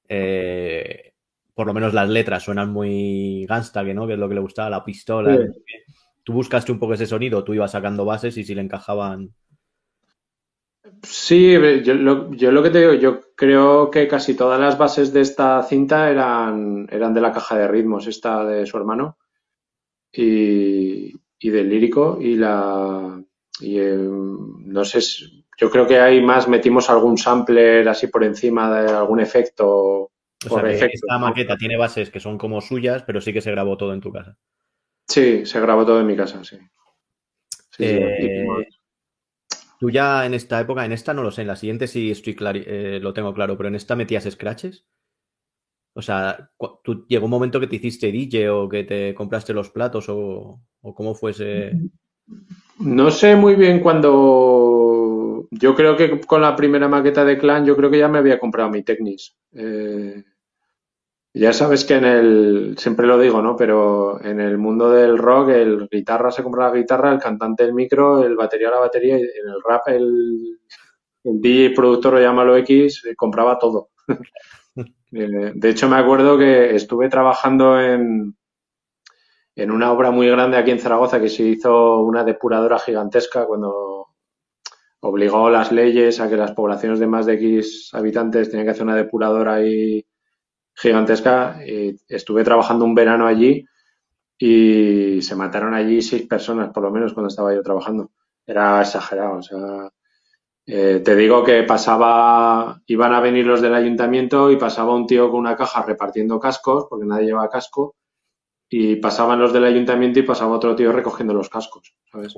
eh, 0.08 1.14
por 1.54 1.68
lo 1.68 1.74
menos 1.74 1.94
las 1.94 2.10
letras 2.10 2.44
suenan 2.44 2.72
muy 2.72 3.46
gangsta, 3.48 3.84
que 3.84 3.94
no, 3.94 4.08
que 4.08 4.14
es 4.14 4.20
lo 4.20 4.30
que 4.30 4.36
le 4.36 4.42
gustaba, 4.42 4.70
la 4.70 4.86
pistola. 4.86 5.38
Tú 6.24 6.34
buscaste 6.34 6.72
un 6.72 6.80
poco 6.80 6.94
ese 6.94 7.06
sonido, 7.06 7.44
tú 7.44 7.54
ibas 7.54 7.72
sacando 7.72 8.06
bases 8.06 8.38
y 8.38 8.44
si 8.44 8.56
le 8.56 8.62
encajaban. 8.62 9.34
Sí, 11.04 11.54
yo 11.84 11.94
lo, 11.94 12.32
yo 12.34 12.52
lo 12.52 12.64
que 12.64 12.70
te 12.70 12.80
digo, 12.80 12.94
yo 12.94 13.22
creo 13.36 13.92
que 13.92 14.08
casi 14.08 14.36
todas 14.36 14.60
las 14.60 14.78
bases 14.78 15.14
de 15.14 15.22
esta 15.22 15.62
cinta 15.64 16.10
eran, 16.10 16.88
eran 16.92 17.14
de 17.14 17.22
la 17.22 17.32
caja 17.32 17.58
de 17.58 17.68
ritmos, 17.68 18.08
esta 18.08 18.46
de 18.46 18.66
su 18.66 18.78
hermano, 18.78 19.18
y, 20.12 21.14
y 21.40 21.50
del 21.50 21.70
lírico, 21.70 22.18
y 22.22 22.36
la. 22.36 23.22
Y, 23.60 23.80
em, 23.80 24.66
no 24.66 24.86
sé, 24.86 25.00
yo 25.58 25.70
creo 25.70 25.88
que 25.88 26.00
hay 26.00 26.22
más, 26.22 26.48
metimos 26.48 26.90
algún 26.90 27.18
sampler 27.18 27.88
así 27.90 28.08
por 28.08 28.24
encima 28.24 28.82
de 28.82 28.92
algún 28.92 29.20
efecto. 29.20 30.12
O 30.50 30.50
sea, 30.50 30.70
esta 30.70 31.18
maqueta 31.18 31.58
tiene 31.58 31.78
bases 31.78 32.12
que 32.12 32.20
son 32.20 32.38
como 32.38 32.62
suyas, 32.62 33.04
pero 33.04 33.22
sí 33.22 33.34
que 33.34 33.42
se 33.42 33.52
grabó 33.52 33.76
todo 33.76 33.94
en 33.94 34.02
tu 34.02 34.12
casa. 34.12 34.38
Sí, 35.08 35.46
se 35.46 35.60
grabó 35.60 35.86
todo 35.86 36.00
en 36.00 36.08
mi 36.08 36.16
casa, 36.16 36.44
sí. 36.44 36.58
sí, 37.72 37.86
eh, 37.86 38.46
Tú 39.80 39.90
ya 39.92 40.26
en 40.26 40.34
esta 40.34 40.60
época, 40.60 40.86
en 40.86 40.92
esta 40.92 41.14
no 41.14 41.24
lo 41.24 41.32
sé, 41.32 41.42
en 41.42 41.48
la 41.48 41.56
siguiente 41.56 41.88
sí 41.88 42.12
estoy 42.12 42.36
eh, 42.40 43.00
lo 43.02 43.14
tengo 43.14 43.34
claro, 43.34 43.58
pero 43.58 43.70
en 43.70 43.76
esta 43.76 43.96
metías 43.96 44.28
scratches. 44.30 44.86
O 45.94 46.02
sea, 46.02 46.52
¿tú 46.84 47.06
llegó 47.08 47.26
un 47.26 47.32
momento 47.32 47.60
que 47.60 47.66
te 47.68 47.78
hiciste 47.78 48.12
DJ 48.12 48.52
o 48.52 48.70
que 48.70 48.84
te 48.84 49.16
compraste 49.16 49.54
los 49.54 49.72
platos 49.72 50.06
o, 50.10 50.62
cómo 50.96 51.16
fuese? 51.16 51.72
No 52.80 53.10
sé 53.10 53.36
muy 53.36 53.56
bien 53.56 53.80
cuando. 53.80 55.48
Yo 55.50 55.74
creo 55.74 55.98
que 55.98 56.22
con 56.22 56.42
la 56.42 56.56
primera 56.56 56.88
maqueta 56.88 57.26
de 57.26 57.38
Clan, 57.38 57.66
yo 57.66 57.76
creo 57.76 57.90
que 57.90 57.98
ya 57.98 58.08
me 58.08 58.20
había 58.20 58.38
comprado 58.38 58.70
mi 58.70 58.84
Technics. 58.84 59.36
Eh, 59.54 60.24
ya 61.38 61.54
sabes 61.54 61.86
que 61.86 61.96
en 61.96 62.06
el, 62.06 62.76
siempre 62.78 63.08
lo 63.08 63.20
digo, 63.20 63.42
¿no? 63.42 63.56
Pero 63.56 64.24
en 64.24 64.40
el 64.40 64.58
mundo 64.58 64.90
del 64.92 65.18
rock, 65.18 65.50
el 65.50 65.88
guitarra 65.90 66.32
se 66.32 66.44
compra 66.44 66.70
la 66.70 66.76
guitarra, 66.76 67.12
el 67.12 67.20
cantante 67.20 67.64
el 67.64 67.74
micro, 67.74 68.24
el 68.24 68.36
batería 68.36 68.72
la 68.72 68.80
batería, 68.80 69.18
y 69.18 69.22
en 69.22 69.48
el 69.48 69.62
rap 69.68 69.88
el, 69.88 70.60
el 71.24 71.42
DJ 71.42 71.72
productor 71.72 72.16
o 72.16 72.22
llámalo 72.22 72.56
X 72.58 73.04
compraba 73.16 73.58
todo. 73.60 73.90
Eh, 75.14 75.54
de 75.56 75.70
hecho, 75.70 75.88
me 75.88 75.96
acuerdo 75.96 76.38
que 76.38 76.76
estuve 76.76 77.08
trabajando 77.08 77.80
en, 77.80 78.36
en 79.56 79.72
una 79.72 79.92
obra 79.94 80.12
muy 80.12 80.28
grande 80.28 80.58
aquí 80.58 80.72
en 80.72 80.80
Zaragoza 80.80 81.22
que 81.22 81.30
se 81.30 81.44
hizo 81.44 82.02
una 82.02 82.26
depuradora 82.26 82.78
gigantesca 82.78 83.46
cuando 83.46 84.08
obligó 85.00 85.50
las 85.50 85.72
leyes 85.72 86.20
a 86.20 86.30
que 86.30 86.36
las 86.36 86.52
poblaciones 86.52 87.00
de 87.00 87.08
más 87.08 87.26
de 87.26 87.36
X 87.36 87.90
habitantes 87.94 88.50
tenían 88.50 88.68
que 88.68 88.72
hacer 88.72 88.84
una 88.84 88.98
depuradora 88.98 89.56
ahí 89.56 90.06
gigantesca. 90.78 91.60
estuve 92.08 92.44
trabajando 92.44 92.86
un 92.86 92.96
verano 92.96 93.28
allí 93.28 93.66
y 94.38 95.22
se 95.22 95.36
mataron 95.36 95.74
allí 95.74 96.02
seis 96.02 96.28
personas, 96.28 96.72
por 96.72 96.84
lo 96.84 96.92
menos, 96.92 97.14
cuando 97.14 97.30
estaba 97.30 97.54
yo 97.54 97.64
trabajando. 97.64 98.12
Era 98.46 98.82
exagerado. 98.82 99.38
O 99.38 99.42
sea, 99.42 99.92
eh, 100.66 101.02
te 101.04 101.16
digo 101.16 101.44
que 101.44 101.64
pasaba, 101.64 102.82
iban 102.86 103.14
a 103.14 103.22
venir 103.22 103.46
los 103.46 103.62
del 103.62 103.74
ayuntamiento 103.74 104.52
y 104.52 104.58
pasaba 104.58 104.94
un 104.94 105.08
tío 105.08 105.32
con 105.32 105.40
una 105.40 105.56
caja 105.56 105.82
repartiendo 105.82 106.40
cascos, 106.40 106.86
porque 106.90 107.06
nadie 107.06 107.28
lleva 107.28 107.50
casco, 107.50 107.96
y 108.70 108.98
pasaban 108.98 109.40
los 109.40 109.54
del 109.54 109.64
ayuntamiento 109.64 110.20
y 110.20 110.24
pasaba 110.24 110.56
otro 110.56 110.76
tío 110.76 110.92
recogiendo 110.92 111.34
los 111.34 111.50
cascos, 111.50 111.96
¿sabes? 112.12 112.34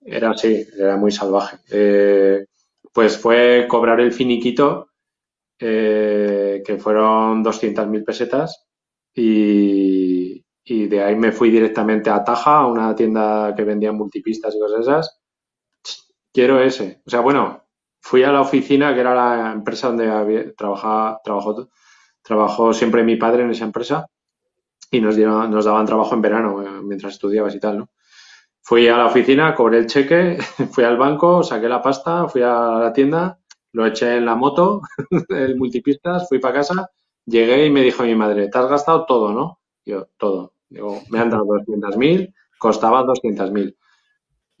Era 0.00 0.30
así, 0.30 0.66
era 0.78 0.96
muy 0.96 1.12
salvaje. 1.12 1.58
Eh, 1.70 2.46
pues 2.92 3.18
fue 3.18 3.66
cobrar 3.68 4.00
el 4.00 4.12
finiquito 4.12 4.87
eh, 5.60 6.62
que 6.64 6.78
fueron 6.78 7.42
200.000 7.42 8.04
pesetas 8.04 8.68
y, 9.12 10.44
de 10.64 11.02
ahí 11.02 11.16
me 11.16 11.32
fui 11.32 11.50
directamente 11.50 12.10
a 12.10 12.22
Taja, 12.22 12.58
a 12.58 12.66
una 12.66 12.94
tienda 12.94 13.54
que 13.56 13.64
vendía 13.64 13.90
multipistas 13.90 14.54
y 14.54 14.60
cosas 14.60 14.80
esas. 14.80 15.20
Quiero 16.32 16.60
ese. 16.60 17.02
O 17.06 17.10
sea, 17.10 17.20
bueno, 17.20 17.64
fui 18.00 18.22
a 18.22 18.30
la 18.30 18.42
oficina, 18.42 18.94
que 18.94 19.00
era 19.00 19.14
la 19.14 19.52
empresa 19.52 19.88
donde 19.88 20.08
había, 20.10 20.54
trabajaba, 20.54 21.20
trabajó, 21.24 21.68
trabajó 22.22 22.72
siempre 22.72 23.02
mi 23.02 23.16
padre 23.16 23.42
en 23.42 23.50
esa 23.50 23.64
empresa 23.64 24.06
y 24.90 25.00
nos, 25.00 25.16
nos 25.16 25.64
daban 25.64 25.86
trabajo 25.86 26.14
en 26.14 26.22
verano 26.22 26.62
eh, 26.62 26.82
mientras 26.82 27.14
estudiabas 27.14 27.54
y 27.54 27.60
tal, 27.60 27.78
¿no? 27.78 27.90
Fui 28.62 28.86
a 28.88 28.98
la 28.98 29.06
oficina, 29.06 29.54
cobré 29.54 29.78
el 29.78 29.86
cheque, 29.86 30.38
fui 30.72 30.84
al 30.84 30.98
banco, 30.98 31.42
saqué 31.42 31.68
la 31.68 31.82
pasta, 31.82 32.28
fui 32.28 32.42
a 32.42 32.78
la 32.78 32.92
tienda 32.92 33.40
lo 33.72 33.86
eché 33.86 34.16
en 34.16 34.26
la 34.26 34.34
moto, 34.34 34.82
el 35.28 35.56
multipistas, 35.56 36.28
fui 36.28 36.38
para 36.38 36.54
casa, 36.54 36.90
llegué 37.24 37.66
y 37.66 37.70
me 37.70 37.82
dijo 37.82 38.02
mi 38.02 38.14
madre, 38.14 38.48
te 38.48 38.58
has 38.58 38.68
gastado 38.68 39.06
todo, 39.06 39.32
¿no? 39.32 39.60
Yo, 39.84 40.08
todo. 40.16 40.54
Digo, 40.68 41.02
me 41.10 41.18
han 41.18 41.30
dado 41.30 41.44
200.000, 41.44 42.34
costaba 42.58 43.04
200.000. 43.04 43.74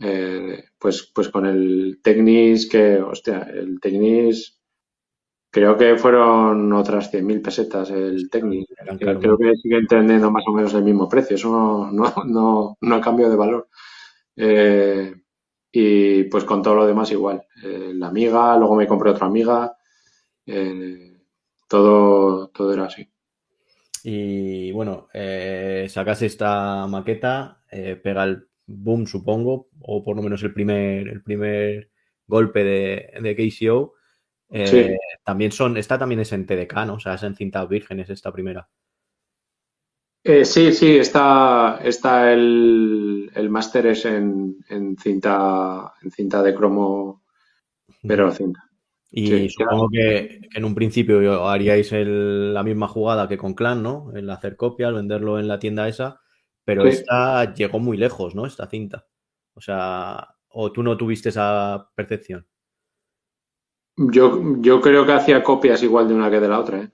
Eh, 0.00 0.64
pues, 0.78 1.10
pues 1.14 1.28
con 1.28 1.44
el 1.44 2.00
Technis 2.02 2.68
que, 2.68 3.00
hostia, 3.00 3.42
el 3.52 3.80
Technis 3.80 4.58
creo 5.50 5.76
que 5.76 5.96
fueron 5.96 6.72
otras 6.72 7.12
100.000 7.12 7.42
pesetas 7.42 7.90
el 7.90 8.30
técnico. 8.30 8.74
Creo 8.98 9.38
que 9.38 9.56
sigue 9.56 9.78
entendiendo 9.78 10.30
más 10.30 10.44
o 10.46 10.52
menos 10.52 10.74
el 10.74 10.84
mismo 10.84 11.08
precio. 11.08 11.36
Eso 11.36 11.50
no, 11.50 11.90
no, 11.90 12.14
no, 12.24 12.78
no 12.80 12.94
ha 12.94 13.00
cambiado 13.00 13.32
de 13.32 13.38
valor. 13.38 13.68
Eh, 14.36 15.14
y 15.70 16.24
pues 16.24 16.44
con 16.44 16.62
todo 16.62 16.74
lo 16.76 16.86
demás 16.86 17.10
igual. 17.10 17.42
Eh, 17.62 17.92
la 17.94 18.08
amiga, 18.08 18.56
luego 18.56 18.76
me 18.76 18.86
compré 18.86 19.10
otra 19.10 19.26
amiga. 19.26 19.76
Eh, 20.46 21.16
todo, 21.68 22.48
todo 22.48 22.72
era 22.72 22.84
así. 22.84 23.08
Y 24.04 24.72
bueno, 24.72 25.08
eh, 25.12 25.86
sacas 25.88 26.22
esta 26.22 26.86
maqueta, 26.86 27.62
pega 27.68 28.24
el 28.24 28.48
boom, 28.66 29.06
supongo, 29.06 29.68
o 29.80 30.02
por 30.02 30.16
lo 30.16 30.22
menos 30.22 30.42
el 30.42 30.54
primer, 30.54 31.08
el 31.08 31.22
primer 31.22 31.90
golpe 32.26 32.64
de, 32.64 33.12
de 33.20 33.36
KCO. 33.36 33.94
También 35.24 35.52
son, 35.52 35.76
esta 35.76 35.98
también 35.98 36.20
es 36.20 36.32
en 36.32 36.46
TDK, 36.46 36.86
¿no? 36.86 36.94
O 36.94 37.00
sea, 37.00 37.14
es 37.14 37.22
en 37.22 37.36
cintas 37.36 37.68
vírgenes 37.68 38.08
esta 38.08 38.32
primera. 38.32 38.68
Eh, 40.24 40.44
sí, 40.44 40.72
sí, 40.72 40.96
está, 40.96 41.80
está 41.82 42.32
el, 42.32 43.30
el 43.34 43.50
máster 43.50 43.86
es 43.86 44.04
en, 44.04 44.56
en, 44.68 44.96
cinta, 44.96 45.94
en 46.02 46.10
cinta 46.10 46.42
de 46.42 46.54
cromo, 46.54 47.22
pero 48.06 48.30
cinta. 48.30 48.68
Y 49.10 49.48
supongo 49.48 49.88
que, 49.88 50.40
en 50.54 50.64
un 50.64 50.74
principio 50.74 51.48
haríais 51.48 51.90
la 51.92 52.62
misma 52.62 52.88
jugada 52.88 53.28
que 53.28 53.38
con 53.38 53.54
Clan, 53.54 53.82
¿no? 53.82 54.12
El 54.14 54.28
hacer 54.28 54.56
copias, 54.56 54.92
venderlo 54.92 55.38
en 55.38 55.48
la 55.48 55.58
tienda 55.58 55.88
esa, 55.88 56.20
pero 56.64 56.84
esta 56.84 57.54
llegó 57.54 57.78
muy 57.78 57.96
lejos, 57.96 58.34
¿no? 58.34 58.44
Esta 58.44 58.66
cinta. 58.66 59.06
O 59.54 59.60
sea, 59.62 60.34
o 60.50 60.70
tú 60.72 60.82
no 60.82 60.96
tuviste 60.98 61.30
esa 61.30 61.90
percepción. 61.94 62.46
Yo, 63.96 64.60
yo 64.60 64.80
creo 64.80 65.06
que 65.06 65.12
hacía 65.12 65.42
copias 65.42 65.82
igual 65.82 66.06
de 66.06 66.14
una 66.14 66.30
que 66.30 66.40
de 66.40 66.48
la 66.48 66.60
otra, 66.60 66.82
¿eh? 66.82 66.90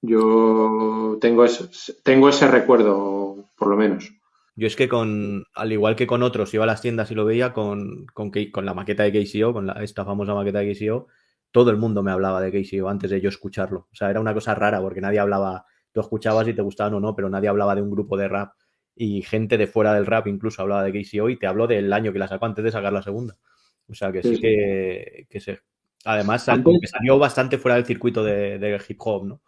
Yo 0.00 1.18
tengo 1.20 1.44
ese, 1.44 1.68
tengo 2.02 2.28
ese 2.28 2.46
recuerdo, 2.48 3.50
por 3.56 3.68
lo 3.68 3.76
menos. 3.76 4.12
Yo 4.54 4.66
es 4.66 4.76
que 4.76 4.88
con, 4.88 5.44
al 5.54 5.72
igual 5.72 5.96
que 5.96 6.06
con 6.06 6.22
otros, 6.22 6.52
iba 6.52 6.64
a 6.64 6.66
las 6.66 6.82
tiendas 6.82 7.10
y 7.10 7.14
lo 7.14 7.24
veía 7.24 7.52
con, 7.52 8.06
con, 8.12 8.32
con 8.50 8.64
la 8.64 8.74
maqueta 8.74 9.04
de 9.04 9.12
KCO, 9.12 9.52
con 9.52 9.66
la, 9.66 9.74
esta 9.84 10.04
famosa 10.04 10.34
maqueta 10.34 10.58
de 10.58 10.74
KCO, 10.74 11.06
todo 11.52 11.70
el 11.70 11.76
mundo 11.76 12.02
me 12.02 12.10
hablaba 12.10 12.40
de 12.40 12.50
KCO 12.50 12.88
antes 12.88 13.10
de 13.10 13.20
yo 13.20 13.28
escucharlo. 13.28 13.88
O 13.92 13.94
sea, 13.94 14.10
era 14.10 14.20
una 14.20 14.34
cosa 14.34 14.54
rara 14.54 14.80
porque 14.80 15.00
nadie 15.00 15.20
hablaba, 15.20 15.64
tú 15.92 16.00
escuchabas 16.00 16.48
y 16.48 16.54
te 16.54 16.62
gustaban 16.62 16.94
o 16.94 17.00
no, 17.00 17.14
pero 17.14 17.30
nadie 17.30 17.48
hablaba 17.48 17.74
de 17.74 17.82
un 17.82 17.90
grupo 17.90 18.16
de 18.16 18.28
rap 18.28 18.52
y 18.96 19.22
gente 19.22 19.58
de 19.58 19.68
fuera 19.68 19.94
del 19.94 20.06
rap 20.06 20.26
incluso 20.26 20.60
hablaba 20.60 20.82
de 20.82 20.92
KCO 20.92 21.28
y 21.28 21.38
te 21.38 21.46
habló 21.46 21.68
del 21.68 21.92
año 21.92 22.12
que 22.12 22.18
la 22.18 22.26
sacó 22.26 22.46
antes 22.46 22.64
de 22.64 22.72
sacar 22.72 22.92
la 22.92 23.02
segunda. 23.02 23.36
O 23.88 23.94
sea, 23.94 24.10
que 24.12 24.22
sí, 24.22 24.40
que, 24.40 25.26
que 25.30 25.40
se... 25.40 25.60
Además, 26.04 26.42
salió 26.42 27.18
bastante 27.18 27.58
fuera 27.58 27.76
del 27.76 27.86
circuito 27.86 28.24
de, 28.24 28.58
de 28.58 28.80
hip 28.88 28.98
hop, 29.00 29.24
¿no? 29.24 29.40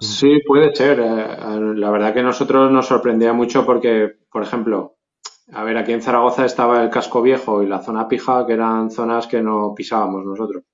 Sí, 0.00 0.40
puede 0.46 0.74
ser. 0.74 1.00
Eh, 1.00 1.74
la 1.76 1.90
verdad 1.90 2.12
que 2.14 2.20
a 2.20 2.24
nosotros 2.24 2.70
nos 2.70 2.86
sorprendía 2.86 3.32
mucho 3.32 3.64
porque, 3.66 4.16
por 4.30 4.42
ejemplo, 4.42 4.96
a 5.52 5.64
ver, 5.64 5.76
aquí 5.76 5.92
en 5.92 6.02
Zaragoza 6.02 6.44
estaba 6.44 6.82
el 6.82 6.90
casco 6.90 7.22
viejo 7.22 7.62
y 7.62 7.66
la 7.66 7.82
zona 7.82 8.08
pija, 8.08 8.46
que 8.46 8.54
eran 8.54 8.90
zonas 8.90 9.26
que 9.26 9.42
no 9.42 9.74
pisábamos 9.74 10.24
nosotros. 10.24 10.64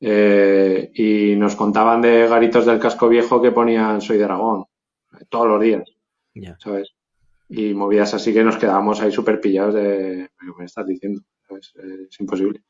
Eh, 0.00 0.90
y 0.94 1.36
nos 1.36 1.54
contaban 1.54 2.00
de 2.00 2.26
garitos 2.26 2.66
del 2.66 2.80
casco 2.80 3.08
viejo 3.08 3.40
que 3.40 3.52
ponían 3.52 4.00
Soy 4.00 4.18
de 4.18 4.24
Aragón, 4.24 4.64
todos 5.28 5.46
los 5.46 5.60
días, 5.60 5.88
¿sabes? 6.58 6.90
Y 7.48 7.72
movidas 7.74 8.12
así 8.14 8.32
que 8.32 8.42
nos 8.42 8.56
quedábamos 8.56 9.00
ahí 9.00 9.12
súper 9.12 9.40
pillados 9.40 9.74
de, 9.74 10.30
¿qué 10.40 10.46
me 10.58 10.64
estás 10.64 10.86
diciendo? 10.86 11.22
Es 11.50 12.20
imposible. 12.20 12.64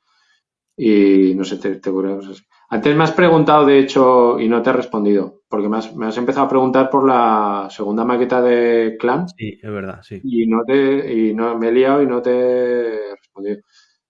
Y 0.77 1.35
no 1.35 1.45
sé, 1.45 1.57
te, 1.57 1.77
te 1.77 1.91
así. 1.91 2.43
Antes 2.69 2.97
me 2.97 3.05
has 3.05 3.13
preguntado, 3.13 3.65
de 3.65 3.79
hecho, 3.79 4.41
y 4.41 4.49
no 4.49 4.63
te 4.63 4.71
he 4.71 4.73
respondido, 4.73 5.42
porque 5.53 5.69
me 5.69 6.07
has, 6.07 6.17
empezado 6.17 6.47
a 6.47 6.49
preguntar 6.49 6.89
por 6.89 7.07
la 7.07 7.69
segunda 7.69 8.07
maqueta 8.07 8.41
de 8.41 8.97
Clan. 8.99 9.29
Sí, 9.29 9.61
es 9.63 9.71
verdad, 9.71 10.01
sí. 10.03 10.19
Y 10.25 10.47
no 10.47 10.65
te, 10.65 11.13
y 11.13 11.35
no 11.35 11.59
me 11.59 11.69
he 11.69 11.73
liado 11.73 12.01
y 12.01 12.07
no 12.07 12.23
te 12.23 12.31
he 12.31 13.15
respondido. 13.15 13.61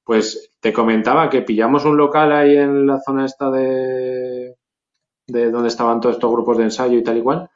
Pues 0.04 0.52
te 0.60 0.72
comentaba 0.72 1.28
que 1.28 1.42
pillamos 1.42 1.84
un 1.84 1.96
local 1.96 2.30
ahí 2.30 2.56
en 2.56 2.86
la 2.86 3.00
zona 3.00 3.24
esta 3.24 3.50
de, 3.50 4.54
de 5.26 5.50
donde 5.50 5.66
estaban 5.66 6.00
todos 6.00 6.14
estos 6.14 6.30
grupos 6.30 6.58
de 6.58 6.62
ensayo 6.62 6.96
y 6.96 7.02
tal 7.02 7.18
y 7.18 7.22
cual. 7.22 7.50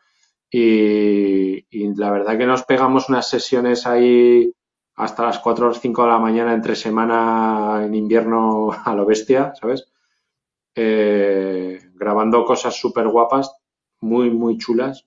Y, 0.50 1.64
y 1.70 1.94
la 1.94 2.10
verdad 2.10 2.36
que 2.36 2.46
nos 2.46 2.64
pegamos 2.64 3.08
unas 3.08 3.30
sesiones 3.30 3.86
ahí 3.86 4.52
hasta 4.96 5.26
las 5.26 5.38
4 5.38 5.68
o 5.68 5.72
5 5.72 6.02
de 6.02 6.08
la 6.08 6.18
mañana 6.18 6.54
entre 6.54 6.74
semana 6.74 7.84
en 7.84 7.94
invierno 7.94 8.70
a 8.84 8.94
lo 8.96 9.06
bestia, 9.06 9.52
¿sabes? 9.54 9.86
Eh, 10.74 11.78
grabando 11.94 12.44
cosas 12.44 12.74
súper 12.74 13.06
guapas, 13.06 13.52
muy, 14.06 14.30
muy 14.30 14.56
chulas. 14.58 15.06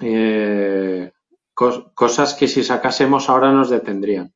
Eh, 0.00 1.12
cosas 1.54 2.34
que 2.34 2.48
si 2.48 2.62
sacásemos 2.62 3.28
ahora 3.28 3.52
nos 3.52 3.70
detendrían. 3.70 4.32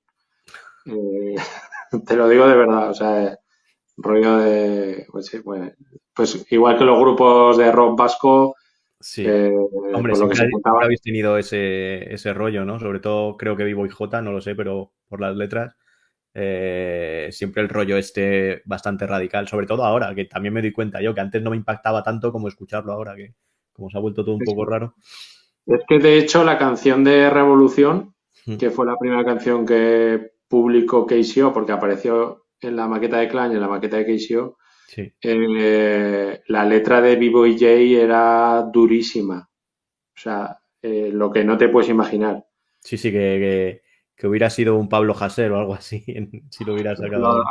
Eh, 0.86 1.34
te 2.07 2.16
lo 2.16 2.28
digo 2.28 2.47
de 2.47 2.57
verdad, 2.57 2.91
o 2.91 2.95
sea, 2.95 3.38
rollo 3.97 4.38
de, 4.38 5.07
pues, 5.11 5.30
pues, 6.14 6.47
igual 6.51 6.78
que 6.78 6.84
los 6.84 6.99
grupos 6.99 7.59
de 7.59 7.70
rock 7.72 7.99
vasco. 7.99 8.55
Sí. 9.01 9.26
Hombre, 9.95 10.14
siempre, 10.14 10.51
habéis 10.82 11.01
tenido 11.01 11.38
ese, 11.38 12.12
ese 12.12 12.34
rollo, 12.34 12.64
¿no? 12.64 12.78
Sobre 12.78 13.01
todo 13.01 13.36
creo 13.36 13.57
que 13.57 13.64
Vivo 13.64 13.86
y 13.86 13.91
J, 13.91 14.20
no 14.20 14.32
lo 14.32 14.41
sé, 14.41 14.55
pero 14.55 14.93
por 15.09 15.20
las 15.20 15.36
letras. 15.36 15.76
Eh, 16.33 17.28
siempre 17.33 17.62
el 17.62 17.68
rollo 17.68 17.97
este 17.97 18.62
bastante 18.64 19.07
radical, 19.07 19.49
sobre 19.49 19.66
todo 19.66 19.85
ahora, 19.85 20.14
que 20.14 20.26
también 20.26 20.55
me 20.55 20.62
doy 20.62 20.72
cuenta 20.72 21.01
yo, 21.01 21.14
que 21.14 21.20
antes 21.20 21.43
no 21.43 21.51
me 21.51 21.57
impactaba 21.57 22.03
tanto 22.03 22.31
como 22.31 22.49
escucharlo 22.49 22.93
ahora, 22.93 23.16
que 23.16 23.35
como 23.72 23.91
se 23.91 23.99
ha 23.99 24.01
vuelto 24.01 24.24
todo 24.24 24.37
un 24.37 24.45
poco 24.45 24.64
raro. 24.64 24.95
Es 25.66 25.81
que 25.89 25.99
de 25.99 26.18
hecho 26.18 26.45
la 26.45 26.59
canción 26.59 27.05
de 27.05 27.31
Revolución, 27.31 28.14
que 28.59 28.70
fue 28.70 28.87
la 28.87 28.97
primera 28.99 29.24
canción 29.24 29.64
que 29.64 30.33
publicó 30.49 31.07
KCO, 31.07 31.53
porque 31.53 31.72
apareció 31.72 32.47
en 32.61 32.76
la 32.76 32.89
maqueta 32.89 33.18
de 33.18 33.28
Clan 33.28 33.53
y 33.53 33.55
en 33.55 33.61
la 33.61 33.68
maqueta 33.68 33.97
de 33.99 34.07
KCO, 34.07 34.59
eh, 35.22 36.43
la 36.47 36.64
letra 36.64 37.01
de 37.01 37.16
Vivo 37.16 37.47
y 37.47 37.59
Jay 37.59 37.95
era 37.95 38.68
durísima. 38.72 39.49
O 39.49 40.18
sea, 40.20 40.59
eh, 40.83 41.11
lo 41.12 41.31
que 41.31 41.45
no 41.45 41.57
te 41.57 41.68
puedes 41.68 41.91
imaginar. 41.91 42.45
Sí, 42.81 42.97
sí, 42.97 43.12
que 43.12 43.18
que 43.18 43.83
hubiera 44.27 44.51
sido 44.51 44.77
un 44.77 44.89
Pablo 44.89 45.14
Hasél 45.18 45.53
o 45.53 45.59
algo 45.59 45.75
así, 45.75 46.05
si 46.51 46.64
lo 46.64 46.75
hubiera 46.75 46.95
sacado. 46.97 47.43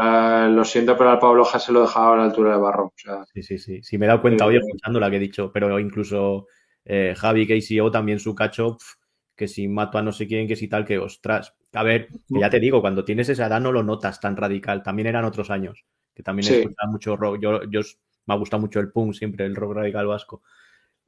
Ah, 0.00 0.48
lo 0.50 0.64
siento, 0.64 0.96
pero 0.96 1.10
al 1.10 1.18
Pablo 1.18 1.46
Hasél 1.46 1.74
lo 1.74 1.82
dejaba 1.82 2.14
a 2.14 2.16
la 2.18 2.24
altura 2.24 2.52
de 2.52 2.60
Barro. 2.60 2.92
sí, 3.32 3.42
sí, 3.42 3.58
sí. 3.58 3.82
Sí, 3.82 3.98
me 3.98 4.06
he 4.06 4.08
dado 4.08 4.20
cuenta 4.20 4.46
hoy 4.46 4.56
escuchando 4.56 5.00
la 5.00 5.10
que 5.10 5.16
he 5.16 5.20
dicho, 5.20 5.50
pero 5.52 5.78
incluso 5.78 6.46
eh, 6.84 7.14
Javi 7.16 7.46
KCO 7.46 7.90
también 7.90 8.18
su 8.18 8.34
cacho, 8.34 8.78
que 9.36 9.46
si 9.46 9.68
mato 9.68 9.98
a 9.98 10.02
no 10.02 10.12
sé 10.12 10.26
quién, 10.26 10.48
que 10.48 10.56
si 10.56 10.68
tal, 10.68 10.84
que 10.84 10.98
ostras. 10.98 11.54
A 11.72 11.82
ver, 11.82 12.08
que 12.08 12.40
ya 12.40 12.50
te 12.50 12.60
digo, 12.60 12.80
cuando 12.80 13.04
tienes 13.04 13.28
esa 13.28 13.46
edad 13.46 13.60
no 13.60 13.72
lo 13.72 13.82
notas 13.82 14.20
tan 14.20 14.36
radical. 14.36 14.82
También 14.82 15.06
eran 15.06 15.24
otros 15.24 15.50
años, 15.50 15.84
que 16.14 16.22
también 16.22 16.52
he 16.52 16.58
escuchado 16.58 16.90
mucho 16.90 17.16
rock. 17.16 17.38
Yo, 17.40 17.62
yo 17.70 17.80
me 18.26 18.34
ha 18.34 18.36
gustado 18.36 18.60
mucho 18.60 18.80
el 18.80 18.90
punk 18.90 19.14
siempre, 19.14 19.46
el 19.46 19.54
rock 19.54 19.74
radical 19.74 20.06
vasco. 20.06 20.42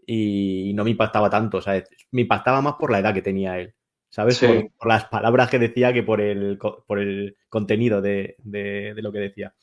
Y 0.06 0.72
no 0.74 0.84
me 0.84 0.90
impactaba 0.90 1.28
tanto, 1.28 1.58
o 1.58 1.60
sea, 1.60 1.82
me 2.12 2.22
impactaba 2.22 2.60
más 2.60 2.74
por 2.74 2.90
la 2.90 2.98
edad 2.98 3.14
que 3.14 3.22
tenía 3.22 3.58
él. 3.58 3.74
¿Sabes? 4.10 4.38
Por, 4.38 4.88
las 4.88 5.06
palabras 5.06 5.48
que 5.48 5.58
decía 5.58 5.92
que 5.92 6.02
por 6.02 6.20
el, 6.20 6.58
por 6.58 6.98
el 6.98 7.36
contenido 7.48 8.02
de, 8.02 8.36
lo 8.96 9.12
que 9.12 9.18
decía. 9.18 9.54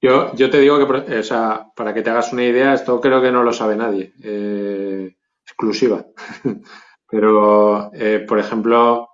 Yo, 0.00 0.32
yo 0.36 0.48
te 0.48 0.60
digo 0.60 0.78
que, 0.78 1.18
o 1.18 1.22
sea, 1.24 1.66
para 1.74 1.92
que 1.92 2.02
te 2.02 2.10
hagas 2.10 2.32
una 2.32 2.44
idea, 2.44 2.74
esto 2.74 3.00
creo 3.00 3.20
que 3.20 3.32
no 3.32 3.42
lo 3.42 3.52
sabe 3.52 3.74
nadie. 3.74 4.12
Eh, 4.22 5.16
exclusiva. 5.44 6.04
Pero, 7.10 7.90
eh, 7.94 8.24
por 8.28 8.38
ejemplo, 8.38 9.08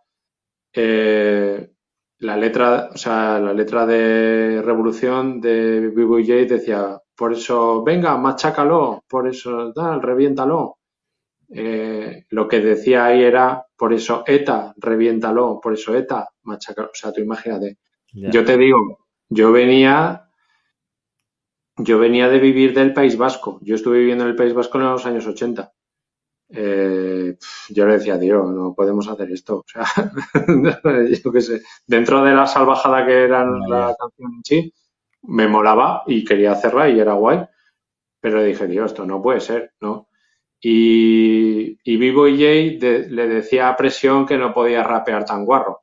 eh, 0.72 1.70
la 2.18 2.36
letra, 2.36 2.90
o 2.92 2.96
sea, 2.96 3.38
la 3.38 3.52
letra 3.52 3.86
de 3.86 4.60
Revolución 4.62 5.40
de 5.40 5.88
BBJ 5.88 6.48
decía, 6.48 7.00
por 7.16 7.32
eso, 7.32 7.84
venga, 7.84 8.16
machácalo, 8.16 9.04
por 9.08 9.28
eso, 9.28 9.72
tal, 9.72 10.02
reviéntalo. 10.02 10.78
Eh, 11.56 12.24
lo 12.30 12.48
que 12.48 12.58
decía 12.58 13.04
ahí 13.04 13.22
era, 13.22 13.64
por 13.76 13.92
eso 13.92 14.24
ETA, 14.26 14.74
reviéntalo, 14.76 15.60
por 15.62 15.74
eso 15.74 15.94
ETA, 15.94 16.28
machaca. 16.42 16.82
O 16.82 16.90
sea, 16.92 17.12
tú 17.12 17.20
imagínate. 17.20 17.78
Yo 18.12 18.44
te 18.44 18.56
digo, 18.56 18.78
yo 19.28 19.52
venía, 19.52 20.28
yo 21.76 21.98
venía 22.00 22.28
de 22.28 22.40
vivir 22.40 22.74
del 22.74 22.92
País 22.92 23.16
Vasco. 23.16 23.60
Yo 23.62 23.76
estuve 23.76 24.00
viviendo 24.00 24.24
en 24.24 24.30
el 24.30 24.36
País 24.36 24.52
Vasco 24.52 24.78
en 24.78 24.84
los 24.84 25.06
años 25.06 25.26
80. 25.26 25.72
Eh, 26.48 27.36
yo 27.70 27.86
le 27.86 27.94
decía, 27.94 28.18
Dios, 28.18 28.50
no 28.50 28.74
podemos 28.74 29.06
hacer 29.08 29.30
esto. 29.30 29.58
O 29.58 29.64
sea, 29.64 29.84
yo 31.24 31.32
qué 31.32 31.40
sé, 31.40 31.62
dentro 31.86 32.24
de 32.24 32.34
la 32.34 32.48
salvajada 32.48 33.06
que 33.06 33.12
era 33.12 33.44
la 33.44 33.94
canción 33.96 34.32
en 34.34 34.44
sí, 34.44 34.74
me 35.22 35.46
molaba 35.46 36.02
y 36.06 36.24
quería 36.24 36.52
hacerla 36.52 36.88
y 36.88 36.98
era 36.98 37.14
guay. 37.14 37.46
Pero 38.20 38.42
dije, 38.42 38.66
Dios, 38.66 38.86
esto 38.90 39.06
no 39.06 39.22
puede 39.22 39.40
ser, 39.40 39.72
¿no? 39.80 40.08
Y, 40.66 41.78
y 41.84 41.96
Vivo 41.98 42.26
y 42.26 42.38
Jay 42.38 42.78
le 42.78 43.28
decía 43.28 43.68
a 43.68 43.76
Presión 43.76 44.24
que 44.24 44.38
no 44.38 44.54
podía 44.54 44.82
rapear 44.82 45.26
tan 45.26 45.44
guarro, 45.44 45.82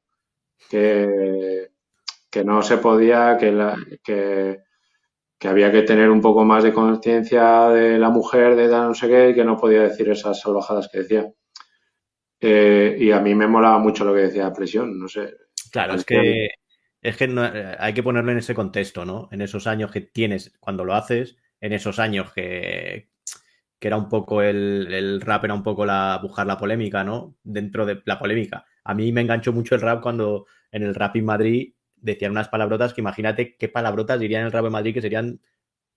que, 0.68 1.68
que 2.32 2.44
no 2.44 2.64
se 2.64 2.78
podía, 2.78 3.38
que, 3.38 3.52
la, 3.52 3.78
que, 4.04 4.64
que 5.38 5.48
había 5.48 5.72
que 5.72 5.84
tener 5.84 6.10
un 6.10 6.20
poco 6.20 6.44
más 6.46 6.64
de 6.64 6.74
conciencia 6.74 7.70
de 7.70 8.00
la 8.00 8.10
mujer, 8.10 8.56
de 8.56 8.70
no 8.70 8.96
sé 8.96 9.08
qué, 9.08 9.30
y 9.30 9.36
que 9.36 9.44
no 9.44 9.56
podía 9.56 9.84
decir 9.84 10.10
esas 10.10 10.42
salvajadas 10.42 10.90
que 10.92 11.02
decía. 11.02 11.32
Eh, 12.40 12.98
y 13.00 13.12
a 13.12 13.20
mí 13.20 13.36
me 13.36 13.46
molaba 13.46 13.78
mucho 13.78 14.04
lo 14.04 14.16
que 14.16 14.22
decía 14.22 14.52
Presión, 14.52 14.98
no 14.98 15.08
sé. 15.08 15.36
Claro, 15.72 15.94
es 15.94 16.06
que, 16.06 16.50
es 17.04 17.18
que 17.18 17.26
eh, 17.26 17.76
hay 17.78 17.94
que 17.94 18.02
ponerlo 18.02 18.32
en 18.32 18.40
ese 18.40 18.56
contexto, 18.56 19.06
¿no? 19.06 19.30
En 19.32 19.44
esos 19.44 19.68
años 19.68 19.92
que 19.92 20.02
tienes 20.02 20.58
cuando 20.60 20.84
lo 20.84 20.96
haces, 20.96 21.38
en 21.60 21.72
esos 21.74 22.00
años 22.00 22.34
que, 22.34 23.11
que 23.82 23.88
era 23.88 23.98
un 23.98 24.08
poco 24.08 24.44
el, 24.44 24.94
el, 24.94 25.22
rap, 25.22 25.44
era 25.44 25.56
un 25.56 25.64
poco 25.64 25.88
la 25.88 26.20
buscar 26.22 26.46
la 26.46 26.60
polémica, 26.60 27.04
¿no? 27.04 27.34
Dentro 27.44 27.84
de 27.84 28.00
la 28.06 28.20
polémica. 28.20 28.64
A 28.84 28.94
mí 28.94 29.12
me 29.12 29.22
enganchó 29.22 29.54
mucho 29.54 29.74
el 29.74 29.82
rap 29.82 30.04
cuando 30.04 30.46
en 30.72 30.84
el 30.84 30.94
rap 30.94 31.16
en 31.16 31.26
Madrid 31.26 31.74
decían 31.96 32.32
unas 32.32 32.48
palabrotas 32.48 32.94
que 32.94 33.02
imagínate 33.02 33.56
qué 33.58 33.70
palabrotas 33.70 34.20
dirían 34.20 34.42
en 34.42 34.46
el 34.46 34.52
rap 34.52 34.66
en 34.66 34.72
Madrid 34.72 34.94
que 34.94 35.02
serían 35.02 35.42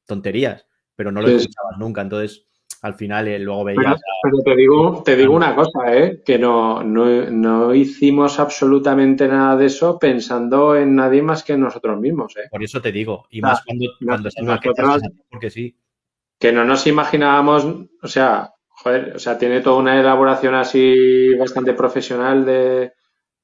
tonterías, 0.07 0.67
pero 0.97 1.13
no 1.13 1.21
lo 1.21 1.29
escuchabas 1.29 1.77
nunca. 1.79 2.01
Entonces, 2.01 2.47
al 2.81 2.95
final 2.95 3.29
eh, 3.29 3.39
luego 3.39 3.65
veías. 3.65 4.01
Pero, 4.23 4.39
te 4.43 4.57
digo, 4.57 5.03
te 5.05 5.17
digo 5.17 5.35
una 5.35 5.55
cosa, 5.55 5.95
¿eh? 5.95 6.23
que 6.25 6.39
no, 6.39 6.83
no, 6.83 7.75
hicimos 7.75 8.41
absolutamente 8.41 9.29
nada 9.29 9.59
de 9.59 9.67
eso 9.67 9.99
pensando 9.99 10.75
en 10.75 10.95
nadie 10.95 11.21
más 11.21 11.43
que 11.43 11.53
en 11.53 11.61
nosotros 11.61 12.01
mismos. 12.01 12.35
¿eh? 12.39 12.49
Por 12.51 12.65
eso 12.65 12.81
te 12.81 12.93
digo, 12.93 13.27
y 13.29 13.43
más 13.43 13.63
cuando, 13.63 13.91
cuando 14.03 14.31
porque 15.29 15.51
sí. 15.51 15.77
Que 16.39 16.53
no 16.53 16.65
nos 16.65 16.87
imaginábamos, 16.87 17.67
o 18.03 18.09
sea, 18.09 18.53
joder, 18.69 19.17
o 19.17 19.19
sea, 19.19 19.39
tiene 19.39 19.61
toda 19.61 19.77
una 19.77 19.99
elaboración 19.99 20.55
así 20.55 21.35
bastante 21.39 21.75
profesional 21.75 22.45
de 22.45 22.93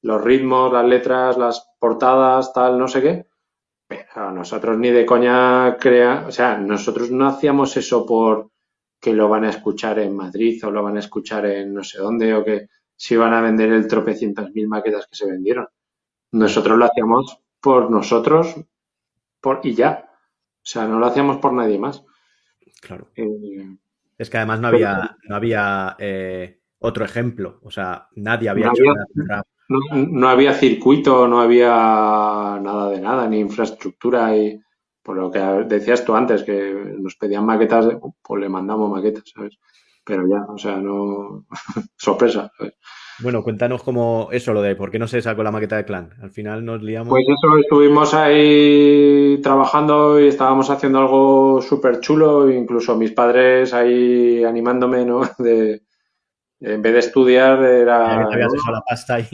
los 0.01 0.21
ritmos, 0.21 0.71
las 0.73 0.85
letras, 0.85 1.37
las 1.37 1.67
portadas, 1.79 2.53
tal, 2.53 2.77
no 2.77 2.87
sé 2.87 3.01
qué. 3.01 3.25
Nosotros 4.15 4.77
ni 4.77 4.89
de 4.89 5.05
coña 5.05 5.77
crea, 5.77 6.25
o 6.27 6.31
sea, 6.31 6.57
nosotros 6.57 7.11
no 7.11 7.27
hacíamos 7.27 7.75
eso 7.77 8.05
por 8.05 8.51
que 8.99 9.13
lo 9.13 9.27
van 9.27 9.45
a 9.45 9.49
escuchar 9.49 9.99
en 9.99 10.15
Madrid 10.15 10.63
o 10.65 10.71
lo 10.71 10.83
van 10.83 10.95
a 10.97 10.99
escuchar 10.99 11.45
en 11.47 11.73
no 11.73 11.83
sé 11.83 11.97
dónde 11.99 12.33
o 12.33 12.45
que 12.45 12.67
si 12.95 13.17
van 13.17 13.33
a 13.33 13.41
vender 13.41 13.71
el 13.71 13.87
tropecientas 13.87 14.51
mil 14.51 14.67
maquetas 14.67 15.07
que 15.07 15.15
se 15.15 15.25
vendieron. 15.25 15.67
Nosotros 16.31 16.77
lo 16.77 16.85
hacíamos 16.85 17.39
por 17.59 17.89
nosotros 17.89 18.55
por, 19.41 19.59
y 19.63 19.73
ya. 19.73 20.09
O 20.09 20.65
sea, 20.65 20.87
no 20.87 20.99
lo 20.99 21.07
hacíamos 21.07 21.37
por 21.37 21.53
nadie 21.53 21.79
más. 21.79 22.05
Claro. 22.81 23.07
Eh, 23.15 23.77
es 24.17 24.29
que 24.29 24.37
además 24.37 24.59
no 24.59 24.67
había, 24.67 25.17
no 25.29 25.35
había 25.35 25.95
eh, 25.97 26.59
otro 26.79 27.05
ejemplo. 27.05 27.59
O 27.63 27.71
sea, 27.71 28.09
nadie 28.15 28.49
había 28.49 28.67
hecho 28.67 28.83
nada 29.15 29.43
no, 29.93 30.27
había 30.27 30.53
circuito, 30.53 31.27
no 31.27 31.39
había 31.39 31.69
nada 31.69 32.89
de 32.89 32.99
nada, 32.99 33.27
ni 33.27 33.39
infraestructura 33.39 34.35
y 34.35 34.59
por 35.01 35.15
lo 35.17 35.31
que 35.31 35.39
decías 35.39 36.03
tú 36.03 36.13
antes, 36.13 36.43
que 36.43 36.95
nos 36.99 37.15
pedían 37.15 37.45
maquetas, 37.45 37.87
pues 38.21 38.41
le 38.41 38.49
mandamos 38.49 38.91
maquetas, 38.91 39.23
¿sabes? 39.33 39.57
Pero 40.03 40.27
ya, 40.27 40.45
o 40.47 40.57
sea, 40.57 40.77
no... 40.77 41.45
sorpresa, 41.95 42.51
¿sabes? 42.57 42.73
Bueno, 43.19 43.43
cuéntanos 43.43 43.83
cómo 43.83 44.29
eso, 44.31 44.53
lo 44.53 44.61
de 44.61 44.75
por 44.75 44.89
qué 44.89 44.97
no 44.97 45.07
se 45.07 45.21
sacó 45.21 45.43
la 45.43 45.51
maqueta 45.51 45.77
de 45.77 45.85
clan. 45.85 46.11
Al 46.21 46.31
final 46.31 46.65
nos 46.65 46.81
liamos. 46.81 47.09
Pues 47.09 47.25
eso, 47.27 47.57
estuvimos 47.57 48.13
ahí 48.13 49.39
trabajando 49.41 50.19
y 50.19 50.27
estábamos 50.27 50.69
haciendo 50.69 50.99
algo 50.99 51.61
súper 51.61 51.99
chulo, 51.99 52.49
incluso 52.49 52.95
mis 52.95 53.11
padres 53.11 53.73
ahí 53.73 54.43
animándome, 54.43 55.05
¿no? 55.05 55.21
De, 55.37 55.83
en 56.59 56.81
vez 56.81 56.93
de 56.93 56.99
estudiar, 56.99 57.63
era. 57.63 58.21
habías 58.21 58.51
dejado 58.51 58.75
la 58.75 58.83
pasta 58.87 59.15
ahí. 59.15 59.27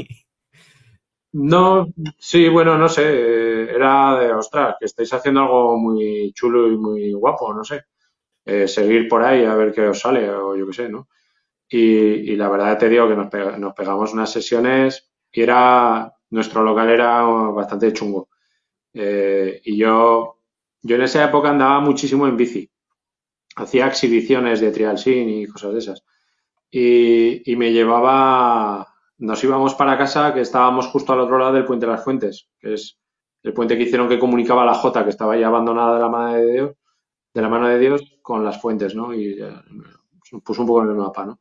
No, 1.33 1.87
sí, 2.17 2.47
bueno, 2.47 2.77
no 2.77 2.87
sé, 2.89 3.69
era 3.69 4.17
de, 4.17 4.33
ostras, 4.33 4.75
que 4.79 4.85
estáis 4.85 5.13
haciendo 5.13 5.41
algo 5.41 5.77
muy 5.77 6.31
chulo 6.33 6.67
y 6.71 6.77
muy 6.77 7.13
guapo, 7.13 7.53
no 7.53 7.63
sé. 7.63 7.83
Eh, 8.45 8.67
seguir 8.67 9.09
por 9.09 9.23
ahí 9.23 9.43
a 9.43 9.53
ver 9.55 9.73
qué 9.73 9.81
os 9.87 9.99
sale 9.99 10.29
o 10.29 10.55
yo 10.55 10.65
qué 10.67 10.73
sé, 10.73 10.89
¿no? 10.89 11.09
Y, 11.69 12.35
la 12.35 12.49
verdad 12.49 12.77
te 12.77 12.89
digo 12.89 13.07
que 13.09 13.15
nos, 13.15 13.73
pegamos 13.73 14.13
unas 14.13 14.31
sesiones 14.31 15.09
y 15.31 15.41
era, 15.41 16.13
nuestro 16.29 16.63
local 16.63 16.89
era 16.89 17.21
bastante 17.23 17.91
chungo. 17.93 18.29
Eh, 18.93 19.61
y 19.65 19.77
yo, 19.77 20.39
yo 20.81 20.95
en 20.95 21.01
esa 21.01 21.25
época 21.25 21.49
andaba 21.49 21.79
muchísimo 21.81 22.27
en 22.27 22.37
bici. 22.37 22.69
Hacía 23.55 23.87
exhibiciones 23.87 24.61
de 24.61 24.71
trial 24.71 24.97
sin 24.97 25.29
y 25.29 25.47
cosas 25.47 25.73
de 25.73 25.79
esas. 25.79 26.03
Y, 26.69 27.51
y 27.51 27.55
me 27.55 27.71
llevaba 27.71 28.87
nos 29.19 29.43
íbamos 29.43 29.73
para 29.73 29.97
casa, 29.97 30.33
que 30.33 30.41
estábamos 30.41 30.87
justo 30.87 31.13
al 31.13 31.21
otro 31.21 31.39
lado 31.39 31.53
del 31.53 31.65
Puente 31.65 31.85
de 31.85 31.91
las 31.91 32.03
Fuentes, 32.03 32.49
que 32.59 32.73
es 32.73 32.99
el 33.43 33.53
puente 33.53 33.77
que 33.77 33.83
hicieron 33.83 34.09
que 34.09 34.19
comunicaba 34.19 34.65
la 34.65 34.73
Jota, 34.73 35.03
que 35.03 35.09
estaba 35.09 35.37
ya 35.37 35.47
abandonada 35.47 35.95
de 35.95 36.01
la 36.01 36.09
mano 36.09 36.33
de 36.33 36.51
Dios, 36.51 36.75
de 37.33 37.41
la 37.41 37.49
mano 37.49 37.67
de 37.67 37.79
Dios, 37.79 38.17
con 38.21 38.43
las 38.43 38.61
fuentes, 38.61 38.93
¿no? 38.93 39.13
Y 39.13 39.39
puso 40.43 40.61
un 40.61 40.67
poco 40.67 40.83
en 40.83 40.89
el 40.89 40.95
mapa, 40.95 41.25
¿no? 41.25 41.39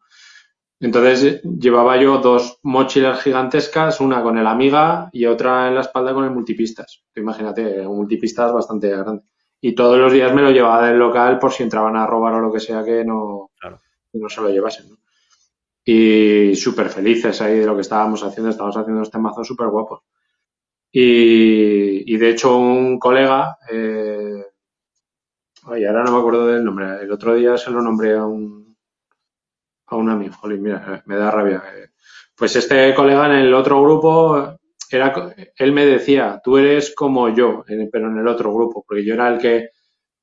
Entonces 0.78 1.42
llevaba 1.42 1.96
yo 1.96 2.18
dos 2.18 2.58
mochilas 2.62 3.22
gigantescas, 3.22 4.00
una 4.00 4.22
con 4.22 4.36
el 4.36 4.46
Amiga 4.46 5.08
y 5.12 5.26
otra 5.26 5.68
en 5.68 5.74
la 5.74 5.80
espalda 5.80 6.12
con 6.12 6.24
el 6.24 6.30
multipistas. 6.30 7.04
Imagínate, 7.14 7.86
un 7.86 7.96
multipistas 7.96 8.52
bastante 8.52 8.90
grande. 8.90 9.22
Y 9.60 9.74
todos 9.74 9.98
los 9.98 10.12
días 10.12 10.34
me 10.34 10.42
lo 10.42 10.50
llevaba 10.50 10.86
del 10.86 10.98
local 10.98 11.38
por 11.38 11.50
si 11.50 11.62
entraban 11.62 11.96
a 11.96 12.06
robar 12.06 12.34
o 12.34 12.40
lo 12.40 12.52
que 12.52 12.60
sea 12.60 12.84
que 12.84 13.04
no, 13.04 13.50
que 14.12 14.18
no 14.18 14.28
se 14.28 14.42
lo 14.42 14.50
llevasen. 14.50 14.90
¿no? 14.90 14.96
y 15.88 16.56
súper 16.56 16.88
felices 16.88 17.40
ahí 17.40 17.60
de 17.60 17.66
lo 17.66 17.76
que 17.76 17.82
estábamos 17.82 18.22
haciendo. 18.24 18.50
Estábamos 18.50 18.76
haciendo 18.76 19.02
este 19.02 19.18
mazo 19.18 19.44
súper 19.44 19.68
guapos. 19.68 20.00
Y, 20.90 22.16
de 22.16 22.30
hecho 22.30 22.58
un 22.58 22.98
colega, 22.98 23.56
eh, 23.70 24.44
ahora 25.64 26.02
no 26.04 26.12
me 26.12 26.18
acuerdo 26.18 26.46
del 26.46 26.64
nombre, 26.64 27.02
el 27.02 27.12
otro 27.12 27.34
día 27.34 27.56
se 27.58 27.70
lo 27.70 27.82
nombré 27.82 28.16
a 28.16 28.24
un, 28.24 28.65
a 29.86 29.96
un 29.96 30.10
amigo, 30.10 30.36
mira, 30.44 31.02
me 31.06 31.16
da 31.16 31.30
rabia. 31.30 31.62
Pues 32.34 32.56
este 32.56 32.94
colega 32.94 33.26
en 33.26 33.46
el 33.46 33.54
otro 33.54 33.80
grupo, 33.82 34.58
era, 34.90 35.34
él 35.56 35.72
me 35.72 35.86
decía, 35.86 36.40
tú 36.42 36.58
eres 36.58 36.94
como 36.94 37.28
yo, 37.28 37.64
pero 37.90 38.08
en 38.08 38.18
el 38.18 38.28
otro 38.28 38.52
grupo, 38.52 38.84
porque 38.86 39.04
yo 39.04 39.14
era 39.14 39.28
el 39.28 39.38
que 39.38 39.70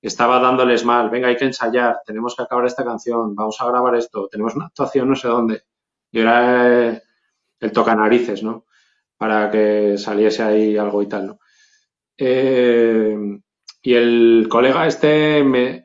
estaba 0.01 0.39
dándoles 0.39 0.85
mal, 0.85 1.09
venga, 1.09 1.29
hay 1.29 1.37
que 1.37 1.45
ensayar, 1.45 2.01
tenemos 2.05 2.35
que 2.35 2.43
acabar 2.43 2.65
esta 2.65 2.83
canción, 2.83 3.35
vamos 3.35 3.59
a 3.61 3.67
grabar 3.67 3.95
esto, 3.95 4.27
tenemos 4.29 4.55
una 4.55 4.65
actuación 4.65 5.09
no 5.09 5.15
sé 5.15 5.27
dónde. 5.29 5.63
Y 6.11 6.19
era 6.19 6.67
el, 6.67 7.01
el 7.59 7.71
toca 7.71 7.95
narices, 7.95 8.43
¿no? 8.43 8.65
Para 9.17 9.49
que 9.49 9.97
saliese 9.97 10.43
ahí 10.43 10.77
algo 10.77 11.01
y 11.01 11.07
tal, 11.07 11.27
¿no? 11.27 11.39
Eh, 12.17 13.17
y 13.81 13.93
el 13.93 14.47
colega 14.49 14.87
este 14.87 15.43
me, 15.43 15.82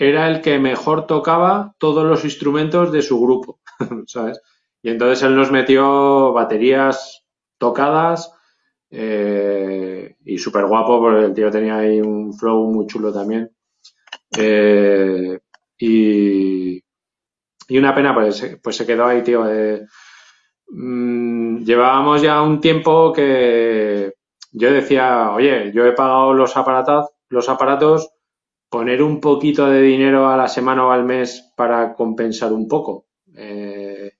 era 0.00 0.28
el 0.28 0.40
que 0.40 0.58
mejor 0.58 1.06
tocaba 1.06 1.74
todos 1.78 2.06
los 2.06 2.24
instrumentos 2.24 2.90
de 2.90 3.02
su 3.02 3.20
grupo, 3.20 3.60
¿sabes? 4.06 4.40
Y 4.82 4.88
entonces 4.88 5.22
él 5.22 5.36
nos 5.36 5.52
metió 5.52 6.32
baterías 6.32 7.22
tocadas, 7.58 8.32
eh, 8.90 10.16
y 10.24 10.38
súper 10.38 10.64
guapo 10.64 11.00
porque 11.00 11.26
el 11.26 11.34
tío 11.34 11.50
tenía 11.50 11.76
ahí 11.76 12.00
un 12.00 12.32
flow 12.32 12.72
muy 12.72 12.86
chulo 12.86 13.12
también. 13.12 13.50
Eh, 14.38 15.38
y, 15.78 16.82
y, 17.68 17.78
una 17.78 17.94
pena, 17.94 18.14
pues, 18.14 18.58
pues 18.62 18.76
se 18.76 18.86
quedó 18.86 19.04
ahí, 19.04 19.22
tío. 19.22 19.46
Eh, 19.46 19.86
mm, 20.68 21.58
llevábamos 21.58 22.22
ya 22.22 22.40
un 22.40 22.58
tiempo 22.58 23.12
que 23.12 24.14
yo 24.52 24.72
decía, 24.72 25.32
oye, 25.32 25.72
yo 25.74 25.84
he 25.84 25.92
pagado 25.92 26.32
los 26.32 26.56
aparatos, 26.56 27.10
los 27.28 27.50
aparatos, 27.50 28.10
poner 28.70 29.02
un 29.02 29.20
poquito 29.20 29.66
de 29.66 29.82
dinero 29.82 30.28
a 30.28 30.36
la 30.36 30.48
semana 30.48 30.86
o 30.86 30.92
al 30.92 31.04
mes 31.04 31.52
para 31.56 31.92
compensar 31.92 32.52
un 32.52 32.68
poco. 32.68 33.06
Eh, 33.36 34.12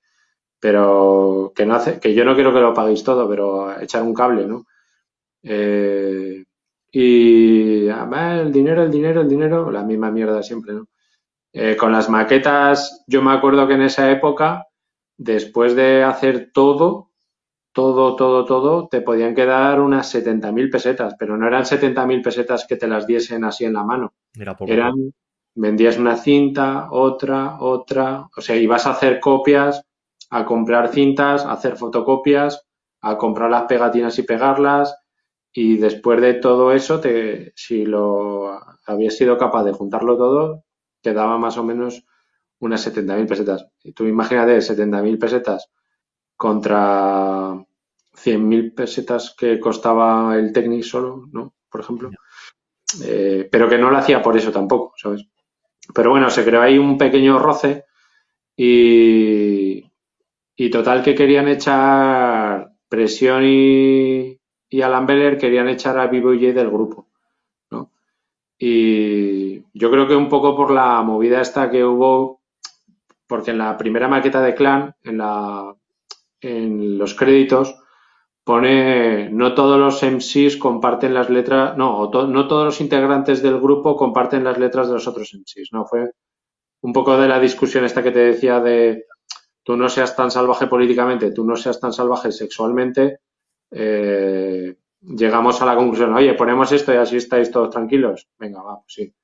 pero 0.59 1.53
que 1.55 1.65
no 1.65 1.75
hace, 1.75 1.99
que 1.99 2.13
yo 2.13 2.25
no 2.25 2.35
quiero 2.35 2.53
que 2.53 2.61
lo 2.61 2.75
paguéis 2.75 3.03
todo, 3.03 3.29
pero 3.29 3.81
echar 3.81 4.03
un 4.03 4.13
cable, 4.13 4.47
¿no? 4.47 4.67
Eh, 5.43 6.45
y 6.93 7.89
además 7.89 8.41
el 8.41 8.53
dinero, 8.53 8.83
el 8.83 8.91
dinero, 8.91 9.21
el 9.23 9.29
dinero, 9.29 9.71
la 9.71 9.85
misma 9.85 10.11
mierda 10.11 10.43
siempre, 10.43 10.75
¿no? 10.75 10.89
Eh, 11.53 11.77
con 11.77 11.93
las 11.93 12.11
maquetas, 12.11 13.05
yo 13.07 13.23
me 13.23 13.33
acuerdo 13.33 13.67
que 13.67 13.75
en 13.75 13.83
esa 13.83 14.11
época, 14.11 14.67
después 15.17 15.75
de 15.75 16.03
hacer 16.05 16.51
todo, 16.53 17.10
todo, 17.73 18.17
todo, 18.17 18.45
todo, 18.45 18.89
te 18.89 19.01
podían 19.01 19.35
quedar 19.35 19.81
unas 19.81 20.13
70.000 20.15 20.71
pesetas, 20.71 21.15
pero 21.19 21.37
no 21.37 21.47
eran 21.47 21.65
70.000 21.65 22.23
pesetas 22.23 22.67
que 22.67 22.77
te 22.77 22.89
las 22.89 23.07
diesen 23.07 23.45
así 23.45 23.65
en 23.65 23.75
la 23.75 23.85
mano. 23.85 24.13
Eran, 24.67 25.13
vendías 25.55 25.99
una 25.99 26.17
cinta, 26.17 26.89
otra, 26.91 27.59
otra, 27.61 28.29
o 28.37 28.41
sea, 28.41 28.57
ibas 28.57 28.87
a 28.87 28.91
hacer 28.91 29.21
copias 29.21 29.85
a 30.31 30.45
comprar 30.47 30.89
cintas, 30.89 31.45
a 31.45 31.53
hacer 31.53 31.77
fotocopias, 31.77 32.67
a 33.01 33.19
comprar 33.19 33.51
las 33.51 33.65
pegatinas 33.65 34.19
y 34.19 34.23
pegarlas. 34.23 34.97
Y 35.53 35.77
después 35.77 36.21
de 36.21 36.35
todo 36.35 36.73
eso, 36.73 37.01
te, 37.01 37.53
si 37.57 37.85
lo 37.85 38.61
habías 38.87 39.17
sido 39.17 39.37
capaz 39.37 39.65
de 39.65 39.73
juntarlo 39.73 40.17
todo, 40.17 40.65
te 41.01 41.13
daba 41.13 41.37
más 41.39 41.59
o 41.59 41.65
menos 41.65 42.07
unas 42.61 42.87
70.000 42.87 43.27
pesetas. 43.27 43.67
Y 43.83 43.93
tú 43.93 44.07
imagínate 44.07 44.57
70.000 44.59 45.19
pesetas 45.19 45.69
contra 46.45 47.55
100.000 48.23 48.75
pesetas 48.75 49.35
que 49.39 49.61
costaba 49.61 50.37
el 50.39 50.53
Technic 50.55 50.85
solo, 50.85 51.29
¿no? 51.33 51.55
Por 51.71 51.81
ejemplo. 51.83 52.11
eh, 53.05 53.49
pero 53.51 53.69
que 53.69 53.79
no 53.79 53.91
lo 53.91 53.99
hacía 53.99 54.23
por 54.23 54.37
eso 54.37 54.51
tampoco, 54.53 54.95
¿sabes? 54.97 55.25
Pero 55.95 56.11
bueno, 56.11 56.31
se 56.31 56.45
creó 56.45 56.63
ahí 56.63 56.79
un 56.79 56.99
pequeño 56.99 57.39
roce 57.39 57.87
y, 58.57 59.85
y 60.57 60.71
total 60.71 61.03
que 61.03 61.15
querían 61.15 61.49
echar 61.49 62.73
presión 62.89 63.45
y, 63.47 64.39
y 64.71 64.83
Alan 64.83 65.07
Beller 65.07 65.39
querían 65.39 65.69
echar 65.69 65.99
a 65.99 66.09
Vivo 66.09 66.35
y 66.35 66.53
del 66.53 66.71
grupo, 66.71 67.09
¿no? 67.71 67.93
Y 68.59 69.61
yo 69.75 69.91
creo 69.91 70.09
que 70.09 70.17
un 70.17 70.29
poco 70.29 70.57
por 70.57 70.71
la 70.73 71.03
movida 71.03 71.41
esta 71.41 71.71
que 71.71 71.85
hubo, 71.85 72.43
porque 73.27 73.53
en 73.53 73.59
la 73.59 73.77
primera 73.79 74.09
maqueta 74.09 74.43
de 74.43 74.55
Clan, 74.55 74.95
en, 75.05 75.19
la, 75.19 75.75
en 76.41 76.99
los 76.99 77.15
créditos, 77.15 77.77
pone 78.45 79.31
no 79.31 79.55
todos 79.55 79.79
los 79.79 80.03
MCs 80.03 80.57
comparten 80.57 81.15
las 81.15 81.31
letras, 81.31 81.77
no, 81.77 82.11
no 82.11 82.49
todos 82.49 82.65
los 82.65 82.81
integrantes 82.81 83.43
del 83.43 83.61
grupo 83.61 83.97
comparten 83.97 84.45
las 84.45 84.59
letras 84.59 84.89
de 84.89 84.95
los 84.95 85.07
otros 85.07 85.35
MCs, 85.35 85.73
¿no? 85.73 85.85
Fue 85.87 86.11
un 86.83 86.93
poco 86.93 87.17
de 87.17 87.29
la 87.29 87.39
discusión 87.39 87.85
esta 87.85 88.03
que 88.03 88.11
te 88.11 88.21
decía 88.21 88.61
de 88.61 89.07
tú 89.63 89.77
no 89.77 89.89
seas 89.89 90.17
tan 90.17 90.31
salvaje 90.31 90.67
políticamente, 90.67 91.33
tú 91.33 91.45
no 91.45 91.57
seas 91.57 91.79
tan 91.79 91.93
salvaje 91.93 92.33
sexualmente, 92.33 93.21
eh, 93.71 94.77
llegamos 95.01 95.61
a 95.63 95.67
la 95.67 95.77
conclusión, 95.77 96.15
oye, 96.15 96.35
ponemos 96.35 96.73
esto 96.73 96.93
y 96.93 96.97
así 96.97 97.17
estáis 97.17 97.51
todos 97.51 97.71
tranquilos. 97.71 98.29
Venga, 98.39 98.63
va, 98.63 98.81
pues 98.81 98.95
sí. 98.95 99.15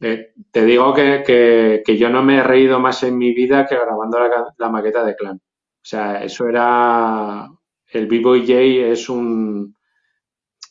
Eh, 0.00 0.34
te 0.50 0.64
digo 0.64 0.92
que, 0.92 1.82
yo 1.98 2.10
no 2.10 2.22
me 2.22 2.38
he 2.38 2.42
reído 2.42 2.80
más 2.80 3.02
en 3.04 3.16
mi 3.16 3.32
vida 3.32 3.66
que 3.66 3.76
grabando 3.76 4.18
la, 4.58 4.68
maqueta 4.68 5.04
de 5.04 5.16
Clan. 5.16 5.40
O 5.84 5.86
sea, 5.86 6.24
eso 6.24 6.48
era. 6.48 7.50
El 7.88 8.06
B-Boy 8.06 8.50
es 8.50 9.10
un. 9.10 9.76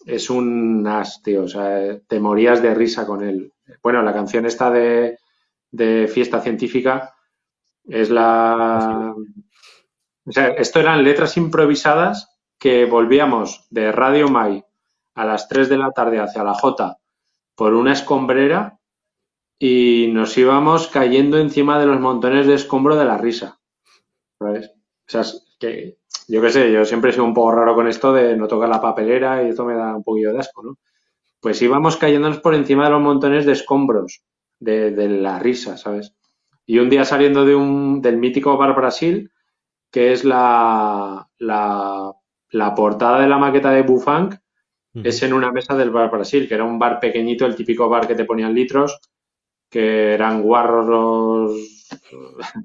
Es 0.08 0.32
un 0.32 0.86
as, 0.88 1.22
tío. 1.22 1.44
O 1.44 1.48
sea, 1.48 2.00
te 2.08 2.20
morías 2.20 2.64
de 2.64 2.74
risa 2.74 3.06
con 3.06 3.24
él. 3.24 3.54
Bueno, 3.84 4.02
la 4.02 4.12
canción 4.12 4.48
esta 4.48 4.72
de, 4.72 5.20
de 5.70 6.08
Fiesta 6.08 6.42
Científica 6.42 7.14
es 7.86 8.10
la. 8.10 9.14
O 10.26 10.32
sea, 10.32 10.48
esto 10.48 10.80
eran 10.80 11.04
letras 11.04 11.38
improvisadas 11.38 12.36
que 12.58 12.86
volvíamos 12.86 13.68
de 13.70 13.92
Radio 13.92 14.30
Mai 14.30 14.66
a 15.14 15.26
las 15.26 15.48
3 15.48 15.70
de 15.70 15.78
la 15.78 15.92
tarde 15.92 16.20
hacia 16.20 16.44
la 16.44 16.56
J 16.56 16.98
por 17.56 17.76
una 17.76 17.94
escombrera 17.94 18.80
y 19.60 20.10
nos 20.12 20.36
íbamos 20.40 20.88
cayendo 20.88 21.38
encima 21.38 21.78
de 21.78 21.86
los 21.86 22.00
montones 22.00 22.48
de 22.48 22.56
escombro 22.56 22.96
de 22.96 23.06
la 23.06 23.18
risa. 23.20 23.60
¿Sabes? 24.40 24.72
O 25.08 25.12
sea, 25.12 25.24
que 25.60 25.98
yo 26.28 26.42
qué 26.42 26.50
sé, 26.50 26.72
yo 26.72 26.86
siempre 26.86 27.10
he 27.10 27.14
sido 27.14 27.26
un 27.26 27.34
poco 27.34 27.52
raro 27.52 27.76
con 27.76 27.88
esto 27.88 28.14
de 28.14 28.36
no 28.38 28.48
tocar 28.48 28.70
la 28.70 28.82
papelera 28.82 29.44
y 29.44 29.50
esto 29.50 29.66
me 29.66 29.76
da 29.76 29.96
un 29.96 30.04
poquillo 30.04 30.34
de 30.34 30.40
asco, 30.40 30.64
¿no? 30.64 30.78
Pues 31.42 31.62
íbamos 31.62 31.98
cayéndonos 31.98 32.40
por 32.40 32.56
encima 32.56 32.86
de 32.86 32.92
los 32.92 33.02
montones 33.02 33.46
de 33.46 33.52
escombros 33.52 34.24
de, 34.60 34.92
la 35.10 35.40
risa, 35.40 35.78
¿sabes? 35.78 36.14
Y 36.66 36.80
un 36.80 36.90
día 36.90 37.04
saliendo 37.04 37.46
de 37.46 37.56
un, 37.56 38.02
del 38.02 38.18
mítico 38.18 38.58
Bar 38.58 38.76
Brasil, 38.76 39.32
que 39.92 40.14
es 40.14 40.24
la, 40.24 41.28
la 41.38 42.14
la 42.54 42.76
portada 42.76 43.20
de 43.20 43.28
la 43.28 43.38
maqueta 43.38 43.72
de 43.72 43.82
Bufang 43.82 44.40
es 44.94 45.24
en 45.24 45.34
una 45.34 45.52
mesa 45.52 45.76
del 45.76 45.90
bar 45.90 46.12
Brasil, 46.12 46.48
que 46.48 46.54
era 46.54 46.64
un 46.64 46.78
bar 46.78 47.00
pequeñito, 47.00 47.48
el 47.48 47.56
típico 47.56 47.90
bar 47.90 48.08
que 48.08 48.14
te 48.14 48.26
ponían 48.26 48.54
litros, 48.54 49.00
que 49.68 50.14
eran 50.14 50.44
guarros, 50.44 51.52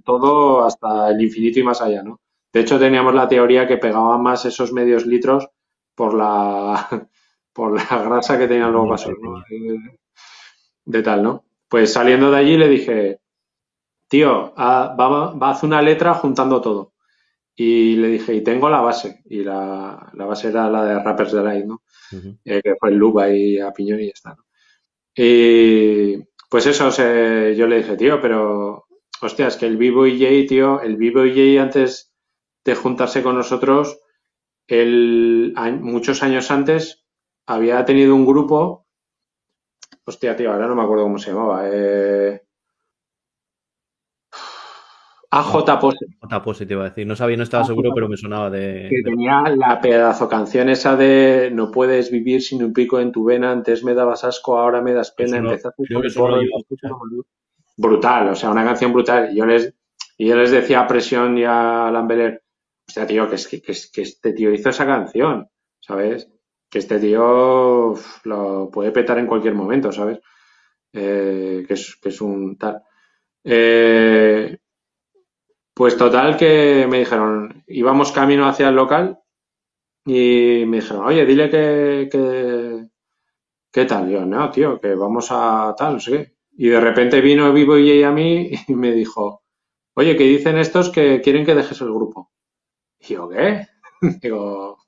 todo 0.04 0.62
hasta 0.62 1.10
el 1.10 1.22
infinito 1.22 1.60
y 1.60 1.62
más 1.62 1.80
allá, 1.80 2.02
¿no? 2.02 2.20
De 2.52 2.60
hecho, 2.60 2.78
teníamos 2.78 3.14
la 3.14 3.28
teoría 3.28 3.66
que 3.66 3.76
pegaban 3.76 4.22
más 4.22 4.44
esos 4.44 4.72
medios 4.72 5.06
litros 5.06 5.48
por 5.94 6.14
la, 6.14 6.88
por 7.52 7.74
la 7.74 8.02
grasa 8.02 8.38
que 8.38 8.48
tenían 8.48 8.72
los 8.72 8.88
vasos, 8.88 9.14
¿no? 9.20 9.42
De 10.84 11.02
tal, 11.02 11.22
¿no? 11.22 11.44
Pues 11.68 11.92
saliendo 11.92 12.30
de 12.30 12.38
allí 12.38 12.56
le 12.56 12.68
dije, 12.68 13.20
tío, 14.08 14.54
va, 14.56 14.94
va 14.96 15.48
a 15.48 15.50
hacer 15.50 15.66
una 15.66 15.82
letra 15.82 16.14
juntando 16.14 16.60
todo. 16.60 16.94
Y 17.60 17.96
le 17.96 18.06
dije, 18.06 18.34
y 18.34 18.40
tengo 18.42 18.70
la 18.70 18.80
base. 18.80 19.20
Y 19.24 19.42
la, 19.42 20.12
base 20.14 20.48
era 20.48 20.70
la 20.70 20.84
de 20.84 21.02
Rappers 21.02 21.32
Delight, 21.32 21.66
¿no? 21.66 21.82
Eh, 22.44 22.60
que 22.62 22.76
fue 22.78 22.90
el 22.90 22.94
Luba 22.94 23.30
y 23.30 23.58
a 23.58 23.72
Piñón 23.72 24.00
y 24.00 24.06
ya 24.06 24.12
está, 24.14 24.30
¿no? 24.30 24.44
Y 25.12 26.16
pues 26.48 26.66
eso, 26.66 26.88
yo 26.90 27.66
le 27.66 27.78
dije, 27.78 27.96
tío, 27.96 28.20
pero, 28.20 28.86
hostia, 29.20 29.48
es 29.48 29.56
que 29.56 29.66
el 29.66 29.76
Vivo 29.76 30.06
y 30.06 30.20
Jay, 30.20 30.46
tío, 30.46 30.80
el 30.80 30.96
Vivo 30.96 31.24
y 31.24 31.34
Jay 31.34 31.58
antes 31.58 32.07
de 32.68 32.74
juntarse 32.74 33.22
con 33.22 33.34
nosotros, 33.34 33.98
él, 34.66 35.54
muchos 35.80 36.22
años 36.22 36.50
antes, 36.50 37.06
había 37.46 37.82
tenido 37.86 38.14
un 38.14 38.26
grupo, 38.26 38.86
hostia, 40.04 40.36
tío, 40.36 40.52
ahora 40.52 40.66
no 40.66 40.76
me 40.76 40.82
acuerdo 40.82 41.04
cómo 41.04 41.18
se 41.18 41.30
llamaba, 41.30 41.62
eh, 41.64 42.42
AJ 45.30 45.80
Pose. 45.80 46.06
AJ 46.20 46.42
Pose 46.42 46.66
te 46.66 46.74
iba 46.74 46.84
a 46.84 46.88
decir. 46.88 47.06
No 47.06 47.16
sabía, 47.16 47.36
no 47.36 47.42
estaba 47.42 47.64
seguro, 47.64 47.90
pero 47.94 48.08
me 48.08 48.16
sonaba 48.16 48.48
de. 48.48 48.88
Que 48.88 49.02
tenía 49.02 49.42
la 49.56 49.78
pedazo 49.78 50.26
canción 50.26 50.70
esa 50.70 50.96
de 50.96 51.50
No 51.52 51.70
puedes 51.70 52.10
vivir 52.10 52.40
sin 52.40 52.62
un 52.64 52.72
pico 52.72 52.98
en 52.98 53.12
tu 53.12 53.24
vena. 53.24 53.50
Antes 53.50 53.84
me 53.84 53.92
dabas 53.92 54.24
asco, 54.24 54.58
ahora 54.58 54.80
me 54.80 54.94
das 54.94 55.10
pena. 55.10 55.36
Empezaste 55.36 55.84
Brutal, 57.76 58.28
o 58.30 58.34
sea, 58.34 58.50
una 58.50 58.64
canción 58.64 58.92
brutal. 58.92 59.30
Y 59.30 59.36
yo 59.36 59.44
les, 59.44 59.74
y 60.16 60.28
yo 60.28 60.36
les 60.36 60.50
decía 60.50 60.80
a 60.80 60.86
Presión 60.86 61.36
y 61.36 61.44
a 61.44 61.90
Lambeler, 61.92 62.42
o 62.88 62.92
sea, 62.92 63.06
tío, 63.06 63.28
que, 63.28 63.34
es, 63.36 63.46
que, 63.48 63.60
que, 63.60 64.02
este 64.02 64.32
tío 64.32 64.52
hizo 64.52 64.70
esa 64.70 64.86
canción, 64.86 65.48
¿sabes? 65.80 66.28
Que 66.70 66.78
este 66.78 66.98
tío 66.98 67.94
lo 68.24 68.70
puede 68.70 68.92
petar 68.92 69.18
en 69.18 69.26
cualquier 69.26 69.54
momento, 69.54 69.92
¿sabes? 69.92 70.20
Eh, 70.92 71.64
que, 71.68 71.74
es, 71.74 71.96
que 72.02 72.08
es 72.08 72.20
un 72.20 72.56
tal. 72.56 72.82
Eh, 73.44 74.56
pues 75.74 75.96
total 75.96 76.36
que 76.36 76.86
me 76.88 77.00
dijeron, 77.00 77.62
íbamos 77.68 78.10
camino 78.12 78.48
hacia 78.48 78.68
el 78.68 78.76
local 78.76 79.20
y 80.04 80.64
me 80.66 80.78
dijeron, 80.78 81.06
oye, 81.06 81.26
dile 81.26 81.50
que, 81.50 82.08
que 82.10 82.88
¿qué 83.72 83.84
tal? 83.84 84.10
yo, 84.10 84.24
no, 84.24 84.50
tío, 84.50 84.80
que 84.80 84.94
vamos 84.94 85.28
a 85.30 85.74
tal, 85.76 85.94
no 85.94 86.00
sé 86.00 86.10
qué. 86.12 86.36
Y 86.56 86.68
de 86.68 86.80
repente 86.80 87.20
vino 87.20 87.52
Vivo 87.52 87.78
y 87.78 88.02
a 88.02 88.10
mí 88.10 88.50
y 88.68 88.74
me 88.74 88.92
dijo, 88.92 89.42
oye, 89.94 90.16
que 90.16 90.24
dicen 90.24 90.58
estos 90.58 90.90
que 90.90 91.20
quieren 91.20 91.44
que 91.46 91.54
dejes 91.54 91.80
el 91.82 91.92
grupo. 91.92 92.30
Y 93.00 93.14
yo, 93.14 93.28
¿qué? 93.28 93.66
Digo, 94.22 94.78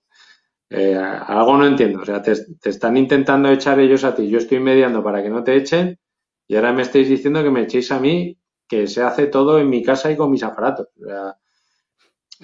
eh, 0.70 0.94
algo 0.96 1.56
no 1.56 1.66
entiendo. 1.66 2.00
O 2.00 2.04
sea, 2.04 2.22
te, 2.22 2.32
están 2.64 2.96
intentando 2.96 3.50
echar 3.50 3.80
ellos 3.80 4.04
a 4.04 4.14
ti. 4.14 4.28
Yo 4.28 4.38
estoy 4.38 4.60
mediando 4.60 5.02
para 5.02 5.22
que 5.22 5.30
no 5.30 5.42
te 5.42 5.56
echen 5.56 5.98
y 6.46 6.56
ahora 6.56 6.72
me 6.72 6.82
estáis 6.82 7.08
diciendo 7.08 7.42
que 7.42 7.50
me 7.50 7.62
echéis 7.62 7.90
a 7.92 8.00
mí 8.00 8.36
que 8.68 8.86
se 8.86 9.02
hace 9.02 9.26
todo 9.26 9.58
en 9.58 9.68
mi 9.68 9.82
casa 9.82 10.10
y 10.10 10.16
con 10.16 10.30
mis 10.30 10.44
aparatos. 10.44 10.88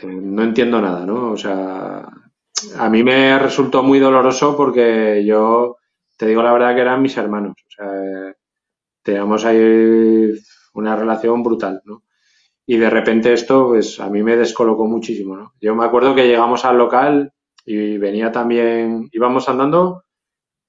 Eh, 0.02 0.06
no 0.06 0.42
entiendo 0.42 0.80
nada, 0.80 1.06
¿no? 1.06 1.32
O 1.32 1.36
sea, 1.36 2.06
a 2.78 2.88
mí 2.90 3.02
me 3.04 3.38
resultó 3.38 3.82
muy 3.82 3.98
doloroso 4.00 4.56
porque 4.56 5.24
yo, 5.24 5.76
te 6.16 6.26
digo 6.26 6.42
la 6.42 6.52
verdad 6.52 6.74
que 6.74 6.80
eran 6.80 7.02
mis 7.02 7.16
hermanos. 7.16 7.56
O 7.66 7.70
sea, 7.70 8.34
teníamos 9.02 9.44
ahí 9.44 10.34
una 10.74 10.96
relación 10.96 11.42
brutal, 11.42 11.80
¿no? 11.84 12.02
Y 12.66 12.76
de 12.78 12.90
repente 12.90 13.32
esto, 13.32 13.68
pues 13.68 14.00
a 14.00 14.10
mí 14.10 14.22
me 14.22 14.36
descolocó 14.36 14.86
muchísimo, 14.86 15.36
¿no? 15.36 15.52
Yo 15.60 15.74
me 15.74 15.84
acuerdo 15.84 16.14
que 16.14 16.26
llegamos 16.26 16.64
al 16.64 16.78
local 16.78 17.32
y 17.64 17.98
venía 17.98 18.32
también, 18.32 19.08
íbamos 19.12 19.48
andando, 19.48 20.04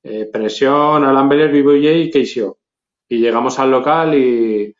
eh, 0.03 0.29
Presión, 0.31 1.03
Alan 1.03 1.29
Beller, 1.29 1.51
Vivo 1.51 1.73
y 1.73 2.11
Keisio. 2.11 2.59
Y 3.09 3.19
llegamos 3.19 3.59
al 3.59 3.71
local 3.71 4.15
y 4.15 4.75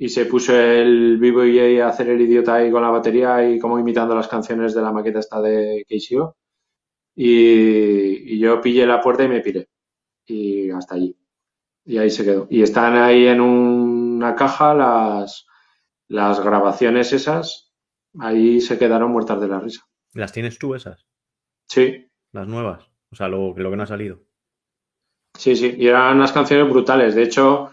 y 0.00 0.08
se 0.08 0.24
puso 0.24 0.58
el 0.58 1.18
vivo 1.18 1.44
y 1.44 1.78
a 1.78 1.88
hacer 1.88 2.08
el 2.08 2.22
idiota 2.22 2.54
ahí 2.54 2.70
con 2.70 2.80
la 2.82 2.88
batería 2.88 3.46
y 3.46 3.58
como 3.58 3.78
imitando 3.78 4.14
las 4.14 4.28
canciones 4.28 4.74
de 4.74 4.80
la 4.80 4.92
maqueta 4.92 5.18
esta 5.18 5.42
de 5.42 5.84
Keishio. 5.86 6.36
Y, 7.14 8.34
y 8.34 8.38
yo 8.38 8.62
pillé 8.62 8.86
la 8.86 9.02
puerta 9.02 9.24
y 9.24 9.28
me 9.28 9.40
piré. 9.40 9.68
Y 10.26 10.70
hasta 10.70 10.94
allí. 10.94 11.14
Y 11.84 11.98
ahí 11.98 12.10
se 12.10 12.24
quedó. 12.24 12.46
Y 12.50 12.62
están 12.62 12.96
ahí 12.96 13.26
en 13.26 13.42
una 13.42 14.34
caja 14.34 14.74
las, 14.74 15.46
las 16.10 16.40
grabaciones 16.40 17.12
esas. 17.12 17.72
Ahí 18.18 18.60
se 18.60 18.78
quedaron 18.78 19.12
muertas 19.12 19.40
de 19.40 19.48
la 19.48 19.60
risa. 19.60 19.86
¿Las 20.12 20.32
tienes 20.32 20.58
tú 20.58 20.74
esas? 20.74 21.06
Sí. 21.68 22.10
Las 22.32 22.48
nuevas. 22.48 22.84
O 23.12 23.16
sea, 23.16 23.28
lo, 23.28 23.54
lo 23.56 23.70
que 23.70 23.76
no 23.76 23.84
ha 23.84 23.86
salido. 23.86 24.20
Sí, 25.38 25.54
sí. 25.54 25.76
Y 25.78 25.86
eran 25.86 26.16
unas 26.16 26.32
canciones 26.32 26.68
brutales. 26.68 27.14
De 27.14 27.22
hecho, 27.22 27.70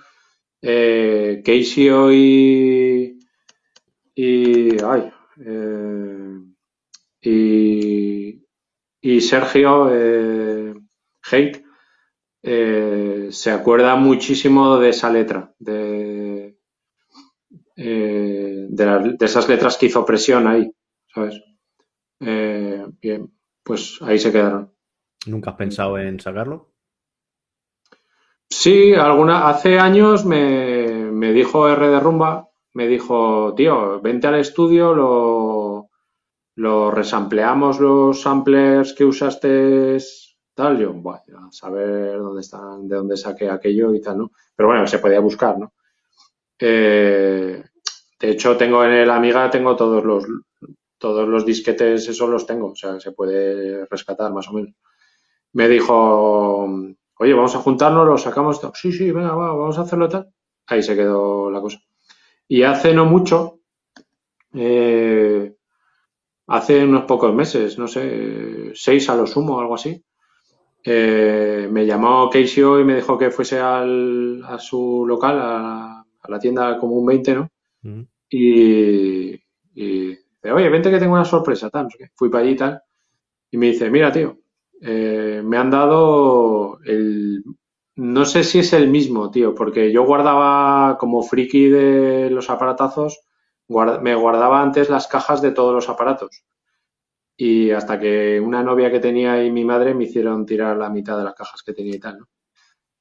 eh, 0.62 1.42
Casey 1.44 1.90
y, 2.14 3.20
y, 4.14 4.84
ay, 4.84 5.12
eh, 5.44 6.40
y, 7.22 8.46
y, 9.02 9.22
Sergio 9.22 9.90
eh, 9.92 10.76
Hate 11.24 11.64
eh, 12.44 13.28
se 13.32 13.52
acuerda 13.52 13.96
muchísimo 13.96 14.78
de 14.78 14.90
esa 14.90 15.12
letra, 15.12 15.54
de, 15.60 16.07
eh, 17.78 18.66
de, 18.70 19.16
de, 19.18 19.26
esas 19.26 19.48
letras 19.48 19.78
que 19.78 19.86
hizo 19.86 20.06
presión 20.06 20.48
ahí, 20.48 20.70
¿sabes? 21.14 21.42
bien, 22.20 23.32
pues 23.64 24.00
ahí 24.02 24.18
se 24.18 24.32
quedaron. 24.32 24.74
¿Nunca 25.28 25.52
has 25.52 25.58
pensado 25.58 25.98
en 26.00 26.20
sacarlo? 26.20 26.74
Sí, 28.50 28.94
alguna, 28.94 29.50
hace 29.50 29.78
años 29.78 30.26
me, 30.26 31.12
me 31.12 31.32
dijo 31.32 31.70
R 31.70 31.88
de 31.90 32.00
Rumba, 32.00 32.50
me 32.74 32.88
dijo, 32.88 33.54
tío, 33.56 34.00
vente 34.02 34.28
al 34.28 34.36
estudio, 34.36 34.94
lo, 34.94 35.90
lo 36.56 36.92
resampleamos 36.92 37.80
los 37.80 38.22
samplers 38.22 38.94
que 38.94 39.06
usaste, 39.06 39.98
tal. 40.54 40.78
Yo, 40.80 40.94
bueno, 40.94 41.48
a 41.48 41.52
saber 41.52 42.18
dónde 42.20 42.42
están, 42.42 42.88
de 42.88 42.96
dónde 42.96 43.18
saqué 43.18 43.50
aquello 43.50 43.94
y 43.94 44.02
tal, 44.02 44.18
¿no? 44.20 44.32
Pero 44.56 44.70
bueno, 44.70 44.88
se 44.88 45.00
podía 45.00 45.20
buscar, 45.20 45.58
¿no? 45.60 45.74
Eh, 46.60 47.64
de 48.20 48.32
hecho, 48.32 48.58
tengo 48.58 48.84
en 48.84 48.92
el 48.92 49.10
Amiga, 49.12 49.50
tengo 49.50 49.76
todos 49.76 50.04
los, 50.04 50.26
todos 50.98 51.28
los 51.28 51.46
disquetes, 51.46 52.08
esos 52.08 52.30
los 52.30 52.46
tengo, 52.46 52.72
o 52.72 52.76
sea, 52.76 53.00
se 53.00 53.12
puede 53.12 53.86
rescatar 53.86 54.34
más 54.34 54.48
o 54.50 54.54
menos. 54.54 54.74
Me 55.54 55.68
dijo, 55.68 56.66
oye, 57.20 57.34
vamos 57.34 57.56
a 57.56 57.60
juntarnos, 57.60 58.08
lo 58.08 58.18
sacamos. 58.18 58.62
Sí, 58.76 58.92
sí, 58.92 59.12
venga, 59.12 59.36
va, 59.36 59.54
vamos 59.56 59.78
a 59.78 59.82
hacerlo 59.82 60.10
tal. 60.10 60.30
Ahí 60.68 60.84
se 60.84 60.96
quedó 60.96 61.50
la 61.52 61.62
cosa. 61.62 61.80
Y 62.48 62.64
hace 62.64 62.94
no 62.94 63.06
mucho, 63.06 63.62
eh, 64.54 65.56
hace 66.48 66.84
unos 66.84 67.06
pocos 67.06 67.34
meses, 67.34 67.78
no 67.78 67.88
sé, 67.88 68.72
seis 68.76 69.10
a 69.10 69.16
lo 69.16 69.28
sumo, 69.28 69.60
algo 69.60 69.76
así, 69.76 70.04
eh, 70.84 71.68
me 71.72 71.86
llamó 71.86 72.30
Keisio 72.30 72.80
y 72.80 72.86
me 72.86 72.96
dijo 72.96 73.18
que 73.18 73.32
fuese 73.32 73.60
al, 73.60 74.44
a 74.46 74.60
su 74.60 75.06
local, 75.08 75.40
a, 75.42 76.02
a 76.22 76.32
la 76.32 76.40
tienda 76.40 76.78
Común 76.80 77.06
20, 77.06 77.36
¿no? 77.36 77.50
Mm. 77.88 78.02
Y, 78.30 79.34
y 79.76 80.18
oye, 80.52 80.70
vente 80.70 80.92
que 80.92 81.00
tengo 81.00 81.14
una 81.14 81.26
sorpresa, 81.26 81.70
tal. 81.70 81.88
Fui 82.16 82.30
para 82.30 82.44
allí 82.44 82.54
y 82.54 82.58
tal. 82.58 82.82
Y 83.52 83.58
me 83.58 83.68
dice, 83.68 83.90
mira, 83.90 84.12
tío, 84.12 84.40
eh, 84.82 85.42
me 85.44 85.58
han 85.58 85.72
dado 85.72 86.80
el... 86.86 87.44
No 87.96 88.26
sé 88.26 88.44
si 88.44 88.60
es 88.60 88.74
el 88.74 88.90
mismo, 88.90 89.32
tío, 89.32 89.56
porque 89.56 89.92
yo 89.92 90.06
guardaba 90.06 90.98
como 91.00 91.24
friki 91.24 91.68
de 91.68 92.30
los 92.30 92.50
aparatazos, 92.52 93.22
me 93.68 94.14
guardaba 94.14 94.62
antes 94.62 94.90
las 94.90 95.08
cajas 95.08 95.42
de 95.42 95.52
todos 95.52 95.74
los 95.74 95.90
aparatos. 95.90 96.44
Y 97.36 97.72
hasta 97.72 98.00
que 98.00 98.40
una 98.40 98.62
novia 98.62 98.92
que 98.92 99.00
tenía 99.00 99.44
y 99.44 99.52
mi 99.52 99.66
madre 99.66 99.96
me 99.96 100.04
hicieron 100.04 100.46
tirar 100.46 100.78
la 100.78 100.92
mitad 100.92 101.18
de 101.18 101.24
las 101.24 101.34
cajas 101.34 101.64
que 101.64 101.74
tenía 101.74 101.96
y 101.96 102.00
tal, 102.00 102.20
¿no? 102.20 102.28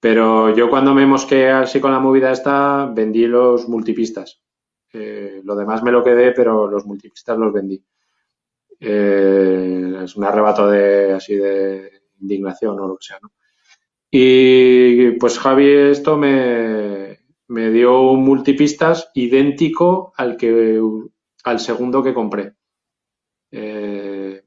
Pero 0.00 0.54
yo 0.54 0.70
cuando 0.70 0.94
me 0.94 1.06
mosqué 1.06 1.50
así 1.50 1.80
con 1.80 1.92
la 1.92 2.00
movida 2.00 2.30
esta, 2.32 2.86
vendí 2.86 3.26
los 3.26 3.68
multipistas. 3.68 4.40
Eh, 4.92 5.40
lo 5.44 5.54
demás 5.56 5.82
me 5.82 5.92
lo 5.92 6.02
quedé, 6.02 6.32
pero 6.32 6.66
los 6.66 6.86
multipistas 6.86 7.38
los 7.38 7.52
vendí. 7.52 7.82
Eh, 8.78 10.00
es 10.04 10.16
un 10.16 10.24
arrebato 10.24 10.68
de 10.68 11.12
así 11.12 11.36
de 11.36 12.02
indignación 12.20 12.78
o 12.80 12.88
lo 12.88 12.96
que 12.96 13.04
sea, 13.06 13.18
¿no? 13.22 13.32
Y 14.10 15.12
pues 15.12 15.38
Javi 15.38 15.68
esto 15.68 16.16
me, 16.16 17.18
me 17.48 17.70
dio 17.70 18.00
un 18.10 18.24
multipistas 18.24 19.10
idéntico 19.14 20.12
al 20.16 20.36
que 20.36 20.80
al 21.44 21.60
segundo 21.60 22.02
que 22.02 22.14
compré. 22.14 22.54
Eh, 23.50 24.42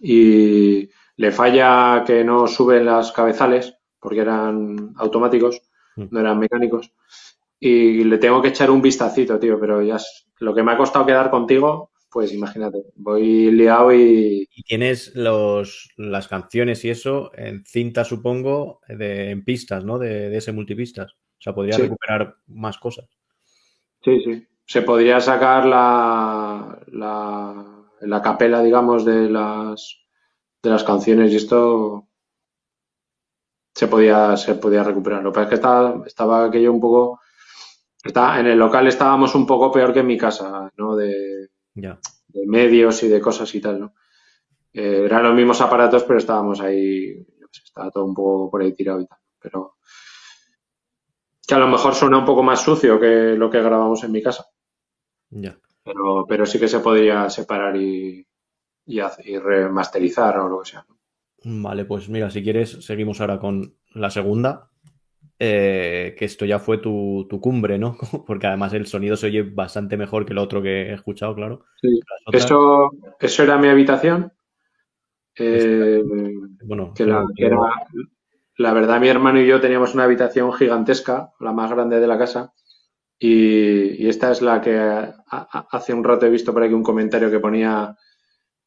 y 0.00 0.88
le 1.16 1.30
falla 1.32 2.02
que 2.06 2.24
no 2.24 2.46
suben 2.46 2.86
las 2.86 3.12
cabezales 3.12 3.76
porque 4.00 4.20
eran 4.20 4.92
automáticos, 4.96 5.62
Mm. 5.94 6.04
no 6.10 6.20
eran 6.20 6.38
mecánicos. 6.38 6.94
Y 7.68 8.04
le 8.04 8.18
tengo 8.18 8.42
que 8.42 8.48
echar 8.48 8.70
un 8.70 8.82
vistacito, 8.82 9.38
tío, 9.38 9.58
pero 9.60 9.82
ya 9.82 9.96
es- 9.96 10.26
lo 10.40 10.54
que 10.54 10.62
me 10.62 10.72
ha 10.72 10.76
costado 10.76 11.06
quedar 11.06 11.30
contigo, 11.30 11.92
pues 12.10 12.32
imagínate, 12.32 12.78
voy 12.96 13.50
liado 13.52 13.92
y 13.94 14.46
Y 14.54 14.62
tienes 14.64 15.14
los, 15.14 15.90
las 15.96 16.28
canciones 16.28 16.84
y 16.84 16.90
eso 16.90 17.30
en 17.34 17.64
cinta, 17.64 18.04
supongo, 18.04 18.80
de, 18.88 19.30
en 19.30 19.44
pistas, 19.44 19.84
¿no? 19.84 19.98
De, 19.98 20.28
de 20.30 20.36
ese 20.38 20.52
multipistas. 20.52 21.12
O 21.12 21.16
sea, 21.42 21.54
podrías 21.54 21.80
Sí. 21.80 21.82
recuperar 21.82 22.36
más 22.46 22.78
cosas. 22.78 23.08
sí, 24.04 24.20
sí. 24.24 24.46
Se 24.66 24.82
podría 24.82 25.20
sacar 25.20 25.66
la, 25.66 26.78
la, 26.88 27.84
la 28.00 28.22
capela, 28.22 28.62
digamos, 28.62 29.04
de 29.04 29.28
las, 29.28 29.98
de 30.62 30.70
las 30.70 30.84
canciones 30.84 31.32
y 31.32 31.36
esto 31.36 32.08
se 33.74 33.88
podía, 33.88 34.36
se 34.36 34.54
podía 34.54 34.82
recuperar. 34.84 35.22
Lo 35.22 35.30
que 35.32 35.36
pasa 35.36 35.44
es 35.44 35.48
que 35.50 35.54
estaba, 35.56 36.02
estaba 36.06 36.44
aquello 36.46 36.72
un 36.72 36.80
poco, 36.80 37.20
está, 38.02 38.40
en 38.40 38.46
el 38.46 38.58
local 38.58 38.86
estábamos 38.86 39.34
un 39.34 39.46
poco 39.46 39.70
peor 39.70 39.92
que 39.92 40.00
en 40.00 40.06
mi 40.06 40.18
casa, 40.18 40.70
¿no? 40.76 40.96
De, 40.96 41.48
Ya. 41.74 41.98
de 42.28 42.46
medios 42.46 43.02
y 43.02 43.08
de 43.08 43.20
cosas 43.20 43.54
y 43.54 43.60
tal, 43.60 43.80
¿no? 43.80 43.94
Eh, 44.72 45.02
eran 45.04 45.22
los 45.24 45.34
mismos 45.34 45.60
aparatos, 45.60 46.04
pero 46.04 46.18
estábamos 46.18 46.60
ahí, 46.60 47.26
estaba 47.64 47.90
todo 47.90 48.04
un 48.06 48.14
poco 48.14 48.50
por 48.50 48.62
ahí 48.62 48.72
tirado 48.74 49.00
y 49.00 49.06
tal. 49.06 49.18
Pero 49.38 49.76
que 51.46 51.54
a 51.54 51.58
lo 51.58 51.68
mejor 51.68 51.94
suena 51.94 52.18
un 52.18 52.24
poco 52.24 52.42
más 52.42 52.60
sucio 52.62 52.98
que 52.98 53.34
lo 53.36 53.50
que 53.50 53.60
grabamos 53.62 54.02
en 54.04 54.12
mi 54.12 54.22
casa. 54.22 54.46
Ya. 55.30 55.58
Pero, 55.84 56.24
pero 56.28 56.46
sí 56.46 56.58
que 56.60 56.68
se 56.68 56.78
podría 56.80 57.28
separar 57.28 57.76
y, 57.76 58.26
y, 58.86 59.00
y 59.00 59.38
remasterizar 59.38 60.38
o 60.38 60.48
lo 60.48 60.60
que 60.62 60.70
sea. 60.70 60.86
Vale, 61.44 61.84
pues 61.84 62.08
mira, 62.08 62.30
si 62.30 62.42
quieres, 62.42 62.84
seguimos 62.84 63.20
ahora 63.20 63.38
con 63.40 63.76
la 63.94 64.10
segunda. 64.10 64.70
Eh, 65.44 66.14
que 66.16 66.24
esto 66.24 66.44
ya 66.44 66.60
fue 66.60 66.78
tu, 66.78 67.26
tu 67.28 67.40
cumbre, 67.40 67.76
¿no? 67.76 67.96
Porque 68.28 68.46
además 68.46 68.72
el 68.74 68.86
sonido 68.86 69.16
se 69.16 69.26
oye 69.26 69.42
bastante 69.42 69.96
mejor 69.96 70.24
que 70.24 70.34
el 70.34 70.38
otro 70.38 70.62
que 70.62 70.82
he 70.82 70.92
escuchado, 70.92 71.34
claro. 71.34 71.64
Sí. 71.80 71.98
Eso, 72.32 72.92
eso 73.18 73.42
era 73.42 73.58
mi 73.58 73.66
habitación. 73.66 74.32
Eh, 75.36 76.00
bueno, 76.64 76.92
que 76.94 77.06
la, 77.06 77.26
que 77.34 77.46
era, 77.46 77.56
la 78.58 78.72
verdad, 78.72 79.00
mi 79.00 79.08
hermano 79.08 79.40
y 79.40 79.46
yo 79.48 79.60
teníamos 79.60 79.94
una 79.94 80.04
habitación 80.04 80.52
gigantesca, 80.52 81.32
la 81.40 81.52
más 81.52 81.72
grande 81.72 81.98
de 81.98 82.06
la 82.06 82.18
casa. 82.18 82.52
Y, 83.18 84.00
y 84.00 84.08
esta 84.08 84.30
es 84.30 84.42
la 84.42 84.60
que 84.60 84.78
hace 85.28 85.92
un 85.92 86.04
rato 86.04 86.26
he 86.26 86.30
visto 86.30 86.52
por 86.52 86.62
aquí 86.62 86.72
un 86.72 86.84
comentario 86.84 87.32
que 87.32 87.40
ponía 87.40 87.96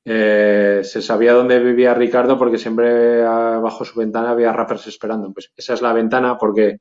eh, 0.06 0.82
se 0.84 1.02
sabía 1.02 1.34
dónde 1.34 1.60
vivía 1.60 1.94
Ricardo 1.96 2.38
porque 2.38 2.58
siempre 2.60 3.24
ah, 3.26 3.60
bajo 3.64 3.86
su 3.86 4.00
ventana 4.00 4.32
había 4.32 4.54
rappers 4.54 4.88
esperando. 4.88 5.32
Pues 5.34 5.52
esa 5.58 5.74
es 5.76 5.82
la 5.82 5.94
ventana 5.94 6.38
porque 6.38 6.78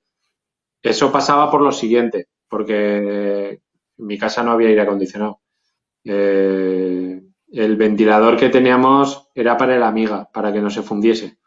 eso 0.82 1.10
pasaba 1.12 1.50
por 1.50 1.62
lo 1.62 1.72
siguiente, 1.72 2.28
porque 2.48 3.48
en 3.98 4.06
mi 4.06 4.18
casa 4.18 4.42
no 4.42 4.52
había 4.52 4.68
aire 4.68 4.82
acondicionado. 4.82 5.40
Eh, 6.04 7.22
el 7.52 7.76
ventilador 7.76 8.36
que 8.38 8.50
teníamos 8.50 9.30
era 9.34 9.56
para 9.56 9.76
el 9.76 9.82
Amiga, 9.82 10.30
para 10.32 10.52
que 10.52 10.60
no 10.60 10.70
se 10.70 10.82
fundiese. 10.82 11.38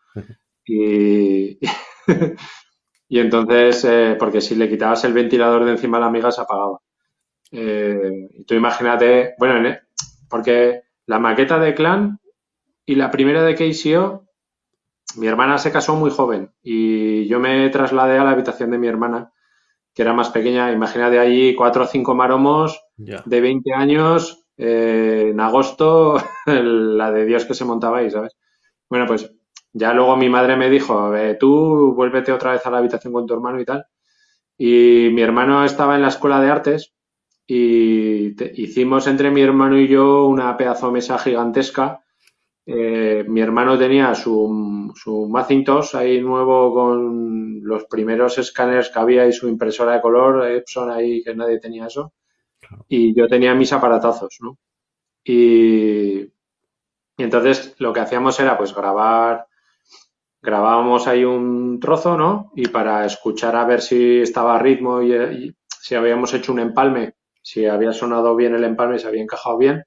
Y, 0.66 1.60
y 3.10 3.20
entonces, 3.20 3.86
eh, 3.86 4.16
porque 4.20 4.41
si 4.41 4.56
le 4.56 4.70
quitabas 4.70 5.04
el 5.06 5.14
ventilador 5.14 5.66
de 5.66 5.72
encima 5.72 5.98
a 5.98 6.02
la 6.02 6.08
Amiga 6.08 6.32
se 6.32 6.41
apagaba. 6.41 6.80
Eh, 7.52 8.30
y 8.32 8.45
tú 8.45 8.56
imagínate, 8.56 9.36
bueno, 9.40 9.58
en- 9.68 9.80
porque 10.30 10.84
la 11.07 11.19
maqueta 11.19 11.59
de 11.59 11.73
Clan 11.73 12.19
y 12.85 12.95
la 12.95 13.11
primera 13.11 13.43
de 13.43 13.55
KCO, 13.55 14.25
mi 15.17 15.27
hermana 15.27 15.57
se 15.57 15.71
casó 15.71 15.95
muy 15.95 16.11
joven 16.11 16.51
y 16.61 17.27
yo 17.27 17.39
me 17.39 17.69
trasladé 17.69 18.17
a 18.19 18.23
la 18.23 18.31
habitación 18.31 18.71
de 18.71 18.77
mi 18.77 18.88
hermana, 18.88 19.31
que 19.93 20.03
era 20.03 20.13
más 20.13 20.29
pequeña. 20.29 20.71
Imagínate 20.71 21.19
allí 21.19 21.55
cuatro 21.55 21.84
o 21.84 21.88
cinco 21.88 22.15
maromos 22.15 22.81
de 23.25 23.41
20 23.41 23.73
años, 23.73 24.45
eh, 24.57 25.29
en 25.31 25.39
agosto, 25.39 26.17
la 26.45 27.11
de 27.11 27.25
Dios 27.25 27.45
que 27.45 27.53
se 27.55 27.65
montaba 27.65 27.99
ahí, 27.99 28.11
¿sabes? 28.11 28.34
Bueno, 28.89 29.05
pues 29.07 29.31
ya 29.73 29.93
luego 29.93 30.17
mi 30.17 30.29
madre 30.29 30.57
me 30.57 30.69
dijo, 30.69 31.15
"Eh, 31.15 31.38
tú 31.39 31.93
vuélvete 31.95 32.31
otra 32.34 32.53
vez 32.53 32.65
a 32.65 32.71
la 32.71 32.79
habitación 32.79 33.13
con 33.13 33.25
tu 33.27 33.34
hermano 33.34 33.59
y 33.61 33.65
tal. 33.65 33.85
Y 34.57 35.09
mi 35.13 35.21
hermano 35.21 35.63
estaba 35.65 35.95
en 35.95 36.03
la 36.03 36.09
escuela 36.09 36.41
de 36.41 36.51
artes 36.51 36.93
y 37.48 38.36
te- 38.36 38.52
hicimos 38.56 39.07
entre 39.07 39.32
mi 39.32 39.41
hermano 39.41 39.80
y 39.80 39.88
yo 39.88 40.26
una 40.28 40.56
pedazo 40.57 40.91
mesa 40.91 41.18
gigantesca. 41.18 42.03
Eh, 42.65 43.26
mi 43.28 43.41
hermano 43.41 43.78
tenía 43.80 44.15
su, 44.15 44.91
su 44.95 45.28
Macintosh 45.30 45.95
ahí 45.98 46.22
nuevo 46.22 46.74
con 46.74 47.61
los 47.64 47.86
primeros 47.86 48.38
escáneres 48.40 48.90
que 48.90 48.99
había 48.99 49.28
y 49.28 49.34
su 49.34 49.49
impresora 49.49 49.94
de 49.94 50.02
color, 50.02 50.48
Epson 50.52 50.91
ahí, 50.91 51.24
que 51.24 51.36
nadie 51.36 51.60
tenía 51.60 51.88
eso. 51.88 52.14
Y 52.90 53.15
yo 53.15 53.28
tenía 53.28 53.56
mis 53.56 53.74
aparatazos, 53.74 54.38
¿no? 54.41 54.57
Y, 55.26 56.22
y 57.18 57.24
entonces 57.24 57.76
lo 57.80 57.94
que 57.94 57.99
hacíamos 58.02 58.40
era 58.40 58.57
pues 58.57 58.74
grabar, 58.76 59.48
grabábamos 60.41 61.07
ahí 61.07 61.26
un 61.26 61.80
trozo, 61.82 62.18
¿no? 62.18 62.52
Y 62.56 62.69
para 62.69 63.06
escuchar 63.06 63.56
a 63.57 63.65
ver 63.65 63.82
si 63.82 64.22
estaba 64.22 64.56
a 64.57 64.60
ritmo 64.60 65.02
y, 65.03 65.14
y 65.15 65.56
si 65.68 65.95
habíamos 65.95 66.34
hecho 66.36 66.53
un 66.53 66.61
empalme, 66.61 67.15
si 67.48 67.65
había 67.65 67.94
sonado 67.94 68.36
bien 68.36 68.56
el 68.56 68.65
empalme, 68.65 68.99
si 68.99 69.07
había 69.07 69.24
encajado 69.24 69.57
bien, 69.57 69.86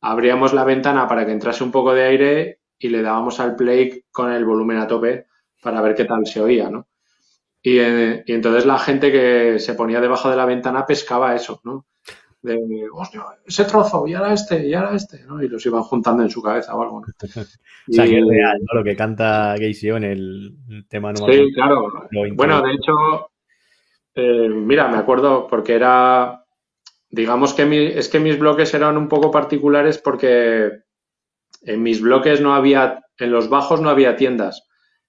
abríamos 0.00 0.54
la 0.54 0.64
ventana 0.64 1.06
para 1.06 1.26
que 1.26 1.32
entrase 1.32 1.62
un 1.62 1.70
poco 1.70 1.92
de 1.92 2.04
aire 2.04 2.60
y 2.78 2.88
le 2.88 3.02
dábamos 3.02 3.40
al 3.40 3.56
play 3.56 4.04
con 4.10 4.32
el 4.32 4.46
volumen 4.46 4.78
a 4.78 4.86
tope 4.86 5.26
para 5.62 5.82
ver 5.82 5.94
qué 5.94 6.06
tal 6.06 6.26
se 6.26 6.40
oía, 6.40 6.70
¿no? 6.70 6.88
Y, 7.60 7.78
eh, 7.78 8.24
y 8.26 8.32
entonces 8.32 8.64
la 8.64 8.78
gente 8.78 9.12
que 9.12 9.58
se 9.58 9.74
ponía 9.74 10.00
debajo 10.00 10.30
de 10.30 10.36
la 10.36 10.46
ventana 10.46 10.86
pescaba 10.86 11.34
eso, 11.34 11.60
¿no? 11.64 11.84
de, 12.40 12.86
hostia, 12.90 13.22
ese 13.44 13.64
trozo, 13.64 14.06
y 14.06 14.14
ahora 14.14 14.32
este, 14.32 14.66
y 14.66 14.72
ahora 14.72 14.96
este, 14.96 15.24
¿no? 15.26 15.42
Y 15.42 15.48
los 15.48 15.64
iban 15.66 15.82
juntando 15.82 16.22
en 16.22 16.30
su 16.30 16.42
cabeza 16.42 16.74
o 16.74 16.82
algo, 16.82 17.00
¿no? 17.00 17.06
o 17.88 17.92
sea, 17.92 18.06
que 18.06 18.18
es 18.18 18.26
real, 18.26 18.60
¿no? 18.62 18.78
Lo 18.78 18.84
que 18.84 18.96
canta 18.96 19.56
Casey 19.58 19.90
en 19.90 20.04
el, 20.04 20.86
tema 20.88 21.12
no 21.12 21.26
Sí, 21.26 21.52
claro. 21.52 22.08
Bueno, 22.34 22.62
de 22.62 22.72
hecho, 22.72 23.30
eh, 24.14 24.48
mira, 24.48 24.88
me 24.88 24.96
acuerdo 24.96 25.46
porque 25.46 25.74
era, 25.74 26.43
digamos 27.14 27.54
que 27.54 27.64
mi, 27.64 27.78
es 27.78 28.08
que 28.08 28.18
mis 28.18 28.38
bloques 28.38 28.74
eran 28.74 28.96
un 28.96 29.08
poco 29.08 29.30
particulares 29.30 29.98
porque 29.98 30.80
en 31.62 31.82
mis 31.82 32.00
bloques 32.00 32.40
no 32.40 32.54
había, 32.54 33.04
en 33.18 33.30
los 33.30 33.48
bajos 33.48 33.80
no 33.80 33.88
había 33.88 34.16
tiendas. 34.16 34.66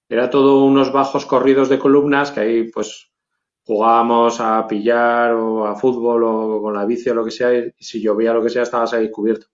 Era 0.08 0.30
todo 0.30 0.64
unos 0.64 0.92
bajos 0.92 1.26
corridos 1.26 1.68
de 1.68 1.80
columnas 1.80 2.30
que 2.30 2.40
ahí 2.40 2.70
pues 2.70 3.10
jugábamos 3.64 4.40
a 4.40 4.68
pillar 4.68 5.32
o 5.32 5.66
a 5.66 5.74
fútbol 5.74 6.22
o 6.22 6.62
con 6.62 6.74
la 6.74 6.84
bici 6.84 7.10
o 7.10 7.14
lo 7.14 7.24
que 7.24 7.32
sea 7.32 7.52
y 7.52 7.72
si 7.80 8.00
llovía 8.00 8.32
lo 8.32 8.42
que 8.42 8.50
sea 8.50 8.62
estabas 8.62 8.92
ahí 8.92 9.10
cubierto. 9.10 9.48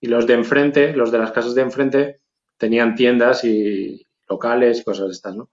Y 0.00 0.06
los 0.06 0.24
de 0.28 0.34
enfrente, 0.34 0.92
los 0.92 1.10
de 1.10 1.18
las 1.18 1.32
casas 1.32 1.56
de 1.56 1.62
enfrente, 1.62 2.20
tenían 2.56 2.94
tiendas 2.94 3.42
y 3.42 4.06
locales 4.28 4.80
y 4.80 4.84
cosas 4.84 5.06
de 5.06 5.12
estas, 5.12 5.34
¿no? 5.34 5.50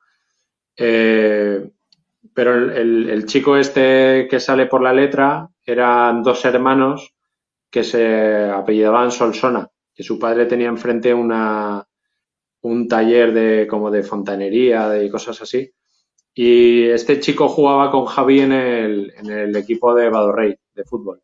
Eh, 0.78 1.72
pero 2.36 2.54
el, 2.54 3.26
chico 3.26 3.56
este 3.56 4.28
que 4.30 4.42
sale 4.42 4.66
por 4.66 4.84
la 4.84 4.92
letra 4.92 5.48
eran 5.66 6.22
dos 6.22 6.44
hermanos 6.44 7.16
que 7.72 7.82
se 7.82 8.50
apellidaban 8.50 9.10
Solsona, 9.10 9.70
que 9.94 10.04
su 10.04 10.20
padre 10.20 10.46
tenía 10.46 10.68
enfrente 10.68 11.14
una, 11.14 11.88
un 12.62 12.88
taller 12.90 13.34
de 13.34 13.66
como 13.68 13.90
de 13.90 14.04
fontanería 14.04 15.02
y 15.02 15.10
cosas 15.10 15.42
así. 15.42 15.72
Y 16.34 16.84
este 16.84 17.22
chico 17.22 17.48
jugaba 17.48 17.90
con 17.90 18.04
Javi 18.04 18.42
en 18.42 18.52
el, 18.52 19.14
en 19.16 19.32
el 19.32 19.56
equipo 19.56 19.96
de 19.96 20.10
Badorrey 20.10 20.56
de 20.74 20.84
fútbol. 20.84 21.22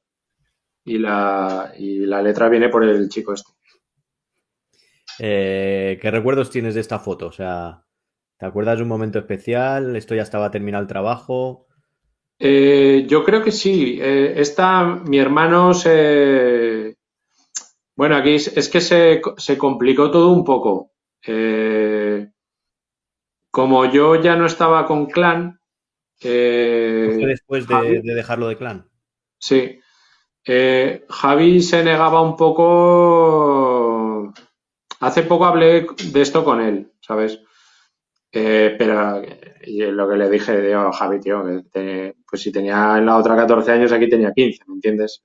Y 0.85 0.97
la, 0.97 1.73
y 1.77 2.05
la 2.05 2.21
letra 2.21 2.47
viene 2.47 2.69
por 2.69 2.85
el 2.85 3.09
chico 3.09 3.33
este. 3.33 3.51
Eh, 5.19 5.99
¿Qué 6.01 6.09
recuerdos 6.09 6.49
tienes 6.49 6.73
de 6.73 6.79
esta 6.79 6.99
foto? 6.99 7.27
O 7.27 7.31
sea, 7.33 7.83
¿te 8.41 8.47
acuerdas 8.47 8.77
de 8.77 8.83
un 8.83 8.89
momento 8.89 9.19
especial? 9.19 9.95
¿Esto 9.95 10.15
ya 10.15 10.23
estaba 10.23 10.49
terminado 10.49 10.81
el 10.81 10.87
trabajo? 10.87 11.67
Eh, 12.39 13.05
yo 13.07 13.23
creo 13.23 13.43
que 13.43 13.51
sí. 13.51 13.99
Eh, 14.01 14.33
esta, 14.35 14.83
mi 14.83 15.19
hermano 15.19 15.75
se. 15.75 16.97
Bueno, 17.95 18.15
aquí 18.15 18.33
es, 18.33 18.67
que 18.67 18.81
se, 18.81 19.21
se, 19.37 19.59
complicó 19.59 20.09
todo 20.09 20.31
un 20.31 20.43
poco. 20.43 20.89
Eh, 21.23 22.31
como 23.51 23.85
yo 23.85 24.15
ya 24.15 24.35
no 24.35 24.47
estaba 24.47 24.87
con 24.87 25.05
Clan. 25.05 25.59
Después 26.19 27.67
de, 27.67 28.01
dejarlo 28.01 28.47
de 28.47 28.57
Clan? 28.57 28.89
Sí. 29.37 29.79
Javi 31.09 31.61
se 31.61 31.83
negaba 31.83 32.21
un 32.23 32.35
poco. 32.35 34.33
Hace 34.99 35.21
poco 35.21 35.45
hablé 35.45 35.85
de 36.11 36.21
esto 36.23 36.43
con 36.43 36.59
él, 36.59 36.91
¿sabes? 37.01 37.39
Pero 38.31 39.21
lo 39.67 40.09
que 40.09 40.15
le 40.15 40.29
dije, 40.29 40.61
digo, 40.61 40.91
Javi, 40.91 41.19
tío, 41.19 41.43
pues 42.29 42.41
si 42.41 42.51
tenía 42.51 42.97
en 42.97 43.05
la 43.05 43.17
otra 43.17 43.35
14 43.35 43.71
años, 43.71 43.91
aquí 43.91 44.09
tenía 44.09 44.31
15, 44.33 44.63
¿me 44.67 44.75
entiendes? 44.75 45.23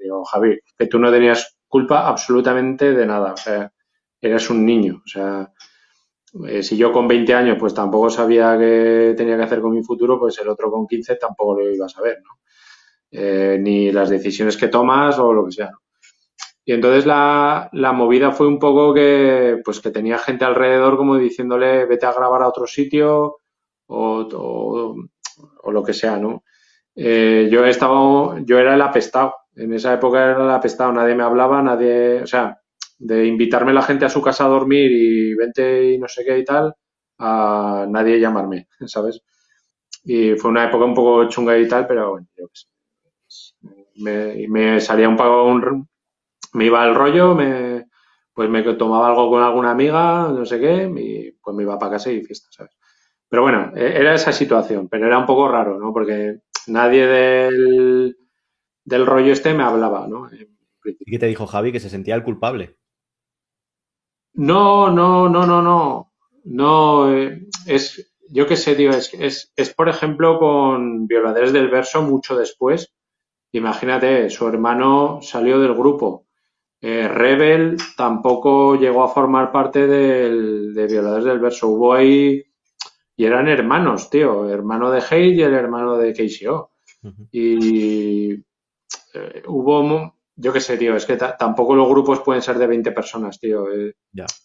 digo, 0.00 0.24
Javi, 0.24 0.58
que 0.76 0.86
tú 0.86 0.98
no 0.98 1.10
tenías 1.10 1.56
culpa 1.68 2.06
absolutamente 2.06 2.92
de 2.92 3.06
nada. 3.06 3.32
O 3.32 3.36
sea, 3.36 3.72
eres 4.20 4.50
un 4.50 4.64
niño. 4.64 5.02
O 5.04 5.08
sea, 5.08 5.52
eh, 6.46 6.62
si 6.62 6.76
yo 6.76 6.92
con 6.92 7.08
20 7.08 7.34
años 7.34 7.56
pues 7.58 7.74
tampoco 7.74 8.10
sabía 8.10 8.56
qué 8.58 9.14
tenía 9.16 9.36
que 9.36 9.42
hacer 9.44 9.60
con 9.60 9.72
mi 9.74 9.82
futuro, 9.82 10.18
pues 10.18 10.38
el 10.38 10.48
otro 10.48 10.70
con 10.70 10.86
15 10.86 11.16
tampoco 11.16 11.60
lo 11.60 11.70
iba 11.70 11.86
a 11.86 11.88
saber, 11.88 12.18
¿no? 12.22 12.40
Eh, 13.10 13.58
ni 13.60 13.92
las 13.92 14.10
decisiones 14.10 14.56
que 14.56 14.68
tomas 14.68 15.18
o 15.18 15.32
lo 15.32 15.44
que 15.46 15.52
sea. 15.52 15.70
Y 16.64 16.72
entonces 16.72 17.04
la, 17.06 17.68
la, 17.72 17.92
movida 17.92 18.32
fue 18.32 18.46
un 18.46 18.58
poco 18.58 18.94
que, 18.94 19.60
pues 19.64 19.80
que 19.80 19.90
tenía 19.90 20.18
gente 20.18 20.44
alrededor 20.46 20.96
como 20.96 21.18
diciéndole 21.18 21.84
vete 21.84 22.06
a 22.06 22.12
grabar 22.12 22.42
a 22.42 22.48
otro 22.48 22.66
sitio 22.66 23.40
o, 23.86 24.96
o, 25.62 25.72
lo 25.72 25.82
que 25.84 25.92
sea, 25.92 26.16
¿no? 26.16 26.42
Eh, 26.96 27.48
yo 27.50 27.64
he 27.66 27.70
estado, 27.70 28.38
yo 28.38 28.58
era 28.58 28.74
el 28.74 28.82
apestado. 28.82 29.34
En 29.56 29.72
esa 29.74 29.94
época 29.94 30.22
era 30.24 30.44
el 30.44 30.50
apestado, 30.50 30.92
nadie 30.92 31.14
me 31.14 31.22
hablaba, 31.22 31.62
nadie, 31.62 32.22
o 32.22 32.26
sea, 32.26 32.58
de 32.98 33.26
invitarme 33.26 33.72
la 33.72 33.82
gente 33.82 34.04
a 34.06 34.08
su 34.08 34.22
casa 34.22 34.46
a 34.46 34.48
dormir 34.48 34.90
y 34.90 35.34
vente 35.34 35.92
y 35.92 35.98
no 35.98 36.08
sé 36.08 36.24
qué 36.24 36.38
y 36.38 36.44
tal, 36.44 36.74
a 37.18 37.86
nadie 37.88 38.20
llamarme, 38.20 38.68
¿sabes? 38.86 39.22
Y 40.04 40.34
fue 40.36 40.50
una 40.50 40.66
época 40.66 40.84
un 40.84 40.94
poco 40.94 41.28
chunga 41.28 41.58
y 41.58 41.68
tal, 41.68 41.86
pero 41.86 42.12
bueno, 42.12 42.26
yo 42.36 42.48
qué 42.48 42.54
sé. 43.26 43.54
Me, 43.96 44.48
me 44.48 44.80
salía 44.80 45.08
un 45.08 45.16
poco, 45.16 45.44
un, 45.44 45.88
me 46.54 46.66
iba 46.66 46.82
al 46.82 46.94
rollo, 46.94 47.34
me, 47.34 47.86
pues 48.32 48.48
me 48.48 48.62
tomaba 48.74 49.08
algo 49.08 49.30
con 49.30 49.42
alguna 49.42 49.70
amiga, 49.70 50.28
no 50.28 50.44
sé 50.44 50.58
qué, 50.58 50.90
y 50.96 51.32
pues 51.32 51.56
me 51.56 51.62
iba 51.62 51.78
para 51.78 51.92
casa 51.92 52.10
y 52.10 52.22
fiesta, 52.22 52.48
¿sabes? 52.50 52.72
Pero 53.28 53.42
bueno, 53.42 53.72
e, 53.76 53.98
era 53.98 54.14
esa 54.14 54.32
situación, 54.32 54.88
pero 54.88 55.06
era 55.06 55.18
un 55.18 55.26
poco 55.26 55.48
raro, 55.48 55.78
¿no? 55.78 55.92
Porque 55.92 56.40
nadie 56.66 57.06
del, 57.06 58.16
del 58.84 59.06
rollo 59.06 59.32
este 59.32 59.54
me 59.54 59.62
hablaba, 59.62 60.06
¿no? 60.08 60.28
¿Y 60.84 61.10
qué 61.10 61.18
te 61.18 61.26
dijo 61.26 61.46
Javi? 61.46 61.72
Que 61.72 61.80
se 61.80 61.90
sentía 61.90 62.14
el 62.14 62.22
culpable. 62.22 62.76
No, 64.34 64.90
no, 64.90 65.28
no, 65.28 65.46
no, 65.46 65.62
no. 65.62 66.12
No, 66.44 67.12
eh, 67.12 67.46
es, 67.66 68.14
yo 68.28 68.46
qué 68.46 68.56
sé, 68.56 68.74
tío, 68.74 68.90
es, 68.90 69.14
es, 69.14 69.52
es, 69.56 69.72
por 69.72 69.88
ejemplo 69.88 70.38
con 70.38 71.06
Violadores 71.06 71.52
del 71.52 71.70
Verso 71.70 72.02
mucho 72.02 72.36
después. 72.36 72.92
Imagínate, 73.52 74.28
su 74.30 74.46
hermano 74.46 75.20
salió 75.22 75.60
del 75.60 75.74
grupo. 75.74 76.23
Eh, 76.86 77.08
Rebel 77.08 77.78
tampoco 77.96 78.76
llegó 78.76 79.04
a 79.04 79.08
formar 79.08 79.50
parte 79.50 79.86
del, 79.86 80.74
de 80.74 80.86
Violadores 80.86 81.24
del 81.24 81.38
Verso. 81.38 81.68
Hubo 81.68 81.94
ahí, 81.94 82.44
y 83.16 83.24
eran 83.24 83.48
hermanos, 83.48 84.10
tío, 84.10 84.50
hermano 84.50 84.90
de 84.90 84.98
Hate 85.00 85.34
y 85.34 85.42
el 85.42 85.54
hermano 85.54 85.96
de 85.96 86.12
KCO. 86.12 86.72
Y 87.32 88.34
eh, 88.34 89.42
hubo 89.46 90.14
yo 90.36 90.52
qué 90.52 90.60
sé, 90.60 90.76
tío, 90.76 90.94
es 90.94 91.06
que 91.06 91.16
tampoco 91.16 91.74
los 91.74 91.88
grupos 91.88 92.20
pueden 92.20 92.42
ser 92.42 92.58
de 92.58 92.66
20 92.66 92.92
personas, 92.92 93.40
tío. 93.40 93.72
Eh. 93.72 93.94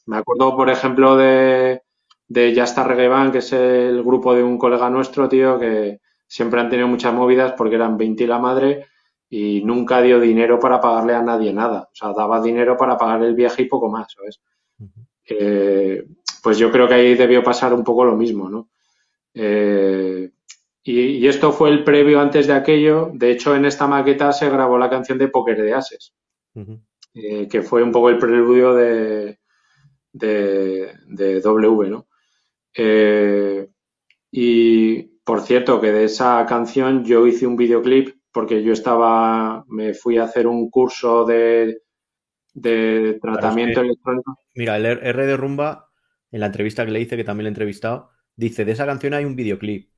Me 0.05 0.17
acuerdo, 0.17 0.55
por 0.55 0.69
ejemplo, 0.69 1.17
de, 1.17 1.81
de 2.25 2.53
Ya 2.53 2.63
está 2.63 2.85
Reggae 2.85 3.33
que 3.33 3.39
es 3.39 3.51
el 3.51 4.01
grupo 4.01 4.33
de 4.33 4.43
un 4.43 4.57
colega 4.57 4.89
nuestro, 4.89 5.27
tío, 5.27 5.59
que 5.59 5.99
siempre 6.25 6.61
han 6.61 6.69
tenido 6.69 6.87
muchas 6.87 7.13
movidas 7.13 7.51
porque 7.57 7.75
eran 7.75 7.97
20 7.97 8.23
y 8.23 8.27
la 8.27 8.39
madre 8.39 8.85
y 9.29 9.61
nunca 9.63 10.01
dio 10.01 10.19
dinero 10.19 10.59
para 10.59 10.81
pagarle 10.81 11.13
a 11.13 11.21
nadie 11.21 11.53
nada. 11.53 11.89
O 11.91 11.95
sea, 11.95 12.13
daba 12.13 12.41
dinero 12.41 12.75
para 12.75 12.97
pagar 12.97 13.23
el 13.23 13.35
viaje 13.35 13.63
y 13.63 13.67
poco 13.67 13.89
más, 13.89 14.11
¿sabes? 14.11 14.41
Eh, 15.29 16.03
pues 16.41 16.57
yo 16.57 16.71
creo 16.71 16.87
que 16.87 16.95
ahí 16.95 17.15
debió 17.15 17.43
pasar 17.43 17.73
un 17.73 17.83
poco 17.83 18.03
lo 18.03 18.15
mismo, 18.15 18.49
¿no? 18.49 18.69
Eh, 19.35 20.31
y, 20.81 21.27
esto 21.27 21.51
fue 21.51 21.69
el 21.69 21.83
previo 21.83 22.19
antes 22.19 22.47
de 22.47 22.53
aquello. 22.53 23.11
De 23.13 23.29
hecho, 23.29 23.55
en 23.55 23.65
esta 23.65 23.85
maqueta 23.85 24.31
se 24.31 24.49
grabó 24.49 24.79
la 24.79 24.89
canción 24.89 25.19
de 25.19 25.27
Poker 25.27 25.61
de 25.61 25.73
Ases, 25.73 26.13
eh, 27.13 27.47
que 27.47 27.61
fue 27.61 27.83
un 27.83 27.91
poco 27.91 28.09
el 28.09 28.17
preludio 28.17 28.73
de, 28.73 29.37
de, 30.11 31.41
W, 31.41 31.89
¿no? 31.89 32.07
Y 34.31 35.01
por 35.23 35.41
cierto, 35.41 35.79
que 35.79 35.91
de 35.91 36.05
esa 36.05 36.43
canción 36.47 37.03
yo 37.03 37.27
hice 37.27 37.45
un 37.45 37.55
videoclip 37.55 38.18
porque 38.39 38.63
yo 38.63 38.71
estaba, 38.71 39.65
me 39.67 39.93
fui 39.93 40.17
a 40.17 40.23
hacer 40.23 40.47
un 40.47 40.69
curso 40.69 41.25
de, 41.25 41.81
de 42.53 43.19
tratamiento 43.21 43.81
electrónico. 43.81 44.37
Mira, 44.55 44.77
el 44.77 44.85
R 44.85 45.25
de 45.25 45.35
Rumba, 45.35 45.89
en 46.31 46.39
la 46.39 46.45
entrevista 46.45 46.85
que 46.85 46.91
le 46.91 47.01
hice, 47.01 47.17
que 47.17 47.25
también 47.25 47.43
le 47.43 47.49
he 47.49 47.51
entrevistado, 47.51 48.11
dice, 48.37 48.63
de 48.63 48.71
esa 48.71 48.85
canción 48.85 49.13
hay 49.13 49.25
un 49.25 49.35
videoclip. 49.35 49.91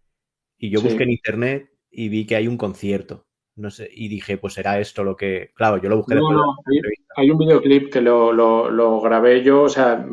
Y 0.57 0.71
yo 0.71 0.81
busqué 0.81 1.03
en 1.03 1.11
internet 1.11 1.69
y 1.91 2.09
vi 2.09 2.25
que 2.25 2.35
hay 2.35 2.47
un 2.47 2.57
concierto. 2.57 3.27
No 3.55 3.69
sé, 3.69 3.87
y 3.93 4.07
dije, 4.07 4.39
pues 4.39 4.55
será 4.55 4.79
esto 4.79 5.03
lo 5.03 5.15
que. 5.15 5.51
Claro, 5.53 5.79
yo 5.79 5.87
lo 5.87 5.97
busqué 5.97 6.15
no, 6.15 6.31
No, 6.31 6.55
hay, 7.17 7.29
un 7.29 7.37
videoclip 7.37 7.93
que 7.93 8.01
lo, 8.01 8.33
lo, 8.33 9.01
grabé 9.01 9.43
yo. 9.43 9.61
O 9.61 9.69
sea, 9.69 10.03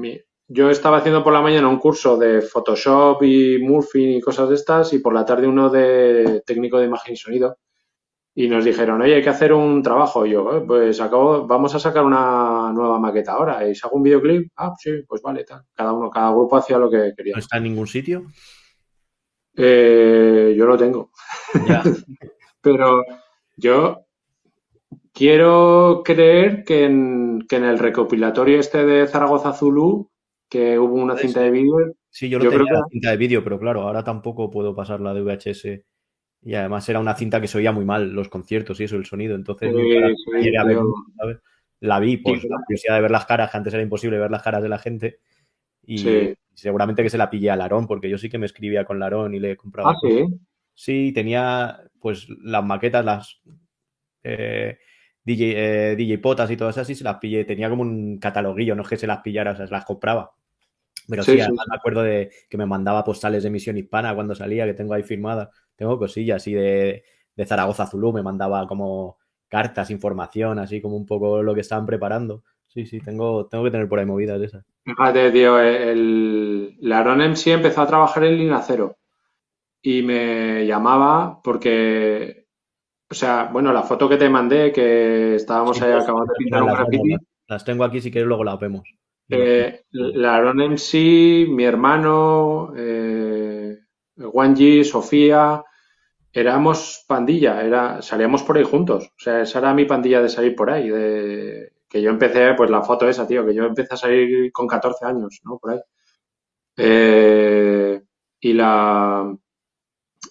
yo 0.48 0.68
estaba 0.68 0.98
haciendo 0.98 1.24
por 1.24 1.32
la 1.32 1.40
mañana 1.40 1.66
un 1.66 1.78
curso 1.78 2.18
de 2.18 2.42
Photoshop 2.42 3.22
y 3.22 3.58
Morphing 3.58 4.18
y 4.18 4.20
cosas 4.20 4.50
de 4.50 4.56
estas, 4.56 4.92
y 4.92 4.98
por 4.98 5.14
la 5.14 5.24
tarde 5.24 5.46
uno 5.46 5.70
de 5.70 6.42
técnico 6.44 6.78
de 6.78 6.88
imagen 6.88 7.14
y 7.14 7.16
sonido. 7.16 7.56
Y 8.38 8.46
nos 8.46 8.64
dijeron, 8.64 9.02
oye, 9.02 9.16
hay 9.16 9.22
que 9.22 9.30
hacer 9.30 9.52
un 9.52 9.82
trabajo. 9.82 10.24
Y 10.24 10.30
yo, 10.30 10.56
eh, 10.56 10.60
pues 10.64 11.00
acabo, 11.00 11.44
vamos 11.44 11.74
a 11.74 11.80
sacar 11.80 12.04
una 12.04 12.70
nueva 12.72 13.00
maqueta 13.00 13.32
ahora. 13.32 13.68
¿Y 13.68 13.74
si 13.74 13.80
hago 13.84 13.96
un 13.96 14.04
videoclip? 14.04 14.52
Ah, 14.54 14.72
sí, 14.78 15.02
pues 15.08 15.20
vale, 15.22 15.42
tal. 15.42 15.64
Cada 15.74 15.92
uno, 15.92 16.08
cada 16.08 16.30
grupo 16.30 16.56
hacía 16.56 16.78
lo 16.78 16.88
que 16.88 17.14
quería. 17.16 17.32
¿No 17.34 17.40
está 17.40 17.56
en 17.56 17.64
ningún 17.64 17.88
sitio? 17.88 18.26
Eh, 19.56 20.54
yo 20.56 20.66
lo 20.66 20.78
tengo. 20.78 21.10
Pero 22.60 23.02
yo 23.56 24.04
quiero 25.12 26.02
creer 26.04 26.62
que 26.62 26.84
en, 26.84 27.44
que 27.48 27.56
en, 27.56 27.64
el 27.64 27.80
recopilatorio 27.80 28.60
este 28.60 28.86
de 28.86 29.08
Zaragoza 29.08 29.52
Zulu, 29.52 30.12
que 30.48 30.78
hubo 30.78 30.94
una 30.94 31.16
cinta 31.16 31.40
de 31.40 31.50
vídeo. 31.50 31.92
Sí, 32.08 32.28
yo, 32.28 32.38
lo 32.38 32.44
tenía 32.44 32.66
creo 32.66 32.78
la 32.78 32.86
cinta 32.88 33.10
de 33.10 33.16
vídeo, 33.16 33.42
pero 33.42 33.58
claro, 33.58 33.82
ahora 33.82 34.04
tampoco 34.04 34.48
puedo 34.48 34.76
pasar 34.76 35.00
la 35.00 35.12
de 35.12 35.22
VHS 35.22 35.82
Y 36.42 36.54
además 36.54 36.88
era 36.88 37.00
una 37.00 37.14
cinta 37.14 37.40
que 37.40 37.48
se 37.48 37.58
oía 37.58 37.72
muy 37.72 37.84
mal 37.84 38.10
los 38.12 38.28
conciertos 38.28 38.80
y 38.80 38.84
eso, 38.84 38.96
el 38.96 39.06
sonido. 39.06 39.34
Entonces, 39.34 39.74
la 41.80 42.00
vi 42.00 42.16
por 42.16 42.36
la 42.44 42.56
curiosidad 42.64 42.96
de 42.96 43.02
ver 43.02 43.10
las 43.10 43.26
caras, 43.26 43.50
que 43.50 43.56
antes 43.56 43.74
era 43.74 43.82
imposible 43.82 44.18
ver 44.18 44.30
las 44.30 44.42
caras 44.42 44.62
de 44.62 44.68
la 44.68 44.78
gente. 44.78 45.18
Y 45.84 46.34
seguramente 46.54 47.02
que 47.02 47.10
se 47.10 47.18
la 47.18 47.30
pillé 47.30 47.50
a 47.50 47.56
Larón, 47.56 47.86
porque 47.86 48.08
yo 48.08 48.18
sí 48.18 48.28
que 48.28 48.38
me 48.38 48.46
escribía 48.46 48.84
con 48.84 48.98
Larón 48.98 49.34
y 49.34 49.40
le 49.40 49.56
compraba. 49.56 49.92
Ah, 49.92 49.96
sí. 50.00 50.26
Sí, 50.74 51.12
tenía 51.12 51.80
pues 51.98 52.28
las 52.42 52.64
maquetas, 52.64 53.04
las 53.04 53.40
eh, 54.22 54.78
DJ, 55.24 55.92
eh, 55.92 55.96
DJ 55.96 56.18
Potas 56.18 56.50
y 56.50 56.56
todas 56.56 56.76
esas, 56.76 56.88
y 56.90 56.94
se 56.94 57.04
las 57.04 57.18
pillé. 57.18 57.44
Tenía 57.44 57.68
como 57.68 57.82
un 57.82 58.18
cataloguillo, 58.18 58.76
no 58.76 58.82
es 58.82 58.88
que 58.88 58.96
se 58.96 59.06
las 59.06 59.20
pillara, 59.20 59.52
o 59.52 59.56
sea, 59.56 59.66
se 59.66 59.72
las 59.72 59.84
compraba. 59.84 60.32
Pero 61.08 61.22
sí, 61.22 61.36
me 61.36 61.76
acuerdo 61.76 62.02
de 62.02 62.30
que 62.48 62.56
me 62.58 62.66
mandaba 62.66 63.04
postales 63.04 63.42
de 63.42 63.50
misión 63.50 63.76
hispana 63.76 64.14
cuando 64.14 64.34
salía, 64.34 64.66
que 64.66 64.74
tengo 64.74 64.94
ahí 64.94 65.02
firmadas. 65.02 65.48
Tengo 65.76 65.98
cosillas 65.98 66.42
así 66.42 66.52
de, 66.52 67.04
de 67.36 67.46
Zaragoza 67.46 67.86
Zulú, 67.86 68.12
me 68.12 68.22
mandaba 68.22 68.66
como 68.66 69.18
cartas, 69.48 69.90
información, 69.90 70.58
así 70.58 70.80
como 70.80 70.96
un 70.96 71.06
poco 71.06 71.42
lo 71.42 71.54
que 71.54 71.60
estaban 71.60 71.86
preparando. 71.86 72.42
Sí, 72.66 72.84
sí, 72.84 73.00
tengo, 73.00 73.46
tengo 73.46 73.64
que 73.64 73.70
tener 73.70 73.88
por 73.88 73.98
ahí 73.98 74.06
movidas 74.06 74.40
esas. 74.42 74.64
Fíjate, 74.84 75.30
tío, 75.30 75.58
el, 75.58 76.76
la 76.80 77.02
MC 77.02 77.52
empezó 77.52 77.82
a 77.82 77.86
trabajar 77.86 78.24
en 78.24 78.36
Línea 78.36 78.60
Cero 78.60 78.96
y 79.82 80.02
me 80.02 80.66
llamaba 80.66 81.40
porque, 81.42 82.46
o 83.10 83.14
sea, 83.14 83.48
bueno, 83.52 83.72
la 83.72 83.82
foto 83.82 84.08
que 84.08 84.16
te 84.16 84.28
mandé, 84.28 84.72
que 84.72 85.36
estábamos 85.36 85.80
ahí 85.80 85.92
pues, 85.92 86.04
acabando 86.04 86.32
de 86.32 86.38
pintar 86.38 86.62
un 86.62 86.72
graffiti. 86.72 87.16
Las 87.46 87.64
tengo 87.64 87.84
aquí, 87.84 88.00
si 88.00 88.10
quieres 88.10 88.28
luego 88.28 88.44
las 88.44 88.58
vemos. 88.60 88.82
Eh, 89.30 89.84
la 89.90 90.36
Aaron 90.36 90.60
MC, 90.60 91.46
mi 91.48 91.64
hermano, 91.64 92.72
eh, 92.76 93.78
Wanji, 94.16 94.84
Sofía, 94.84 95.62
éramos 96.32 97.04
pandilla, 97.06 97.62
era, 97.62 98.02
salíamos 98.02 98.42
por 98.42 98.56
ahí 98.56 98.64
juntos. 98.64 99.06
O 99.06 99.20
sea, 99.20 99.42
esa 99.42 99.58
era 99.58 99.74
mi 99.74 99.84
pandilla 99.84 100.22
de 100.22 100.28
salir 100.28 100.54
por 100.56 100.70
ahí. 100.70 100.88
De, 100.88 101.72
que 101.88 102.02
yo 102.02 102.10
empecé, 102.10 102.54
pues 102.54 102.70
la 102.70 102.82
foto 102.82 103.08
esa, 103.08 103.26
tío, 103.26 103.46
que 103.46 103.54
yo 103.54 103.64
empecé 103.64 103.94
a 103.94 103.96
salir 103.96 104.52
con 104.52 104.66
14 104.66 105.06
años, 105.06 105.40
¿no? 105.44 105.58
Por 105.58 105.72
ahí. 105.72 105.80
Eh, 106.76 108.02
y 108.40 108.52
la. 108.52 109.34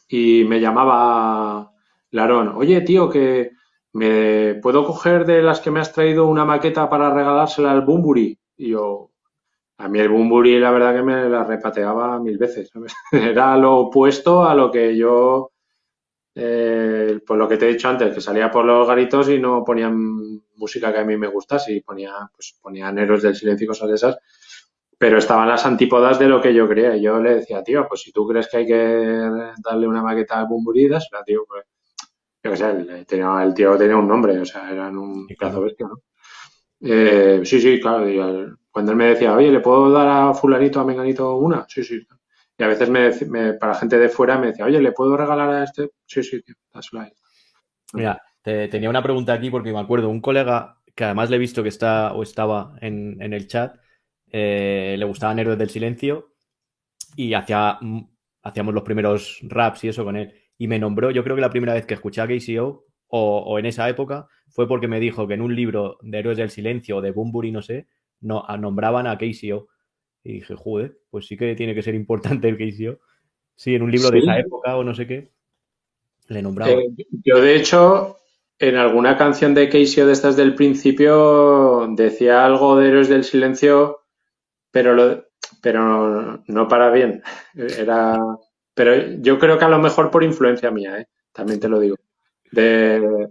Y 0.10 0.44
me 0.46 0.60
llamaba 0.60 1.72
Larón, 2.12 2.50
oye, 2.56 2.82
tío, 2.82 3.10
que 3.10 3.52
me 3.94 4.56
puedo 4.56 4.86
coger 4.86 5.26
de 5.26 5.42
las 5.42 5.60
que 5.60 5.72
me 5.72 5.80
has 5.80 5.94
traído 5.94 6.28
una 6.28 6.46
maqueta 6.46 6.90
para 6.90 7.14
regalársela 7.14 7.72
al 7.72 7.82
Bumburi. 7.82 8.40
Yo, 8.58 9.12
a 9.78 9.88
mí 9.88 10.00
el 10.00 10.10
Bumburi 10.10 10.60
la 10.60 10.72
verdad 10.72 10.96
que 10.96 11.04
me 11.04 11.30
la 11.30 11.44
repateaba 11.44 12.20
mil 12.20 12.38
veces. 12.38 12.72
Era 13.12 13.58
lo 13.58 13.78
opuesto 13.78 14.44
a 14.44 14.56
lo 14.56 14.72
que 14.72 14.96
yo 14.98 15.52
eh, 16.40 17.20
pues 17.26 17.40
lo 17.40 17.48
que 17.48 17.58
te 17.58 17.66
he 17.68 17.74
dicho 17.74 17.90
antes, 17.90 18.14
que 18.14 18.22
salía 18.22 18.52
por 18.52 18.64
los 18.64 18.88
garitos 18.88 19.28
y 19.30 19.40
no 19.40 19.64
ponían 19.66 19.98
música 20.56 20.94
que 20.94 21.00
a 21.00 21.04
mí 21.04 21.18
me 21.18 21.30
gustase 21.30 21.74
y 21.74 21.82
ponía, 21.82 22.14
pues 22.32 22.56
ponían 22.62 23.00
héroes 23.00 23.24
del 23.24 23.36
silencio 23.36 23.66
y 23.66 23.68
cosas 23.68 23.90
de 23.90 23.96
esas, 23.96 24.18
pero 25.00 25.18
estaban 25.18 25.48
las 25.48 25.66
antípodas 25.66 26.20
de 26.20 26.28
lo 26.28 26.40
que 26.40 26.54
yo 26.54 26.68
creía. 26.68 26.96
Y 26.96 27.02
yo 27.02 27.20
le 27.20 27.36
decía, 27.36 27.64
tío, 27.64 27.88
pues 27.88 28.02
si 28.02 28.12
tú 28.12 28.28
crees 28.28 28.48
que 28.50 28.58
hay 28.58 28.68
que 28.68 29.30
darle 29.64 29.88
una 29.88 30.04
maqueta 30.04 30.40
a 30.40 30.46
Bumburidas, 30.46 31.08
la 31.12 31.24
tío, 31.24 31.44
pues, 31.48 31.66
yo 32.44 32.52
qué 32.52 32.58
sé, 32.58 32.70
el, 32.70 32.90
el 32.90 33.54
tío 33.56 33.78
tenía 33.78 33.98
un 33.98 34.08
nombre, 34.08 34.40
o 34.40 34.46
sea, 34.46 34.72
eran 34.72 34.96
un 34.96 35.28
cazo 35.40 35.62
bestia, 35.62 35.88
¿no? 35.88 36.04
Eh, 36.82 37.42
sí, 37.44 37.60
sí, 37.60 37.80
claro, 37.80 38.06
cuando 38.70 38.92
él 38.92 38.98
me 38.98 39.08
decía, 39.08 39.36
oye, 39.36 39.52
¿le 39.52 39.60
puedo 39.60 39.92
dar 39.92 40.08
a 40.08 40.34
fulanito, 40.34 40.80
a 40.80 40.86
menganito 40.86 41.36
una? 41.38 41.66
Sí, 41.68 41.84
sí, 41.84 42.06
y 42.58 42.64
a 42.64 42.68
veces 42.68 42.90
me, 42.90 43.54
para 43.54 43.76
gente 43.76 43.98
de 44.00 44.10
fuera 44.10 44.38
me 44.38 44.48
decía, 44.48 44.66
oye, 44.66 44.82
¿le 44.82 44.92
puedo 44.92 45.16
regalar 45.16 45.50
a 45.50 45.64
este? 45.64 45.92
Sí, 46.06 46.24
sí, 46.24 46.42
tío, 46.42 46.56
dásela 46.74 47.12
Mira, 47.94 48.22
tenía 48.42 48.90
una 48.90 49.04
pregunta 49.04 49.34
aquí 49.34 49.50
porque 49.50 49.72
me 49.72 49.80
acuerdo, 49.80 50.10
un 50.10 50.22
colega 50.22 50.82
que 50.96 51.04
además 51.04 51.30
le 51.30 51.36
he 51.36 51.40
visto 51.40 51.62
que 51.62 51.70
está 51.70 52.14
o 52.14 52.24
estaba 52.24 52.74
en, 52.82 53.22
el 53.22 53.48
chat, 53.48 53.78
eh, 54.32 54.96
le 54.98 55.06
gustaban 55.06 55.38
Héroes 55.38 55.60
del 55.60 55.70
Silencio 55.70 56.34
y 57.16 57.34
hacía, 57.36 57.78
mm, 57.80 58.02
hacíamos 58.42 58.74
los 58.74 58.84
primeros 58.84 59.40
raps 59.44 59.84
y 59.84 59.90
eso 59.90 60.04
con 60.04 60.18
él. 60.18 60.34
Y 60.58 60.68
me 60.68 60.80
nombró, 60.80 61.12
yo 61.12 61.24
creo 61.24 61.36
que 61.36 61.42
la 61.42 61.52
primera 61.52 61.76
vez 61.76 61.86
que 61.86 61.94
escuché 61.94 62.22
a 62.22 62.28
KCO, 62.28 62.87
o, 63.08 63.40
o 63.40 63.60
en 63.60 63.66
esa 63.66 63.88
época, 63.90 64.28
fue 64.50 64.68
porque 64.68 64.88
me 64.88 65.00
dijo 65.00 65.28
que 65.28 65.36
en 65.36 65.42
un 65.42 65.56
libro 65.56 65.98
de 66.02 66.20
Héroes 66.20 66.38
del 66.38 66.50
Silencio 66.50 66.98
o 66.98 67.02
de 67.02 67.12
Bumburi, 67.12 67.52
no 67.52 67.62
sé, 67.62 67.88
no, 68.22 68.46
nombraban 68.58 69.08
a 69.08 69.18
KCO. 69.18 69.68
Y 70.24 70.34
dije, 70.34 70.56
joder, 70.56 70.98
pues 71.10 71.28
sí 71.28 71.38
que 71.38 71.56
tiene 71.56 71.74
que 71.74 71.84
ser 71.84 71.96
importante 71.96 72.50
el 72.50 72.62
hizo. 72.62 73.00
Sí, 73.56 73.76
en 73.76 73.82
un 73.82 73.92
libro 73.92 74.12
de 74.12 74.20
esa 74.20 74.38
época 74.38 74.78
o 74.78 74.84
no 74.84 74.94
sé 74.94 75.08
qué, 75.08 75.32
le 76.28 76.42
nombraba. 76.42 76.72
Eh, 76.72 76.90
yo, 77.24 77.42
de 77.42 77.56
hecho, 77.56 78.18
en 78.60 78.76
alguna 78.76 79.18
canción 79.18 79.54
de 79.54 79.68
Casey 79.70 80.06
de 80.06 80.12
estas 80.12 80.36
del 80.36 80.54
principio 80.54 81.88
decía 81.96 82.46
algo 82.46 82.78
de 82.78 82.90
Héroes 82.90 83.10
del 83.10 83.24
Silencio, 83.24 84.02
pero, 84.70 84.94
lo, 84.94 85.26
pero 85.62 86.44
no, 86.46 86.68
para 86.68 86.92
bien. 86.92 87.24
Era, 87.56 88.18
pero 88.74 89.20
yo 89.22 89.40
creo 89.40 89.58
que 89.58 89.66
a 89.66 89.70
lo 89.70 89.80
mejor 89.80 90.12
por 90.12 90.24
influencia 90.24 90.70
mía, 90.70 91.00
¿eh? 91.00 91.08
también 91.32 91.60
te 91.60 91.70
lo 91.70 91.80
digo. 91.80 91.96
De, 92.52 93.30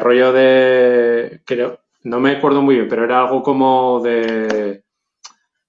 rollo 0.00 0.32
de, 0.32 1.42
creo, 1.44 1.80
no 2.04 2.20
me 2.20 2.32
acuerdo 2.32 2.62
muy 2.62 2.76
bien, 2.76 2.88
pero 2.88 3.04
era 3.04 3.20
algo 3.20 3.42
como 3.42 4.00
de 4.00 4.84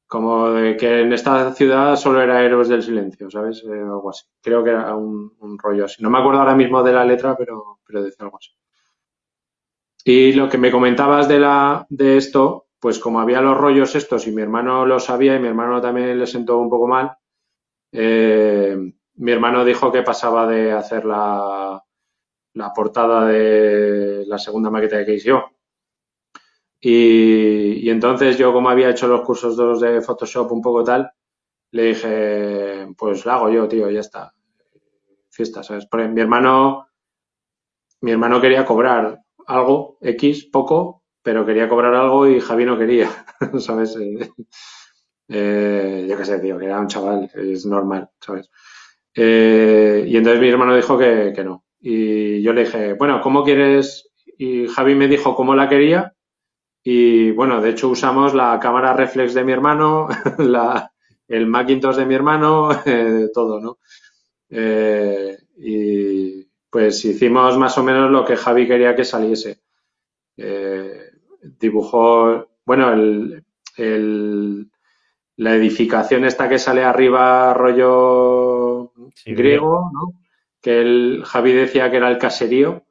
como 0.08 0.50
de 0.50 0.76
que 0.76 1.02
en 1.02 1.14
esta 1.14 1.54
ciudad 1.54 1.96
solo 1.96 2.20
era 2.22 2.44
Héroes 2.44 2.68
del 2.68 2.82
Silencio, 2.82 3.30
¿sabes? 3.30 3.64
Eh, 3.64 3.72
algo 3.72 4.10
así. 4.10 4.26
Creo 4.42 4.64
que 4.64 4.72
era 4.72 4.96
un, 4.96 5.32
rollo 5.60 5.86
así. 5.86 6.02
No 6.02 6.10
me 6.10 6.18
acuerdo 6.18 6.40
ahora 6.40 6.56
mismo 6.56 6.82
de 6.82 6.94
la 6.94 7.06
letra, 7.06 7.38
pero, 7.38 7.80
pero 7.86 8.02
decía 8.02 8.26
algo 8.26 8.38
así. 8.38 8.50
Y 10.04 10.34
lo 10.34 10.50
que 10.50 10.58
me 10.58 10.72
comentabas 10.72 11.28
de, 11.28 11.40
la, 11.40 11.86
de 11.90 12.18
esto, 12.18 12.70
pues 12.80 12.98
como 12.98 13.20
había 13.20 13.42
los 13.42 13.56
rollos 13.56 13.94
estos 13.94 14.26
y 14.26 14.32
mi 14.32 14.42
hermano 14.42 14.84
lo 14.84 15.00
sabía 15.00 15.36
y 15.36 15.40
mi 15.40 15.48
hermano 15.48 15.80
también 15.80 16.18
le 16.18 16.26
sentó 16.26 16.58
un 16.58 16.72
poco 16.72 16.88
mal, 16.88 17.16
eh, 17.92 18.78
mi 19.16 19.32
hermano 19.32 19.64
dijo 19.64 19.92
que 19.92 20.02
pasaba 20.02 20.48
de 20.48 20.72
hacer 20.72 21.06
la, 21.06 21.84
la 22.54 22.74
portada 22.74 23.26
de 23.28 24.26
la 24.28 24.38
segunda 24.38 24.70
maqueta 24.70 24.98
de 24.98 25.06
Case 25.06 25.28
Yo 25.28 25.46
y, 26.82 27.90
entonces 27.90 28.38
yo, 28.38 28.54
como 28.54 28.70
había 28.70 28.90
hecho 28.90 29.08
los 29.08 29.22
cursos 29.22 29.82
de, 29.82 29.92
de 29.92 30.02
Photoshop 30.02 30.52
un 30.52 30.62
poco 30.62 30.84
tal, 30.84 31.12
le 31.72 31.84
dije, 31.84 32.88
pues 32.98 33.26
lo 33.26 33.32
hago 33.32 33.50
yo, 33.50 33.68
tío, 33.68 33.90
ya 33.90 34.00
está. 34.00 34.34
Fiesta, 35.30 35.62
¿sabes? 35.64 35.88
Mi 35.92 36.22
hermano, 36.22 36.88
mi 38.02 38.12
hermano 38.12 38.42
quería 38.42 38.66
cobrar 38.66 39.20
algo, 39.48 39.98
X, 40.02 40.46
poco, 40.46 41.04
pero 41.22 41.46
quería 41.46 41.68
cobrar 41.68 41.94
algo 41.94 42.28
y 42.28 42.40
Javi 42.40 42.66
no 42.66 42.78
quería, 42.78 43.10
¿sabes? 43.60 43.96
Eh, 43.98 44.32
eh, 45.28 46.08
yo 46.10 46.18
qué 46.18 46.26
sé, 46.26 46.40
tío, 46.40 46.58
que 46.58 46.66
era 46.66 46.80
un 46.80 46.88
chaval, 46.88 47.30
es 47.36 47.66
normal, 47.66 48.10
¿sabes? 48.20 48.50
Eh, 49.14 50.06
y 50.08 50.16
entonces 50.18 50.42
mi 50.42 50.50
hermano 50.50 50.76
dijo 50.76 50.98
que, 50.98 51.34
que 51.36 51.44
no. 51.44 51.66
Y 51.82 52.42
yo 52.42 52.54
le 52.54 52.66
dije, 52.66 52.94
bueno, 52.94 53.22
¿cómo 53.22 53.44
quieres? 53.44 54.10
Y 54.38 54.68
Javi 54.68 54.96
me 54.96 55.08
dijo 55.08 55.36
cómo 55.36 55.56
la 55.56 55.70
quería 55.70 56.16
y 56.84 57.32
bueno, 57.32 57.62
de 57.62 57.72
hecho 57.72 57.90
usamos 57.90 58.34
la 58.34 58.60
cámara 58.60 58.94
reflex 58.94 59.34
de 59.34 59.44
mi 59.44 59.52
hermano, 59.52 60.08
la, 60.40 60.92
el 61.28 61.46
Macintosh 61.48 61.98
de 61.98 62.06
mi 62.06 62.16
hermano, 62.16 62.70
eh, 62.86 63.30
todo, 63.34 63.60
¿no? 63.60 63.80
Eh, 64.50 65.38
y 65.58 66.46
pues 66.70 67.04
hicimos 67.06 67.58
más 67.58 67.78
o 67.78 67.84
menos 67.84 68.12
lo 68.12 68.26
que 68.26 68.38
Javi 68.38 68.68
quería 68.68 68.96
que 68.96 69.06
saliese. 69.06 69.62
Eh, 70.38 71.12
dibujó, 71.60 72.50
bueno, 72.66 72.94
el, 72.94 73.44
el, 73.78 74.70
la 75.38 75.56
edificación 75.56 76.26
esta 76.26 76.50
que 76.50 76.60
sale 76.60 76.84
arriba, 76.84 77.54
rollo 77.54 78.94
griego, 79.26 79.92
¿no? 79.94 80.22
Que 80.62 80.82
el, 80.82 81.24
Javi 81.26 81.54
decía 81.54 81.90
que 81.90 81.98
era 81.98 82.10
el 82.10 82.18
caserío 82.18 82.84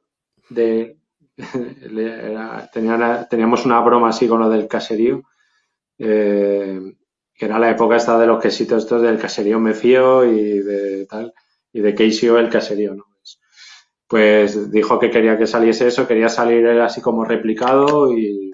de, 0.49 0.97
teníamos 3.29 3.65
una 3.65 3.79
broma 3.81 4.09
así 4.09 4.27
con 4.27 4.39
lo 4.39 4.49
del 4.49 4.67
caserío, 4.67 5.23
eh, 5.97 6.79
que 7.33 7.45
era 7.45 7.59
la 7.59 7.69
época 7.69 7.95
esta 7.95 8.19
de 8.19 8.27
los 8.27 8.41
quesitos 8.41 8.83
estos 8.83 9.01
del 9.01 9.19
caserío 9.19 9.59
me 9.59 9.73
fío 9.73 10.25
y 10.25 10.59
de 10.59 11.05
tal, 11.05 11.33
y 11.71 11.81
de 11.81 11.93
Casey 11.93 12.29
el 12.29 12.49
caserío, 12.49 12.95
¿no? 12.95 13.05
Pues, 13.15 13.39
pues 14.07 14.71
dijo 14.71 14.99
que 14.99 15.11
quería 15.11 15.37
que 15.37 15.47
saliese 15.47 15.87
eso, 15.87 16.07
quería 16.07 16.29
salir 16.29 16.67
así 16.67 17.01
como 17.01 17.23
replicado 17.23 18.11
y, 18.11 18.53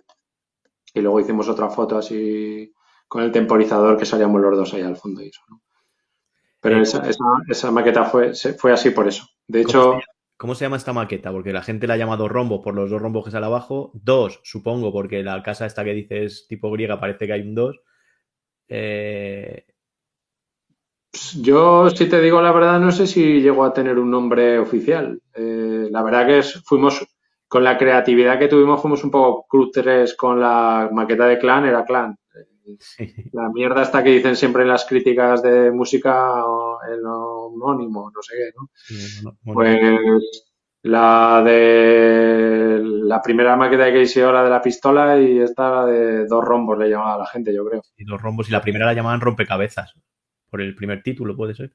y 0.93 1.01
luego 1.01 1.19
hicimos 1.19 1.49
otra 1.49 1.69
foto 1.69 1.97
así 1.97 2.71
con 3.07 3.23
el 3.23 3.31
temporizador 3.31 3.97
que 3.97 4.05
salíamos 4.05 4.41
los 4.41 4.57
dos 4.57 4.73
ahí 4.73 4.81
al 4.81 4.97
fondo 4.97 5.21
y 5.21 5.27
eso, 5.27 5.41
Pero 6.65 6.81
esa, 6.81 7.07
esa, 7.07 7.23
esa, 7.47 7.71
maqueta 7.71 8.05
fue, 8.05 8.33
fue 8.33 8.73
así 8.73 8.89
por 8.89 9.07
eso. 9.07 9.27
De 9.47 9.61
hecho, 9.61 9.99
¿Cómo 10.37 10.53
se 10.53 10.65
llama 10.65 10.75
esta 10.75 10.91
maqueta? 10.91 11.31
Porque 11.31 11.53
la 11.53 11.61
gente 11.61 11.87
la 11.87 11.93
ha 11.93 11.97
llamado 11.97 12.27
rombo 12.27 12.61
por 12.61 12.75
los 12.75 12.89
dos 12.89 13.01
rombos 13.01 13.23
que 13.23 13.31
sale 13.31 13.45
abajo. 13.45 13.91
Dos, 13.93 14.41
supongo, 14.43 14.91
porque 14.91 15.23
la 15.23 15.41
casa 15.41 15.65
esta 15.65 15.85
que 15.85 15.93
dices 15.93 16.45
tipo 16.49 16.69
griega 16.71 16.99
parece 16.99 17.25
que 17.25 17.33
hay 17.33 17.41
un 17.41 17.55
dos. 17.55 17.79
Eh, 18.67 19.65
Yo, 21.39 21.89
si 21.89 22.09
te 22.09 22.19
digo 22.19 22.41
la 22.41 22.51
verdad, 22.51 22.81
no 22.81 22.91
sé 22.91 23.07
si 23.07 23.41
llegó 23.41 23.63
a 23.63 23.73
tener 23.73 23.97
un 23.97 24.11
nombre 24.11 24.59
oficial. 24.59 25.21
Eh, 25.33 25.87
la 25.89 26.03
verdad 26.03 26.27
que 26.27 26.43
fuimos, 26.43 27.05
con 27.47 27.63
la 27.63 27.77
creatividad 27.77 28.37
que 28.37 28.49
tuvimos, 28.49 28.81
fuimos 28.81 29.05
un 29.05 29.11
poco 29.11 29.45
crutres 29.47 30.15
con 30.15 30.41
la 30.41 30.89
maqueta 30.91 31.27
de 31.27 31.39
Clan, 31.39 31.65
era 31.65 31.85
Clan. 31.85 32.17
La 33.33 33.49
mierda 33.53 33.83
esta 33.83 34.03
que 34.03 34.11
dicen 34.11 34.35
siempre 34.35 34.63
en 34.63 34.69
las 34.69 34.85
críticas 34.85 35.41
de 35.41 35.71
música, 35.71 36.43
el 36.91 37.05
homónimo, 37.05 38.11
no 38.13 38.21
sé 38.21 38.33
qué, 38.35 38.51
¿no? 39.23 39.37
pues 39.53 40.43
la 40.83 41.41
de 41.43 42.79
la 42.83 43.21
primera 43.21 43.55
maqueta 43.55 43.91
que 43.91 44.03
hice 44.03 44.21
la 44.21 44.43
de 44.43 44.49
la 44.49 44.61
pistola 44.61 45.19
y 45.19 45.39
esta 45.39 45.71
la 45.71 45.85
de 45.85 46.27
dos 46.27 46.43
rombos 46.43 46.77
le 46.77 46.89
llamaba 46.89 47.15
a 47.15 47.19
la 47.19 47.25
gente, 47.25 47.53
yo 47.53 47.65
creo. 47.65 47.81
Y 47.97 48.05
dos 48.05 48.21
rombos, 48.21 48.49
y 48.49 48.51
la 48.51 48.61
primera 48.61 48.85
la 48.85 48.93
llamaban 48.93 49.21
rompecabezas, 49.21 49.93
por 50.49 50.61
el 50.61 50.75
primer 50.75 51.01
título, 51.01 51.35
puede 51.35 51.55
ser. 51.55 51.71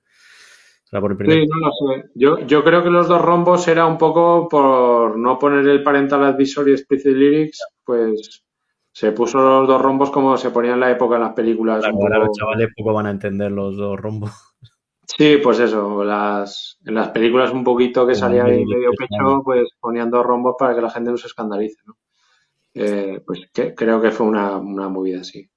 Sí, 0.90 1.46
no 1.46 1.56
lo 1.56 1.70
sé. 1.70 2.10
Yo, 2.16 2.40
yo 2.46 2.64
creo 2.64 2.82
que 2.82 2.90
los 2.90 3.06
dos 3.06 3.22
rombos 3.22 3.68
era 3.68 3.86
un 3.86 3.96
poco 3.96 4.48
por 4.48 5.16
no 5.16 5.38
poner 5.38 5.66
el 5.68 5.84
parental 5.84 6.24
advisory 6.24 6.72
explicit 6.72 7.14
lyrics, 7.14 7.64
pues 7.84 8.44
se 8.92 9.12
puso 9.12 9.38
los 9.38 9.68
dos 9.68 9.80
rombos 9.80 10.10
como 10.10 10.36
se 10.36 10.50
ponía 10.50 10.74
en 10.74 10.80
la 10.80 10.90
época 10.90 11.16
en 11.16 11.22
las 11.22 11.34
películas. 11.34 11.84
ahora 11.84 12.18
los 12.18 12.36
chavales 12.36 12.68
poco 12.76 12.92
van 12.92 13.06
a 13.06 13.10
entender 13.10 13.50
los 13.50 13.76
dos 13.76 13.98
rombos. 13.98 14.30
Sí, 15.04 15.38
pues 15.42 15.58
eso, 15.58 16.04
las, 16.04 16.78
en 16.84 16.94
las 16.94 17.08
películas 17.08 17.50
un 17.52 17.64
poquito 17.64 18.06
que 18.06 18.14
salía 18.14 18.44
ahí 18.44 18.64
medio 18.64 18.92
pecho, 18.96 19.42
pues 19.44 19.68
ponían 19.80 20.08
dos 20.08 20.24
rombos 20.24 20.54
para 20.56 20.74
que 20.74 20.80
la 20.80 20.90
gente 20.90 21.10
no 21.10 21.16
se 21.16 21.26
escandalice, 21.26 21.80
¿no? 21.84 21.96
Eh, 22.74 23.20
pues 23.26 23.40
que, 23.52 23.74
creo 23.74 24.00
que 24.00 24.12
fue 24.12 24.26
una, 24.26 24.56
una 24.56 24.88
movida 24.88 25.22
así. 25.22 25.50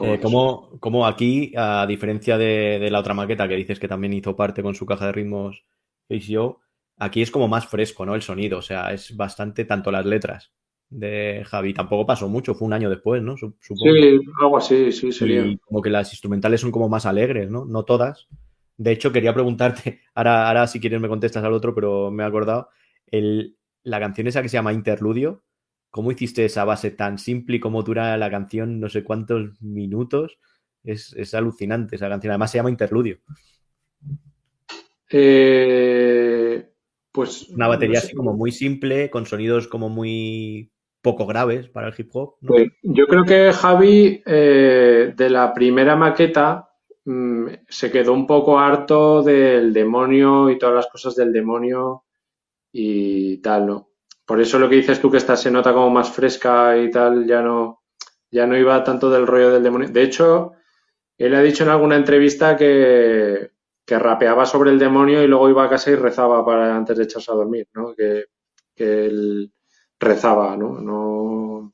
Eh, 0.00 0.18
como, 0.20 1.06
aquí, 1.06 1.52
a 1.56 1.86
diferencia 1.86 2.38
de, 2.38 2.88
la 2.90 3.00
otra 3.00 3.12
maqueta 3.12 3.46
que 3.46 3.56
dices 3.56 3.78
que 3.78 3.88
también 3.88 4.14
hizo 4.14 4.34
parte 4.34 4.62
con 4.62 4.74
su 4.74 4.86
caja 4.86 5.06
de 5.06 5.12
ritmos 5.12 5.64
yo, 6.08 6.60
aquí 6.96 7.22
es 7.22 7.30
como 7.30 7.48
más 7.48 7.66
fresco, 7.66 8.06
¿no? 8.06 8.14
El 8.14 8.22
sonido, 8.22 8.58
o 8.58 8.62
sea, 8.62 8.92
es 8.92 9.16
bastante 9.16 9.64
tanto 9.64 9.90
las 9.90 10.06
letras 10.06 10.52
de 10.90 11.42
Javi. 11.46 11.74
Tampoco 11.74 12.06
pasó 12.06 12.28
mucho, 12.28 12.54
fue 12.54 12.66
un 12.66 12.72
año 12.72 12.90
después, 12.90 13.22
¿no? 13.22 13.36
Supongo. 13.36 13.60
Sí, 13.60 14.20
algo 14.40 14.56
así, 14.56 14.92
sí, 14.92 15.12
sería. 15.12 15.44
como 15.64 15.82
que 15.82 15.90
las 15.90 16.12
instrumentales 16.12 16.60
son 16.60 16.70
como 16.70 16.88
más 16.88 17.06
alegres, 17.06 17.50
¿no? 17.50 17.64
No 17.64 17.84
todas. 17.84 18.28
De 18.76 18.92
hecho, 18.92 19.12
quería 19.12 19.34
preguntarte, 19.34 20.00
ahora, 20.14 20.48
ahora 20.48 20.66
si 20.66 20.80
quieres 20.80 21.00
me 21.00 21.08
contestas 21.08 21.44
al 21.44 21.52
otro, 21.52 21.74
pero 21.74 22.10
me 22.10 22.22
he 22.22 22.26
acordado, 22.26 22.68
el, 23.06 23.56
la 23.82 24.00
canción 24.00 24.26
esa 24.26 24.42
que 24.42 24.48
se 24.48 24.56
llama 24.56 24.72
Interludio, 24.72 25.44
¿cómo 25.90 26.10
hiciste 26.10 26.44
esa 26.44 26.64
base 26.64 26.90
tan 26.90 27.18
simple 27.18 27.56
y 27.56 27.60
cómo 27.60 27.82
dura 27.82 28.16
la 28.16 28.30
canción 28.30 28.80
no 28.80 28.88
sé 28.88 29.04
cuántos 29.04 29.62
minutos? 29.62 30.38
Es, 30.82 31.34
alucinante 31.34 31.96
esa 31.96 32.08
canción, 32.08 32.32
además 32.32 32.50
se 32.50 32.58
llama 32.58 32.70
Interludio. 32.70 33.20
Eh, 35.10 36.68
pues... 37.12 37.48
Una 37.50 37.68
batería 37.68 38.00
así 38.00 38.14
como 38.14 38.34
muy 38.34 38.52
simple, 38.52 39.08
con 39.08 39.24
sonidos 39.24 39.68
como 39.68 39.88
muy 39.88 40.73
poco 41.04 41.26
graves 41.26 41.68
para 41.68 41.88
el 41.88 41.94
hip 41.96 42.10
hop. 42.14 42.36
Pues 42.44 42.72
yo 42.82 43.06
creo 43.06 43.24
que 43.24 43.52
Javi, 43.52 44.22
eh, 44.24 45.12
de 45.14 45.30
la 45.30 45.52
primera 45.52 45.94
maqueta, 45.94 46.70
mm, 47.04 47.46
se 47.68 47.92
quedó 47.92 48.14
un 48.14 48.26
poco 48.26 48.58
harto 48.58 49.22
del 49.22 49.72
demonio 49.72 50.48
y 50.50 50.58
todas 50.58 50.74
las 50.74 50.86
cosas 50.88 51.14
del 51.14 51.30
demonio 51.30 52.04
y 52.72 53.36
tal, 53.42 53.66
¿no? 53.66 53.90
Por 54.24 54.40
eso 54.40 54.58
lo 54.58 54.68
que 54.68 54.76
dices 54.76 55.00
tú 55.00 55.10
que 55.10 55.18
esta 55.18 55.36
se 55.36 55.50
nota 55.50 55.74
como 55.74 55.90
más 55.90 56.10
fresca 56.10 56.76
y 56.78 56.90
tal, 56.90 57.26
ya 57.26 57.42
no, 57.42 57.82
ya 58.30 58.46
no 58.46 58.56
iba 58.56 58.82
tanto 58.82 59.10
del 59.10 59.26
rollo 59.26 59.52
del 59.52 59.62
demonio. 59.62 59.90
De 59.90 60.02
hecho, 60.02 60.52
él 61.18 61.34
ha 61.34 61.42
dicho 61.42 61.64
en 61.64 61.70
alguna 61.70 61.96
entrevista 61.96 62.56
que, 62.56 63.50
que 63.84 63.98
rapeaba 63.98 64.46
sobre 64.46 64.70
el 64.70 64.78
demonio 64.78 65.22
y 65.22 65.26
luego 65.26 65.50
iba 65.50 65.64
a 65.64 65.68
casa 65.68 65.90
y 65.90 65.96
rezaba 65.96 66.44
para 66.44 66.74
antes 66.74 66.96
de 66.96 67.04
echarse 67.04 67.30
a 67.30 67.34
dormir, 67.34 67.68
¿no? 67.74 67.94
Que, 67.94 68.24
que 68.74 69.06
él 69.06 69.53
rezaba, 70.04 70.56
¿no? 70.56 70.80
No, 70.80 71.72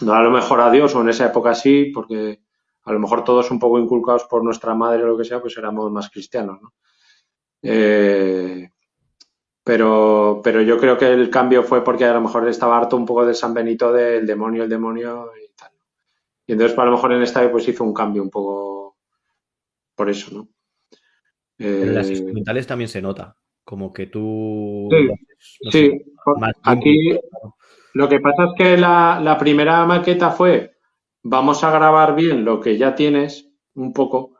no 0.00 0.14
a 0.14 0.22
lo 0.22 0.30
mejor 0.30 0.60
a 0.60 0.70
Dios 0.70 0.94
o 0.94 1.00
en 1.00 1.08
esa 1.10 1.26
época 1.26 1.54
sí, 1.54 1.90
porque 1.94 2.40
a 2.84 2.92
lo 2.92 2.98
mejor 2.98 3.24
todos 3.24 3.50
un 3.50 3.58
poco 3.58 3.78
inculcados 3.78 4.24
por 4.24 4.44
nuestra 4.44 4.74
madre 4.74 5.02
o 5.04 5.06
lo 5.06 5.16
que 5.16 5.24
sea, 5.24 5.40
pues 5.40 5.56
éramos 5.56 5.90
más 5.90 6.10
cristianos, 6.10 6.60
¿no? 6.60 6.74
Eh, 7.62 8.68
pero, 9.64 10.42
pero 10.44 10.60
yo 10.60 10.78
creo 10.78 10.98
que 10.98 11.10
el 11.10 11.30
cambio 11.30 11.62
fue 11.62 11.82
porque 11.82 12.04
a 12.04 12.12
lo 12.12 12.20
mejor 12.20 12.46
estaba 12.46 12.76
harto 12.76 12.96
un 12.96 13.06
poco 13.06 13.24
de 13.24 13.32
San 13.32 13.54
Benito 13.54 13.90
del 13.92 14.26
demonio, 14.26 14.64
el 14.64 14.68
demonio 14.68 15.30
y 15.42 15.54
tal. 15.54 15.72
Y 16.46 16.52
entonces, 16.52 16.78
a 16.78 16.84
lo 16.84 16.92
mejor 16.92 17.14
en 17.14 17.22
esta 17.22 17.50
pues 17.50 17.66
hizo 17.66 17.82
un 17.82 17.94
cambio 17.94 18.22
un 18.22 18.28
poco 18.28 18.98
por 19.94 20.10
eso, 20.10 20.30
¿no? 20.32 20.48
En 21.56 21.94
las 21.94 22.08
eh, 22.08 22.12
instrumentales 22.12 22.66
también 22.66 22.88
se 22.88 23.00
nota, 23.00 23.36
como 23.64 23.92
que 23.92 24.06
tú... 24.06 24.88
Sí, 25.70 25.90
aquí 26.62 27.18
lo 27.94 28.08
que 28.08 28.20
pasa 28.20 28.46
es 28.46 28.50
que 28.56 28.76
la, 28.76 29.36
primera 29.38 29.84
maqueta 29.86 30.30
fue 30.30 30.72
vamos 31.22 31.64
a 31.64 31.70
grabar 31.70 32.14
bien 32.14 32.44
lo 32.44 32.60
que 32.60 32.76
ya 32.76 32.94
tienes 32.94 33.50
un 33.74 33.92
poco 33.92 34.36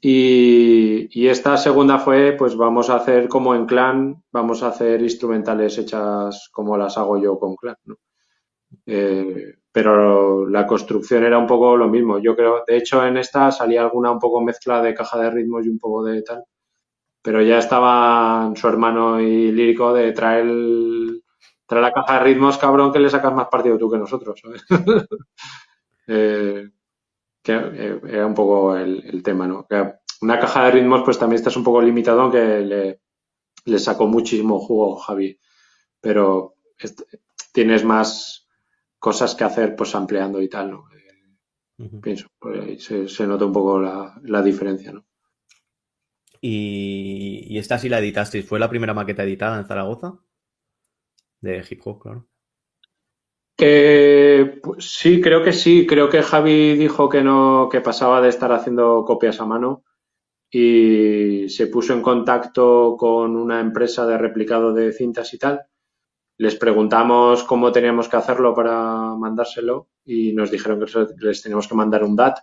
y, 0.00 1.28
esta 1.28 1.56
segunda 1.56 1.98
fue 1.98 2.32
pues 2.32 2.56
vamos 2.56 2.90
a 2.90 2.96
hacer 2.96 3.28
como 3.28 3.54
en 3.54 3.66
clan, 3.66 4.22
vamos 4.32 4.62
a 4.62 4.68
hacer 4.68 5.02
instrumentales 5.02 5.76
hechas 5.78 6.48
como 6.52 6.76
las 6.76 6.96
hago 6.98 7.20
yo 7.20 7.38
con 7.38 7.56
clan, 7.56 7.76
eh, 8.86 9.54
pero 9.72 10.48
la 10.48 10.66
construcción 10.66 11.24
era 11.24 11.38
un 11.38 11.46
poco 11.46 11.76
lo 11.76 11.88
mismo. 11.88 12.18
Yo 12.18 12.36
creo, 12.36 12.62
de 12.66 12.76
hecho, 12.76 13.04
en 13.04 13.16
esta 13.16 13.50
salía 13.50 13.82
alguna 13.82 14.12
un 14.12 14.18
poco 14.18 14.40
mezcla 14.40 14.80
de 14.80 14.94
caja 14.94 15.18
de 15.18 15.30
ritmos 15.30 15.66
y 15.66 15.70
un 15.70 15.78
poco 15.78 16.04
de 16.04 16.22
tal 16.22 16.44
pero 17.26 17.42
ya 17.42 17.58
estaban 17.58 18.54
su 18.54 18.68
hermano 18.68 19.20
y 19.20 19.50
lírico 19.50 19.92
de 19.92 20.12
traer, 20.12 20.46
traer 21.66 21.82
la 21.82 21.92
caja 21.92 22.14
de 22.14 22.20
ritmos, 22.20 22.56
cabrón, 22.56 22.92
que 22.92 23.00
le 23.00 23.10
sacas 23.10 23.34
más 23.34 23.48
partido 23.48 23.76
tú 23.76 23.90
que 23.90 23.98
nosotros, 23.98 24.40
¿sabes? 24.40 24.64
Eh, 26.08 26.70
que 27.42 27.52
eh, 27.52 28.00
era 28.06 28.24
un 28.24 28.34
poco 28.34 28.76
el, 28.76 29.24
tema, 29.24 29.48
¿no? 29.48 29.66
Que 29.66 29.94
una 30.20 30.38
caja 30.38 30.66
de 30.66 30.70
ritmos, 30.70 31.02
pues 31.02 31.18
también 31.18 31.40
estás 31.40 31.56
un 31.56 31.64
poco 31.64 31.82
limitado, 31.82 32.20
aunque 32.20 32.60
le, 32.60 33.00
le 33.64 33.78
sacó 33.80 34.06
muchísimo 34.06 34.60
jugo 34.60 34.94
Javi, 34.94 35.36
pero 36.00 36.54
tienes 37.52 37.84
más 37.84 38.46
cosas 39.00 39.34
que 39.34 39.42
hacer, 39.42 39.74
pues 39.74 39.96
ampliando 39.96 40.40
y 40.40 40.48
tal, 40.48 40.70
¿no? 40.70 40.84
Eh, 41.76 41.90
pienso, 42.00 42.28
pues 42.38 42.84
se, 42.84 43.08
se, 43.08 43.26
nota 43.26 43.46
un 43.46 43.52
poco 43.52 43.80
la, 43.80 44.14
la 44.22 44.42
diferencia, 44.42 44.92
¿no? 44.92 45.04
Y, 46.48 47.58
esta 47.58 47.76
sí 47.76 47.88
la 47.88 47.98
editasteis. 47.98 48.46
¿Fue 48.46 48.60
la 48.60 48.70
primera 48.70 48.94
maqueta 48.94 49.24
editada 49.24 49.58
en 49.58 49.66
Zaragoza? 49.66 50.20
De 51.40 51.64
hip 51.68 51.80
hop, 51.84 52.00
claro. 52.00 52.28
pues 53.56 54.62
sí, 54.78 55.20
creo 55.20 55.42
que 55.42 55.52
sí. 55.52 55.86
Creo 55.88 56.08
que 56.08 56.22
Javi 56.22 56.76
dijo 56.76 57.08
que 57.08 57.24
no, 57.24 57.68
que 57.68 57.80
pasaba 57.80 58.20
de 58.20 58.28
estar 58.28 58.52
haciendo 58.52 59.04
copias 59.04 59.40
a 59.40 59.46
mano 59.46 59.82
y 60.48 61.48
se 61.48 61.66
puso 61.66 61.92
en 61.92 62.02
contacto 62.02 62.96
con 62.96 63.36
una 63.36 63.58
empresa 63.58 64.06
de 64.06 64.16
replicado 64.16 64.72
de 64.72 64.92
cintas 64.92 65.34
y 65.34 65.38
tal. 65.38 65.66
Les 66.38 66.54
preguntamos 66.54 67.42
cómo 67.42 67.72
teníamos 67.72 68.08
que 68.08 68.18
hacerlo 68.18 68.54
para 68.54 69.16
mandárselo 69.16 69.88
y 70.04 70.32
nos 70.32 70.52
dijeron 70.52 70.78
que 70.78 71.06
les 71.18 71.42
teníamos 71.42 71.66
que 71.66 71.74
mandar 71.74 72.04
un 72.04 72.14
DAT 72.14 72.38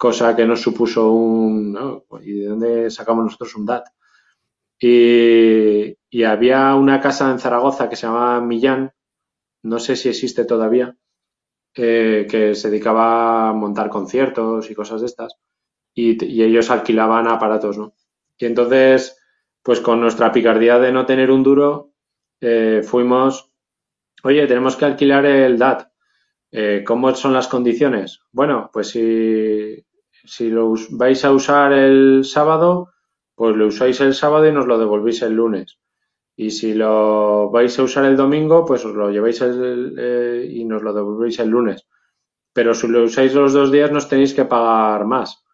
cosa 0.00 0.34
que 0.34 0.46
nos 0.46 0.62
supuso 0.62 1.12
un... 1.12 1.78
¿Y 2.22 2.40
de 2.40 2.46
dónde 2.46 2.90
sacamos 2.90 3.22
nosotros 3.24 3.54
un 3.54 3.66
DAT? 3.66 3.84
Y, 4.78 6.24
había 6.24 6.74
una 6.74 7.02
casa 7.02 7.30
en 7.30 7.38
Zaragoza 7.38 7.90
que 7.90 7.96
se 7.96 8.06
llamaba 8.06 8.40
Millán, 8.40 8.94
no 9.62 9.78
sé 9.78 9.96
si 9.96 10.08
existe 10.08 10.46
todavía, 10.46 10.96
eh, 11.74 12.26
que 12.30 12.54
se 12.54 12.70
dedicaba 12.70 13.50
a 13.50 13.52
montar 13.52 13.90
conciertos 13.90 14.70
y 14.70 14.74
cosas 14.74 15.02
de 15.02 15.06
estas, 15.06 15.36
y, 15.94 16.42
ellos 16.42 16.70
alquilaban 16.70 17.28
aparatos, 17.28 17.76
¿no? 17.76 17.92
Y 18.38 18.46
entonces, 18.46 19.18
pues 19.62 19.82
con 19.82 20.00
nuestra 20.00 20.32
picardía 20.32 20.78
de 20.78 20.92
no 20.92 21.04
tener 21.04 21.30
un 21.30 21.42
duro, 21.42 21.92
eh, 22.40 22.80
fuimos, 22.82 23.52
oye, 24.22 24.46
tenemos 24.46 24.76
que 24.76 24.86
alquilar 24.86 25.26
el 25.26 25.58
DAT. 25.58 25.90
Eh, 26.52 26.82
¿Cómo 26.86 27.14
son 27.14 27.32
las 27.34 27.46
condiciones? 27.48 28.22
Bueno, 28.32 28.70
pues 28.72 28.88
si 28.88 29.84
si 30.24 30.50
lo 30.50 30.74
vais 30.90 31.24
a 31.24 31.32
usar 31.32 31.72
el 31.72 32.24
sábado, 32.24 32.90
pues 33.34 33.56
lo 33.56 33.66
usáis 33.66 34.00
el 34.00 34.14
sábado 34.14 34.46
y 34.46 34.52
nos 34.52 34.66
lo 34.66 34.78
devolvéis 34.78 35.22
el 35.22 35.34
lunes. 35.34 35.78
Y 36.36 36.50
si 36.50 36.74
lo 36.74 37.50
vais 37.50 37.78
a 37.78 37.82
usar 37.82 38.04
el 38.04 38.16
domingo, 38.16 38.64
pues 38.64 38.84
os 38.84 38.94
lo 38.94 39.10
lleváis 39.10 39.42
eh, 39.42 40.48
y 40.50 40.64
nos 40.64 40.82
lo 40.82 40.92
devolvéis 40.92 41.38
el 41.38 41.48
lunes. 41.48 41.86
Pero 42.52 42.74
si 42.74 42.88
lo 42.88 43.04
usáis 43.04 43.34
los 43.34 43.52
dos 43.52 43.70
días, 43.70 43.92
nos 43.92 44.08
tenéis 44.08 44.34
que 44.34 44.44
pagar 44.44 45.04
más. 45.04 45.44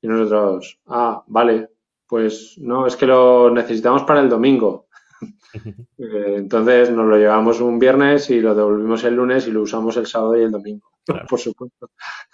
Y 0.00 0.08
nosotros, 0.08 0.80
ah, 0.86 1.22
vale, 1.26 1.70
pues 2.06 2.56
no, 2.58 2.86
es 2.86 2.96
que 2.96 3.06
lo 3.06 3.50
necesitamos 3.50 4.02
para 4.02 4.20
el 4.20 4.28
domingo. 4.28 4.86
Eh, 5.98 6.34
entonces 6.36 6.90
nos 6.90 7.06
lo 7.06 7.18
llevamos 7.18 7.60
un 7.60 7.78
viernes 7.78 8.30
y 8.30 8.40
lo 8.40 8.54
devolvimos 8.54 9.04
el 9.04 9.14
lunes 9.14 9.46
y 9.46 9.50
lo 9.50 9.60
usamos 9.60 9.96
el 9.98 10.06
sábado 10.06 10.36
y 10.36 10.42
el 10.42 10.50
domingo, 10.50 10.88
por 11.28 11.38
supuesto. 11.38 11.90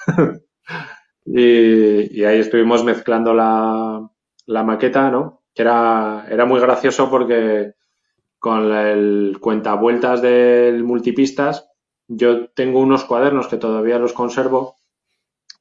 Y, 1.30 2.24
ahí 2.24 2.38
estuvimos 2.40 2.84
mezclando 2.84 3.34
la, 3.34 4.08
la 4.46 4.62
maqueta, 4.62 5.10
¿no? 5.10 5.42
Que 5.54 5.62
era, 5.62 6.26
era 6.30 6.46
muy 6.46 6.60
gracioso 6.60 7.10
porque 7.10 7.74
con 8.38 8.72
el 8.72 9.38
cuentavueltas 9.40 10.22
del 10.22 10.84
multipistas, 10.84 11.68
yo 12.06 12.48
tengo 12.50 12.80
unos 12.80 13.04
cuadernos 13.04 13.48
que 13.48 13.58
todavía 13.58 13.98
los 13.98 14.12
conservo, 14.12 14.76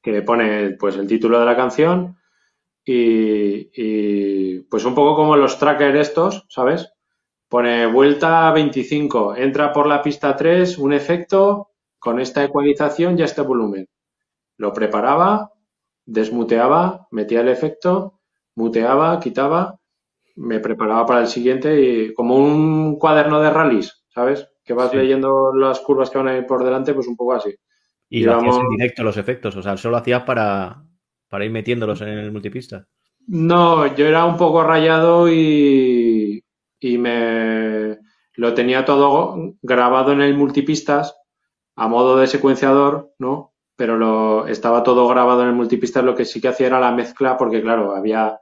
que 0.02 0.22
pone 0.22 0.70
pues 0.78 0.96
el 0.96 1.06
título 1.08 1.40
de 1.40 1.46
la 1.46 1.56
canción 1.56 2.16
y, 2.84 3.70
y 3.74 4.60
pues 4.60 4.84
un 4.84 4.94
poco 4.94 5.16
como 5.16 5.36
los 5.36 5.58
trackers 5.58 5.98
estos, 6.08 6.46
¿sabes? 6.48 6.90
Pone 7.48 7.86
vuelta 7.86 8.50
25, 8.52 9.36
entra 9.36 9.72
por 9.72 9.86
la 9.86 10.02
pista 10.02 10.36
3, 10.36 10.78
un 10.78 10.92
efecto 10.92 11.72
con 11.98 12.20
esta 12.20 12.44
ecualización 12.44 13.18
y 13.18 13.22
este 13.22 13.42
volumen. 13.42 13.88
Lo 14.56 14.72
preparaba, 14.72 15.52
desmuteaba, 16.08 17.06
metía 17.10 17.40
el 17.40 17.48
efecto, 17.48 18.20
muteaba, 18.54 19.20
quitaba 19.20 19.78
me 20.38 20.60
preparaba 20.60 21.04
para 21.04 21.20
el 21.20 21.26
siguiente 21.26 21.80
y 21.80 22.14
como 22.14 22.36
un 22.36 22.96
cuaderno 22.96 23.40
de 23.40 23.50
rallies, 23.50 24.04
¿sabes? 24.08 24.48
Que 24.64 24.72
vas 24.72 24.94
leyendo 24.94 25.52
las 25.54 25.80
curvas 25.80 26.10
que 26.10 26.18
van 26.18 26.28
a 26.28 26.36
ir 26.36 26.46
por 26.46 26.64
delante, 26.64 26.94
pues 26.94 27.08
un 27.08 27.16
poco 27.16 27.34
así. 27.34 27.54
Y, 28.08 28.22
lo 28.22 28.36
hacías 28.36 28.56
en 28.56 28.68
directo 28.68 29.02
los 29.02 29.16
efectos, 29.16 29.56
o 29.56 29.62
sea, 29.62 29.76
solo 29.76 29.96
hacías 29.96 30.22
para, 30.22 30.84
para 31.28 31.44
ir 31.44 31.50
metiéndolos 31.50 32.00
en 32.02 32.08
el 32.10 32.30
multipista. 32.30 32.86
No, 33.26 33.94
yo 33.96 34.06
era 34.06 34.24
un 34.24 34.36
poco 34.36 34.62
rayado 34.62 35.28
y, 35.28 36.44
y 36.78 36.98
me 36.98 37.98
lo 38.34 38.54
tenía 38.54 38.84
todo 38.84 39.54
grabado 39.60 40.12
en 40.12 40.22
el 40.22 40.36
multipistas 40.36 41.16
a 41.74 41.88
modo 41.88 42.16
de 42.16 42.28
secuenciador, 42.28 43.12
¿no? 43.18 43.47
Pero 43.78 43.96
lo 43.96 44.46
estaba 44.46 44.82
todo 44.82 45.08
grabado 45.08 45.42
en 45.42 45.48
el 45.48 45.54
multipistas, 45.54 46.04
lo 46.04 46.14
que 46.14 46.26
sí 46.26 46.42
que 46.42 46.48
hacía 46.48 46.66
era 46.66 46.80
la 46.80 46.92
mezcla, 46.92 47.38
porque 47.38 47.62
claro, 47.62 47.96
había 47.96 48.38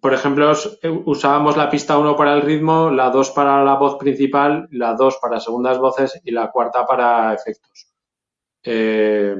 por 0.00 0.14
ejemplo, 0.14 0.52
eh, 0.82 0.88
usábamos 1.04 1.56
la 1.56 1.68
pista 1.68 1.98
1 1.98 2.16
para 2.16 2.32
el 2.34 2.42
ritmo, 2.42 2.90
la 2.90 3.10
2 3.10 3.30
para 3.32 3.62
la 3.62 3.74
voz 3.74 3.98
principal, 3.98 4.66
la 4.70 4.94
2 4.94 5.18
para 5.20 5.38
segundas 5.38 5.78
voces 5.78 6.20
y 6.24 6.30
la 6.30 6.50
cuarta 6.50 6.86
para 6.86 7.34
efectos. 7.34 7.88
Eh, 8.62 9.36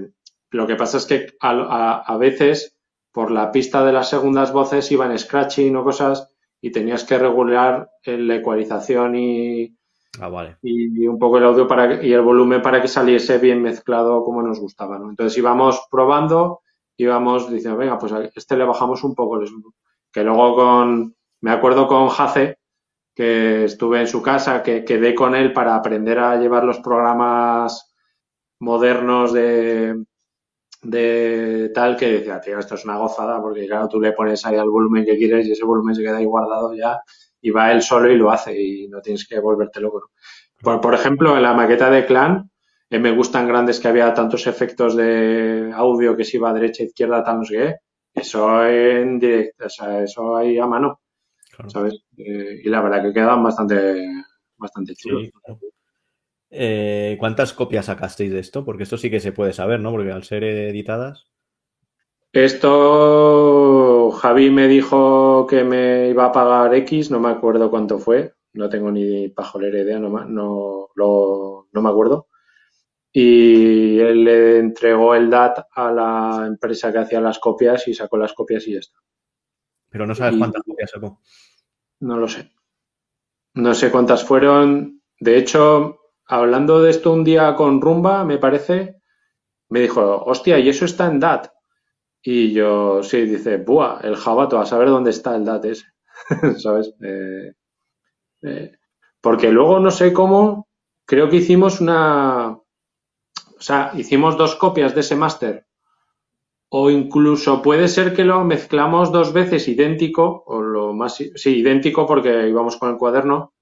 lo 0.50 0.66
que 0.66 0.76
pasa 0.76 0.98
es 0.98 1.06
que 1.06 1.26
a, 1.40 2.16
veces 2.18 2.76
por 3.10 3.30
la 3.30 3.50
pista 3.50 3.84
de 3.84 3.92
las 3.92 4.10
segundas 4.10 4.52
voces 4.52 4.90
iban 4.92 5.18
scratching 5.18 5.74
o 5.76 5.84
cosas 5.84 6.28
y 6.60 6.70
tenías 6.70 7.04
que 7.04 7.18
regular 7.18 7.90
la 8.04 8.34
ecualización 8.36 9.16
y, 9.16 9.74
ah, 10.20 10.56
y, 10.62 11.06
un 11.06 11.18
poco 11.18 11.38
el 11.38 11.44
audio 11.44 11.66
para 11.66 12.02
y 12.02 12.12
el 12.12 12.20
volumen 12.22 12.62
para 12.62 12.82
que 12.82 12.88
saliese 12.88 13.38
bien 13.38 13.62
mezclado 13.62 14.24
como 14.24 14.42
nos 14.42 14.60
gustaba. 14.60 14.96
Entonces 14.96 15.36
íbamos 15.38 15.86
probando, 15.90 16.60
íbamos 16.96 17.50
diciendo, 17.50 17.78
venga, 17.78 17.98
pues 17.98 18.12
a 18.12 18.24
este 18.34 18.56
le 18.56 18.64
bajamos 18.64 19.02
un 19.04 19.14
poco, 19.14 19.40
que 20.12 20.22
luego 20.22 20.56
con, 20.56 21.14
me 21.40 21.50
acuerdo 21.50 21.86
con 21.88 22.08
Jace, 22.08 22.58
que 23.14 23.64
estuve 23.64 24.00
en 24.00 24.06
su 24.06 24.22
casa, 24.22 24.62
que 24.62 24.84
quedé 24.84 25.14
con 25.14 25.34
él 25.34 25.52
para 25.52 25.76
aprender 25.76 26.18
a 26.18 26.36
llevar 26.36 26.64
los 26.64 26.78
programas 26.80 27.94
modernos 28.60 29.32
de, 29.32 30.04
de 30.82 31.70
tal 31.74 31.96
que 31.96 32.12
decía, 32.12 32.40
tío, 32.40 32.58
esto 32.58 32.74
es 32.74 32.84
una 32.84 32.98
gozada, 32.98 33.40
porque 33.40 33.66
claro, 33.66 33.88
tú 33.88 34.00
le 34.00 34.12
pones 34.12 34.44
ahí 34.46 34.56
al 34.56 34.70
volumen 34.70 35.04
que 35.04 35.16
quieres 35.16 35.46
y 35.46 35.52
ese 35.52 35.64
volumen 35.64 35.94
se 35.94 36.02
queda 36.02 36.18
ahí 36.18 36.24
guardado 36.24 36.74
ya 36.74 37.00
y 37.42 37.50
va 37.50 37.72
él 37.72 37.82
solo 37.82 38.10
y 38.10 38.16
lo 38.16 38.30
hace 38.30 38.58
y 38.58 38.88
no 38.88 39.02
tienes 39.02 39.28
que 39.28 39.38
volverte 39.38 39.80
loco. 39.80 40.12
Por, 40.62 40.80
por 40.80 40.94
ejemplo, 40.94 41.36
en 41.36 41.42
la 41.42 41.52
maqueta 41.52 41.90
de 41.90 42.06
Clan, 42.06 42.50
eh, 42.88 42.98
me 42.98 43.10
gustan 43.10 43.46
grandes 43.46 43.78
que 43.80 43.88
había 43.88 44.14
tantos 44.14 44.46
efectos 44.46 44.96
de 44.96 45.70
audio 45.74 46.16
que 46.16 46.24
se 46.24 46.38
iba 46.38 46.48
a 46.48 46.54
derecha, 46.54 46.84
izquierda, 46.84 47.22
tal, 47.22 47.40
no 47.40 47.44
sé 47.44 47.54
qué 47.54 47.74
eso 48.14 48.66
en 48.66 49.18
directo, 49.18 49.66
o 49.66 49.68
sea, 49.68 50.02
eso 50.02 50.36
ahí 50.36 50.58
a 50.58 50.66
mano, 50.66 51.00
¿sabes? 51.68 51.94
Eh, 52.16 52.60
y 52.64 52.68
la 52.68 52.82
verdad 52.82 53.02
que 53.02 53.12
quedan 53.12 53.42
bastante, 53.42 54.06
bastante 54.56 54.94
chulos. 54.94 55.30
Eh, 56.50 57.16
¿Cuántas 57.18 57.54
copias 57.54 57.86
sacasteis 57.86 58.30
de 58.30 58.40
esto? 58.40 58.64
Porque 58.64 58.82
esto 58.82 58.98
sí 58.98 59.10
que 59.10 59.20
se 59.20 59.32
puede 59.32 59.54
saber, 59.54 59.80
¿no? 59.80 59.90
Porque 59.90 60.12
al 60.12 60.24
ser 60.24 60.44
editadas. 60.44 61.24
Esto, 62.32 63.71
Javi 64.12 64.50
me 64.50 64.68
dijo 64.68 65.46
que 65.46 65.64
me 65.64 66.08
iba 66.08 66.26
a 66.26 66.32
pagar 66.32 66.74
X, 66.74 67.10
no 67.10 67.20
me 67.20 67.30
acuerdo 67.30 67.70
cuánto 67.70 67.98
fue, 67.98 68.34
no 68.54 68.68
tengo 68.68 68.90
ni 68.90 69.28
pajolera 69.28 69.80
idea, 69.80 69.98
no, 69.98 70.08
no, 70.24 70.88
no 70.94 71.82
me 71.82 71.88
acuerdo 71.88 72.28
y 73.12 73.98
él 74.00 74.24
le 74.24 74.58
entregó 74.58 75.14
el 75.14 75.28
DAT 75.28 75.66
a 75.74 75.92
la 75.92 76.44
empresa 76.46 76.90
que 76.90 76.98
hacía 76.98 77.20
las 77.20 77.38
copias 77.38 77.86
y 77.86 77.94
sacó 77.94 78.16
las 78.16 78.32
copias 78.32 78.66
y 78.66 78.72
ya 78.72 78.78
está. 78.78 78.98
Pero 79.90 80.06
no 80.06 80.14
sabes 80.14 80.38
cuántas 80.38 80.62
copias 80.62 80.90
sacó. 80.90 81.20
No 82.00 82.16
lo 82.16 82.26
sé. 82.26 82.50
No 83.54 83.74
sé 83.74 83.90
cuántas 83.90 84.24
fueron. 84.24 85.02
De 85.20 85.36
hecho, 85.36 86.00
hablando 86.24 86.80
de 86.80 86.90
esto 86.90 87.12
un 87.12 87.22
día 87.22 87.54
con 87.54 87.82
Rumba, 87.82 88.24
me 88.24 88.38
parece, 88.38 89.02
me 89.68 89.80
dijo, 89.80 90.24
hostia, 90.24 90.58
y 90.58 90.70
eso 90.70 90.86
está 90.86 91.06
en 91.06 91.20
DAT. 91.20 91.52
Y 92.22 92.52
yo, 92.52 93.02
sí, 93.02 93.22
dice, 93.22 93.56
buah, 93.56 94.00
el 94.02 94.16
jabato, 94.16 94.58
a 94.58 94.66
saber 94.66 94.88
dónde 94.88 95.10
está 95.10 95.34
el 95.34 95.44
DAT 95.44 95.64
ese. 95.64 95.86
¿Sabes? 96.58 96.94
Eh, 97.02 97.52
eh, 98.42 98.72
porque 99.20 99.50
luego 99.50 99.80
no 99.80 99.90
sé 99.90 100.12
cómo, 100.12 100.68
creo 101.04 101.28
que 101.28 101.36
hicimos 101.36 101.80
una, 101.80 102.50
o 103.62 103.64
sea, 103.64 103.92
hicimos 103.94 104.36
dos 104.36 104.56
copias 104.56 104.94
de 104.94 105.00
ese 105.00 105.16
máster. 105.16 105.66
O 106.68 106.90
incluso 106.90 107.62
puede 107.62 107.86
ser 107.86 108.14
que 108.14 108.24
lo 108.24 108.42
mezclamos 108.44 109.12
dos 109.12 109.32
veces 109.32 109.68
idéntico, 109.68 110.42
o 110.46 110.62
lo 110.62 110.92
más, 110.92 111.16
sí, 111.16 111.58
idéntico 111.58 112.06
porque 112.06 112.48
íbamos 112.48 112.76
con 112.76 112.90
el 112.90 112.96
cuaderno. 112.96 113.52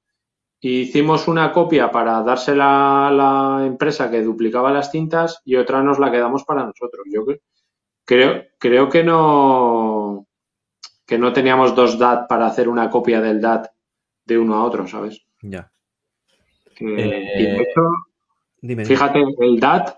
Y 0.60 0.82
hicimos 0.82 1.28
una 1.28 1.52
copia 1.52 1.90
para 1.90 2.22
dársela 2.22 3.08
a 3.08 3.10
la 3.10 3.66
empresa 3.66 4.10
que 4.10 4.22
duplicaba 4.22 4.72
las 4.72 4.90
cintas 4.90 5.40
y 5.44 5.56
otra 5.56 5.82
nos 5.82 5.98
la 5.98 6.10
quedamos 6.10 6.44
para 6.44 6.64
nosotros. 6.64 7.04
Yo 7.10 7.24
creo, 7.24 7.38
creo 8.58 8.88
que 8.88 9.04
no, 9.04 10.26
que 11.06 11.18
no 11.18 11.32
teníamos 11.32 11.74
dos 11.74 11.98
DAT 11.98 12.28
para 12.28 12.46
hacer 12.46 12.68
una 12.68 12.90
copia 12.90 13.20
del 13.20 13.40
DAT 13.40 13.68
de 14.24 14.38
uno 14.38 14.56
a 14.56 14.64
otro, 14.64 14.86
¿sabes? 14.86 15.26
Ya. 15.42 15.72
y 16.78 16.84
de 16.86 17.02
eh, 17.02 17.62
hecho, 17.62 18.84
Fíjate, 18.84 19.22
el 19.38 19.58
DAT, 19.58 19.96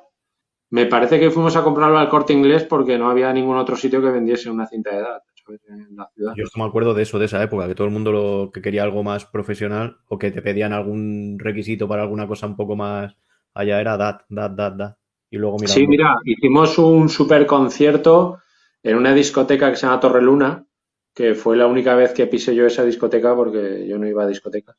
me 0.70 0.86
parece 0.86 1.18
que 1.18 1.30
fuimos 1.30 1.56
a 1.56 1.64
comprarlo 1.64 1.98
al 1.98 2.08
corte 2.08 2.32
inglés 2.32 2.64
porque 2.64 2.96
no 2.96 3.10
había 3.10 3.32
ningún 3.32 3.56
otro 3.56 3.76
sitio 3.76 4.00
que 4.00 4.10
vendiese 4.10 4.50
una 4.50 4.66
cinta 4.66 4.90
de 4.90 5.02
DAT 5.02 5.22
en 5.68 5.96
la 5.96 6.08
ciudad. 6.14 6.34
Yo 6.36 6.44
me 6.56 6.64
acuerdo 6.64 6.94
de 6.94 7.02
eso, 7.02 7.18
de 7.18 7.26
esa 7.26 7.42
época, 7.42 7.66
que 7.66 7.74
todo 7.74 7.86
el 7.86 7.92
mundo 7.92 8.12
lo 8.12 8.50
que 8.52 8.62
quería 8.62 8.84
algo 8.84 9.02
más 9.02 9.26
profesional 9.26 9.98
o 10.06 10.18
que 10.18 10.30
te 10.30 10.42
pedían 10.42 10.72
algún 10.72 11.38
requisito 11.38 11.88
para 11.88 12.02
alguna 12.02 12.26
cosa 12.26 12.46
un 12.46 12.56
poco 12.56 12.76
más 12.76 13.16
allá 13.54 13.80
era 13.80 13.96
DAT, 13.96 14.22
DAT, 14.28 14.52
DAT, 14.52 14.74
DAT. 14.76 14.96
Y 15.32 15.38
luego 15.38 15.56
mira. 15.58 15.72
Sí, 15.72 15.86
mira, 15.86 16.18
hicimos 16.26 16.78
un 16.78 17.08
super 17.08 17.46
concierto 17.46 18.40
en 18.82 18.96
una 18.96 19.14
discoteca 19.14 19.70
que 19.70 19.76
se 19.76 19.86
llama 19.86 19.98
Torre 19.98 20.20
Luna, 20.20 20.66
que 21.14 21.34
fue 21.34 21.56
la 21.56 21.66
única 21.66 21.94
vez 21.94 22.12
que 22.12 22.26
pisé 22.26 22.54
yo 22.54 22.66
esa 22.66 22.84
discoteca 22.84 23.34
porque 23.34 23.86
yo 23.88 23.98
no 23.98 24.06
iba 24.06 24.24
a 24.24 24.26
discotecas. 24.26 24.76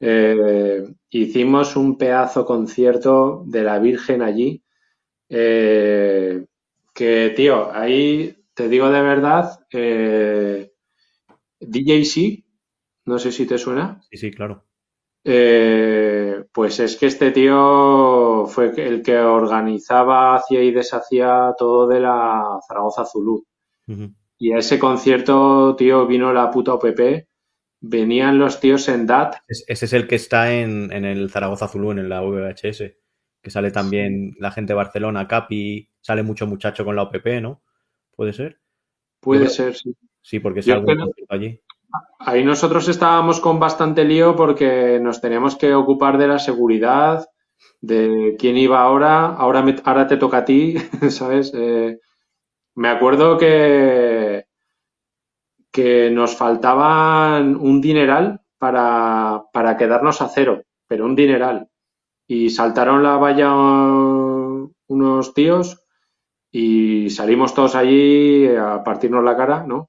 Eh, 0.00 0.82
hicimos 1.10 1.76
un 1.76 1.98
pedazo 1.98 2.46
concierto 2.46 3.44
de 3.46 3.62
la 3.62 3.78
Virgen 3.78 4.22
allí. 4.22 4.62
Eh, 5.28 6.46
que, 6.94 7.32
tío, 7.36 7.70
ahí 7.70 8.34
te 8.54 8.70
digo 8.70 8.88
de 8.88 9.02
verdad, 9.02 9.60
eh, 9.70 10.72
DJC, 11.60 12.44
no 13.04 13.18
sé 13.18 13.30
si 13.30 13.44
te 13.44 13.58
suena. 13.58 14.00
Sí, 14.10 14.16
sí, 14.16 14.30
claro. 14.30 14.64
pues 15.22 16.80
es 16.80 16.96
que 16.96 17.06
este 17.06 17.30
tío 17.30 18.31
fue 18.46 18.72
el 18.76 19.02
que 19.02 19.18
organizaba, 19.18 20.36
hacía 20.36 20.62
y 20.62 20.70
deshacía 20.70 21.54
todo 21.56 21.86
de 21.86 22.00
la 22.00 22.58
Zaragoza 22.66 23.04
Zulu. 23.04 23.44
Y 24.38 24.52
a 24.52 24.58
ese 24.58 24.78
concierto, 24.78 25.76
tío, 25.76 26.06
vino 26.06 26.32
la 26.32 26.50
puta 26.50 26.74
OPP 26.74 27.26
venían 27.82 28.38
los 28.38 28.60
tíos 28.60 28.88
en 28.88 29.06
DAT. 29.06 29.36
ese 29.48 29.84
es 29.84 29.92
el 29.92 30.06
que 30.06 30.14
está 30.14 30.52
en, 30.52 30.92
el 30.92 31.30
Zaragoza 31.30 31.68
Zulu, 31.68 31.90
en 31.90 32.08
la 32.08 32.22
VHS, 32.22 32.94
que 33.42 33.50
sale 33.50 33.70
también 33.70 34.34
la 34.38 34.52
gente 34.52 34.72
de 34.72 34.76
Barcelona, 34.76 35.28
Capi, 35.28 35.90
sale 36.00 36.22
mucho 36.22 36.46
muchacho 36.46 36.84
con 36.84 36.96
la 36.96 37.02
OPP, 37.02 37.42
¿no? 37.42 37.62
¿Puede 38.14 38.32
ser? 38.32 38.60
Puede 39.20 39.48
ser, 39.48 39.74
sí. 39.74 39.94
Sí, 40.20 40.38
porque 40.38 40.60
es 40.60 40.68
algo 40.68 40.92
allí. 41.28 41.60
Ahí 42.20 42.44
nosotros 42.44 42.88
estábamos 42.88 43.40
con 43.40 43.58
bastante 43.58 44.04
lío 44.04 44.36
porque 44.36 45.00
nos 45.00 45.20
teníamos 45.20 45.56
que 45.56 45.74
ocupar 45.74 46.16
de 46.16 46.28
la 46.28 46.38
seguridad, 46.38 47.26
de 47.80 48.36
quién 48.38 48.56
iba 48.56 48.80
ahora, 48.80 49.26
ahora, 49.26 49.64
ahora 49.84 50.06
te 50.06 50.16
toca 50.16 50.38
a 50.38 50.44
ti, 50.44 50.76
¿sabes? 51.10 51.52
Eh, 51.54 51.98
me 52.76 52.88
acuerdo 52.88 53.38
que 53.38 54.46
que 55.72 56.10
nos 56.10 56.36
faltaban 56.36 57.56
un 57.56 57.80
dineral 57.80 58.42
para, 58.58 59.44
para 59.52 59.76
quedarnos 59.76 60.20
a 60.20 60.28
cero, 60.28 60.62
pero 60.86 61.06
un 61.06 61.16
dineral. 61.16 61.68
Y 62.28 62.50
saltaron 62.50 63.02
la 63.02 63.16
valla 63.16 63.52
unos 63.54 65.34
tíos 65.34 65.82
y 66.50 67.10
salimos 67.10 67.54
todos 67.54 67.74
allí 67.74 68.46
a 68.48 68.84
partirnos 68.84 69.24
la 69.24 69.36
cara, 69.36 69.64
¿no? 69.66 69.88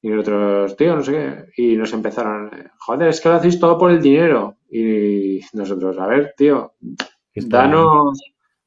Y 0.00 0.08
nosotros, 0.10 0.76
tío, 0.76 0.96
no 0.96 1.02
sé 1.02 1.12
qué. 1.12 1.62
Y 1.62 1.76
nos 1.76 1.92
empezaron, 1.92 2.50
joder, 2.78 3.08
es 3.08 3.20
que 3.20 3.28
lo 3.28 3.34
hacéis 3.36 3.58
todo 3.58 3.76
por 3.76 3.90
el 3.90 4.00
dinero. 4.00 4.56
Y 4.70 5.40
nosotros, 5.52 5.98
a 5.98 6.06
ver, 6.06 6.34
tío, 6.36 6.74
danos, 7.34 8.20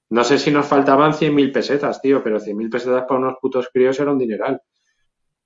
no 0.10 0.24
sé 0.24 0.38
si 0.38 0.52
nos 0.52 0.66
faltaban 0.66 1.14
100.000 1.14 1.52
pesetas, 1.54 2.02
tío, 2.02 2.22
pero 2.24 2.40
100.000 2.40 2.70
pesetas 2.70 3.06
para 3.08 3.20
unos 3.20 3.36
putos 3.42 3.70
críos 3.72 4.00
era 4.00 4.12
un 4.12 4.18
dineral. 4.18 4.62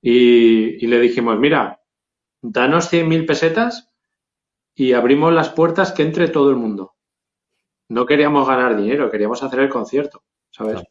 Y, 0.02 0.84
y 0.84 0.88
le 0.88 1.00
dijimos, 1.00 1.38
mira, 1.40 1.82
danos 2.42 2.92
100.000 2.92 3.26
pesetas 3.26 3.92
y 4.76 4.94
abrimos 4.94 5.34
las 5.34 5.50
puertas 5.50 5.92
que 5.92 6.04
entre 6.04 6.28
todo 6.28 6.50
el 6.50 6.58
mundo. 6.58 6.96
No 7.88 8.06
queríamos 8.06 8.48
ganar 8.48 8.76
dinero, 8.76 9.12
queríamos 9.12 9.42
hacer 9.44 9.60
el 9.60 9.70
concierto, 9.70 10.24
¿sabes? 10.50 10.84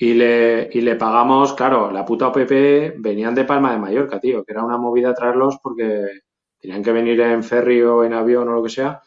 Y 0.00 0.14
le, 0.14 0.70
y 0.72 0.80
le 0.80 0.94
pagamos, 0.96 1.54
claro, 1.54 1.90
la 1.90 2.04
puta 2.04 2.28
OPP 2.28 2.94
venían 2.98 3.34
de 3.34 3.44
Palma 3.44 3.72
de 3.72 3.78
Mallorca, 3.78 4.20
tío, 4.20 4.44
que 4.44 4.52
era 4.52 4.64
una 4.64 4.78
movida 4.78 5.12
traerlos 5.14 5.58
porque 5.62 6.04
tenían 6.60 6.82
que 6.84 6.92
venir 6.92 7.20
en 7.20 7.42
ferry 7.42 7.82
o 7.82 8.04
en 8.04 8.12
avión 8.14 8.48
o 8.48 8.52
lo 8.52 8.62
que 8.62 8.70
sea. 8.70 9.02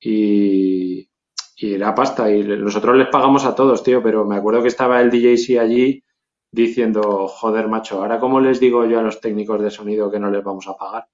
Y, 0.00 1.08
y 1.56 1.74
era 1.74 1.94
pasta. 1.94 2.30
Y 2.30 2.44
nosotros 2.44 2.96
les 2.96 3.08
pagamos 3.08 3.44
a 3.44 3.54
todos, 3.54 3.82
tío, 3.82 4.02
pero 4.02 4.24
me 4.24 4.36
acuerdo 4.36 4.62
que 4.62 4.68
estaba 4.68 5.00
el 5.02 5.10
DJC 5.10 5.58
allí 5.58 6.02
diciendo, 6.50 7.28
joder, 7.28 7.68
macho, 7.68 8.00
ahora 8.02 8.20
cómo 8.20 8.40
les 8.40 8.60
digo 8.60 8.86
yo 8.86 8.98
a 9.00 9.02
los 9.02 9.20
técnicos 9.20 9.60
de 9.62 9.70
sonido 9.70 10.10
que 10.10 10.18
no 10.20 10.30
les 10.30 10.44
vamos 10.44 10.66
a 10.68 10.76
pagar. 10.76 11.06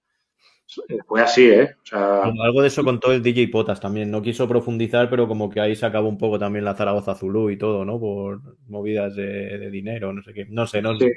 Fue 1.07 1.23
así, 1.23 1.49
¿eh? 1.49 1.77
O 1.83 1.87
sea... 1.87 2.23
Algo 2.25 2.61
de 2.61 2.69
eso 2.69 2.85
contó 2.85 3.13
el 3.13 3.23
DJ 3.23 3.49
Potas 3.49 3.81
también. 3.81 4.11
No 4.11 4.21
quiso 4.21 4.47
profundizar, 4.47 5.09
pero 5.09 5.27
como 5.27 5.49
que 5.49 5.61
ahí 5.61 5.75
se 5.75 5.87
acabó 5.87 6.09
un 6.09 6.19
poco 6.19 6.39
también 6.39 6.65
la 6.65 6.75
Zaragoza 6.75 7.15
Zulu 7.15 7.51
y 7.51 7.57
todo, 7.57 7.85
¿no? 7.85 7.99
Por 7.99 8.41
movidas 8.69 9.17
de, 9.17 9.71
dinero, 9.71 10.13
no 10.13 10.23
sé 10.23 10.35
qué. 10.35 10.47
No 10.49 10.67
sé, 10.67 10.83
no 10.83 10.99
sé. 10.99 11.11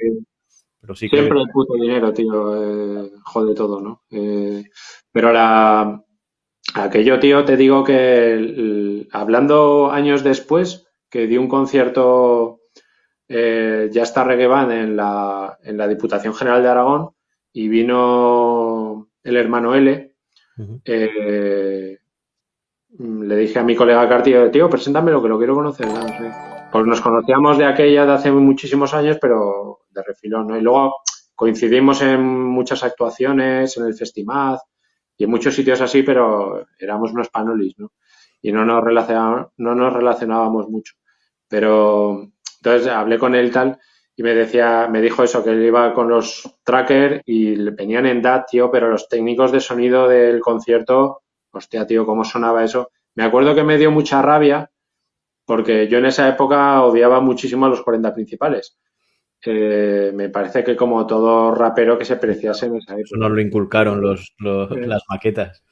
Pero 0.80 0.94
sí 0.94 1.08
Siempre 1.08 1.40
el 1.40 1.48
puto 1.52 1.74
dinero, 1.74 2.12
tío, 2.12 3.04
eh, 3.04 3.10
jode 3.24 3.54
todo, 3.54 3.80
¿no? 3.80 4.02
Eh, 4.10 4.64
pero 5.10 5.32
la... 5.32 6.02
Aquello, 6.74 7.20
tío, 7.20 7.44
te 7.44 7.56
digo 7.56 7.84
que 7.84 9.06
hablando 9.12 9.90
años 9.90 10.24
después, 10.24 10.88
que 11.10 11.26
di 11.26 11.36
un 11.36 11.48
concierto 11.48 12.60
eh, 13.28 13.88
ya 13.92 14.02
está 14.02 14.24
Reggae 14.24 14.44
en 14.82 14.96
la, 14.96 15.58
en 15.62 15.76
la 15.76 15.88
Diputación 15.88 16.34
General 16.34 16.62
de 16.62 16.68
Aragón 16.68 17.10
y 17.52 17.68
vino 17.68 18.61
el 19.22 19.36
hermano 19.36 19.74
L, 19.74 20.16
eh, 20.84 21.98
le 22.98 23.36
dije 23.36 23.58
a 23.58 23.64
mi 23.64 23.74
colega 23.74 24.08
Cartillo, 24.08 24.50
tío, 24.50 24.68
preséntame 24.68 25.10
lo 25.10 25.22
que 25.22 25.28
lo 25.28 25.38
quiero 25.38 25.54
conocer. 25.54 25.86
Pues 26.70 26.86
nos 26.86 27.00
conocíamos 27.00 27.58
de 27.58 27.64
aquella 27.64 28.06
de 28.06 28.12
hace 28.12 28.30
muchísimos 28.30 28.94
años, 28.94 29.18
pero 29.20 29.80
de 29.90 30.02
refilón, 30.02 30.48
¿no? 30.48 30.56
Y 30.56 30.60
luego 30.60 30.96
coincidimos 31.34 32.02
en 32.02 32.22
muchas 32.22 32.82
actuaciones, 32.82 33.76
en 33.76 33.86
el 33.86 33.94
Festimaz 33.94 34.60
y 35.16 35.24
en 35.24 35.30
muchos 35.30 35.54
sitios 35.54 35.80
así, 35.80 36.02
pero 36.02 36.66
éramos 36.78 37.12
unos 37.12 37.28
panolis, 37.28 37.78
¿no? 37.78 37.92
Y 38.40 38.52
no 38.52 38.64
nos, 38.64 38.82
no 39.56 39.74
nos 39.74 39.92
relacionábamos 39.92 40.68
mucho. 40.68 40.94
Pero 41.48 42.28
entonces 42.58 42.88
hablé 42.88 43.18
con 43.18 43.34
él 43.34 43.50
tal 43.50 43.78
y 44.14 44.22
me 44.22 44.34
decía, 44.34 44.88
me 44.90 45.00
dijo 45.00 45.22
eso, 45.22 45.42
que 45.42 45.50
él 45.50 45.64
iba 45.64 45.94
con 45.94 46.08
los 46.08 46.58
trackers 46.64 47.22
y 47.24 47.54
venían 47.70 48.06
en 48.06 48.20
DAT, 48.20 48.50
tío, 48.50 48.70
pero 48.70 48.90
los 48.90 49.08
técnicos 49.08 49.52
de 49.52 49.60
sonido 49.60 50.06
del 50.06 50.40
concierto, 50.40 51.22
hostia, 51.50 51.86
tío, 51.86 52.04
cómo 52.04 52.24
sonaba 52.24 52.62
eso. 52.62 52.90
Me 53.14 53.24
acuerdo 53.24 53.54
que 53.54 53.64
me 53.64 53.78
dio 53.78 53.90
mucha 53.90 54.20
rabia 54.20 54.70
porque 55.46 55.88
yo 55.88 55.98
en 55.98 56.06
esa 56.06 56.28
época 56.28 56.82
odiaba 56.82 57.20
muchísimo 57.20 57.66
a 57.66 57.68
los 57.68 57.82
40 57.82 58.12
principales. 58.14 58.78
Eh, 59.44 60.12
me 60.14 60.28
parece 60.28 60.62
que 60.62 60.76
como 60.76 61.04
todo 61.06 61.52
rapero 61.54 61.98
que 61.98 62.04
se 62.04 62.16
preciase 62.16 62.66
en 62.66 62.76
esa 62.76 62.92
época. 62.92 63.04
Eso 63.04 63.16
nos 63.16 63.32
lo 63.32 63.40
inculcaron 63.40 64.00
los, 64.00 64.34
las 64.38 65.02
maquetas. 65.08 65.64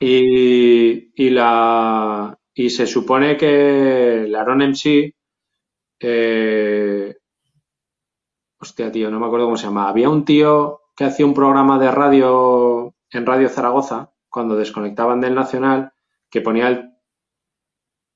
Y, 0.00 1.12
y, 1.14 1.30
la, 1.30 2.36
y 2.52 2.70
se 2.70 2.86
supone 2.86 3.36
que 3.36 4.24
el 4.24 4.34
Aaron 4.34 4.58
MC 4.58 5.14
eh, 6.00 7.16
Hostia, 8.58 8.90
tío, 8.90 9.10
no 9.10 9.20
me 9.20 9.26
acuerdo 9.26 9.46
cómo 9.46 9.56
se 9.56 9.66
llama. 9.66 9.88
Había 9.88 10.08
un 10.08 10.24
tío 10.24 10.80
que 10.96 11.04
hacía 11.04 11.26
un 11.26 11.34
programa 11.34 11.78
de 11.78 11.90
radio 11.90 12.94
en 13.10 13.26
Radio 13.26 13.48
Zaragoza, 13.48 14.12
cuando 14.28 14.56
desconectaban 14.56 15.20
del 15.20 15.34
Nacional, 15.34 15.92
que 16.30 16.40
ponía 16.40 16.68
el. 16.68 16.90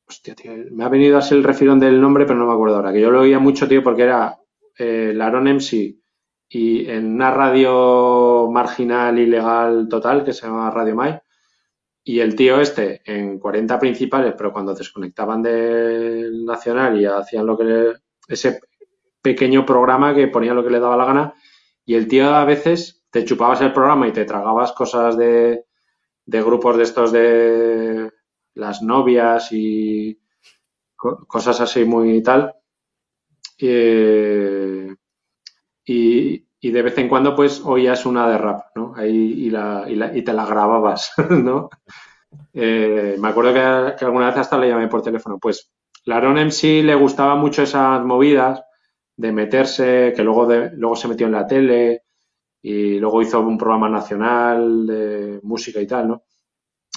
Hostia, 0.09 0.35
tío, 0.35 0.53
me 0.73 0.85
ha 0.85 0.89
venido 0.89 1.19
así 1.19 1.35
el 1.35 1.45
refirón 1.45 1.79
del 1.79 2.01
nombre, 2.01 2.25
pero 2.27 2.39
no 2.39 2.47
me 2.47 2.55
acuerdo 2.55 2.77
ahora. 2.77 2.93
Que 2.93 3.01
yo 3.01 3.11
lo 3.11 3.21
oía 3.21 3.39
mucho, 3.39 3.69
tío, 3.69 3.83
porque 3.83 4.03
era 4.03 4.39
eh, 4.79 5.12
Laron 5.15 5.45
MC 5.45 6.01
y 6.53 6.91
en 6.91 7.15
una 7.15 7.31
radio 7.31 8.51
marginal 8.51 9.19
ilegal 9.19 9.89
total 9.89 10.25
que 10.25 10.33
se 10.33 10.47
llama 10.47 10.71
Radio 10.71 10.97
Mai. 10.97 11.21
Y 12.03 12.19
el 12.21 12.35
tío 12.35 12.61
este 12.61 13.03
en 13.05 13.39
40 13.39 13.79
principales, 13.79 14.35
pero 14.37 14.53
cuando 14.53 14.75
desconectaban 14.75 15.43
del 15.43 16.45
Nacional 16.45 17.01
y 17.01 17.07
hacían 17.07 17.47
lo 17.47 17.57
que 17.57 17.65
le, 17.65 17.93
ese 18.27 18.61
pequeño 19.22 19.66
programa 19.66 20.14
que 20.14 20.28
ponía 20.28 20.55
lo 20.55 20.64
que 20.64 20.70
le 20.70 20.80
daba 20.80 20.97
la 20.97 21.05
gana 21.05 21.34
y 21.84 21.94
el 21.94 22.09
tío 22.09 22.34
a 22.34 22.44
veces 22.44 23.02
te 23.10 23.24
chupabas 23.24 23.60
el 23.60 23.72
programa 23.72 24.06
y 24.06 24.12
te 24.12 24.24
tragabas 24.24 24.72
cosas 24.72 25.16
de, 25.16 25.64
de 26.24 26.42
grupos 26.42 26.76
de 26.76 26.82
estos 26.82 27.12
de 27.12 28.12
las 28.55 28.82
novias 28.82 29.48
y 29.52 30.20
cosas 30.97 31.60
así 31.60 31.84
muy 31.84 32.22
tal. 32.22 32.55
Eh, 33.59 34.94
y, 35.84 36.47
y, 36.60 36.70
de 36.70 36.82
vez 36.82 36.97
en 36.98 37.09
cuando 37.09 37.34
pues 37.34 37.60
oías 37.64 38.06
una 38.06 38.28
de 38.28 38.38
rap, 38.38 38.66
¿no? 38.76 38.94
Ahí 38.97 39.47
y, 39.47 39.51
la, 39.51 39.84
y, 39.88 39.97
la, 39.97 40.16
y 40.16 40.22
te 40.22 40.32
la 40.32 40.47
grababas, 40.47 41.12
¿no? 41.30 41.70
Eh, 42.52 43.16
me 43.18 43.28
acuerdo 43.28 43.52
que, 43.52 44.05
alguna 44.05 44.28
vez 44.28 44.36
hasta 44.36 44.59
le 44.59 44.68
llamé 44.68 44.88
por 44.88 45.02
teléfono. 45.02 45.38
Pues 45.38 45.72
Laron 46.05 46.38
MC 46.38 46.82
le 46.82 46.94
gustaba 46.94 47.34
mucho 47.34 47.62
esas 47.62 48.05
movidas 48.05 48.62
de 49.20 49.32
meterse, 49.32 50.12
que 50.16 50.24
luego, 50.24 50.47
de, 50.47 50.70
luego 50.76 50.97
se 50.97 51.09
metió 51.09 51.26
en 51.26 51.32
la 51.32 51.47
tele 51.47 52.05
y 52.62 52.98
luego 52.98 53.20
hizo 53.20 53.40
un 53.40 53.59
programa 53.59 53.88
nacional 53.88 54.86
de 54.86 55.40
música 55.42 55.80
y 55.80 55.86
tal, 55.86 56.09
¿no? 56.09 56.22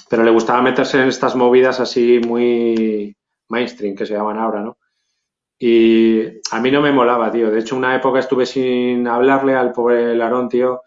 Pero 0.10 0.24
le 0.24 0.32
gustaba 0.32 0.62
meterse 0.62 1.02
en 1.02 1.10
estas 1.10 1.36
movidas 1.36 1.80
así 1.80 2.22
muy 2.26 3.16
mainstream, 3.50 3.96
que 3.96 4.06
se 4.06 4.14
llaman 4.14 4.38
ahora, 4.38 4.62
¿no? 4.62 4.78
Y 5.60 6.24
a 6.52 6.60
mí 6.62 6.72
no 6.72 6.82
me 6.82 6.92
molaba, 6.92 7.32
tío. 7.32 7.52
De 7.52 7.60
hecho, 7.60 7.76
una 7.76 7.96
época 7.96 8.20
estuve 8.20 8.46
sin 8.46 9.08
hablarle 9.08 9.56
al 9.56 9.74
pobre 9.74 10.16
Larón, 10.16 10.50
tío, 10.50 10.82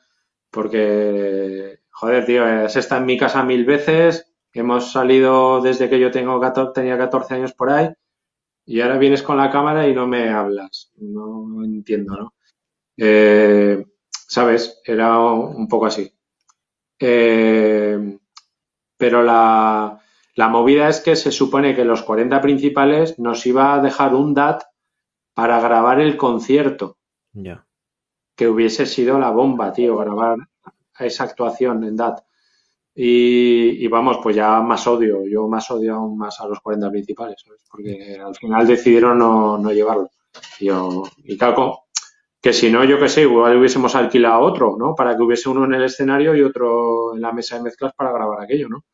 porque, 0.50 1.80
joder, 1.90 2.24
tío, 2.24 2.44
has 2.44 2.76
estado 2.76 3.02
en 3.02 3.06
mi 3.06 3.18
casa 3.18 3.42
mil 3.44 3.64
veces, 3.66 4.32
hemos 4.52 4.92
salido 4.92 5.60
desde 5.60 5.90
que 5.90 6.00
yo 6.00 6.10
tengo 6.10 6.40
14, 6.40 6.72
tenía 6.74 6.96
14 6.98 7.34
años 7.34 7.52
por 7.52 7.70
ahí, 7.70 7.90
y 8.66 8.80
ahora 8.80 8.98
vienes 8.98 9.22
con 9.22 9.36
la 9.36 9.51
cámara 9.51 9.88
y 9.88 9.94
no 9.94 10.09
me 10.09 10.28
hablas. 10.28 10.93
No 10.97 11.64
entiendo, 11.64 12.16
¿no? 12.16 12.34
Eh, 12.97 13.84
¿Sabes? 14.10 14.82
Era 14.84 15.20
un 15.20 15.68
poco 15.68 15.86
así. 15.86 16.12
Eh, 16.98 18.18
pero 18.97 19.22
la, 19.22 20.01
la, 20.34 20.48
movida 20.48 20.88
es 20.88 21.01
que 21.01 21.14
se 21.14 21.30
supone 21.30 21.76
que 21.76 21.84
los 21.84 22.02
40 22.02 22.40
principales 22.40 23.18
nos 23.20 23.47
iba 23.47 23.74
a 23.74 23.80
dejar 23.80 24.14
un 24.14 24.34
DAT 24.34 24.64
para 25.32 25.60
grabar 25.60 26.01
el 26.01 26.16
concierto. 26.16 26.98
Ya. 27.32 27.66
Que 28.34 28.48
hubiese 28.48 28.86
sido 28.86 29.18
la 29.20 29.30
bomba, 29.30 29.72
tío, 29.72 29.97
grabar 29.97 30.38
esa 30.98 31.24
actuación 31.24 31.84
en 31.84 31.97
DAT. 31.97 32.26
Y, 32.98 33.86
vamos, 33.89 34.18
pues 34.23 34.35
ya 34.35 34.60
más 34.62 34.86
odio, 34.86 35.27
yo 35.27 35.47
más 35.48 35.70
odio 35.70 35.97
aún 35.97 36.16
más 36.16 36.40
a 36.40 36.47
los 36.47 36.60
40 36.60 36.90
principales, 36.90 37.44
porque 37.70 38.18
al 38.18 38.35
final 38.35 38.66
decidieron 38.66 39.18
no, 39.18 39.59
no 39.59 39.70
llevarlo. 39.70 40.09
Y, 40.59 40.66
yo, 40.66 41.02
y 41.24 41.36
claro, 41.36 41.81
que 42.40 42.55
si 42.55 42.70
no, 42.70 42.85
yo 42.85 42.98
qué 42.98 43.10
sé, 43.10 43.23
igual 43.23 43.59
hubiésemos 43.59 43.94
alquilado 43.94 44.40
otro, 44.40 44.77
¿no? 44.78 44.94
Para 44.94 45.14
que 45.14 45.23
hubiese 45.23 45.51
uno 45.51 45.66
en 45.66 45.74
el 45.74 45.85
escenario 45.85 46.35
y 46.35 46.43
otro 46.43 47.14
en 47.14 47.20
la 47.20 47.32
mesa 47.32 47.56
de 47.56 47.64
mezclas 47.64 47.93
para 47.94 48.12
grabar 48.12 48.40
aquello, 48.40 48.68
¿no? 48.70 48.85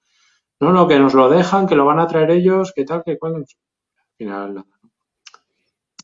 No, 0.58 0.72
no, 0.72 0.88
que 0.88 0.98
nos 0.98 1.14
lo 1.14 1.28
dejan, 1.28 1.68
que 1.68 1.76
lo 1.76 1.84
van 1.84 2.00
a 2.00 2.06
traer 2.08 2.32
ellos, 2.32 2.72
que 2.74 2.84
tal, 2.84 3.02
que 3.04 3.18
cual. 3.18 3.36
Al 3.36 3.46
final, 4.16 4.54
nada. 4.54 4.66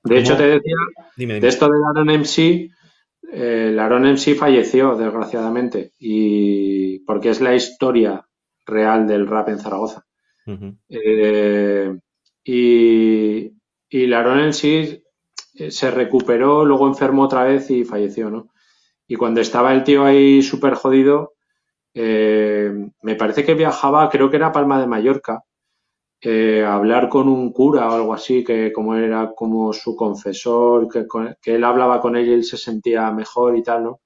De 0.04 0.18
hecho, 0.18 0.36
te 0.36 0.46
decía, 0.46 0.76
de 1.16 1.48
esto 1.48 1.68
de 1.68 1.78
Aaron 1.88 2.10
MC, 2.20 2.70
eh, 3.32 3.70
Laron 3.74 4.06
en 4.06 4.18
sí 4.18 4.34
falleció, 4.34 4.96
desgraciadamente, 4.96 5.92
y 5.98 7.00
porque 7.00 7.30
es 7.30 7.40
la 7.40 7.54
historia 7.54 8.26
real 8.66 9.06
del 9.06 9.26
rap 9.26 9.48
en 9.50 9.58
Zaragoza. 9.60 10.04
eh, 10.88 11.96
y, 12.44 13.52
y 13.90 14.06
Laron 14.06 14.40
en 14.40 14.52
sí 14.52 15.02
eh, 15.54 15.70
se 15.70 15.90
recuperó, 15.90 16.64
luego 16.64 16.86
enfermó 16.88 17.24
otra 17.24 17.44
vez 17.44 17.70
y 17.70 17.84
falleció, 17.84 18.30
¿no? 18.30 18.48
Y 19.06 19.16
cuando 19.16 19.40
estaba 19.40 19.72
el 19.74 19.84
tío 19.84 20.04
ahí 20.04 20.42
súper 20.42 20.74
jodido, 20.74 21.34
eh, 21.94 22.72
me 23.02 23.16
parece 23.16 23.44
que 23.44 23.54
viajaba, 23.54 24.08
creo 24.10 24.30
que 24.30 24.36
era 24.36 24.52
Palma 24.52 24.80
de 24.80 24.86
Mallorca, 24.86 25.44
eh, 26.20 26.64
hablar 26.64 27.08
con 27.08 27.28
un 27.28 27.52
cura 27.52 27.88
o 27.88 27.94
algo 27.94 28.14
así, 28.14 28.42
que 28.42 28.72
como 28.72 28.96
era 28.96 29.32
como 29.34 29.72
su 29.72 29.94
confesor, 29.94 30.88
que, 30.88 31.06
que 31.40 31.54
él 31.54 31.64
hablaba 31.64 32.00
con 32.00 32.16
él 32.16 32.28
y 32.28 32.32
él 32.32 32.44
se 32.44 32.56
sentía 32.56 33.10
mejor 33.12 33.56
y 33.56 33.62
tal, 33.62 33.84
¿no? 33.84 34.00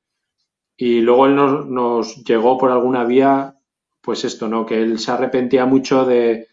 Y 0.76 1.00
luego 1.00 1.26
él 1.26 1.36
nos, 1.36 1.66
nos 1.66 2.24
llegó 2.24 2.58
por 2.58 2.70
alguna 2.70 3.04
vía, 3.04 3.54
pues 4.00 4.24
esto, 4.24 4.48
¿no? 4.48 4.66
Que 4.66 4.82
él 4.82 4.98
se 4.98 5.12
arrepentía 5.12 5.64
mucho 5.64 6.04
de, 6.04 6.48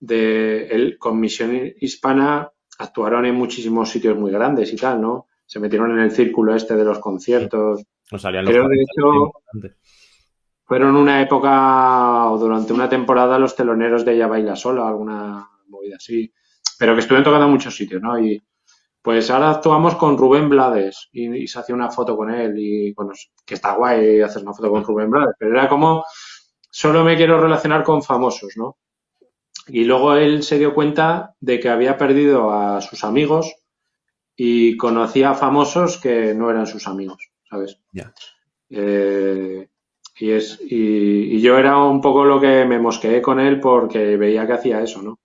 de 0.00 0.68
él 0.68 0.98
con 0.98 1.20
Misión 1.20 1.72
Hispana 1.80 2.52
actuaron 2.78 3.26
en 3.26 3.34
muchísimos 3.34 3.90
sitios 3.90 4.16
muy 4.16 4.30
grandes 4.30 4.72
y 4.72 4.76
tal, 4.76 5.00
¿no? 5.00 5.26
Se 5.44 5.60
metieron 5.60 5.92
en 5.92 6.00
el 6.00 6.10
círculo 6.10 6.54
este 6.54 6.76
de 6.76 6.84
los 6.84 6.98
conciertos. 6.98 7.82
Salían 8.18 8.44
los 8.44 8.52
Pero 8.52 8.68
de 8.68 8.76
hecho. 8.76 9.72
Fueron 10.66 10.96
una 10.96 11.22
época 11.22 12.28
o 12.30 12.38
durante 12.38 12.72
una 12.72 12.88
temporada 12.88 13.38
los 13.38 13.54
teloneros 13.54 14.04
de 14.04 14.14
Ella 14.14 14.26
Baila 14.26 14.56
Sola, 14.56 14.88
alguna 14.88 15.48
movida 15.68 15.96
así. 15.96 16.32
Pero 16.78 16.94
que 16.94 17.00
estuvieron 17.00 17.24
tocando 17.24 17.46
en 17.46 17.52
muchos 17.52 17.74
sitios, 17.74 18.02
¿no? 18.02 18.18
Y 18.18 18.42
pues 19.00 19.30
ahora 19.30 19.50
actuamos 19.50 19.94
con 19.94 20.18
Rubén 20.18 20.48
Blades 20.48 21.08
y, 21.12 21.32
y 21.34 21.46
se 21.46 21.60
hacía 21.60 21.76
una 21.76 21.90
foto 21.90 22.16
con 22.16 22.28
él 22.28 22.58
y 22.58 22.92
bueno, 22.92 23.12
que 23.44 23.54
está 23.54 23.74
guay 23.76 24.20
hacer 24.20 24.42
una 24.42 24.52
foto 24.52 24.68
con 24.68 24.84
Rubén 24.84 25.08
Blades, 25.08 25.36
pero 25.38 25.52
era 25.52 25.68
como 25.68 26.04
solo 26.68 27.04
me 27.04 27.16
quiero 27.16 27.40
relacionar 27.40 27.84
con 27.84 28.02
famosos, 28.02 28.54
¿no? 28.56 28.76
Y 29.68 29.84
luego 29.84 30.16
él 30.16 30.42
se 30.42 30.58
dio 30.58 30.74
cuenta 30.74 31.36
de 31.40 31.60
que 31.60 31.68
había 31.68 31.96
perdido 31.96 32.50
a 32.50 32.80
sus 32.80 33.04
amigos 33.04 33.54
y 34.34 34.76
conocía 34.76 35.30
a 35.30 35.34
famosos 35.34 35.98
que 35.98 36.34
no 36.34 36.50
eran 36.50 36.66
sus 36.66 36.88
amigos, 36.88 37.30
¿sabes? 37.48 37.78
Ya. 37.92 38.12
Eh, 38.68 39.68
y, 40.18 40.30
es, 40.30 40.60
y, 40.62 41.36
y 41.36 41.40
yo 41.40 41.58
era 41.58 41.78
un 41.78 42.00
poco 42.00 42.24
lo 42.24 42.40
que 42.40 42.64
me 42.64 42.78
mosqueé 42.78 43.20
con 43.22 43.40
él 43.40 43.60
porque 43.60 44.16
veía 44.16 44.46
que 44.46 44.52
hacía 44.54 44.82
eso, 44.82 45.02
¿no? 45.02 45.18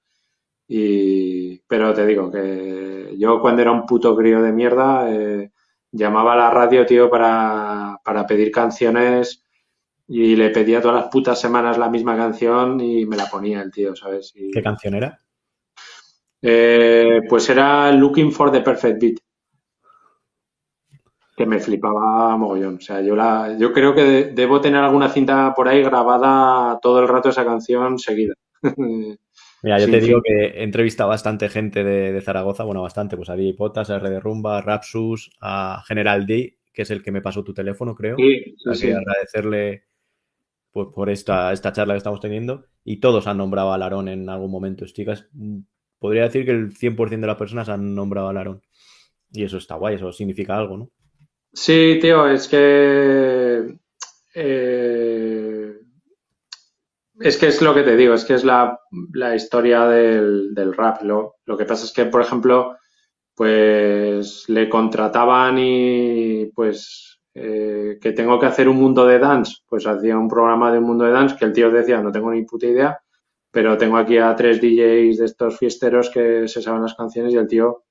Y, 0.68 1.60
pero 1.68 1.94
te 1.94 2.06
digo 2.06 2.32
que 2.32 3.16
yo 3.18 3.42
cuando 3.42 3.62
era 3.62 3.72
un 3.72 3.86
puto 3.86 4.16
crío 4.16 4.42
de 4.42 4.54
mierda 4.54 5.12
eh, 5.12 5.52
llamaba 5.92 6.34
a 6.34 6.38
la 6.38 6.50
radio, 6.50 6.86
tío, 6.86 7.10
para, 7.10 8.00
para 8.04 8.26
pedir 8.26 8.52
canciones 8.52 9.44
y 10.08 10.36
le 10.36 10.50
pedía 10.50 10.82
todas 10.82 11.04
las 11.04 11.12
putas 11.12 11.40
semanas 11.40 11.78
la 11.78 11.90
misma 11.90 12.18
canción 12.18 12.80
y 12.80 13.06
me 13.06 13.18
la 13.18 13.28
ponía 13.30 13.62
el 13.62 13.72
tío, 13.72 13.96
¿sabes? 13.96 14.34
Y, 14.36 14.52
¿Qué 14.52 14.62
canción 14.62 14.96
era? 14.96 15.20
eh, 16.42 17.22
pues 17.30 17.50
era 17.50 17.92
Looking 17.92 18.32
for 18.32 18.52
the 18.52 18.62
Perfect 18.62 19.00
Beat. 19.02 19.20
Que 21.44 21.50
me 21.50 21.60
flipaba 21.60 22.38
mogollón. 22.38 22.76
O 22.78 22.82
sea, 22.82 23.02
yo 23.02 23.16
la, 23.16 23.56
yo 23.58 23.72
creo 23.74 23.94
que 23.96 24.04
de- 24.04 24.32
debo 24.34 24.62
tener 24.62 24.82
alguna 24.84 25.10
cinta 25.10 25.54
por 25.56 25.68
ahí 25.68 25.82
grabada 25.84 26.80
todo 26.82 27.00
el 27.02 27.08
rato 27.08 27.30
esa 27.30 27.46
canción 27.46 27.98
seguida. 28.00 28.34
Mira, 29.64 29.80
yo 29.80 29.86
Sí, 29.86 29.92
te 29.92 30.02
sí. 30.02 30.08
digo 30.08 30.22
que 30.24 30.46
he 30.48 30.64
entrevistado 30.64 31.10
a 31.10 31.14
bastante 31.14 31.48
gente 31.50 31.84
de, 31.84 32.12
de 32.14 32.22
Zaragoza, 32.22 32.64
bueno, 32.64 32.82
bastante, 32.82 33.16
pues 33.16 33.30
a 33.30 33.36
DJ 33.36 33.56
Potas, 33.58 33.90
a 33.92 33.98
R 33.98 34.10
de 34.10 34.20
Rumba, 34.20 34.58
a 34.58 34.62
Rapsus, 34.62 35.32
a 35.40 35.84
General 35.88 36.26
D, 36.26 36.58
que 36.74 36.82
es 36.82 36.90
el 36.92 37.04
que 37.04 37.12
me 37.12 37.22
pasó 37.22 37.44
tu 37.44 37.54
teléfono, 37.54 37.94
creo. 37.96 38.16
Sí, 38.18 38.56
O 38.58 38.60
sea, 38.60 38.74
sí, 38.74 38.88
que 38.88 38.94
sí. 38.94 38.94
agradecerle 38.94 39.84
por, 40.72 40.94
por 40.94 41.10
esta, 41.10 41.54
esta 41.54 41.74
charla 41.74 41.94
que 41.94 42.00
estamos 42.00 42.20
teniendo. 42.22 42.66
Y 42.84 42.98
todos 43.00 43.28
han 43.28 43.38
nombrado 43.38 43.74
a 43.74 43.78
Larón 43.78 44.08
en 44.08 44.30
algún 44.30 44.52
momento. 44.52 44.86
Casi- 45.06 45.26
podría 46.00 46.24
decir 46.24 46.46
que 46.46 46.52
el 46.52 46.74
100% 46.76 47.22
de 47.22 47.28
las 47.28 47.38
personas 47.38 47.70
han 47.70 47.94
nombrado 47.96 48.30
a 48.30 48.34
Larón. 48.34 48.62
Y 49.32 49.44
eso 49.44 49.58
está 49.58 49.76
guay, 49.76 49.96
eso 49.96 50.12
significa 50.12 50.58
algo, 50.58 50.78
¿no? 50.78 50.90
Sí, 51.54 51.98
tío, 52.02 52.28
es 52.28 52.48
que 52.48 53.76
eh, 54.36 55.76
es 57.20 57.38
que 57.38 57.48
es 57.48 57.62
lo 57.62 57.74
que 57.74 57.84
te 57.84 57.96
digo, 57.96 58.14
es 58.14 58.26
que 58.26 58.34
es 58.34 58.44
la, 58.44 58.80
la 59.14 59.36
historia 59.36 59.86
del, 59.86 60.54
del 60.54 60.74
rap. 60.74 61.04
Lo, 61.04 61.36
lo 61.46 61.58
que 61.58 61.66
pasa 61.66 61.86
es 61.86 61.94
que, 61.94 62.06
por 62.06 62.22
ejemplo, 62.22 62.78
pues 63.36 64.46
le 64.50 64.70
contrataban 64.70 65.58
y 65.60 66.48
pues 66.56 67.22
eh, 67.36 68.00
que 68.02 68.14
tengo 68.14 68.40
que 68.40 68.48
hacer 68.48 68.70
un 68.70 68.78
mundo 68.78 69.06
de 69.06 69.20
dance, 69.20 69.58
pues 69.68 69.88
hacía 69.88 70.18
un 70.18 70.30
programa 70.30 70.72
de 70.72 70.80
un 70.80 70.86
mundo 70.86 71.06
de 71.06 71.12
dance 71.12 71.36
que 71.38 71.46
el 71.46 71.54
tío 71.54 71.72
decía, 71.72 72.02
no 72.02 72.12
tengo 72.12 72.32
ni 72.32 72.44
puta 72.46 72.68
idea, 72.68 73.00
pero 73.52 73.78
tengo 73.78 73.98
aquí 73.98 74.18
a 74.18 74.36
tres 74.36 74.62
DJs 74.62 75.20
de 75.20 75.26
estos 75.26 75.58
fiesteros 75.58 76.10
que 76.10 76.48
se 76.48 76.62
saben 76.62 76.84
las 76.84 76.96
canciones 76.96 77.34
y 77.34 77.38
el 77.38 77.48
tío 77.48 77.84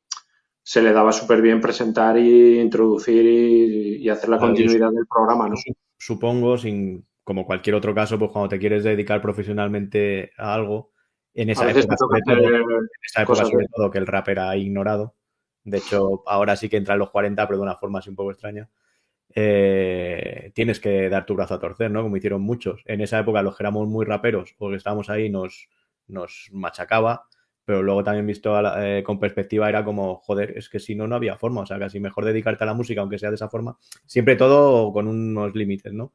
se 0.73 0.83
le 0.83 0.93
daba 0.93 1.13
súper 1.13 1.43
bien 1.43 1.61
presentar 1.61 2.17
y 2.19 2.61
introducir 2.61 3.25
y, 3.27 3.97
y 4.05 4.09
hacer 4.09 4.29
la 4.31 4.39
Claro, 4.39 4.53
continuidad 4.55 4.91
del 4.93 5.07
programa, 5.07 5.49
¿no? 5.49 5.57
Su- 5.57 5.75
Supongo, 6.03 6.57
sin, 6.57 7.07
como 7.25 7.45
cualquier 7.45 7.75
otro 7.75 7.95
caso, 7.95 8.19
pues 8.19 8.31
cuando 8.31 8.49
te 8.49 8.59
quieres 8.59 8.85
dedicar 8.85 9.21
profesionalmente 9.21 10.31
a 10.39 10.55
algo, 10.55 10.93
en 11.35 11.51
esa 11.51 11.71
época, 11.71 11.97
sobre 11.97 12.23
todo, 12.23 12.39
en 12.39 12.87
esa 13.05 13.23
época 13.23 13.45
sobre 13.45 13.65
de- 13.65 13.71
todo 13.75 13.91
que 13.91 13.99
el 13.99 14.07
rap 14.07 14.29
era 14.29 14.57
ignorado. 14.57 15.15
De 15.65 15.79
hecho, 15.79 16.23
ahora 16.27 16.57
sí 16.57 16.69
que 16.71 16.79
entra 16.79 16.95
en 16.95 17.01
los 17.01 17.11
40, 17.11 17.47
pero 17.47 17.59
de 17.59 17.63
una 17.65 17.77
forma 17.77 17.99
así 17.99 18.09
un 18.11 18.17
poco 18.17 18.31
extraña. 18.31 18.71
Eh, 19.35 20.51
tienes 20.55 20.81
que 20.81 21.09
dar 21.09 21.27
tu 21.27 21.35
brazo 21.35 21.55
a 21.55 21.61
torcer, 21.61 21.91
¿no? 21.91 22.03
Como 22.03 22.17
hicieron 22.17 22.43
muchos. 22.43 22.83
En 22.87 23.01
esa 23.01 23.19
época 23.21 23.43
los 23.43 23.57
que 23.57 23.63
éramos 23.63 23.89
muy 23.89 24.05
raperos 24.07 24.55
o 24.59 24.71
que 24.71 24.77
estábamos 24.77 25.11
ahí 25.11 25.31
nos, 25.31 25.69
nos 26.09 26.49
machacaba, 26.53 27.27
pero 27.71 27.85
luego 27.85 28.03
también 28.03 28.27
visto 28.27 28.57
a 28.57 28.63
la- 28.63 28.99
eh, 28.99 29.05
con 29.05 29.21
perspectiva 29.21 29.69
era 29.69 29.85
como, 29.85 30.17
joder, 30.17 30.59
es 30.59 30.69
que 30.69 30.81
si 30.81 30.97
no, 30.97 31.07
no 31.07 31.15
había 31.15 31.37
forma. 31.37 31.61
O 31.61 31.67
sea, 31.67 31.79
casi 31.79 32.01
mejor 32.01 32.25
dedicarte 32.25 32.65
a 32.65 32.67
la 32.67 32.75
música, 32.75 33.01
aunque 33.01 33.17
sea 33.17 33.29
de 33.29 33.37
esa 33.37 33.49
forma. 33.49 33.79
Siempre 34.07 34.35
todo 34.35 34.93
con 34.93 35.07
unos 35.07 35.55
límites, 35.55 35.93
¿no? 35.93 36.13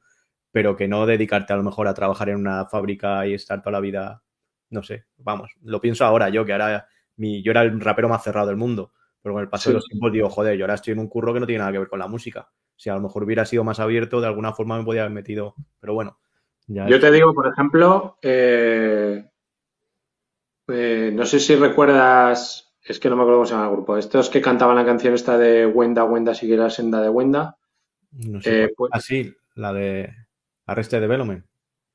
Pero 0.52 0.76
que 0.76 0.90
no 0.90 1.06
dedicarte 1.06 1.54
a 1.54 1.56
lo 1.56 1.64
mejor 1.64 1.88
a 1.88 1.94
trabajar 1.94 2.28
en 2.28 2.36
una 2.36 2.66
fábrica 2.66 3.26
y 3.26 3.34
estar 3.36 3.62
toda 3.62 3.72
la 3.72 3.80
vida, 3.80 4.22
no 4.70 4.84
sé, 4.84 5.06
vamos, 5.18 5.50
lo 5.62 5.80
pienso 5.80 6.04
ahora 6.04 6.28
yo, 6.28 6.44
que 6.44 6.52
ahora 6.52 6.88
mi, 7.16 7.42
yo 7.42 7.52
era 7.52 7.62
el 7.62 7.80
rapero 7.80 8.10
más 8.10 8.22
cerrado 8.22 8.48
del 8.48 8.58
mundo, 8.58 8.92
pero 9.22 9.34
con 9.36 9.42
el 9.44 9.50
paso 9.50 9.70
de 9.70 9.76
los 9.76 9.86
tiempos 9.86 10.12
digo, 10.12 10.30
joder, 10.30 10.58
yo 10.58 10.66
ahora 10.66 10.74
estoy 10.76 10.92
en 10.92 11.00
un 11.00 11.08
curro 11.08 11.34
que 11.34 11.40
no 11.40 11.46
tiene 11.48 11.60
nada 11.60 11.72
que 11.72 11.80
ver 11.80 11.88
con 11.88 12.00
la 12.00 12.08
música. 12.10 12.50
Si 12.76 12.90
a 12.90 12.96
lo 12.96 13.00
mejor 13.02 13.24
hubiera 13.24 13.46
sido 13.46 13.64
más 13.64 13.80
abierto, 13.80 14.20
de 14.20 14.28
alguna 14.28 14.52
forma 14.52 14.78
me 14.78 14.84
podía 14.84 15.04
haber 15.04 15.14
metido, 15.14 15.56
pero 15.80 15.94
bueno, 15.94 16.20
ya 16.68 16.90
Yo 16.90 16.96
es- 16.98 17.02
te 17.02 17.12
digo, 17.12 17.34
por 17.34 17.48
ejemplo, 17.48 18.18
eh, 18.22 19.26
eh, 20.68 21.12
no 21.14 21.26
sé 21.26 21.40
si 21.40 21.56
recuerdas, 21.56 22.74
es 22.84 23.00
que 23.00 23.10
no 23.10 23.16
me 23.16 23.22
acuerdo 23.24 23.40
cómo 23.40 23.46
se 23.48 23.54
llama 23.54 23.66
el 23.68 23.72
grupo, 23.74 23.98
estos 23.98 24.30
que 24.30 24.42
cantaban 24.42 24.76
la 24.76 24.86
canción 24.86 25.14
esta 25.14 25.38
de 25.38 25.66
Wenda, 25.66 26.04
Wenda, 26.04 26.34
sigue 26.34 26.58
la 26.58 26.70
senda 26.70 27.02
de 27.02 27.10
Wenda. 27.10 27.58
no 28.12 28.42
sé 28.42 28.64
eh, 28.64 28.74
pues- 28.76 28.92
Ah, 28.94 29.00
sí, 29.00 29.34
la 29.56 29.74
de 29.74 30.10
Arrested 30.66 31.02
Development. 31.02 31.46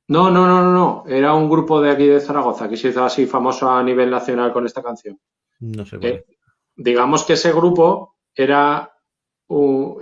No, 0.09 0.31
no, 0.31 0.47
no, 0.47 0.63
no, 0.63 0.73
no, 0.73 1.05
era 1.07 1.35
un 1.35 1.49
grupo 1.49 1.81
de 1.81 1.91
aquí 1.91 2.07
de 2.07 2.21
Zaragoza 2.21 2.69
que 2.69 2.77
se 2.77 2.89
hizo 2.89 3.05
así 3.05 3.27
famoso 3.27 3.71
a 3.71 3.83
nivel 3.83 4.11
nacional 4.11 4.53
con 4.53 4.67
esta 4.67 4.83
canción. 4.83 5.19
No 5.61 5.85
sé 5.87 5.99
cuál. 5.99 6.13
Eh, 6.13 6.25
digamos 6.75 7.25
que 7.25 7.35
ese 7.35 7.53
grupo 7.53 8.17
era 8.35 8.93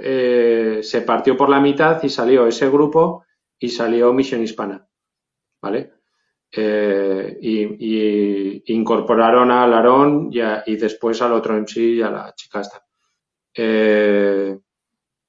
eh, 0.01 0.81
se 0.83 1.03
partió 1.03 1.37
por 1.37 1.49
la 1.49 1.61
mitad 1.61 2.03
y 2.03 2.09
salió 2.09 2.47
ese 2.47 2.69
grupo 2.69 3.25
y 3.59 3.71
salió 3.71 4.13
Misión 4.13 4.43
Hispana, 4.43 4.87
¿vale? 5.61 5.93
Eh, 6.51 7.39
y, 7.43 8.73
incorporaron 8.73 9.51
a 9.51 9.67
Larón 9.67 10.31
y, 10.33 10.77
después 10.77 11.21
al 11.23 11.33
otro 11.33 11.55
MC 11.55 11.77
y 11.79 12.03
a 12.03 12.11
la 12.11 12.35
chica 12.35 12.61
esta. 12.61 12.85
Eh, 13.55 14.59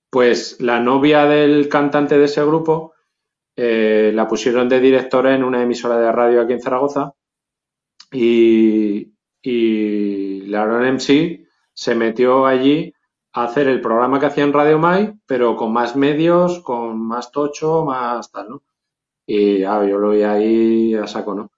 pues 0.09 0.59
la 0.61 0.79
novia 0.79 1.25
del 1.25 1.69
cantante 1.69 2.17
de 2.17 2.25
ese 2.25 2.43
grupo 2.43 2.93
eh, 3.55 4.11
la 4.13 4.27
pusieron 4.27 4.69
de 4.69 4.79
directora 4.79 5.35
en 5.35 5.43
una 5.43 5.61
emisora 5.61 5.97
de 5.97 6.11
radio 6.11 6.41
aquí 6.41 6.53
en 6.53 6.61
Zaragoza 6.61 7.13
y, 8.11 9.13
y 9.41 10.41
Laron 10.47 10.95
MC 10.95 11.45
se 11.73 11.95
metió 11.95 12.45
allí 12.45 12.93
a 13.33 13.43
hacer 13.43 13.67
el 13.67 13.81
programa 13.81 14.19
que 14.19 14.25
hacía 14.25 14.43
en 14.43 14.53
Radio 14.53 14.79
Mai, 14.79 15.13
pero 15.25 15.55
con 15.55 15.71
más 15.71 15.95
medios, 15.95 16.59
con 16.59 16.99
más 16.99 17.31
tocho, 17.31 17.85
más 17.85 18.31
tal, 18.31 18.49
¿no? 18.49 18.63
Y 19.31 19.59
yo 19.59 19.99
lo 19.99 20.09
vi 20.09 20.23
ahí 20.23 20.95
a 20.95 21.05
saco, 21.05 21.35
¿no? 21.35 21.51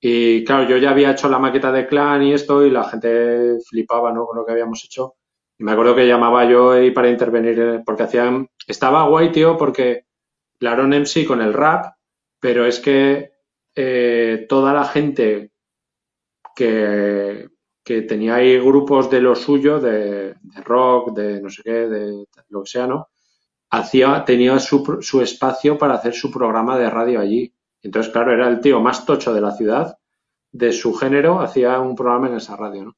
Y 0.00 0.44
claro, 0.44 0.68
yo 0.68 0.76
ya 0.76 0.90
había 0.90 1.10
hecho 1.10 1.28
la 1.28 1.40
maqueta 1.40 1.72
de 1.72 1.88
Clan 1.88 2.22
y 2.22 2.32
esto 2.32 2.64
y 2.64 2.70
la 2.70 2.84
gente 2.84 3.58
flipaba, 3.68 4.12
¿no? 4.12 4.26
Con 4.26 4.36
lo 4.36 4.46
que 4.46 4.52
habíamos 4.52 4.84
hecho. 4.84 5.16
Y 5.58 5.64
me 5.64 5.72
acuerdo 5.72 5.96
que 5.96 6.06
llamaba 6.06 6.44
yo 6.48 6.70
ahí 6.70 6.92
para 6.92 7.10
intervenir, 7.10 7.58
eh, 7.58 7.82
porque 7.84 8.04
hacían... 8.04 8.48
Estaba 8.68 9.08
guay, 9.08 9.32
tío, 9.32 9.56
porque 9.56 10.04
Laron 10.60 10.90
MC 10.90 11.26
con 11.26 11.42
el 11.42 11.52
rap, 11.52 11.96
pero 12.38 12.64
es 12.64 12.78
que 12.78 13.32
eh, 13.74 14.46
toda 14.48 14.72
la 14.72 14.84
gente 14.84 15.50
que, 16.54 17.48
que 17.82 18.02
tenía 18.02 18.36
ahí 18.36 18.56
grupos 18.60 19.10
de 19.10 19.20
lo 19.20 19.34
suyo, 19.34 19.80
de 19.80 20.36
rock, 20.64 21.12
de 21.12 21.42
no 21.42 21.50
sé 21.50 21.62
qué, 21.64 21.88
de 21.88 22.24
lo 22.50 22.62
que 22.62 22.70
sea, 22.70 22.86
¿no? 22.86 23.08
Tenía 24.24 24.58
su, 24.58 25.20
espacio 25.22 25.78
para 25.78 25.94
hacer 25.94 26.14
su 26.14 26.30
programa 26.30 26.78
de 26.78 26.90
radio 26.90 27.20
allí. 27.20 27.52
Entonces, 27.82 28.12
claro, 28.12 28.32
era 28.32 28.48
el 28.48 28.60
tío 28.60 28.80
más 28.80 29.04
tocho 29.04 29.34
de 29.34 29.40
la 29.40 29.52
ciudad, 29.52 29.98
de 30.52 30.72
su 30.72 30.94
género, 30.94 31.40
hacía 31.40 31.80
un 31.80 31.94
programa 31.94 32.28
en 32.28 32.36
esa 32.36 32.56
radio, 32.56 32.84
¿no? 32.84 32.96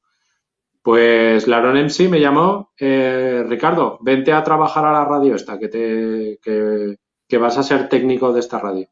Pues 0.81 1.47
Laron 1.47 1.75
MC 1.75 2.07
me 2.09 2.21
llamó, 2.21 2.71
eh, 2.79 3.43
Ricardo, 3.45 3.97
vente 4.01 4.31
a 4.31 4.43
trabajar 4.43 4.85
a 4.85 4.93
la 4.93 5.05
radio 5.05 5.35
esta, 5.35 5.59
que 5.59 5.67
te, 5.67 6.39
que, 6.41 6.95
que 7.27 7.37
vas 7.37 7.57
a 7.57 7.63
ser 7.63 7.89
técnico 7.89 8.31
de 8.31 8.39
esta 8.39 8.59
radio. 8.59 8.87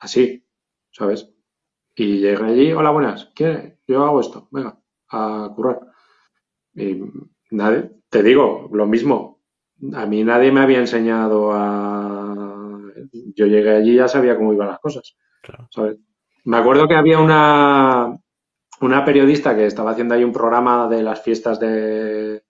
Así, 0.00 0.44
¿sabes? 0.90 1.30
Y 1.94 2.18
llegué 2.18 2.44
allí, 2.44 2.72
hola, 2.72 2.90
buenas, 2.90 3.30
¿qué? 3.36 3.78
Yo 3.86 4.04
hago 4.04 4.20
esto, 4.20 4.48
venga, 4.50 4.80
a 5.10 5.52
currar. 5.54 5.80
Y 6.74 7.00
nadie, 7.50 7.92
te 8.08 8.22
digo, 8.22 8.68
lo 8.72 8.86
mismo, 8.86 9.35
a 9.94 10.06
mí 10.06 10.24
nadie 10.24 10.52
me 10.52 10.60
había 10.60 10.78
enseñado 10.78 11.52
a... 11.52 12.34
Yo 13.34 13.46
llegué 13.46 13.76
allí 13.76 13.92
y 13.92 13.96
ya 13.96 14.08
sabía 14.08 14.36
cómo 14.36 14.52
iban 14.52 14.68
las 14.68 14.78
cosas. 14.78 15.16
Claro. 15.42 15.68
¿sabes? 15.70 15.98
Me 16.44 16.56
acuerdo 16.56 16.88
que 16.88 16.94
había 16.94 17.18
una, 17.18 18.16
una 18.80 19.04
periodista 19.04 19.54
que 19.54 19.66
estaba 19.66 19.92
haciendo 19.92 20.14
ahí 20.14 20.24
un 20.24 20.32
programa 20.32 20.88
de 20.88 21.02
las 21.02 21.22
fiestas 21.22 21.60
de, 21.60 22.42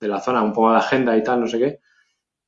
de 0.00 0.08
la 0.08 0.20
zona, 0.20 0.42
un 0.42 0.52
poco 0.52 0.70
de 0.72 0.78
agenda 0.78 1.16
y 1.16 1.22
tal, 1.22 1.40
no 1.40 1.46
sé 1.46 1.58
qué. 1.58 1.80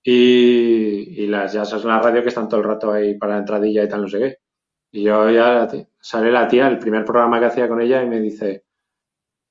Y, 0.03 1.23
y 1.23 1.27
las 1.27 1.53
ya 1.53 1.65
sabes 1.65 1.85
la 1.85 2.01
radio 2.01 2.23
que 2.23 2.29
están 2.29 2.49
todo 2.49 2.61
el 2.61 2.67
rato 2.67 2.93
ahí 2.93 3.17
para 3.17 3.35
la 3.35 3.39
entradilla 3.41 3.85
y 3.85 3.89
tal, 3.89 4.03
no 4.03 4.09
sé 4.09 4.19
qué. 4.19 4.37
Y 4.93 5.03
yo 5.03 5.31
ya 5.31 5.69
sale 6.01 6.31
la 6.31 6.47
tía, 6.47 6.69
el 6.69 6.79
primer 6.79 7.05
programa 7.05 7.41
que 7.41 7.47
hacía 7.47 7.69
con 7.69 7.81
ella, 7.81 8.03
y 8.03 8.09
me 8.09 8.21
dice, 8.21 8.65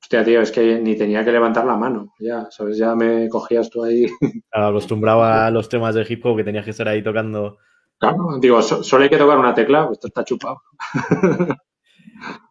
hostia, 0.03 0.23
tío, 0.23 0.41
es 0.41 0.51
que 0.51 0.79
ni 0.79 0.95
tenía 0.95 1.23
que 1.25 1.31
levantar 1.31 1.65
la 1.65 1.75
mano. 1.75 2.13
Ya, 2.19 2.47
¿sabes? 2.51 2.77
Ya 2.77 2.95
me 2.95 3.27
cogías 3.29 3.69
tú 3.69 3.83
ahí. 3.83 4.05
Claro, 4.51 4.67
acostumbraba 4.67 5.47
a 5.47 5.51
los 5.51 5.67
temas 5.67 5.95
de 5.95 6.05
hip 6.07 6.23
hop 6.25 6.37
que 6.37 6.43
tenías 6.43 6.63
que 6.63 6.71
estar 6.71 6.87
ahí 6.87 7.01
tocando. 7.01 7.57
Claro, 7.97 8.37
digo, 8.39 8.61
so- 8.61 8.83
solo 8.83 9.03
hay 9.03 9.09
que 9.09 9.17
tocar 9.17 9.39
una 9.39 9.53
tecla, 9.55 9.89
esto 9.91 10.07
está 10.07 10.23
chupado. 10.23 10.61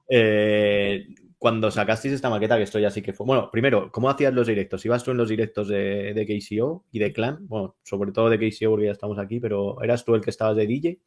Eh, 0.08 1.06
cuando 1.38 1.70
sacasteis 1.70 2.14
esta 2.14 2.30
maqueta, 2.30 2.56
que 2.56 2.62
esto 2.64 2.78
ya 2.78 2.90
sí 2.90 3.02
que 3.02 3.12
fue. 3.12 3.26
Bueno, 3.26 3.50
primero, 3.50 3.90
¿cómo 3.90 4.08
hacías 4.10 4.32
los 4.32 4.46
directos? 4.46 4.84
¿Ibas 4.84 5.02
tú 5.02 5.10
en 5.10 5.16
los 5.16 5.28
directos 5.28 5.68
de, 5.68 6.12
de 6.14 6.26
KCO 6.26 6.84
y 6.92 6.98
de 6.98 7.12
Clan? 7.12 7.38
Bueno, 7.48 7.76
sobre 7.82 8.12
todo 8.12 8.30
de 8.30 8.38
KCO 8.38 8.70
porque 8.70 8.86
ya 8.86 8.92
estamos 8.92 9.18
aquí, 9.18 9.40
pero 9.40 9.80
¿eras 9.82 10.04
tú 10.04 10.14
el 10.14 10.20
que 10.22 10.30
estabas 10.30 10.56
de 10.56 10.66
DJ? 10.66 10.98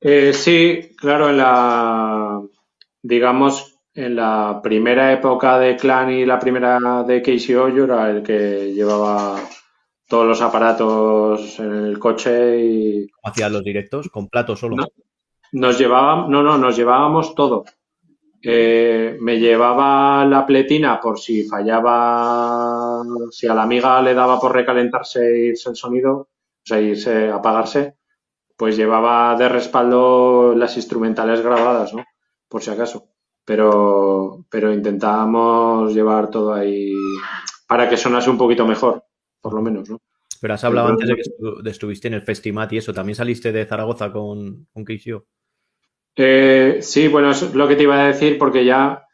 Eh, 0.00 0.32
sí, 0.32 0.94
claro, 0.96 1.30
en 1.30 1.38
la, 1.38 2.40
digamos, 3.02 3.75
en 3.96 4.14
la 4.14 4.60
primera 4.62 5.10
época 5.10 5.58
de 5.58 5.74
Clan 5.74 6.10
y 6.10 6.26
la 6.26 6.38
primera 6.38 7.02
de 7.02 7.22
KCO, 7.22 7.70
yo 7.70 7.84
era 7.84 8.10
el 8.10 8.22
que 8.22 8.74
llevaba 8.74 9.40
todos 10.06 10.26
los 10.26 10.40
aparatos 10.42 11.58
en 11.58 11.72
el 11.72 11.98
coche 11.98 12.60
y 12.60 13.08
¿Cómo 13.08 13.32
hacías 13.32 13.50
los 13.50 13.64
directos? 13.64 14.08
¿Con 14.10 14.28
plato 14.28 14.54
solo? 14.54 14.76
No. 14.76 14.86
nos 15.52 15.78
llevábamos, 15.78 16.28
no, 16.28 16.42
no, 16.42 16.58
nos 16.58 16.76
llevábamos 16.76 17.34
todo. 17.34 17.64
Eh, 18.42 19.16
me 19.18 19.40
llevaba 19.40 20.26
la 20.26 20.44
pletina 20.44 21.00
por 21.00 21.18
si 21.18 21.44
fallaba, 21.44 23.02
si 23.30 23.48
a 23.48 23.54
la 23.54 23.62
amiga 23.62 24.02
le 24.02 24.12
daba 24.12 24.38
por 24.38 24.54
recalentarse 24.54 25.26
e 25.26 25.46
irse 25.48 25.70
el 25.70 25.76
sonido, 25.76 26.14
o 26.16 26.28
sea, 26.62 26.80
irse, 26.80 27.30
apagarse, 27.30 27.96
pues 28.58 28.76
llevaba 28.76 29.34
de 29.36 29.48
respaldo 29.48 30.54
las 30.54 30.76
instrumentales 30.76 31.40
grabadas, 31.40 31.94
¿no? 31.94 32.04
Por 32.46 32.62
si 32.62 32.70
acaso. 32.70 33.15
Pero, 33.46 34.44
pero 34.50 34.72
intentábamos 34.72 35.94
llevar 35.94 36.30
todo 36.30 36.52
ahí 36.54 36.92
para 37.68 37.88
que 37.88 37.96
sonase 37.96 38.30
un 38.30 38.38
poquito 38.38 38.66
mejor, 38.66 39.04
por 39.40 39.54
lo 39.54 39.62
menos, 39.62 39.88
¿no? 39.88 39.98
Pero 40.40 40.54
has 40.54 40.64
hablado 40.64 40.88
antes 40.88 41.08
de 41.08 41.14
que 41.16 41.22
estu- 41.22 41.62
de 41.62 41.70
estuviste 41.70 42.08
en 42.08 42.14
el 42.14 42.22
Festimat 42.22 42.72
y 42.72 42.78
eso. 42.78 42.92
¿También 42.92 43.16
saliste 43.16 43.52
de 43.52 43.64
Zaragoza 43.66 44.12
con, 44.12 44.66
con 44.72 44.84
KCO? 44.84 45.24
Eh, 46.16 46.78
sí, 46.80 47.08
bueno, 47.08 47.30
es 47.30 47.54
lo 47.54 47.68
que 47.68 47.76
te 47.76 47.82
iba 47.84 48.00
a 48.02 48.06
decir 48.08 48.38
porque 48.38 48.64
ya, 48.64 49.06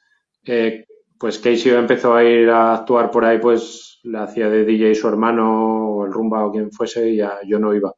eh, 0.45 0.87
pues 1.19 1.39
Casey 1.39 1.73
empezó 1.73 2.15
a 2.15 2.25
ir 2.25 2.49
a 2.51 2.75
actuar 2.75 3.11
por 3.11 3.25
ahí, 3.25 3.39
pues 3.39 4.01
la 4.05 4.25
hacía 4.25 4.49
de 4.49 4.65
DJ 4.65 4.95
su 4.95 5.09
hermano 5.09 5.97
o 5.97 6.07
el 6.07 6.13
Rumba 6.13 6.47
o 6.47 6.53
quien 6.53 6.71
fuese 6.73 7.11
y 7.11 7.17
ya 7.17 7.39
yo 7.47 7.59
no 7.59 7.75
iba. 7.75 7.93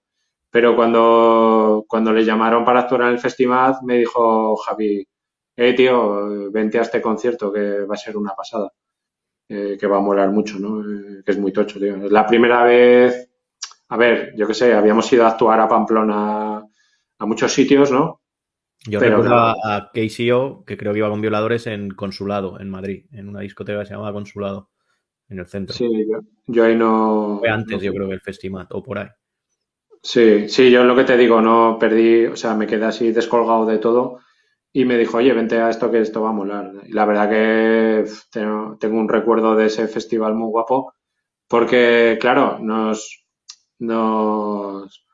Pero 0.50 0.76
cuando, 0.76 1.84
cuando 1.88 2.12
le 2.12 2.24
llamaron 2.24 2.64
para 2.64 2.80
actuar 2.80 3.02
en 3.02 3.08
el 3.08 3.18
festival, 3.18 3.76
me 3.84 3.98
dijo 3.98 4.56
Javi, 4.56 5.06
eh, 5.56 5.74
tío, 5.74 6.50
vente 6.50 6.78
a 6.78 6.82
este 6.82 7.00
concierto 7.00 7.52
que 7.52 7.84
va 7.84 7.94
a 7.94 7.98
ser 7.98 8.16
una 8.16 8.34
pasada, 8.34 8.72
eh, 9.48 9.76
que 9.78 9.86
va 9.86 9.98
a 9.98 10.00
molar 10.00 10.30
mucho, 10.30 10.58
¿no? 10.58 10.80
Eh, 10.80 11.22
que 11.24 11.32
es 11.32 11.38
muy 11.38 11.52
tocho, 11.52 11.78
tío. 11.78 11.96
Es 11.96 12.10
la 12.10 12.26
primera 12.26 12.64
vez, 12.64 13.30
a 13.88 13.96
ver, 13.96 14.34
yo 14.36 14.46
qué 14.46 14.54
sé, 14.54 14.74
habíamos 14.74 15.12
ido 15.12 15.24
a 15.24 15.28
actuar 15.28 15.60
a 15.60 15.68
Pamplona, 15.68 16.56
a 17.18 17.26
muchos 17.26 17.52
sitios, 17.52 17.92
¿no? 17.92 18.20
Yo 18.86 18.98
Pero 18.98 19.18
recuerdo 19.18 19.36
no. 19.36 19.70
a, 19.70 19.90
KCO, 19.94 20.64
que 20.66 20.76
creo 20.76 20.92
que 20.92 20.98
iba 20.98 21.08
con 21.08 21.20
violadores 21.20 21.66
en 21.68 21.90
Consulado, 21.90 22.60
en 22.60 22.68
Madrid, 22.68 23.06
en 23.12 23.28
una 23.28 23.40
discoteca 23.40 23.78
que 23.78 23.86
se 23.86 23.94
llamaba 23.94 24.12
Consulado, 24.12 24.70
en 25.28 25.38
el 25.38 25.46
centro. 25.46 25.74
Sí, 25.74 25.88
yo, 26.10 26.18
yo 26.46 26.64
ahí 26.64 26.76
no. 26.76 27.38
Fue 27.38 27.48
antes, 27.48 27.78
no 27.78 27.82
yo 27.82 27.94
creo 27.94 28.08
que 28.08 28.14
el 28.14 28.20
Festimat, 28.20 28.72
o 28.72 28.82
por 28.82 28.98
ahí. 28.98 29.08
Sí, 30.02 30.50
sí, 30.50 30.70
yo 30.70 30.84
lo 30.84 30.94
que 30.94 31.04
te 31.04 31.16
digo, 31.16 31.40
no 31.40 31.78
perdí, 31.80 32.26
o 32.26 32.36
sea, 32.36 32.54
me 32.54 32.66
quedé 32.66 32.84
así 32.84 33.10
descolgado 33.10 33.64
de 33.64 33.78
todo 33.78 34.18
y 34.76 34.84
me 34.84 34.98
dijo, 34.98 35.18
oye, 35.18 35.32
vente 35.32 35.60
a 35.60 35.70
esto 35.70 35.88
que 35.88 36.00
esto 36.00 36.20
va 36.20 36.30
a 36.30 36.32
molar. 36.32 36.72
Y 36.84 36.92
la 36.92 37.04
verdad 37.04 37.30
que 37.30 38.04
tengo, 38.28 38.76
un 38.98 39.08
recuerdo 39.08 39.54
de 39.54 39.66
ese 39.66 39.86
festival 39.86 40.34
muy 40.34 40.48
guapo 40.48 40.94
porque, 41.46 42.18
claro, 42.20 42.58
nos, 42.58 43.24
nos, 43.78 45.06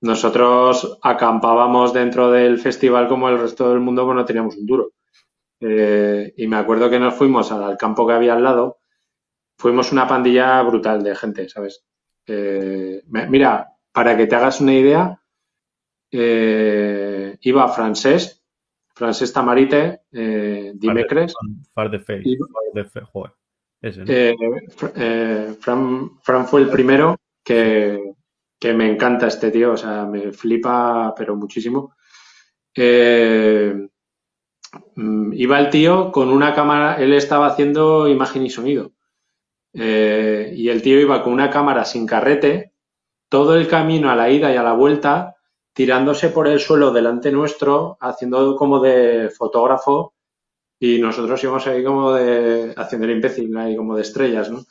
nosotros 0.00 1.00
acampábamos 1.02 1.92
dentro 1.92 2.30
del 2.30 2.60
festival 2.60 3.08
como 3.08 3.28
el 3.28 3.40
resto 3.40 3.70
del 3.70 3.80
mundo, 3.80 4.04
pues 4.04 4.14
no 4.16 4.24
teníamos 4.24 4.56
un 4.56 4.66
duro. 4.66 4.92
Eh, 5.60 6.32
y 6.36 6.46
me 6.46 6.56
acuerdo 6.56 6.88
que 6.88 7.00
nos 7.00 7.14
fuimos 7.14 7.50
al, 7.50 7.76
campo 7.76 8.06
que 8.06 8.12
había 8.12 8.34
al 8.34 8.44
lado, 8.44 8.78
fuimos 9.58 9.90
una 9.90 10.06
pandilla 10.06 10.62
brutal 10.62 11.02
de 11.02 11.16
gente, 11.16 11.48
¿sabes? 11.48 11.84
Eh, 12.24 13.02
mira, 13.08 13.72
para 13.90 14.16
que 14.16 14.28
te 14.28 14.36
hagas 14.36 14.60
una 14.60 14.74
idea, 14.74 15.20
eh, 16.12 17.36
iba 17.40 17.66
Francesc, 17.66 18.37
Francesc 18.98 19.32
Tamarite, 19.32 20.00
eh, 20.10 20.72
Dimecres, 20.74 21.32
Far 21.72 21.88
the 21.88 22.00
Face. 22.00 22.24
Joder. 23.12 23.32
Ese, 23.80 24.04
¿no? 24.04 24.12
eh, 24.12 24.34
eh, 24.96 25.54
Fran, 25.60 26.18
Fran 26.20 26.46
fue 26.48 26.62
el 26.62 26.68
primero 26.68 27.16
que, 27.44 28.14
que 28.58 28.74
me 28.74 28.90
encanta 28.90 29.28
este 29.28 29.52
tío, 29.52 29.72
o 29.72 29.76
sea, 29.76 30.04
me 30.04 30.32
flipa, 30.32 31.14
pero 31.16 31.36
muchísimo. 31.36 31.94
Eh, 32.74 33.88
iba 34.96 35.60
el 35.60 35.70
tío 35.70 36.10
con 36.10 36.30
una 36.30 36.52
cámara, 36.52 36.96
él 36.96 37.12
estaba 37.14 37.46
haciendo 37.46 38.08
imagen 38.08 38.44
y 38.44 38.50
sonido. 38.50 38.92
Eh, 39.74 40.52
y 40.56 40.70
el 40.70 40.82
tío 40.82 40.98
iba 41.00 41.22
con 41.22 41.32
una 41.32 41.50
cámara 41.50 41.84
sin 41.84 42.04
carrete, 42.04 42.72
todo 43.28 43.54
el 43.54 43.68
camino 43.68 44.10
a 44.10 44.16
la 44.16 44.28
ida 44.28 44.52
y 44.52 44.56
a 44.56 44.62
la 44.64 44.72
vuelta, 44.72 45.36
tirándose 45.78 46.30
por 46.30 46.48
el 46.48 46.58
suelo 46.58 46.90
delante 46.90 47.30
nuestro, 47.30 47.96
haciendo 48.00 48.56
como 48.56 48.80
de 48.80 49.30
fotógrafo, 49.30 50.12
y 50.80 50.98
nosotros 50.98 51.40
íbamos 51.44 51.64
ahí 51.68 51.84
como 51.84 52.14
de, 52.14 52.74
haciendo 52.76 53.06
el 53.06 53.12
imbécil, 53.14 53.56
ahí 53.56 53.76
como 53.76 53.94
de 53.94 54.02
estrellas, 54.02 54.50
¿no? 54.50 54.64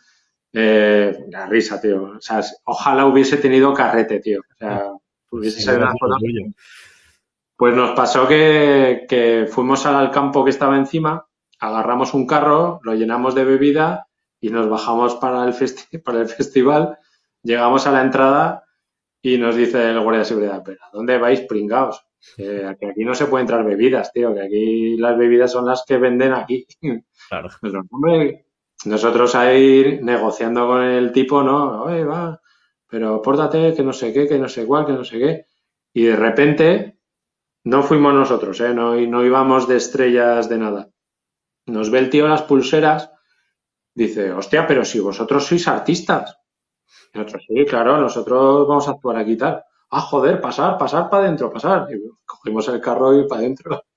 Eh, 0.52 1.18
la 1.30 1.46
risa, 1.46 1.80
tío. 1.80 2.12
O 2.18 2.20
sea, 2.20 2.42
ojalá 2.66 3.06
hubiese 3.06 3.38
tenido 3.38 3.74
carrete, 3.74 4.20
tío. 4.20 4.42
O 4.42 4.56
sea, 4.58 4.92
hubiese 5.32 5.60
Sí, 5.60 5.64
salido 5.64 5.84
una 5.86 5.94
foto. 5.98 6.16
Pues 7.56 7.74
nos 7.74 7.92
pasó 7.92 8.28
que, 8.28 9.06
que 9.08 9.48
fuimos 9.50 9.86
al 9.86 10.12
campo 10.12 10.44
que 10.44 10.50
estaba 10.50 10.76
encima, 10.76 11.26
agarramos 11.60 12.14
un 12.14 12.28
carro, 12.28 12.82
lo 12.84 12.96
llenamos 12.96 13.34
de 13.34 13.46
bebida 13.46 14.08
y 14.42 14.50
nos 14.50 14.70
bajamos 14.70 15.16
para 15.16 15.46
el, 15.46 15.54
festi- 15.54 16.02
para 16.04 16.20
el 16.20 16.28
festival. 16.28 16.98
Llegamos 17.44 17.88
a 17.88 17.94
la 17.94 18.02
entrada 18.02 18.66
y 19.22 19.38
nos 19.38 19.56
dice 19.56 19.90
el 19.90 20.00
guardia 20.00 20.20
de 20.20 20.26
seguridad, 20.26 20.62
pero 20.64 20.80
¿a 20.84 20.90
dónde 20.92 21.18
vais, 21.18 21.42
pringaos? 21.42 22.06
Eh, 22.38 22.76
que 22.80 22.88
aquí 22.88 23.04
no 23.04 23.14
se 23.14 23.28
pueden 23.28 23.46
entrar 23.46 23.66
bebidas, 23.66 24.12
tío, 24.12 24.34
que 24.34 24.42
aquí 24.42 24.98
las 24.98 25.18
bebidas 25.18 25.52
son 25.52 25.66
las 25.66 25.84
que 25.86 25.98
venden 25.98 26.34
aquí. 26.34 26.66
Claro. 27.30 27.50
Pero, 27.62 27.84
hombre, 27.92 28.46
nosotros 28.86 29.36
ahí 29.36 30.00
negociando 30.02 30.68
con 30.68 30.84
el 30.84 31.12
tipo, 31.12 31.42
¿no? 31.44 31.84
Oye, 31.84 32.04
va, 32.04 32.40
pero 32.88 33.22
pórtate, 33.22 33.74
que 33.74 33.84
no 33.84 33.92
sé 33.92 34.14
qué, 34.14 34.28
que 34.28 34.38
no 34.38 34.48
sé 34.48 34.66
cuál, 34.66 34.86
que 34.86 34.94
no 34.94 35.04
sé 35.04 35.18
qué. 35.20 35.46
Y 35.94 36.04
de 36.04 36.16
repente, 36.16 37.00
no 37.64 37.84
fuimos 37.84 38.14
nosotros, 38.14 38.62
¿eh? 38.62 38.74
No, 38.74 38.96
no 38.96 39.26
íbamos 39.26 39.68
de 39.68 39.78
estrellas 39.78 40.48
de 40.48 40.58
nada. 40.58 40.90
Nos 41.66 41.90
ve 41.90 42.00
el 42.00 42.10
tío 42.10 42.28
las 42.28 42.44
pulseras, 42.44 43.12
dice, 43.94 44.32
hostia, 44.32 44.66
pero 44.68 44.86
si 44.86 45.00
vosotros 45.00 45.46
sois 45.46 45.68
artistas. 45.68 46.38
Nosotros, 47.14 47.44
sí, 47.48 47.66
claro, 47.66 47.98
nosotros 47.98 48.68
vamos 48.68 48.88
a 48.88 48.92
actuar 48.92 49.18
aquí 49.18 49.32
y 49.34 49.38
tal. 49.38 49.62
Ah, 49.90 50.02
joder, 50.02 50.42
pasar, 50.42 50.78
pasar 50.78 51.10
para 51.10 51.24
adentro, 51.26 51.52
pasar. 51.52 51.88
Y 51.92 52.00
cogimos 52.26 52.68
el 52.68 52.82
carro 52.82 53.18
y 53.20 53.28
para 53.28 53.42
adentro. 53.42 53.82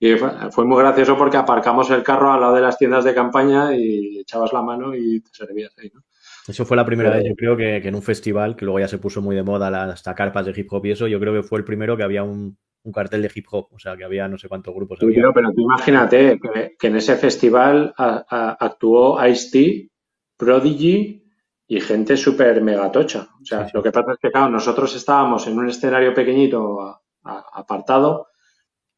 Y 0.00 0.16
fue, 0.16 0.28
fue 0.50 0.66
muy 0.66 0.78
gracioso 0.82 1.16
porque 1.16 1.38
aparcamos 1.38 1.88
el 1.90 2.02
carro 2.02 2.30
al 2.30 2.40
lado 2.40 2.54
de 2.56 2.60
las 2.60 2.76
tiendas 2.76 3.04
de 3.04 3.14
campaña 3.14 3.74
y 3.74 4.18
echabas 4.18 4.52
la 4.52 4.60
mano 4.60 4.94
y 4.94 5.20
te 5.22 5.30
servías 5.32 5.72
ahí, 5.78 5.90
¿no? 5.94 6.02
Eso 6.46 6.66
fue 6.66 6.76
la 6.76 6.84
primera 6.84 7.10
Pero- 7.10 7.22
vez, 7.22 7.30
yo 7.30 7.36
creo, 7.36 7.56
que, 7.56 7.80
que 7.80 7.88
en 7.88 7.94
un 7.94 8.02
festival, 8.02 8.54
que 8.54 8.66
luego 8.66 8.80
ya 8.80 8.88
se 8.88 8.98
puso 8.98 9.22
muy 9.22 9.34
de 9.34 9.44
moda 9.44 9.70
las 9.70 10.02
carpas 10.02 10.44
de 10.44 10.52
hip 10.54 10.70
hop 10.70 10.84
y 10.84 10.90
eso, 10.90 11.06
yo 11.06 11.18
creo 11.20 11.32
que 11.32 11.42
fue 11.44 11.58
el 11.60 11.64
primero 11.64 11.96
que 11.96 12.02
había 12.02 12.22
un, 12.22 12.58
un 12.82 12.92
cartel 12.92 13.22
de 13.22 13.30
hip 13.34 13.46
hop, 13.50 13.68
o 13.72 13.78
sea, 13.78 13.96
que 13.96 14.04
había 14.04 14.28
no 14.28 14.36
sé 14.36 14.46
cuántos 14.48 14.74
grupos 14.74 14.98
había. 15.00 15.14
pero, 15.14 15.32
pero 15.32 15.52
tú 15.54 15.62
imagínate 15.62 16.38
que, 16.42 16.76
que 16.78 16.86
en 16.88 16.96
ese 16.96 17.16
festival 17.16 17.94
a- 17.96 18.24
a- 18.28 18.56
actuó 18.60 19.24
Ice-T, 19.26 19.88
Prodigy 20.36 21.23
y 21.66 21.80
gente 21.80 22.16
súper 22.16 22.60
megatocha. 22.62 23.28
O 23.40 23.44
sea, 23.44 23.60
Sí, 23.64 23.66
sí. 23.66 23.70
lo 23.74 23.82
que 23.82 23.92
pasa 23.92 24.12
es 24.12 24.18
que, 24.20 24.30
claro, 24.30 24.50
nosotros 24.50 24.94
estábamos 24.94 25.46
en 25.46 25.58
un 25.58 25.68
escenario 25.68 26.12
pequeñito 26.14 26.80
a- 26.82 27.00
a- 27.24 27.44
apartado 27.54 28.28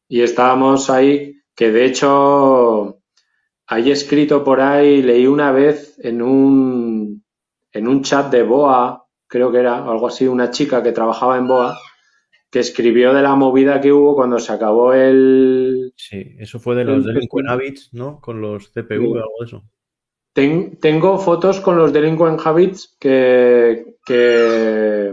y 0.07 0.21
estábamos 0.21 0.89
ahí 0.89 1.35
que 1.55 1.71
de 1.71 1.85
hecho 1.85 2.99
hay 3.67 3.91
escrito 3.91 4.43
por 4.43 4.61
ahí, 4.61 5.01
leí 5.01 5.27
una 5.27 5.51
vez 5.51 5.97
en 6.03 6.21
un, 6.21 7.23
en 7.73 7.87
un 7.87 8.01
chat 8.03 8.31
de 8.31 8.43
Boa, 8.43 9.05
creo 9.27 9.51
que 9.51 9.59
era 9.59 9.77
algo 9.77 10.07
así, 10.07 10.27
una 10.27 10.51
chica 10.51 10.81
que 10.83 10.91
trabajaba 10.93 11.37
en 11.37 11.47
Boa, 11.47 11.77
que 12.49 12.59
escribió 12.59 13.13
de 13.13 13.21
la 13.21 13.35
movida 13.35 13.81
que 13.81 13.91
hubo 13.91 14.15
cuando 14.15 14.39
se 14.39 14.53
acabó 14.53 14.93
el... 14.93 15.93
Sí, 15.97 16.35
eso 16.39 16.59
fue 16.59 16.75
de 16.75 16.85
los 16.85 17.03
Delinquent 17.05 17.49
Habits, 17.49 17.89
¿no? 17.93 18.21
Con 18.21 18.39
los 18.39 18.71
CPU 18.71 19.11
o 19.13 19.15
algo 19.17 19.33
de 19.41 19.45
eso. 19.45 19.63
Tengo 20.79 21.17
fotos 21.17 21.59
con 21.61 21.77
los 21.77 21.91
Delinquent 21.91 22.39
Habits 22.45 22.95
que, 22.99 23.95
eh, 24.09 25.11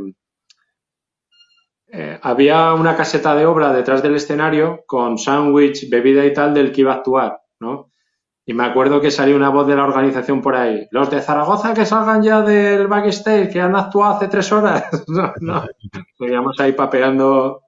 había 2.23 2.75
una 2.75 2.97
caseta 2.97 3.35
de 3.35 3.47
obra 3.47 3.73
detrás 3.73 4.03
del 4.03 4.17
escenario 4.17 4.85
con 4.87 5.17
sándwich, 5.17 5.89
bebida 5.89 6.27
y 6.27 6.35
tal 6.35 6.53
del 6.53 6.73
que 6.73 6.83
iba 6.83 6.93
a 6.93 6.97
actuar, 6.97 7.41
¿no? 7.61 7.91
Y 8.47 8.53
me 8.53 8.65
acuerdo 8.65 9.01
que 9.01 9.11
salió 9.11 9.37
una 9.37 9.49
voz 9.49 9.67
de 9.67 9.77
la 9.77 9.85
organización 9.85 10.43
por 10.43 10.55
ahí. 10.55 10.87
Los 10.91 11.11
de 11.11 11.23
Zaragoza 11.23 11.73
que 11.73 11.87
salgan 11.87 12.23
ya 12.23 12.43
del 12.43 12.87
backstage, 12.89 13.51
que 13.51 13.61
han 13.61 13.75
actuado 13.75 14.17
hace 14.17 14.29
tres 14.29 14.53
horas. 14.53 14.85
no. 15.41 15.65
Seguíamos 16.19 16.61
ahí 16.61 16.73
papeando. 16.73 17.63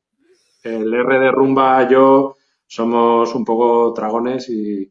El 0.62 0.92
R 0.92 1.18
de 1.20 1.30
rumba, 1.30 1.88
yo, 1.88 2.36
somos 2.66 3.34
un 3.34 3.44
poco 3.44 3.92
dragones 3.92 4.48
y, 4.50 4.90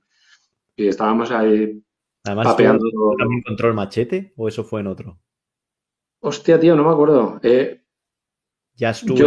estábamos 0.76 1.32
ahí 1.32 1.85
Además, 2.26 2.48
papeando. 2.48 2.86
¿También 3.18 3.40
encontró 3.40 3.68
el 3.70 3.76
machete 3.76 4.34
o 4.36 4.48
eso 4.48 4.64
fue 4.64 4.82
en 4.82 4.88
otro? 4.88 5.20
Hostia, 6.20 6.60
tío, 6.60 6.76
no 6.76 6.84
me 6.84 6.92
acuerdo. 6.92 7.40
Eh, 7.44 7.84
ya 8.74 8.90
estuvo. 8.90 9.18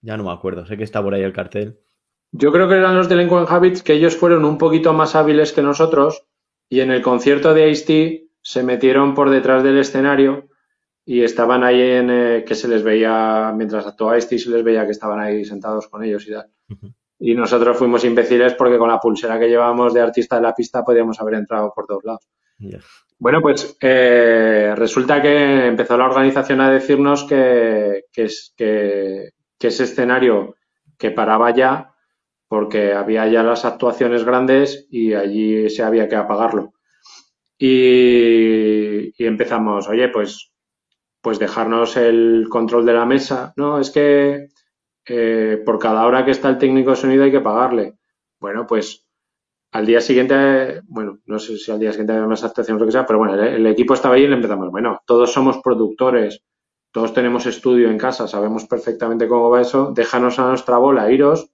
Ya 0.00 0.16
no 0.16 0.24
me 0.24 0.32
acuerdo, 0.32 0.64
sé 0.64 0.76
que 0.76 0.84
está 0.84 1.02
por 1.02 1.12
ahí 1.12 1.22
el 1.22 1.32
cartel. 1.32 1.80
Yo 2.30 2.52
creo 2.52 2.68
que 2.68 2.76
eran 2.76 2.96
los 2.96 3.08
Delinquent 3.08 3.50
Habits 3.50 3.82
que 3.82 3.94
ellos 3.94 4.16
fueron 4.16 4.44
un 4.44 4.58
poquito 4.58 4.92
más 4.92 5.16
hábiles 5.16 5.52
que 5.52 5.62
nosotros 5.62 6.26
y 6.68 6.80
en 6.80 6.90
el 6.92 7.02
concierto 7.02 7.52
de 7.52 7.70
Ice-T 7.70 8.28
se 8.42 8.62
metieron 8.62 9.14
por 9.14 9.30
detrás 9.30 9.64
del 9.64 9.78
escenario 9.78 10.48
y 11.04 11.22
estaban 11.22 11.64
ahí 11.64 11.80
en 11.80 12.10
eh, 12.10 12.44
que 12.46 12.54
se 12.54 12.68
les 12.68 12.82
veía, 12.82 13.52
mientras 13.56 13.86
actuaba 13.86 14.18
Ice-T 14.18 14.38
se 14.38 14.50
les 14.50 14.62
veía 14.62 14.84
que 14.84 14.92
estaban 14.92 15.18
ahí 15.18 15.44
sentados 15.44 15.88
con 15.88 16.04
ellos 16.04 16.28
y 16.28 16.32
tal. 16.32 16.52
Y 17.18 17.34
nosotros 17.34 17.76
fuimos 17.76 18.04
imbéciles 18.04 18.54
porque 18.54 18.78
con 18.78 18.88
la 18.88 19.00
pulsera 19.00 19.38
que 19.38 19.48
llevábamos 19.48 19.92
de 19.92 20.00
artista 20.00 20.36
de 20.36 20.42
la 20.42 20.54
pista 20.54 20.84
podíamos 20.84 21.20
haber 21.20 21.34
entrado 21.34 21.72
por 21.74 21.86
todos 21.86 22.04
lados. 22.04 22.28
Bueno, 23.18 23.40
pues 23.40 23.76
eh, 23.80 24.72
resulta 24.76 25.20
que 25.20 25.66
empezó 25.66 25.96
la 25.96 26.06
organización 26.06 26.60
a 26.60 26.70
decirnos 26.70 27.24
que, 27.24 28.04
que, 28.12 28.28
que, 28.56 29.30
que 29.58 29.66
ese 29.66 29.84
escenario 29.84 30.54
que 30.96 31.10
paraba 31.10 31.52
ya 31.52 31.94
porque 32.48 32.94
había 32.94 33.28
ya 33.28 33.42
las 33.42 33.64
actuaciones 33.64 34.24
grandes 34.24 34.86
y 34.90 35.12
allí 35.12 35.68
se 35.68 35.82
había 35.82 36.08
que 36.08 36.16
apagarlo. 36.16 36.72
Y, 37.58 39.12
empezamos, 39.22 39.88
oye, 39.88 40.08
pues, 40.08 40.52
pues 41.20 41.38
dejarnos 41.38 41.96
el 41.96 42.46
control 42.48 42.86
de 42.86 42.94
la 42.94 43.04
mesa. 43.04 43.52
No, 43.56 43.78
es 43.78 43.90
que 43.90 44.48
eh, 45.08 45.62
por 45.64 45.78
cada 45.78 46.06
hora 46.06 46.24
que 46.24 46.30
está 46.30 46.48
el 46.48 46.58
técnico 46.58 46.90
de 46.90 46.96
sonido 46.96 47.24
hay 47.24 47.30
que 47.30 47.40
pagarle. 47.40 47.98
Bueno, 48.40 48.66
pues 48.66 49.06
al 49.72 49.86
día 49.86 50.00
siguiente, 50.00 50.82
bueno, 50.86 51.18
no 51.26 51.38
sé 51.38 51.56
si 51.56 51.70
al 51.70 51.78
día 51.78 51.92
siguiente 51.92 52.12
había 52.12 52.26
más 52.26 52.44
actuaciones 52.44 52.80
o 52.80 52.84
lo 52.84 52.86
que 52.86 52.92
sea, 52.92 53.06
pero 53.06 53.18
bueno, 53.18 53.34
el, 53.34 53.40
el, 53.40 53.66
equipo 53.66 53.94
estaba 53.94 54.14
ahí 54.14 54.22
y 54.24 54.28
le 54.28 54.36
empezamos, 54.36 54.70
bueno, 54.70 55.00
todos 55.06 55.32
somos 55.32 55.58
productores, 55.62 56.42
todos 56.90 57.12
tenemos 57.12 57.46
estudio 57.46 57.90
en 57.90 57.98
casa, 57.98 58.26
sabemos 58.26 58.66
perfectamente 58.66 59.28
cómo 59.28 59.50
va 59.50 59.60
eso, 59.60 59.92
déjanos 59.94 60.38
a 60.38 60.48
nuestra 60.48 60.78
bola, 60.78 61.10
iros 61.12 61.50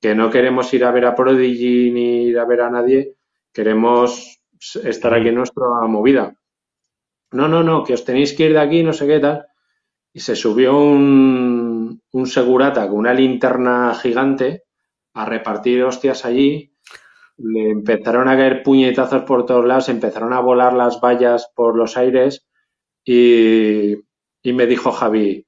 que 0.00 0.14
no 0.14 0.30
queremos 0.30 0.72
ir 0.72 0.84
a 0.84 0.90
ver 0.90 1.04
a 1.04 1.14
Prodigy 1.14 1.90
ni 1.90 2.24
ir 2.28 2.38
a 2.38 2.46
ver 2.46 2.62
a 2.62 2.70
nadie, 2.70 3.16
queremos 3.52 4.40
estar 4.82 5.14
aquí 5.14 5.28
en 5.28 5.34
nuestra 5.34 5.66
movida. 5.86 6.34
No, 7.32 7.48
no, 7.48 7.62
no, 7.62 7.84
que 7.84 7.94
os 7.94 8.04
tenéis 8.04 8.32
que 8.32 8.46
ir 8.46 8.52
de 8.52 8.60
aquí, 8.60 8.82
no 8.82 8.92
sé 8.92 9.06
qué 9.06 9.20
tal. 9.20 9.46
Y 10.12 10.20
se 10.20 10.34
subió 10.34 10.76
un, 10.80 11.59
un 12.12 12.26
segurata 12.26 12.88
con 12.88 12.98
una 12.98 13.14
linterna 13.14 13.94
gigante 13.94 14.64
a 15.14 15.24
repartir 15.24 15.82
hostias 15.84 16.24
allí. 16.24 16.74
Le 17.38 17.70
empezaron 17.70 18.28
a 18.28 18.36
caer 18.36 18.62
puñetazos 18.62 19.22
por 19.22 19.46
todos 19.46 19.64
lados, 19.64 19.88
empezaron 19.88 20.32
a 20.32 20.40
volar 20.40 20.74
las 20.74 21.00
vallas 21.00 21.50
por 21.54 21.76
los 21.76 21.96
aires 21.96 22.46
y, 23.04 23.94
y 24.42 24.52
me 24.52 24.66
dijo 24.66 24.92
Javi, 24.92 25.46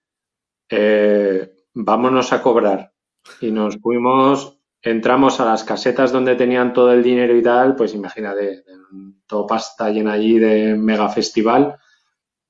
eh, 0.71 1.53
vámonos 1.75 2.33
a 2.33 2.43
cobrar 2.43 2.93
y 3.41 3.51
nos 3.51 3.77
fuimos, 3.79 4.59
entramos 4.81 5.41
a 5.41 5.45
las 5.45 5.65
casetas 5.65 6.13
donde 6.13 6.35
tenían 6.35 6.73
todo 6.73 6.93
el 6.93 7.03
dinero 7.03 7.37
y 7.37 7.43
tal, 7.43 7.77
pues 7.77 7.95
imagínate, 7.95 8.65
todo 9.27 9.47
pasta 9.47 9.91
llena 9.91 10.13
allí 10.13 10.39
de 10.39 10.75
mega 10.77 11.09
festival. 11.09 11.79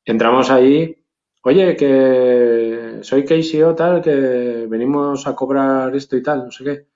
Entramos 0.04 0.50
ahí, 0.50 1.04
oye, 1.42 1.76
que 1.76 2.81
soy 3.02 3.24
Casey 3.24 3.62
o 3.62 3.74
tal, 3.74 4.00
que 4.02 4.66
venimos 4.68 5.26
a 5.26 5.34
cobrar 5.34 5.94
esto 5.94 6.16
y 6.16 6.22
tal, 6.22 6.44
no 6.44 6.50
sé 6.50 6.64
qué. 6.64 6.86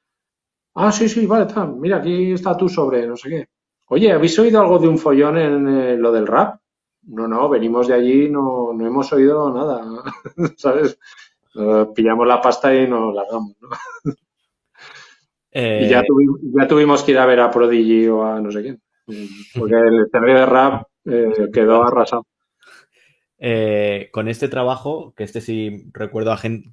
Ah, 0.75 0.93
sí, 0.93 1.09
sí, 1.09 1.27
vale, 1.27 1.47
tal. 1.47 1.77
Mira, 1.77 1.99
aquí 1.99 2.33
está 2.33 2.57
tu 2.57 2.69
sobre, 2.69 3.07
no 3.07 3.17
sé 3.17 3.29
qué. 3.31 3.49
Oye, 3.89 4.13
¿habéis 4.13 4.39
oído 4.39 4.61
algo 4.61 4.79
de 4.79 4.89
un 4.89 4.99
follón 4.99 5.39
en 5.39 5.69
eh, 5.69 5.97
lo 5.97 6.13
del 6.13 6.27
rap? 6.27 6.61
No, 7.05 7.29
no, 7.29 7.49
venimos 7.49 7.87
de 7.89 7.95
allí, 7.95 8.29
no, 8.29 8.73
no 8.73 8.87
hemos 8.87 9.13
oído 9.13 9.53
nada, 9.53 9.85
¿sabes? 10.57 10.99
pillamos 11.95 12.27
la 12.27 12.39
pasta 12.39 12.75
y 12.75 12.87
nos 12.87 13.15
largamos, 13.15 13.57
¿no? 13.61 13.69
Y 15.57 15.89
ya, 15.89 16.01
eh, 16.01 16.67
tuvimos, 16.69 17.03
que 17.03 17.13
ir 17.13 17.19
a 17.19 17.25
ver 17.25 17.41
a 17.41 17.51
Prodigy 17.51 18.07
o 18.09 18.23
a 18.23 18.39
no 18.43 18.51
sé 18.51 18.61
quién. 18.61 18.83
Porque 19.59 19.75
el 19.75 20.03
escenario 20.03 20.35
de 20.41 20.47
rap 20.47 20.87
eh, 21.07 21.49
quedó 21.51 21.83
arrasado. 21.83 22.27
Eh, 23.39 24.09
con 24.13 24.29
este 24.29 24.49
trabajo, 24.49 25.15
que 25.17 25.25
este 25.25 25.41
sí 25.41 25.87
recuerdo 25.93 26.33
a 26.33 26.37
gente, 26.37 26.71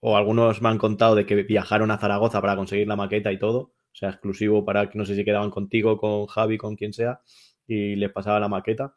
o 0.00 0.16
algunos 0.16 0.62
me 0.62 0.68
han 0.68 0.78
contado 0.78 1.14
de 1.14 1.26
que 1.26 1.42
viajaron 1.42 1.90
a 1.90 1.98
Zaragoza 1.98 2.40
para 2.40 2.56
conseguir 2.56 2.86
la 2.88 2.96
maqueta 2.96 3.32
y 3.32 3.38
todo, 3.38 3.58
o 3.58 3.94
sea, 3.94 4.10
exclusivo 4.10 4.64
para 4.64 4.88
que 4.88 4.98
no 4.98 5.04
sé 5.04 5.16
si 5.16 5.24
quedaban 5.24 5.50
contigo, 5.50 5.98
con 5.98 6.26
Javi, 6.26 6.58
con 6.58 6.76
quien 6.76 6.92
sea, 6.92 7.20
y 7.66 7.96
les 7.96 8.10
pasaba 8.12 8.40
la 8.40 8.48
maqueta. 8.48 8.96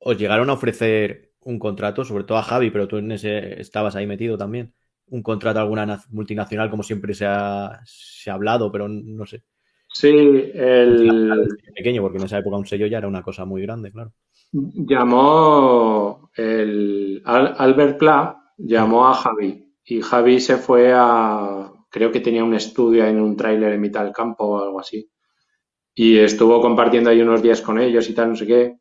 ¿Os 0.00 0.16
llegaron 0.18 0.50
a 0.50 0.54
ofrecer 0.54 1.28
un 1.48 1.58
contrato, 1.58 2.04
sobre 2.04 2.24
todo 2.24 2.38
a 2.38 2.42
Javi, 2.42 2.70
pero 2.70 2.86
tú 2.86 2.98
en 2.98 3.10
ese 3.12 3.60
estabas 3.60 3.96
ahí 3.96 4.06
metido 4.06 4.36
también. 4.36 4.74
Un 5.08 5.22
contrato 5.22 5.58
a 5.58 5.62
alguna 5.62 6.02
multinacional, 6.10 6.68
como 6.68 6.82
siempre 6.82 7.14
se 7.14 7.24
ha, 7.26 7.80
se 7.84 8.30
ha 8.30 8.34
hablado, 8.34 8.70
pero 8.70 8.86
no 8.88 9.24
sé. 9.24 9.42
Sí, 9.92 10.08
el. 10.08 11.48
Pequeño, 11.74 12.02
porque 12.02 12.18
en 12.18 12.24
esa 12.24 12.38
época 12.38 12.58
un 12.58 12.66
sello 12.66 12.86
ya 12.86 12.98
era 12.98 13.08
una 13.08 13.22
cosa 13.22 13.46
muy 13.46 13.62
grande, 13.62 13.90
claro. 13.90 14.12
Llamó 14.52 16.30
el 16.34 17.22
Albert 17.24 17.98
Pla, 17.98 18.52
llamó 18.56 19.08
a 19.08 19.14
Javi 19.14 19.74
y 19.84 20.00
Javi 20.00 20.40
se 20.40 20.56
fue 20.56 20.92
a. 20.94 21.72
Creo 21.90 22.12
que 22.12 22.20
tenía 22.20 22.44
un 22.44 22.54
estudio 22.54 23.04
en 23.06 23.20
un 23.20 23.36
tráiler 23.36 23.72
en 23.72 23.80
mitad 23.80 24.04
del 24.04 24.12
campo 24.12 24.44
o 24.44 24.62
algo 24.62 24.80
así. 24.80 25.10
Y 25.94 26.18
estuvo 26.18 26.60
compartiendo 26.60 27.10
ahí 27.10 27.20
unos 27.22 27.42
días 27.42 27.60
con 27.60 27.78
ellos 27.78 28.08
y 28.08 28.14
tal, 28.14 28.30
no 28.30 28.36
sé 28.36 28.46
qué 28.46 28.78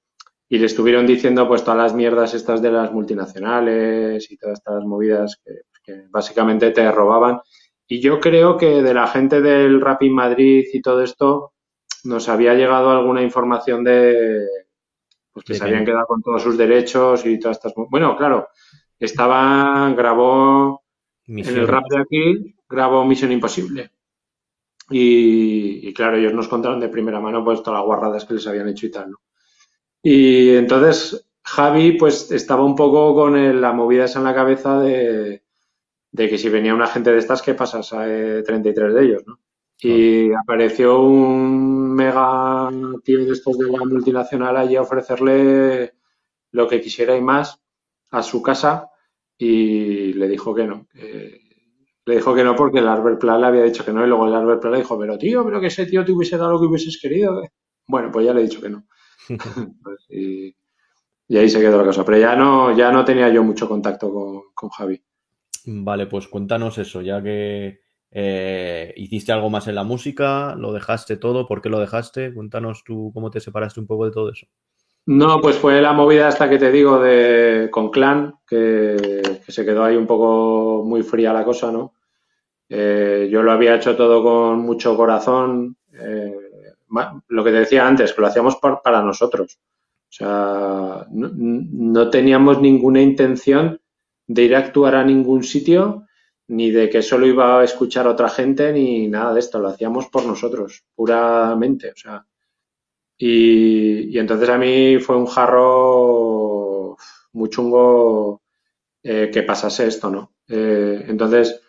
y 0.49 0.57
le 0.59 0.65
estuvieron 0.65 1.05
diciendo 1.05 1.47
pues 1.47 1.63
todas 1.63 1.77
las 1.77 1.93
mierdas 1.93 2.33
estas 2.33 2.61
de 2.61 2.71
las 2.71 2.91
multinacionales 2.91 4.31
y 4.31 4.37
todas 4.37 4.59
estas 4.59 4.83
movidas 4.85 5.41
que, 5.43 6.03
básicamente 6.09 6.71
te 6.71 6.91
robaban. 6.91 7.39
Y 7.87 8.01
yo 8.01 8.19
creo 8.19 8.57
que 8.57 8.81
de 8.81 8.93
la 8.93 9.07
gente 9.07 9.41
del 9.41 9.79
Rapid 9.79 10.11
Madrid 10.11 10.65
y 10.73 10.81
todo 10.81 11.01
esto 11.01 11.53
nos 12.03 12.27
había 12.27 12.53
llegado 12.55 12.89
alguna 12.91 13.21
información 13.21 13.85
de 13.85 14.45
pues 15.37 15.45
que 15.45 15.53
se 15.55 15.63
habían 15.63 15.85
quedado 15.85 16.07
con 16.07 16.21
todos 16.21 16.41
sus 16.41 16.57
derechos 16.57 17.25
y 17.25 17.39
todas 17.39 17.57
estas 17.57 17.73
bueno 17.89 18.17
claro 18.17 18.49
estaba 18.99 19.93
grabó 19.95 20.83
en 21.27 21.45
el 21.45 21.67
rap 21.67 21.83
de 21.89 21.99
aquí 21.99 22.55
grabó 22.67 23.05
Misión 23.05 23.31
Imposible 23.31 23.91
y, 24.89 25.87
y, 25.87 25.93
claro 25.93 26.17
ellos 26.17 26.33
nos 26.33 26.47
contaron 26.47 26.79
de 26.79 26.89
primera 26.89 27.19
mano 27.19 27.43
pues 27.43 27.61
todas 27.61 27.79
las 27.79 27.85
guarradas 27.85 28.25
que 28.25 28.35
les 28.35 28.47
habían 28.47 28.69
hecho 28.69 28.85
y 28.87 28.91
tal 28.91 29.11
¿no? 29.11 29.17
Y 30.01 30.55
entonces 30.55 31.27
Javi 31.43 31.93
pues 31.93 32.31
estaba 32.31 32.63
un 32.63 32.75
poco 32.75 33.13
con 33.15 33.61
la 33.61 33.71
movida 33.71 34.05
esa 34.05 34.19
en 34.19 34.25
la 34.25 34.35
cabeza 34.35 34.79
de, 34.79 35.43
que 36.15 36.37
si 36.37 36.49
venía 36.49 36.75
una 36.75 36.87
gente 36.87 37.11
de 37.11 37.19
estas, 37.19 37.41
¿qué 37.41 37.53
pasas? 37.53 37.93
a 37.93 38.05
33 38.05 38.93
de 38.93 39.03
ellos, 39.03 39.23
¿no? 39.25 39.39
Y 39.79 40.31
apareció 40.33 41.01
un 41.01 41.93
mega 41.93 42.69
tío 43.03 43.25
de 43.25 43.31
estos 43.31 43.57
de 43.57 43.71
la 43.71 43.85
multinacional 43.85 44.57
allí 44.57 44.75
a 44.75 44.81
ofrecerle 44.81 45.93
lo 46.51 46.67
que 46.67 46.81
quisiera 46.81 47.15
y 47.15 47.21
más 47.21 47.61
a 48.11 48.23
su 48.23 48.41
casa 48.41 48.89
y 49.37 50.13
le 50.13 50.27
dijo 50.27 50.55
que 50.55 50.65
no. 50.65 50.87
le 50.93 52.15
dijo 52.15 52.33
que 52.33 52.43
no 52.43 52.55
porque 52.55 52.79
el 52.79 52.87
Albert 52.87 53.19
Plan 53.19 53.41
le 53.41 53.47
había 53.47 53.63
dicho 53.63 53.85
que 53.85 53.93
no 53.93 54.03
y 54.03 54.07
luego 54.07 54.27
el 54.27 54.33
Albert 54.33 54.61
Plan 54.61 54.73
le 54.73 54.79
dijo, 54.79 54.97
pero 54.97 55.17
tío, 55.17 55.45
pero 55.45 55.61
que 55.61 55.67
ese 55.67 55.85
tío 55.85 56.03
te 56.03 56.11
hubiese 56.11 56.37
dado 56.37 56.53
lo 56.53 56.59
que 56.59 56.65
hubieses 56.65 56.99
querido. 56.99 57.43
Bueno, 57.87 58.11
pues 58.11 58.25
ya 58.25 58.33
le 58.33 58.41
he 58.41 58.43
dicho 58.43 58.61
que 58.61 58.69
no. 58.69 58.85
Pues, 59.83 60.05
y, 60.09 60.55
ahí 61.37 61.49
se 61.49 61.59
quedó 61.59 61.77
la 61.77 61.85
cosa. 61.85 62.05
Pero 62.05 62.17
ya 62.17 62.35
no, 62.35 62.75
ya 62.75 62.91
no 62.91 63.03
tenía 63.03 63.29
yo 63.29 63.43
mucho 63.43 63.67
contacto 63.67 64.11
con, 64.53 64.69
Javi. 64.69 65.01
Vale, 65.65 66.07
pues 66.07 66.27
cuéntanos 66.27 66.77
eso, 66.77 67.01
ya 67.01 67.21
que 67.21 67.81
Eh, 68.11 68.93
¿Hiciste 68.95 69.31
algo 69.31 69.49
más 69.49 69.67
en 69.67 69.75
la 69.75 69.83
música? 69.83 70.55
¿Lo 70.55 70.71
dejaste 70.73 71.17
todo? 71.17 71.47
¿Por 71.47 71.61
qué 71.61 71.69
lo 71.69 71.79
dejaste? 71.79 72.33
Cuéntanos 72.33 72.83
tú 72.83 73.11
cómo 73.13 73.29
te 73.29 73.39
separaste 73.39 73.79
un 73.79 73.87
poco 73.87 74.05
de 74.05 74.11
todo 74.11 74.31
eso. 74.31 74.47
No, 75.05 75.39
pues 75.39 75.57
fue 75.57 75.81
la 75.81 75.93
movida 75.93 76.27
hasta 76.27 76.49
que 76.49 76.57
te 76.57 76.71
digo 76.71 76.99
de 76.99 77.69
con 77.71 77.91
Clan, 77.91 78.35
que, 78.45 79.39
se 79.47 79.65
quedó 79.65 79.85
ahí 79.85 79.95
un 79.95 80.07
poco 80.07 80.83
muy 80.85 81.01
fría 81.01 81.31
la 81.31 81.45
cosa, 81.45 81.71
¿no? 81.71 81.93
Eh, 82.67 83.29
yo 83.31 83.41
lo 83.41 83.53
había 83.53 83.75
hecho 83.75 83.95
todo 83.95 84.21
con 84.21 84.59
mucho 84.59 84.97
corazón. 84.97 85.77
Eh, 85.93 86.35
lo 87.27 87.43
que 87.43 87.51
te 87.51 87.59
decía 87.59 87.87
antes, 87.87 88.13
que 88.13 88.21
lo 88.21 88.27
hacíamos 88.27 88.57
para 88.57 89.01
nosotros. 89.01 89.59
O 90.09 90.13
sea, 90.13 91.05
no, 91.11 92.09
teníamos 92.09 92.61
ninguna 92.61 93.01
intención 93.01 93.79
de 94.25 94.43
ir 94.43 94.55
a 94.55 94.59
actuar 94.59 94.95
a 94.95 95.03
ningún 95.03 95.43
sitio, 95.43 96.06
ni 96.47 96.71
de 96.71 96.89
que 96.89 97.01
solo 97.01 97.27
iba 97.27 97.59
a 97.59 97.63
escuchar 97.63 98.07
otra 98.07 98.29
gente, 98.29 98.71
ni 98.71 99.07
nada 99.07 99.33
de 99.33 99.39
esto. 99.39 99.59
Lo 99.59 99.69
hacíamos 99.69 100.07
por 100.07 100.25
nosotros, 100.25 100.83
puramente. 100.95 101.91
O 101.91 101.95
sea, 101.95 102.25
y, 103.17 104.17
entonces 104.17 104.49
a 104.49 104.57
mí 104.57 104.99
fue 104.99 105.17
un 105.17 105.25
jarro 105.25 106.97
muy 107.33 107.49
chungo 107.49 108.41
eh, 109.03 109.29
que 109.31 109.43
pasase 109.43 109.87
esto, 109.87 110.09
¿no? 110.09 110.33
Eh, 110.47 111.05
entonces 111.07 111.61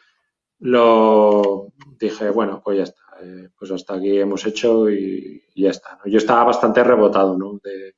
lo 0.60 1.72
dije, 1.98 2.30
bueno, 2.30 2.60
pues 2.64 2.78
ya 2.78 2.84
está. 2.84 3.02
Eh, 3.20 3.48
pues 3.58 3.70
hasta 3.72 3.94
aquí 3.94 4.18
hemos 4.18 4.46
hecho 4.46 4.88
y, 4.90 5.42
ya 5.56 5.70
está. 5.70 5.98
Yo 6.04 6.18
estaba 6.18 6.44
bastante 6.44 6.84
rebotado, 6.84 7.36
¿no? 7.36 7.58
De, 7.62 7.96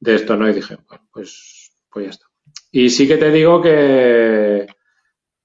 de 0.00 0.14
esto, 0.14 0.36
¿no? 0.36 0.48
Y 0.48 0.52
dije, 0.52 0.76
bueno, 0.86 1.08
pues, 1.10 1.72
pues 1.90 2.04
ya 2.04 2.10
está. 2.10 2.26
Y 2.70 2.90
sí 2.90 3.08
que 3.08 3.16
te 3.16 3.30
digo 3.30 3.62
que, 3.62 4.66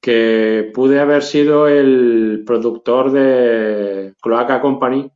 que 0.04 0.70
pude 0.74 1.00
haber 1.00 1.24
sido 1.24 1.70
el 1.70 2.44
productor 2.46 3.10
de 3.14 4.14
Cloaca 4.22 4.60
Company, 4.60 5.10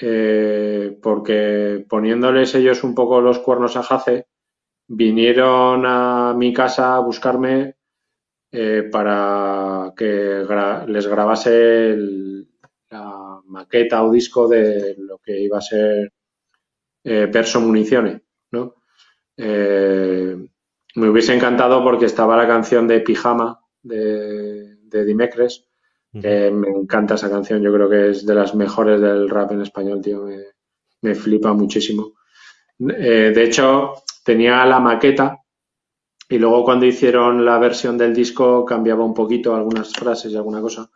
eh, 0.00 0.98
porque 1.02 1.84
poniéndoles 1.86 2.54
ellos 2.54 2.84
un 2.84 2.94
poco 2.94 3.20
los 3.20 3.40
cuernos 3.40 3.76
a 3.76 3.82
Jace, 3.82 4.28
vinieron 4.88 5.84
a 5.84 6.32
mi 6.34 6.54
casa 6.54 6.96
a 6.96 7.00
buscarme 7.00 7.76
eh, 8.50 8.88
para 8.90 9.92
que 9.94 10.42
les 10.86 11.06
grabase 11.06 11.94
la 12.88 13.42
maqueta 13.44 14.04
o 14.04 14.10
disco 14.10 14.48
de 14.48 14.96
lo 15.00 15.18
que 15.18 15.38
iba 15.38 15.58
a 15.58 15.60
ser 15.60 16.14
eh, 17.04 17.28
Perso 17.30 17.60
Municiones. 17.60 18.22
¿no? 18.52 18.76
Me 19.36 21.08
hubiese 21.08 21.34
encantado 21.34 21.84
porque 21.84 22.06
estaba 22.06 22.38
la 22.38 22.46
canción 22.46 22.88
de 22.88 23.00
Pijama 23.00 23.61
de, 23.82 24.76
de 24.76 25.04
Dimecres, 25.04 25.66
que 26.12 26.50
me 26.50 26.68
encanta 26.68 27.14
esa 27.14 27.30
canción, 27.30 27.62
yo 27.62 27.72
creo 27.72 27.88
que 27.88 28.10
es 28.10 28.26
de 28.26 28.34
las 28.34 28.54
mejores 28.54 29.00
del 29.00 29.30
rap 29.30 29.52
en 29.52 29.62
español, 29.62 30.02
tío, 30.02 30.26
me, 31.00 31.14
flipa 31.14 31.54
muchísimo. 31.54 32.12
Eh, 32.78 33.32
de 33.34 33.44
hecho, 33.44 33.94
tenía 34.22 34.64
la 34.66 34.78
maqueta 34.78 35.38
y 36.28 36.38
luego 36.38 36.64
cuando 36.64 36.84
hicieron 36.84 37.44
la 37.44 37.58
versión 37.58 37.96
del 37.96 38.14
disco 38.14 38.64
cambiaba 38.64 39.04
un 39.04 39.14
poquito 39.14 39.54
algunas 39.54 39.92
frases 39.92 40.32
y 40.32 40.36
alguna 40.36 40.60
cosa. 40.60 40.90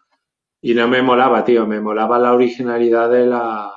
Y 0.61 0.75
no 0.75 0.87
me 0.87 1.01
molaba, 1.01 1.45
tío, 1.45 1.67
me 1.67 1.81
molaba 1.81 2.19
la 2.19 2.35
originalidad 2.35 3.11
de 3.11 3.27
la, 3.27 3.73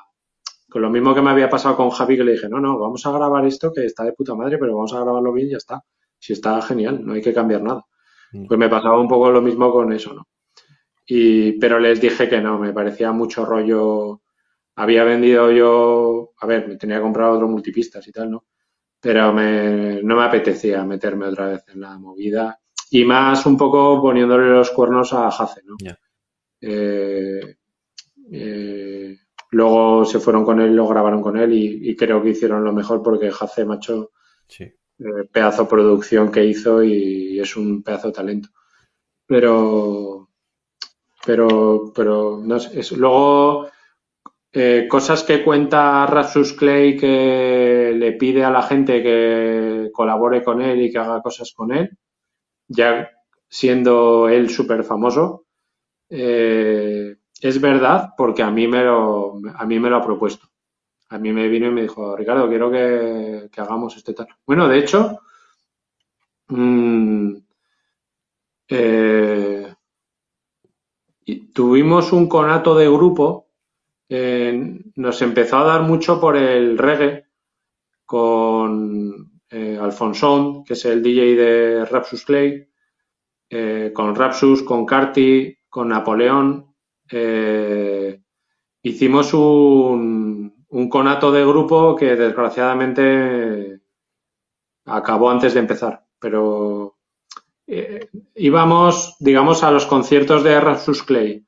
con 0.70 0.82
lo 0.82 0.90
mismo 0.90 1.16
que 1.16 1.22
me 1.22 1.32
había 1.32 1.50
pasado 1.50 1.76
con 1.76 1.90
Javi, 1.90 2.18
que 2.18 2.24
le 2.24 2.34
dije, 2.34 2.50
no, 2.50 2.60
no, 2.60 2.78
vamos 2.78 3.06
a 3.06 3.12
grabar 3.12 3.46
esto 3.46 3.72
que 3.74 3.86
está 3.86 4.04
de 4.04 4.14
puta 4.14 4.36
madre, 4.36 4.58
pero 4.58 4.76
vamos 4.76 4.94
a 4.94 5.00
grabarlo 5.02 5.34
bien 5.34 5.48
y 5.48 5.52
ya 5.52 5.58
está. 5.58 5.84
Si 6.18 6.34
está 6.34 6.62
genial, 6.62 7.06
no 7.06 7.14
hay 7.14 7.22
que 7.22 7.34
cambiar 7.34 7.64
nada. 7.64 7.86
Mm. 8.32 8.48
Pues 8.48 8.60
me 8.60 8.70
pasaba 8.70 9.00
un 9.00 9.08
poco 9.08 9.32
lo 9.32 9.42
mismo 9.42 9.72
con 9.72 9.92
eso, 9.94 10.14
¿no? 10.14 10.28
Y, 11.06 11.54
pero 11.54 11.80
les 11.80 12.00
dije 12.00 12.30
que 12.30 12.42
no, 12.42 12.60
me 12.60 12.74
parecía 12.74 13.12
mucho 13.12 13.46
rollo. 13.46 14.22
Había 14.76 15.04
vendido 15.04 15.52
yo, 15.52 16.32
a 16.40 16.46
ver, 16.46 16.68
me 16.68 16.78
tenía 16.78 16.98
que 16.98 17.04
comprar 17.04 17.32
otro 17.32 17.48
multipistas 17.48 18.08
y 18.08 18.12
tal, 18.12 18.32
¿no? 18.32 18.46
Pero 19.00 19.34
me, 19.34 20.02
no 20.04 20.16
me 20.16 20.24
apetecía 20.24 20.84
meterme 20.84 21.26
otra 21.26 21.48
vez 21.48 21.64
en 21.70 21.82
la 21.82 21.98
movida. 21.98 22.60
Y 22.92 23.06
más 23.06 23.46
un 23.46 23.58
poco 23.58 24.02
poniéndole 24.02 24.50
los 24.50 24.72
cuernos 24.72 25.14
a 25.14 25.30
Jace, 25.32 25.62
¿no? 25.66 25.76
Eh, 26.62 27.58
eh, 28.32 29.18
Luego 29.52 30.06
se 30.06 30.20
fueron 30.20 30.46
con 30.46 30.62
él, 30.62 30.76
lo 30.76 30.88
grabaron 30.88 31.22
con 31.22 31.38
él 31.38 31.54
y, 31.54 31.96
creo 31.96 32.22
que 32.22 32.30
hicieron 32.30 32.64
lo 32.64 32.72
mejor 32.72 33.02
porque 33.02 33.32
Jace 33.32 33.66
Macho, 33.66 34.12
sí. 34.48 34.72
Eh, 35.00 35.24
pedazo 35.32 35.66
producción 35.68 36.30
que 36.32 36.44
hizo 36.44 36.84
y, 36.84 37.40
es 37.40 37.56
un 37.56 37.84
pedazo 37.84 38.08
de 38.10 38.14
talento. 38.14 38.50
Pero, 39.26 40.30
pero, 41.26 41.94
pero, 41.96 42.42
no 42.44 42.60
sé. 42.60 42.82
luego, 42.98 43.70
eh, 44.52 44.88
cosas 44.90 45.24
que 45.24 45.44
cuenta 45.44 46.06
Rapsus 46.06 46.54
Clay 46.54 46.98
que 46.98 47.94
le 47.96 48.14
pide 48.14 48.44
a 48.44 48.52
la 48.52 48.62
gente 48.62 49.02
que 49.02 49.90
colabore 49.94 50.44
con 50.44 50.62
él 50.62 50.82
y 50.82 50.92
que 50.92 50.98
haga 50.98 51.22
cosas 51.22 51.54
con 51.56 51.72
él, 51.72 51.98
ya 52.68 53.10
siendo 53.48 54.28
él 54.30 54.50
súper 54.50 54.84
famoso. 54.84 55.46
Eh, 56.10 57.16
es 57.42 57.62
verdad 57.62 58.10
porque 58.18 58.44
a 58.44 58.52
mí 58.52 58.68
me 58.68 58.84
lo, 58.84 59.40
a 59.56 59.66
mí 59.66 59.80
me 59.80 59.90
lo 59.90 59.98
ha 59.98 60.06
propuesto. 60.06 60.49
A 61.10 61.18
mí 61.18 61.32
me 61.34 61.48
vino 61.48 61.68
y 61.68 61.72
me 61.72 61.82
dijo, 61.84 62.16
Ricardo, 62.16 62.48
quiero 62.48 62.72
que, 62.72 63.50
hagamos 63.58 63.98
este 63.98 64.14
tal. 64.14 64.28
Bueno, 64.46 64.68
de 64.68 64.78
hecho, 64.80 65.20
mm, 66.48 67.36
eh, 68.68 69.74
tuvimos 71.54 72.12
un 72.14 72.28
conato 72.28 72.76
de 72.76 72.88
grupo, 72.88 73.48
nos 74.96 75.22
empezó 75.22 75.58
a 75.58 75.64
dar 75.64 75.82
mucho 75.84 76.20
por 76.20 76.36
el 76.36 76.78
reggae 76.78 77.26
con 78.06 79.32
eh, 79.50 79.78
Alfonsón, 79.80 80.64
que 80.64 80.74
es 80.74 80.86
el 80.86 81.02
DJ 81.02 81.36
de 81.36 81.86
Rapsus 81.86 82.26
Clay, 82.26 82.68
eh, 83.50 83.92
con 83.94 84.16
Rapsus, 84.16 84.62
con 84.64 84.86
Carti, 84.86 85.58
con 85.68 85.90
Napoleón, 85.90 86.70
eh, 87.12 88.22
hicimos 88.84 89.34
un, 89.34 90.29
conato 90.90 91.32
de 91.32 91.46
grupo 91.46 91.96
que 91.96 92.16
desgraciadamente 92.16 93.82
acabó 94.86 95.30
antes 95.30 95.54
de 95.54 95.60
empezar, 95.60 96.06
pero 96.20 96.98
eh, 97.68 98.10
íbamos, 98.36 99.16
digamos, 99.20 99.64
a 99.64 99.72
los 99.72 99.86
conciertos 99.86 100.44
de 100.44 100.60
Rapsus 100.60 101.04
Clay 101.04 101.46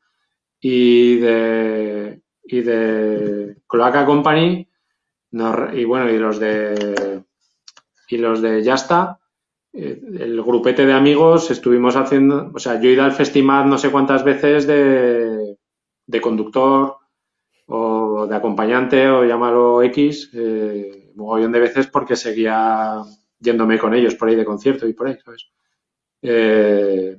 y 0.60 1.18
de, 1.18 2.22
y 2.44 2.62
de 2.62 3.58
Cloaca 3.68 4.06
Company 4.06 4.68
y 5.74 5.86
bueno, 5.86 6.10
y 6.10 6.18
los 6.18 6.40
de 6.40 7.24
y 8.10 8.18
los 8.18 8.42
de 8.42 8.62
Ya 8.64 8.74
está, 8.74 9.20
eh, 9.72 10.02
el 10.20 10.42
grupete 10.44 10.86
de 10.86 10.94
amigos 10.94 11.50
estuvimos 11.50 11.96
haciendo, 11.96 12.52
o 12.54 12.60
sea, 12.60 12.80
yo 12.82 12.90
he 12.90 12.94
ido 12.94 13.04
al 13.04 13.14
festival 13.14 13.70
no 13.70 13.78
sé 13.78 13.90
cuántas 13.90 14.26
veces 14.26 14.68
de, 14.68 15.58
de 16.06 16.22
conductor 16.22 16.98
o 17.74 18.28
de 18.28 18.36
acompañante 18.36 19.10
o 19.10 19.24
llámalo 19.24 19.82
X, 19.84 20.30
eh, 20.34 21.12
mogollón 21.16 21.54
de 21.54 21.60
veces 21.60 21.88
porque 21.88 22.16
seguía 22.16 23.02
yéndome 23.40 23.80
con 23.80 23.94
ellos 23.94 24.16
por 24.16 24.28
ahí 24.28 24.36
de 24.36 24.46
concierto 24.46 24.88
y 24.88 24.94
por 24.94 25.08
ahí, 25.08 25.18
¿sabes? 25.24 25.50
Eh, 26.22 27.18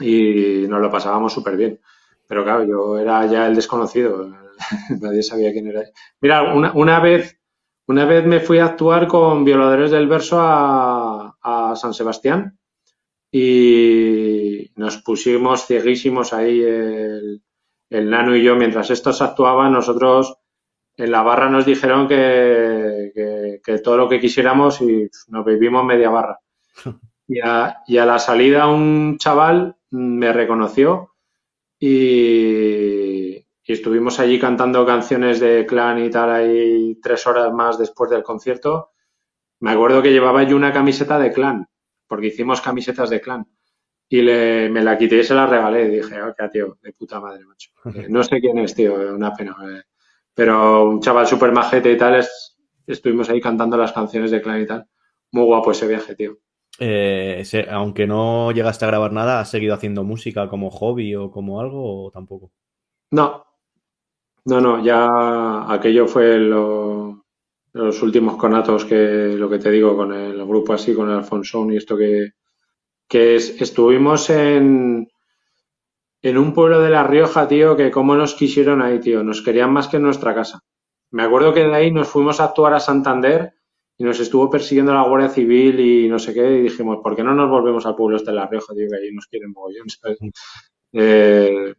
y 0.00 0.66
nos 0.68 0.80
lo 0.80 0.90
pasábamos 0.90 1.32
súper 1.32 1.56
bien. 1.56 1.80
Pero 2.28 2.44
claro, 2.44 2.64
yo 2.64 2.98
era 2.98 3.26
ya 3.26 3.46
el 3.46 3.56
desconocido, 3.56 4.30
nadie 5.00 5.22
sabía 5.22 5.52
quién 5.52 5.66
era. 5.66 5.82
Mira, 6.20 6.54
una, 6.54 6.72
una 6.74 7.00
vez 7.00 7.42
una 7.88 8.04
vez 8.04 8.24
me 8.24 8.40
fui 8.40 8.58
a 8.58 8.66
actuar 8.66 9.08
con 9.08 9.44
Violadores 9.44 9.90
del 9.90 10.06
Verso 10.06 10.38
a, 10.40 11.74
San 11.74 11.92
Sebastián 11.92 12.58
y 13.30 14.70
nos 14.76 14.98
pusimos 14.98 15.66
cieguísimos 15.66 16.32
ahí 16.32 16.62
el, 16.62 17.42
nano 18.00 18.36
y 18.36 18.42
yo. 18.42 18.56
Mientras 18.56 18.90
estos 18.90 19.22
actuaban, 19.22 19.72
nosotros 19.72 20.36
en 20.96 21.10
la 21.10 21.22
barra 21.22 21.48
nos 21.48 21.66
dijeron 21.66 22.08
que, 22.08 23.60
todo 23.82 23.96
lo 23.96 24.08
que 24.08 24.20
quisiéramos 24.20 24.80
y 24.80 25.08
nos 25.28 25.44
vivimos 25.44 25.84
media 25.84 26.10
barra. 26.10 26.38
Y 27.28 27.38
a, 27.40 27.78
y 27.86 27.96
a 27.96 28.04
la 28.04 28.18
salida 28.18 28.66
un 28.66 29.16
chaval 29.16 29.76
me 29.90 30.32
reconoció 30.32 31.14
y, 31.78 33.36
y 33.64 33.72
estuvimos 33.72 34.18
allí 34.18 34.38
cantando 34.38 34.84
canciones 34.84 35.38
de 35.40 35.64
clan 35.64 36.04
y 36.04 36.10
tal 36.10 36.30
ahí 36.30 36.98
tres 37.00 37.26
horas 37.26 37.52
más 37.52 37.78
después 37.78 38.10
del 38.10 38.22
concierto. 38.24 38.90
Me 39.60 39.70
acuerdo 39.70 40.02
que 40.02 40.10
llevaba 40.12 40.42
yo 40.42 40.56
una 40.56 40.72
camiseta 40.72 41.18
de 41.18 41.32
clan, 41.32 41.68
porque 42.08 42.26
hicimos 42.26 42.60
camisetas 42.60 43.08
de 43.08 43.20
clan. 43.20 43.46
Y 44.12 44.20
le, 44.20 44.68
me 44.68 44.82
la 44.84 44.98
quité 44.98 45.20
y 45.20 45.24
se 45.24 45.34
la 45.34 45.46
regalé. 45.46 45.86
Y 45.86 45.96
dije, 45.96 46.20
oh, 46.20 46.34
tío, 46.50 46.76
de 46.82 46.92
puta 46.92 47.18
madre, 47.18 47.46
macho. 47.46 47.70
No 48.10 48.22
sé 48.22 48.40
quién 48.40 48.58
es, 48.58 48.74
tío, 48.74 48.94
una 48.94 49.32
pena. 49.32 49.56
Eh. 49.62 49.84
Pero 50.34 50.86
un 50.86 51.00
chaval 51.00 51.26
súper 51.26 51.50
majete 51.50 51.90
y 51.90 51.96
tal, 51.96 52.22
estuvimos 52.86 53.30
ahí 53.30 53.40
cantando 53.40 53.78
las 53.78 53.92
canciones 53.92 54.30
de 54.30 54.42
clan 54.42 54.60
y 54.60 54.66
tal. 54.66 54.86
Muy 55.30 55.44
guapo 55.44 55.70
ese 55.70 55.88
viaje, 55.88 56.14
tío. 56.14 56.36
eh, 56.78 57.42
aunque 57.70 58.06
no 58.06 58.52
llegaste 58.52 58.84
a 58.84 58.88
grabar 58.88 59.12
nada, 59.12 59.40
¿has 59.40 59.50
seguido 59.50 59.72
haciendo 59.72 60.04
música 60.04 60.46
como 60.46 60.70
hobby 60.70 61.14
o 61.14 61.30
como 61.30 61.58
algo 61.58 62.04
o 62.04 62.10
tampoco? 62.10 62.52
No, 63.12 63.46
no, 64.44 64.60
no, 64.60 64.84
ya 64.84 65.72
aquello 65.72 66.06
fue 66.06 66.36
los 66.38 68.02
últimos 68.02 68.36
conatos 68.36 68.84
que, 68.84 69.36
lo 69.38 69.48
que 69.48 69.58
te 69.58 69.70
digo, 69.70 69.96
con 69.96 70.12
el 70.12 70.44
grupo 70.44 70.74
así, 70.74 70.92
con 70.94 71.08
el 71.08 71.16
Alfonso 71.16 71.66
y 71.70 71.78
esto 71.78 71.96
que, 71.96 72.32
que 73.08 73.36
estuvimos 73.36 74.30
en, 74.30 75.08
en 76.22 76.38
un 76.38 76.54
pueblo 76.54 76.80
de 76.80 76.90
La 76.90 77.04
Rioja, 77.04 77.48
tío, 77.48 77.76
que 77.76 77.90
cómo 77.90 78.14
nos 78.14 78.34
quisieron 78.34 78.80
ahí, 78.80 79.00
tío, 79.00 79.22
nos 79.22 79.42
querían 79.42 79.72
más 79.72 79.88
que 79.88 79.96
en 79.96 80.04
nuestra 80.04 80.34
casa. 80.34 80.60
Me 81.10 81.24
acuerdo 81.24 81.52
que 81.52 81.64
de 81.64 81.74
ahí 81.74 81.90
nos 81.90 82.08
fuimos 82.08 82.40
a 82.40 82.44
actuar 82.44 82.74
a 82.74 82.80
Santander 82.80 83.52
y 83.98 84.04
nos 84.04 84.18
estuvo 84.20 84.48
persiguiendo 84.48 84.94
la 84.94 85.06
Guardia 85.06 85.28
Civil 85.28 85.78
y 85.78 86.08
no 86.08 86.18
sé 86.18 86.32
qué, 86.32 86.58
y 86.58 86.62
dijimos, 86.62 87.00
¿por 87.02 87.14
qué 87.14 87.22
no 87.22 87.34
nos 87.34 87.50
volvemos 87.50 87.84
al 87.84 87.96
pueblo 87.96 88.16
este 88.16 88.30
de 88.30 88.36
La 88.36 88.46
Rioja, 88.46 88.72
tío, 88.72 88.88
que 88.88 88.96
ahí 88.96 89.12
nos 89.12 89.26
quieren 89.26 89.52
mogollón, 89.52 89.90
¿sabes? 89.90 90.18
Eh, 90.92 91.74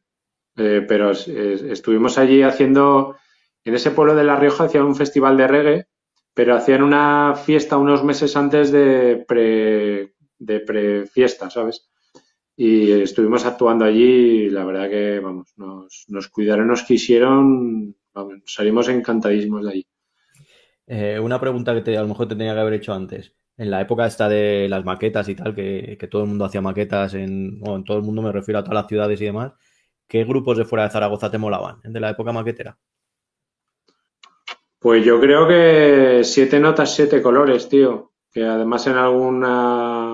eh, 0.55 0.85
pero 0.87 1.11
estuvimos 1.11 2.17
allí 2.17 2.43
haciendo, 2.43 3.15
en 3.63 3.73
ese 3.73 3.91
pueblo 3.91 4.15
de 4.15 4.23
La 4.23 4.35
Rioja 4.35 4.65
hacían 4.65 4.85
un 4.85 4.95
festival 4.95 5.35
de 5.37 5.47
reggae, 5.47 5.87
pero 6.33 6.55
hacían 6.55 6.83
una 6.83 7.33
fiesta 7.35 7.77
unos 7.77 8.03
meses 8.03 8.35
antes 8.35 8.71
de 8.71 9.23
pre, 9.27 10.12
de 10.45 10.59
pre-fiesta, 10.59 11.49
¿sabes? 11.49 11.89
Y 12.55 12.91
estuvimos 12.91 13.45
actuando 13.45 13.85
allí 13.85 14.45
y 14.45 14.49
la 14.49 14.63
verdad 14.65 14.89
que, 14.89 15.19
vamos, 15.19 15.53
nos, 15.57 16.05
nos 16.07 16.27
cuidaron, 16.27 16.67
nos 16.67 16.83
quisieron, 16.83 17.95
vamos, 18.13 18.35
salimos 18.45 18.87
encantadísimos 18.89 19.65
de 19.65 19.71
allí. 19.71 19.87
Eh, 20.85 21.19
una 21.19 21.39
pregunta 21.39 21.73
que 21.73 21.81
te, 21.81 21.97
a 21.97 22.01
lo 22.01 22.09
mejor 22.09 22.27
te 22.27 22.35
tenía 22.35 22.53
que 22.53 22.59
haber 22.59 22.73
hecho 22.73 22.93
antes. 22.93 23.33
En 23.57 23.71
la 23.71 23.81
época 23.81 24.05
esta 24.05 24.27
de 24.29 24.67
las 24.69 24.83
maquetas 24.83 25.29
y 25.29 25.35
tal, 25.35 25.55
que, 25.55 25.97
que 25.99 26.07
todo 26.07 26.23
el 26.23 26.29
mundo 26.29 26.45
hacía 26.45 26.61
maquetas 26.61 27.13
en, 27.13 27.59
bueno, 27.59 27.77
en 27.77 27.83
todo 27.83 27.97
el 27.97 28.03
mundo 28.03 28.21
me 28.21 28.31
refiero 28.31 28.59
a 28.59 28.63
todas 28.63 28.81
las 28.81 28.87
ciudades 28.87 29.21
y 29.21 29.25
demás, 29.25 29.53
¿qué 30.07 30.23
grupos 30.23 30.57
de 30.57 30.65
fuera 30.65 30.83
de 30.85 30.91
Zaragoza 30.91 31.31
te 31.31 31.37
molaban 31.37 31.79
de 31.83 31.99
la 31.99 32.09
época 32.09 32.31
maquetera? 32.31 32.77
Pues 34.83 35.05
yo 35.05 35.17
creo 35.21 35.47
que 35.47 36.25
siete 36.25 36.59
notas, 36.59 36.93
siete 36.93 37.21
colores, 37.21 37.69
tío. 37.69 38.11
Que 38.29 38.43
además 38.43 38.85
en 38.87 38.95
alguna 38.95 40.12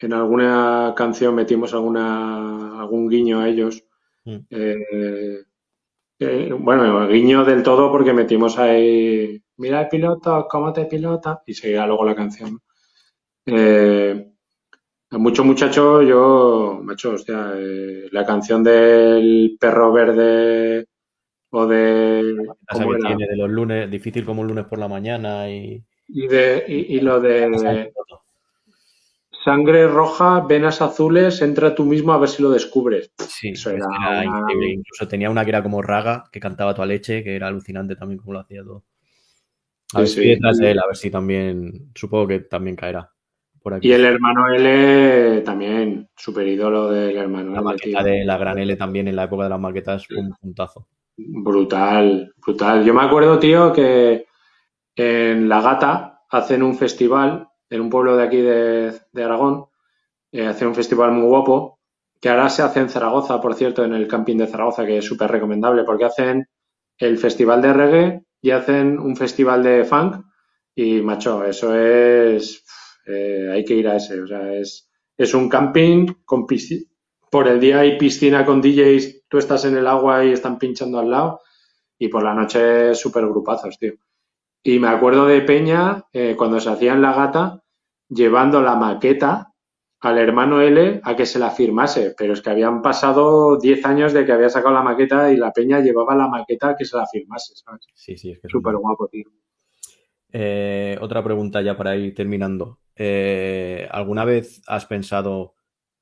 en 0.00 0.12
alguna 0.12 0.94
canción 0.96 1.34
metimos 1.34 1.74
alguna 1.74 2.80
algún 2.80 3.08
guiño 3.08 3.40
a 3.40 3.48
ellos. 3.48 3.84
Mm. 4.24 4.38
Eh, 4.50 5.44
eh, 6.22 6.52
bueno, 6.52 7.08
guiño 7.08 7.44
del 7.44 7.62
todo 7.62 7.90
porque 7.90 8.12
metimos 8.12 8.58
ahí, 8.58 9.42
mira 9.56 9.80
el 9.80 9.88
piloto, 9.88 10.46
cómo 10.50 10.70
te 10.72 10.84
pilota, 10.84 11.42
y 11.46 11.54
seguía 11.54 11.86
luego 11.86 12.04
la 12.04 12.14
canción. 12.14 12.60
Eh, 13.46 14.30
mucho 15.12 15.44
muchacho, 15.44 16.02
yo, 16.02 16.78
macho, 16.82 17.12
hostia, 17.12 17.54
eh, 17.56 18.08
la 18.12 18.26
canción 18.26 18.62
del 18.62 19.56
perro 19.58 19.92
verde 19.92 20.86
o 21.50 21.66
de. 21.66 22.36
¿cómo 22.70 22.96
tiene 22.96 23.26
de 23.26 23.36
los 23.36 23.50
lunes, 23.50 23.90
difícil 23.90 24.24
como 24.24 24.42
un 24.42 24.48
lunes 24.48 24.66
por 24.66 24.78
la 24.78 24.88
mañana 24.88 25.50
y. 25.50 25.82
Y, 26.06 26.26
de, 26.26 26.64
y, 26.68 27.00
lo 27.00 27.18
de. 27.18 27.92
Sangre 29.44 29.86
roja, 29.86 30.40
venas 30.40 30.82
azules, 30.82 31.40
entra 31.40 31.74
tú 31.74 31.84
mismo 31.84 32.12
a 32.12 32.18
ver 32.18 32.28
si 32.28 32.42
lo 32.42 32.50
descubres. 32.50 33.10
Sí, 33.26 33.50
Eso 33.50 33.70
era, 33.70 33.86
increíble. 34.24 34.74
Incluso 34.74 35.08
tenía 35.08 35.30
una 35.30 35.44
que 35.44 35.50
era 35.50 35.62
como 35.62 35.80
Raga, 35.80 36.24
que 36.30 36.40
cantaba 36.40 36.74
tu 36.74 36.84
leche, 36.84 37.24
que 37.24 37.36
era 37.36 37.46
alucinante 37.46 37.96
también 37.96 38.18
como 38.18 38.34
lo 38.34 38.40
hacía 38.40 38.62
todo. 38.62 38.84
A 39.94 40.00
ver 40.00 40.08
si 40.08 40.28
detrás 40.28 40.58
de 40.58 40.70
él, 40.70 40.78
a 40.78 40.86
ver 40.86 40.96
si 40.96 41.10
también, 41.10 41.90
supongo 41.94 42.28
que 42.28 42.40
también 42.40 42.76
caerá. 42.76 43.10
Y 43.80 43.92
el 43.92 44.04
hermano 44.04 44.48
L 44.54 45.42
también, 45.42 46.08
super 46.16 46.46
ídolo 46.46 46.90
del 46.90 47.16
hermano 47.16 47.52
la 47.52 47.60
Maqueta 47.60 48.02
de 48.02 48.24
la 48.24 48.38
gran 48.38 48.58
L 48.58 48.74
también 48.76 49.08
en 49.08 49.16
la 49.16 49.24
época 49.24 49.44
de 49.44 49.50
las 49.50 49.60
maquetas, 49.60 50.06
un 50.10 50.30
puntazo. 50.40 50.88
Brutal, 51.16 52.32
brutal. 52.38 52.84
Yo 52.84 52.94
me 52.94 53.02
acuerdo, 53.02 53.38
tío, 53.38 53.72
que 53.72 54.26
en 54.96 55.48
La 55.48 55.60
Gata 55.60 56.22
hacen 56.30 56.62
un 56.62 56.74
festival, 56.74 57.49
en 57.70 57.80
un 57.80 57.88
pueblo 57.88 58.16
de 58.16 58.24
aquí 58.24 58.40
de, 58.40 59.00
Aragón, 59.14 59.66
eh, 60.32 60.52
un 60.62 60.74
festival 60.74 61.12
muy 61.12 61.26
guapo, 61.26 61.78
que 62.20 62.28
ahora 62.28 62.50
se 62.50 62.62
hace 62.62 62.80
en 62.80 62.90
Zaragoza, 62.90 63.40
por 63.40 63.54
cierto, 63.54 63.84
en 63.84 63.94
el 63.94 64.06
camping 64.06 64.36
de 64.36 64.46
Zaragoza, 64.46 64.84
que 64.84 64.98
es 64.98 65.04
súper 65.04 65.30
recomendable, 65.30 65.84
porque 65.84 66.04
hacen 66.04 66.48
el 66.98 67.16
festival 67.16 67.62
de 67.62 67.72
reggae 67.72 68.24
y 68.42 68.50
hacen 68.50 68.98
un 68.98 69.16
festival 69.16 69.62
de 69.62 69.84
funk. 69.84 70.16
Y, 70.74 71.00
macho, 71.00 71.44
eso 71.44 71.74
es 71.74 72.64
eh, 73.06 73.48
hay 73.50 73.64
que 73.64 73.74
ir 73.74 73.88
a 73.88 73.96
ese. 73.96 74.20
O 74.20 74.26
sea, 74.26 74.52
es, 74.52 74.90
es 75.16 75.34
un 75.34 75.48
camping 75.48 76.06
con 76.24 76.46
piscina. 76.46 76.86
Por 77.30 77.48
el 77.48 77.60
día 77.60 77.80
hay 77.80 77.96
piscina 77.96 78.44
con 78.44 78.60
DJs, 78.60 79.28
tú 79.28 79.38
estás 79.38 79.64
en 79.64 79.76
el 79.76 79.86
agua 79.86 80.24
y 80.24 80.32
están 80.32 80.58
pinchando 80.58 80.98
al 80.98 81.10
lado. 81.10 81.40
Y 81.98 82.08
por 82.08 82.22
la 82.22 82.34
noche 82.34 82.94
súper 82.94 83.26
grupazos, 83.26 83.78
tío. 83.78 83.94
Y 84.62 84.78
me 84.78 84.88
acuerdo 84.88 85.26
de 85.26 85.40
Peña, 85.40 86.04
eh, 86.12 86.34
cuando 86.36 86.60
se 86.60 86.70
hacía 86.70 86.92
en 86.92 87.02
la 87.02 87.14
gata, 87.14 87.62
llevando 88.08 88.60
la 88.60 88.76
maqueta 88.76 89.54
al 90.00 90.18
hermano 90.18 90.60
L 90.60 91.00
a 91.02 91.16
que 91.16 91.26
se 91.26 91.38
la 91.38 91.50
firmase. 91.50 92.14
Pero 92.16 92.32
es 92.32 92.42
que 92.42 92.50
habían 92.50 92.82
pasado 92.82 93.58
10 93.58 93.84
años 93.86 94.12
de 94.12 94.24
que 94.24 94.32
había 94.32 94.48
sacado 94.48 94.74
la 94.74 94.82
maqueta 94.82 95.32
y 95.32 95.36
la 95.36 95.52
Peña 95.52 95.80
llevaba 95.80 96.14
la 96.14 96.28
maqueta 96.28 96.70
a 96.70 96.76
que 96.76 96.84
se 96.84 96.96
la 96.96 97.06
firmase, 97.06 97.54
¿sabes? 97.56 97.86
Sí, 97.94 98.16
sí, 98.16 98.32
es 98.32 98.40
que 98.40 98.48
Súper 98.48 98.76
guapo, 98.76 99.08
tío. 99.08 99.26
Eh, 100.32 100.96
otra 101.00 101.22
pregunta 101.22 101.60
ya 101.62 101.76
para 101.76 101.96
ir 101.96 102.14
terminando. 102.14 102.78
Eh, 102.94 103.88
¿Alguna 103.90 104.24
vez 104.24 104.62
has 104.66 104.86
pensado 104.86 105.54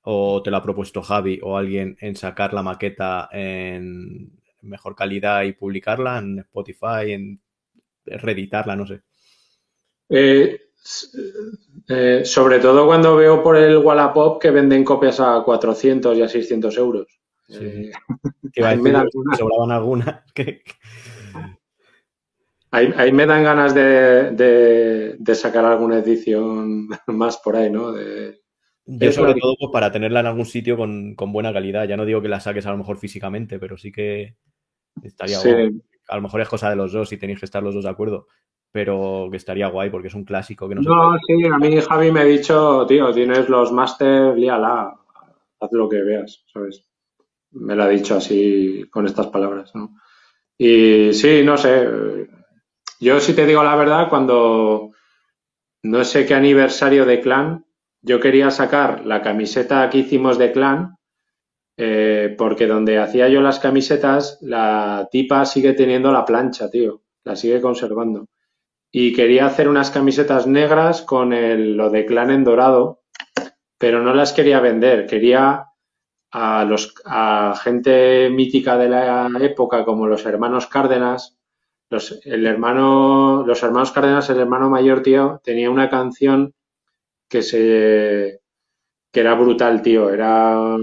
o 0.02 0.42
te 0.42 0.50
lo 0.50 0.56
ha 0.56 0.62
propuesto 0.62 1.02
Javi 1.02 1.40
o 1.42 1.56
alguien 1.56 1.96
en 2.00 2.16
sacar 2.16 2.54
la 2.54 2.62
maqueta 2.62 3.28
en 3.32 4.32
mejor 4.62 4.94
calidad 4.94 5.42
y 5.42 5.52
publicarla 5.52 6.18
en 6.18 6.40
Spotify, 6.40 7.12
en 7.12 7.40
reeditarla, 8.10 8.76
no 8.76 8.86
sé? 8.86 9.02
Eh, 10.08 10.58
sobre 12.24 12.58
todo 12.60 12.86
cuando 12.86 13.16
veo 13.16 13.42
por 13.42 13.56
el 13.56 13.78
Wallapop 13.78 14.40
que 14.40 14.50
venden 14.50 14.84
copias 14.84 15.20
a 15.20 15.42
400 15.44 16.16
y 16.16 16.22
a 16.22 16.28
600 16.28 16.76
euros. 16.78 17.06
Sí. 17.48 17.90
me 18.82 19.36
sobraban 19.36 19.72
algunas. 19.72 20.22
Ahí, 22.70 23.12
me 23.12 23.24
dan 23.24 23.44
ganas 23.44 23.74
de, 23.74 25.16
sacar 25.34 25.64
alguna 25.64 25.98
edición 25.98 26.88
más 27.06 27.38
por 27.38 27.56
ahí, 27.56 27.70
¿no? 27.70 27.92
De, 27.92 28.42
Yo 28.84 29.10
sobre 29.10 29.34
todo 29.40 29.54
pues, 29.58 29.72
para 29.72 29.90
tenerla 29.90 30.20
en 30.20 30.26
algún 30.26 30.44
sitio 30.44 30.76
con, 30.76 31.16
buena 31.16 31.50
calidad. 31.50 31.88
Ya 31.88 31.96
no 31.96 32.04
digo 32.04 32.20
que 32.20 32.28
la 32.28 32.40
saques 32.40 32.66
a 32.66 32.70
lo 32.70 32.76
mejor 32.76 32.98
físicamente, 32.98 33.58
pero 33.58 33.78
sí 33.78 33.90
que 33.90 34.36
estaría 35.02 35.40
guay. 35.40 35.80
A 36.08 36.16
lo 36.16 36.22
mejor 36.22 36.40
es 36.40 36.48
cosa 36.48 36.70
de 36.70 36.76
los 36.76 36.92
dos 36.92 37.12
y 37.12 37.18
tenéis 37.18 37.38
que 37.38 37.44
estar 37.44 37.62
los 37.62 37.74
dos 37.74 37.84
de 37.84 37.90
acuerdo, 37.90 38.26
pero 38.72 39.28
que 39.30 39.36
estaría 39.36 39.68
guay 39.68 39.90
porque 39.90 40.08
es 40.08 40.14
un 40.14 40.24
clásico 40.24 40.68
que 40.68 40.74
no 40.74 40.82
No, 40.82 41.18
sí, 41.26 41.46
a 41.46 41.58
mí 41.58 41.80
Javi 41.80 42.10
me 42.10 42.20
ha 42.20 42.24
dicho, 42.24 42.86
tío, 42.86 43.12
tienes 43.12 43.48
los 43.48 43.72
máster, 43.72 44.36
líala, 44.36 44.94
haz 45.60 45.72
lo 45.72 45.88
que 45.88 46.02
veas, 46.02 46.44
¿sabes? 46.52 46.84
Me 47.50 47.74
lo 47.74 47.84
ha 47.84 47.88
dicho 47.88 48.16
así 48.16 48.84
con 48.90 49.06
estas 49.06 49.28
palabras, 49.28 49.74
¿no? 49.74 49.94
Y 50.58 51.12
sí, 51.12 51.42
no 51.44 51.56
sé, 51.56 51.88
yo, 53.00 53.20
si 53.20 53.34
te 53.34 53.46
digo 53.46 53.62
la 53.62 53.76
verdad, 53.76 54.08
cuando 54.08 54.90
no 55.84 56.04
sé 56.04 56.26
qué 56.26 56.34
aniversario 56.34 57.04
de 57.04 57.20
Clan, 57.20 57.64
yo 58.02 58.18
quería 58.18 58.50
sacar 58.50 59.06
la 59.06 59.22
camiseta 59.22 59.88
que 59.88 59.98
hicimos 59.98 60.36
de 60.38 60.50
Clan, 60.52 60.97
eh, 61.78 62.34
porque 62.36 62.66
donde 62.66 62.98
hacía 62.98 63.28
yo 63.28 63.40
las 63.40 63.60
camisetas, 63.60 64.38
la 64.42 65.08
tipa 65.10 65.44
sigue 65.44 65.72
teniendo 65.72 66.12
la 66.12 66.24
plancha, 66.24 66.68
tío, 66.68 67.02
la 67.24 67.36
sigue 67.36 67.60
conservando. 67.60 68.26
Y 68.90 69.14
quería 69.14 69.46
hacer 69.46 69.68
unas 69.68 69.90
camisetas 69.90 70.46
negras 70.46 71.02
con 71.02 71.32
el, 71.32 71.76
lo 71.76 71.90
de 71.90 72.04
Clan 72.04 72.30
en 72.30 72.44
dorado, 72.44 73.02
pero 73.78 74.02
no 74.02 74.12
las 74.12 74.32
quería 74.32 74.60
vender, 74.60 75.06
quería 75.06 75.66
a 76.30 76.64
los 76.64 76.94
a 77.06 77.54
gente 77.62 78.28
mítica 78.28 78.76
de 78.76 78.88
la 78.88 79.30
época 79.40 79.84
como 79.84 80.06
los 80.06 80.26
hermanos 80.26 80.66
Cárdenas 80.66 81.38
los, 81.90 82.20
el 82.26 82.46
hermano, 82.46 83.44
los 83.46 83.62
hermanos 83.62 83.92
Cárdenas, 83.92 84.28
el 84.30 84.40
hermano 84.40 84.68
mayor, 84.68 85.02
tío, 85.02 85.40
tenía 85.42 85.70
una 85.70 85.88
canción 85.88 86.54
que 87.28 87.42
se 87.42 88.40
que 89.12 89.20
era 89.20 89.34
brutal, 89.34 89.82
tío. 89.82 90.10
Era 90.10 90.76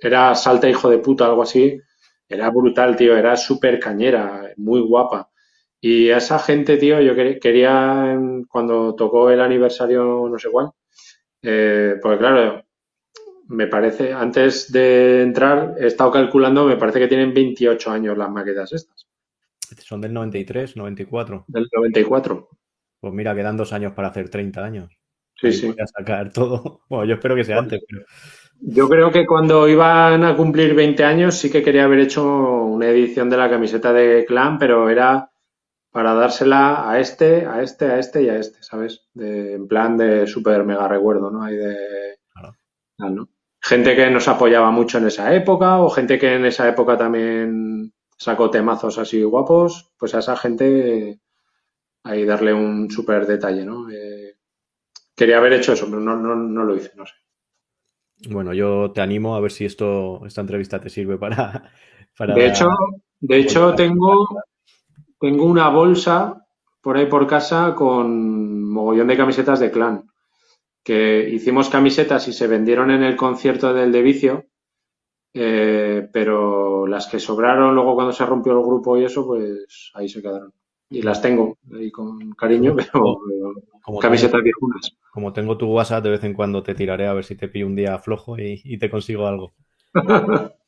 era 0.00 0.34
Salta 0.34 0.68
hijo 0.68 0.88
de 0.90 0.98
puta, 0.98 1.26
algo 1.26 1.42
así. 1.42 1.80
Era 2.28 2.50
brutal, 2.50 2.96
tío. 2.96 3.16
Era 3.16 3.36
súper 3.36 3.78
cañera, 3.78 4.52
muy 4.56 4.80
guapa. 4.80 5.30
Y 5.80 6.10
a 6.10 6.18
esa 6.18 6.38
gente, 6.38 6.76
tío, 6.76 7.00
yo 7.00 7.14
quería, 7.16 8.16
cuando 8.48 8.94
tocó 8.94 9.30
el 9.30 9.40
aniversario, 9.40 10.28
no 10.28 10.38
sé 10.38 10.48
cuál, 10.48 10.70
eh, 11.42 11.96
pues 12.00 12.18
claro, 12.18 12.64
me 13.48 13.66
parece, 13.66 14.12
antes 14.12 14.70
de 14.70 15.22
entrar, 15.22 15.74
he 15.78 15.88
estado 15.88 16.12
calculando, 16.12 16.66
me 16.66 16.76
parece 16.76 17.00
que 17.00 17.08
tienen 17.08 17.34
28 17.34 17.90
años 17.90 18.16
las 18.16 18.30
maquetas 18.30 18.72
estas. 18.72 19.08
Son 19.80 20.00
del 20.00 20.12
93, 20.12 20.76
94. 20.76 21.46
Del 21.48 21.68
94. 21.72 22.48
Pues 23.00 23.12
mira, 23.12 23.34
quedan 23.34 23.56
dos 23.56 23.72
años 23.72 23.92
para 23.92 24.08
hacer 24.08 24.28
30 24.28 24.64
años. 24.64 24.98
Sí, 25.34 25.50
sí. 25.52 25.66
Voy 25.66 25.76
a 25.80 25.86
sacar 25.86 26.32
todo. 26.32 26.82
Bueno, 26.88 27.06
yo 27.06 27.14
espero 27.14 27.34
que 27.34 27.44
sea 27.44 27.58
antes, 27.58 27.82
pero... 27.88 28.04
Yo 28.64 28.88
creo 28.88 29.10
que 29.10 29.26
cuando 29.26 29.66
iban 29.66 30.22
a 30.22 30.36
cumplir 30.36 30.74
20 30.74 31.02
años 31.02 31.36
sí 31.36 31.50
que 31.50 31.64
quería 31.64 31.84
haber 31.84 31.98
hecho 31.98 32.24
una 32.24 32.88
edición 32.88 33.28
de 33.28 33.36
la 33.36 33.50
camiseta 33.50 33.92
de 33.92 34.24
Clan, 34.24 34.56
pero 34.56 34.88
era 34.88 35.32
para 35.90 36.14
dársela 36.14 36.88
a 36.88 37.00
este, 37.00 37.44
a 37.44 37.60
este, 37.60 37.86
a 37.86 37.98
este 37.98 38.22
y 38.22 38.28
a 38.28 38.36
este, 38.36 38.62
¿sabes? 38.62 39.08
De, 39.14 39.54
en 39.54 39.66
plan 39.66 39.96
de 39.96 40.28
súper 40.28 40.62
mega 40.62 40.86
recuerdo, 40.86 41.28
¿no? 41.28 41.42
Hay 41.42 41.56
de... 41.56 41.76
Claro. 42.32 42.54
¿no? 42.98 43.28
Gente 43.60 43.96
que 43.96 44.08
nos 44.10 44.28
apoyaba 44.28 44.70
mucho 44.70 44.98
en 44.98 45.08
esa 45.08 45.34
época 45.34 45.80
o 45.80 45.90
gente 45.90 46.16
que 46.16 46.32
en 46.32 46.44
esa 46.44 46.68
época 46.68 46.96
también 46.96 47.92
sacó 48.16 48.48
temazos 48.48 48.96
así 48.96 49.24
guapos, 49.24 49.92
pues 49.98 50.14
a 50.14 50.20
esa 50.20 50.36
gente 50.36 51.20
ahí 52.04 52.24
darle 52.24 52.54
un 52.54 52.88
súper 52.88 53.26
detalle, 53.26 53.64
¿no? 53.64 53.90
Eh, 53.90 54.36
quería 55.16 55.38
haber 55.38 55.54
hecho 55.54 55.72
eso, 55.72 55.86
pero 55.86 56.00
no, 56.00 56.16
no, 56.16 56.36
no 56.36 56.64
lo 56.64 56.76
hice, 56.76 56.92
no 56.94 57.04
sé. 57.06 57.14
Bueno, 58.30 58.52
yo 58.52 58.92
te 58.92 59.00
animo 59.00 59.34
a 59.34 59.40
ver 59.40 59.50
si 59.50 59.64
esto, 59.64 60.24
esta 60.26 60.40
entrevista 60.40 60.80
te 60.80 60.90
sirve 60.90 61.18
para... 61.18 61.70
para 62.16 62.34
De 62.34 62.46
hecho, 62.46 62.68
de 63.20 63.38
hecho 63.38 63.74
tengo, 63.74 64.28
tengo 65.18 65.44
una 65.44 65.68
bolsa 65.68 66.46
por 66.80 66.96
ahí 66.96 67.06
por 67.06 67.26
casa 67.26 67.74
con 67.74 68.68
mogollón 68.70 69.06
de 69.06 69.16
camisetas 69.16 69.60
de 69.60 69.70
clan. 69.70 70.04
Que 70.84 71.28
hicimos 71.30 71.68
camisetas 71.68 72.26
y 72.26 72.32
se 72.32 72.48
vendieron 72.48 72.90
en 72.90 73.04
el 73.04 73.14
concierto 73.14 73.72
del 73.72 73.92
De 73.92 74.02
Vicio, 74.02 74.46
eh, 75.32 76.08
pero 76.12 76.86
las 76.88 77.06
que 77.06 77.20
sobraron 77.20 77.74
luego 77.74 77.94
cuando 77.94 78.12
se 78.12 78.26
rompió 78.26 78.52
el 78.52 78.64
grupo 78.64 78.98
y 78.98 79.04
eso, 79.04 79.24
pues 79.24 79.92
ahí 79.94 80.08
se 80.08 80.20
quedaron. 80.20 80.52
Y 80.92 81.02
las 81.02 81.22
tengo 81.22 81.58
ahí 81.72 81.90
con 81.90 82.32
cariño, 82.32 82.74
pero 82.76 83.18
como 83.82 83.98
camisetas 83.98 84.32
tengo, 84.32 84.44
viejunas. 84.44 84.96
como 85.10 85.32
tengo 85.32 85.56
tu 85.56 85.66
WhatsApp, 85.66 86.04
de 86.04 86.10
vez 86.10 86.24
en 86.24 86.34
cuando 86.34 86.62
te 86.62 86.74
tiraré 86.74 87.06
a 87.06 87.14
ver 87.14 87.24
si 87.24 87.36
te 87.36 87.48
pillo 87.48 87.66
un 87.66 87.76
día 87.76 87.98
flojo 87.98 88.38
y, 88.38 88.60
y 88.64 88.78
te 88.78 88.90
consigo 88.90 89.26
algo. 89.26 89.52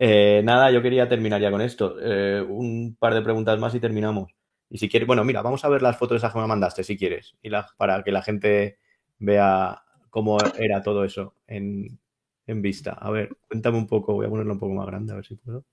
Eh, 0.00 0.42
nada, 0.44 0.70
yo 0.70 0.80
quería 0.80 1.08
terminar 1.08 1.40
ya 1.40 1.50
con 1.50 1.60
esto. 1.60 1.96
Eh, 2.00 2.40
un 2.48 2.96
par 2.98 3.14
de 3.14 3.22
preguntas 3.22 3.58
más 3.58 3.74
y 3.74 3.80
terminamos. 3.80 4.32
Y 4.70 4.78
si 4.78 4.88
quieres, 4.88 5.06
bueno, 5.06 5.24
mira, 5.24 5.42
vamos 5.42 5.64
a 5.64 5.68
ver 5.68 5.82
las 5.82 5.96
fotos 5.96 6.18
esas 6.18 6.32
que 6.32 6.38
me 6.38 6.46
mandaste, 6.46 6.84
si 6.84 6.96
quieres, 6.96 7.36
y 7.42 7.48
la, 7.48 7.66
para 7.76 8.04
que 8.04 8.12
la 8.12 8.22
gente 8.22 8.78
vea 9.18 9.82
cómo 10.10 10.38
era 10.58 10.82
todo 10.82 11.04
eso 11.04 11.34
en, 11.48 11.98
en 12.46 12.62
vista. 12.62 12.92
A 12.92 13.10
ver, 13.10 13.30
cuéntame 13.48 13.78
un 13.78 13.86
poco, 13.88 14.14
voy 14.14 14.26
a 14.26 14.30
ponerlo 14.30 14.52
un 14.52 14.60
poco 14.60 14.74
más 14.74 14.86
grande, 14.86 15.12
a 15.12 15.16
ver 15.16 15.26
si 15.26 15.34
puedo. 15.36 15.64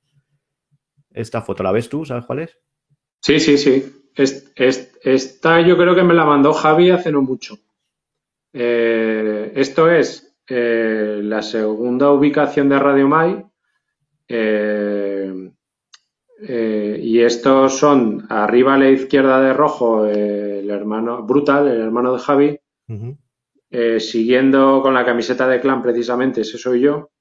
Esta 1.13 1.41
foto, 1.41 1.63
¿la 1.63 1.71
ves 1.71 1.89
tú? 1.89 2.05
¿Sabes 2.05 2.27
cuál 2.27 2.39
es? 2.39 2.59
Sí, 3.25 3.39
sí, 3.39 3.57
sí. 3.57 3.73
Es- 4.15 4.51
es- 4.55 4.91
esta 5.03 5.59
yo 5.61 5.75
creo 5.77 5.95
que 5.95 6.03
me 6.03 6.13
la 6.13 6.25
mandó 6.25 6.53
Javi 6.53 6.91
hace 6.91 7.11
no 7.11 7.21
mucho. 7.23 7.55
Eh, 8.53 9.51
esto 9.55 9.89
es 9.89 10.35
eh, 10.47 11.21
la 11.23 11.41
segunda 11.41 12.11
ubicación 12.11 12.69
de 12.69 12.77
Radio 12.79 13.07
Mai. 13.07 13.43
eh, 14.27 15.51
eh, 16.47 16.99
y 17.01 17.21
estos 17.21 17.77
son 17.79 18.25
arriba 18.29 18.73
a 18.75 18.77
la 18.77 18.89
izquierda 18.89 19.41
de 19.41 19.53
rojo 19.53 20.05
el 20.05 20.69
hermano 20.69 21.23
Brutal, 21.23 21.67
el 21.67 21.81
hermano 21.81 22.13
de 22.13 22.19
Javi, 22.19 22.59
siguiendo 23.99 24.81
con 24.83 24.93
la 24.93 25.05
camiseta 25.05 25.47
de 25.47 25.59
clan 25.61 25.81
precisamente, 25.81 26.41
ese 26.41 26.57
soy 26.57 26.81
yo. 26.81 27.11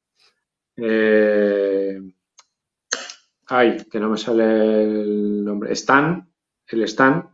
Eh, 0.76 1.98
ay, 3.56 3.76
que 3.90 4.00
no 4.00 4.10
me 4.10 4.16
sale 4.16 4.82
el 4.84 5.44
nombre. 5.44 5.72
Stan, 5.72 6.28
el 6.68 6.82
Stan. 6.84 7.28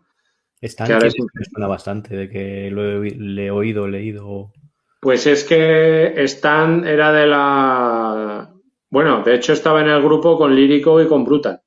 Stan, 0.60 0.86
Que 0.86 0.92
ahora 0.92 1.06
es- 1.06 1.14
me 1.18 1.44
suena 1.44 1.66
bastante 1.66 2.16
de 2.16 2.28
que 2.28 2.70
lo 2.70 3.02
he, 3.04 3.10
le 3.10 3.46
he 3.46 3.50
oído, 3.50 3.88
leído. 3.88 4.52
Pues 5.00 5.26
es 5.26 5.44
que 5.44 6.12
Stan 6.24 6.86
era 6.86 7.12
de 7.12 7.26
la... 7.26 8.52
Bueno, 8.90 9.22
de 9.22 9.34
hecho 9.36 9.52
estaba 9.54 9.80
en 9.80 9.88
el 9.88 10.02
grupo 10.02 10.36
con 10.36 10.54
Lírico 10.54 11.00
y 11.00 11.06
con 11.08 11.24
Brutal. 11.24 11.62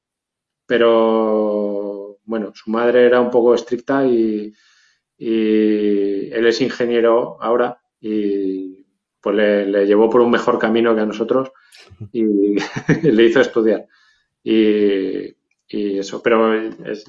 Pero 0.68 2.18
bueno, 2.26 2.52
su 2.54 2.70
madre 2.70 3.06
era 3.06 3.20
un 3.20 3.30
poco 3.32 3.54
estricta 3.54 4.06
y, 4.06 4.54
y 5.18 6.32
él 6.32 6.46
es 6.48 6.62
ingeniero 6.62 7.38
ahora 7.42 7.80
y 8.00 8.86
pues 9.22 9.36
le, 9.36 9.66
le 9.68 9.86
llevó 9.88 10.10
por 10.10 10.22
un 10.22 10.32
mejor 10.32 10.60
camino 10.60 10.94
que 10.94 11.02
a 11.02 11.06
nosotros 11.06 11.52
y 12.12 12.24
le 13.04 13.24
hizo 13.26 13.42
estudiar. 13.42 13.88
Y, 14.44 15.36
eso, 15.68 16.22
pero 16.22 16.54
es 16.54 17.06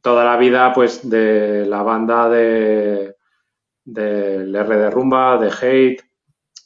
toda 0.00 0.24
la 0.24 0.36
vida 0.36 0.72
pues 0.72 1.08
de 1.08 1.66
la 1.66 1.82
banda 1.82 2.28
de 2.28 3.16
del 3.84 4.54
R 4.54 4.76
de 4.76 4.90
Rumba, 4.90 5.36
de 5.38 5.48
Hate, 5.50 6.02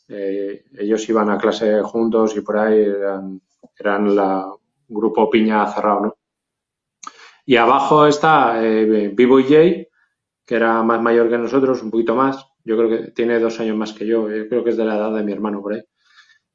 eh, 0.08 0.64
ellos 0.78 1.08
iban 1.08 1.30
a 1.30 1.38
clase 1.38 1.82
juntos 1.82 2.36
y 2.36 2.42
por 2.42 2.58
ahí 2.58 2.80
eran, 2.80 3.40
eran 3.78 4.14
la 4.14 4.52
grupo 4.88 5.28
piña 5.28 5.66
cerrado, 5.66 6.00
¿no? 6.00 6.16
Y 7.44 7.56
abajo 7.56 8.06
está 8.06 8.62
eh, 8.62 9.10
B-Boy 9.14 9.44
J, 9.44 9.88
que 10.44 10.54
era 10.54 10.82
más 10.82 11.00
mayor 11.00 11.30
que 11.30 11.38
nosotros, 11.38 11.82
un 11.82 11.90
poquito 11.90 12.14
más. 12.14 12.46
Yo 12.64 12.76
creo 12.76 12.90
que 12.90 13.10
tiene 13.12 13.38
dos 13.38 13.58
años 13.60 13.76
más 13.76 13.94
que 13.94 14.06
yo, 14.06 14.30
eh, 14.30 14.48
creo 14.48 14.62
que 14.62 14.70
es 14.70 14.76
de 14.76 14.84
la 14.84 14.96
edad 14.96 15.14
de 15.14 15.22
mi 15.22 15.32
hermano 15.32 15.62
por 15.62 15.74
ahí. 15.74 15.82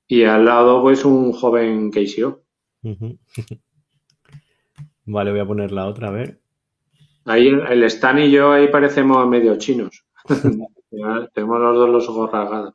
Y 0.07 0.23
al 0.25 0.45
lado, 0.45 0.81
pues, 0.83 1.03
un 1.05 1.31
joven 1.31 1.89
KCO. 1.89 2.42
Vale, 5.05 5.31
voy 5.31 5.39
a 5.39 5.45
poner 5.45 5.71
la 5.71 5.87
otra, 5.87 6.09
a 6.09 6.11
ver. 6.11 6.39
Ahí 7.25 7.47
el 7.47 7.61
el 7.67 7.83
Stan 7.83 8.19
y 8.19 8.31
yo 8.31 8.51
ahí 8.51 8.67
parecemos 8.67 9.27
medio 9.27 9.57
chinos. 9.57 10.05
Tenemos 11.33 11.59
los 11.59 11.75
dos 11.75 11.89
los 11.89 12.09
ojos 12.09 12.31
rasgados. 12.31 12.73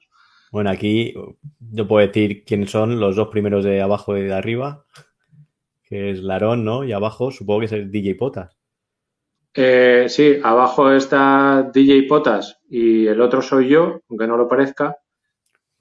Bueno, 0.51 0.70
aquí 0.70 1.14
yo 1.60 1.86
puedo 1.86 2.06
decir 2.06 2.44
quiénes 2.44 2.70
son 2.70 2.98
los 3.01 3.16
dos 3.16 3.28
primeros 3.28 3.64
de 3.64 3.82
abajo 3.82 4.16
y 4.16 4.22
de 4.22 4.32
arriba, 4.32 4.85
que 5.85 6.10
es 6.10 6.20
Larón, 6.20 6.64
¿no? 6.64 6.85
Y 6.85 6.93
abajo 6.93 7.30
supongo 7.30 7.60
que 7.60 7.66
es 7.66 7.72
el 7.72 7.90
DJ 7.90 8.14
Potas. 8.14 8.56
Eh, 9.55 10.06
sí, 10.09 10.39
abajo 10.43 10.90
está 10.93 11.70
DJ 11.72 12.05
Potas 12.05 12.60
y 12.68 13.06
el 13.06 13.20
otro 13.20 13.43
soy 13.43 13.68
yo, 13.68 14.01
aunque 14.09 14.26
no 14.26 14.36
lo 14.36 14.48
parezca. 14.48 14.97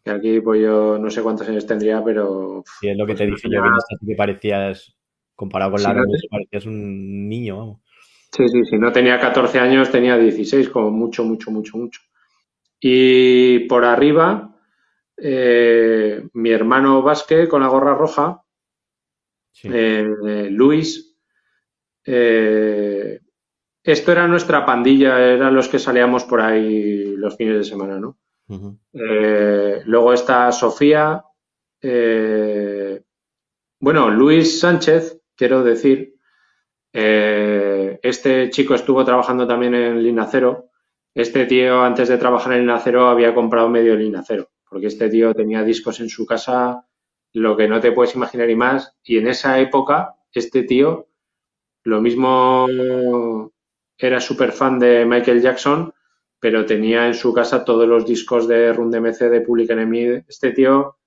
Que 0.07 0.13
aquí 0.13 0.41
pues 0.41 0.61
yo 0.61 0.97
no 0.97 1.09
sé 1.09 1.21
cuántos 1.21 1.47
años 1.49 1.65
tendría, 1.67 2.03
pero 2.03 2.63
Y 2.81 2.87
es 2.89 2.97
lo 2.97 3.05
que 3.05 3.11
Pues 3.13 3.19
te 3.19 3.25
dije 3.27 3.49
yo, 3.49 3.61
que 3.61 3.67
en 3.67 3.75
esta 3.75 3.95
sí 3.99 4.05
que 4.07 4.15
parecías, 4.15 4.95
comparado 5.35 5.71
con 5.71 5.79
Sí, 5.81 5.87
Larón, 5.87 6.05
no 6.07 6.17
te- 6.17 6.27
parecías 6.29 6.65
un 6.65 7.29
niño, 7.29 7.57
vamos. 7.57 7.81
sí, 8.31 8.47
sí, 8.49 8.65
si 8.65 8.77
no 8.77 8.91
tenía 8.91 9.19
14 9.19 9.59
años 9.59 9.91
tenía 9.91 10.17
16, 10.17 10.69
como 10.69 10.91
mucho, 10.91 11.23
mucho, 11.23 11.51
mucho, 11.51 11.77
mucho. 11.77 12.01
Y 12.79 13.59
por 13.67 13.85
arriba, 13.85 14.55
eh, 15.17 16.27
mi 16.33 16.51
hermano 16.51 17.01
Vázquez 17.01 17.49
con 17.49 17.61
la 17.61 17.67
gorra 17.67 17.95
roja, 17.95 18.43
Sí. 19.51 19.69
eh, 19.73 20.47
Luis. 20.51 21.17
eh, 22.05 23.19
esto 23.83 24.11
era 24.11 24.27
nuestra 24.27 24.65
pandilla, 24.65 25.19
eran 25.19 25.55
los 25.55 25.67
que 25.69 25.79
salíamos 25.79 26.23
por 26.25 26.41
ahí 26.41 27.15
los 27.17 27.35
fines 27.37 27.57
de 27.57 27.63
semana, 27.63 27.99
¿no? 27.99 28.17
Eh, 28.93 29.81
luego 29.85 30.13
está 30.13 30.51
Sofía. 30.51 31.23
eh, 31.81 33.03
bueno, 33.79 34.09
Luis 34.09 34.59
Sánchez, 34.59 35.21
quiero 35.35 35.63
decir. 35.63 36.15
eh, 36.93 37.99
este 38.01 38.49
chico 38.49 38.75
estuvo 38.75 39.03
trabajando 39.05 39.47
también 39.47 39.75
en 39.75 40.01
Linacero. 40.03 40.69
Este 41.13 41.45
tío, 41.45 41.83
antes 41.83 42.09
de 42.09 42.17
trabajar 42.17 42.53
en 42.53 42.61
Linacero, 42.61 43.07
había 43.07 43.33
comprado 43.33 43.69
medio 43.69 43.95
Linacero. 43.95 44.49
Porque 44.69 44.87
este 44.87 45.09
tío 45.09 45.33
tenía 45.33 45.63
discos 45.63 45.99
en 45.99 46.09
su 46.09 46.25
casa, 46.25 46.85
lo 47.33 47.55
que 47.57 47.67
no 47.67 47.79
te 47.79 47.91
puedes 47.91 48.15
imaginar 48.15 48.49
y 48.49 48.55
más. 48.55 48.95
Y 49.03 49.17
en 49.17 49.27
esa 49.27 49.59
época, 49.59 50.15
este 50.31 50.63
tío, 50.63 51.07
lo 51.83 52.01
mismo 52.01 52.67
era 53.97 54.19
súper 54.19 54.51
fan 54.51 54.79
de 54.79 55.05
Michael 55.05 55.41
Jackson, 55.41 55.93
pero 56.39 56.65
tenía 56.65 57.07
en 57.07 57.13
su 57.13 57.33
casa 57.33 57.65
todos 57.65 57.87
los 57.87 58.05
discos 58.05 58.47
de 58.47 58.71
Run 58.73 58.91
DMC, 58.91 59.19
de 59.29 59.41
Public 59.41 59.71
Enemy. 59.71 60.23
Este 60.27 60.51
tío 60.51 60.97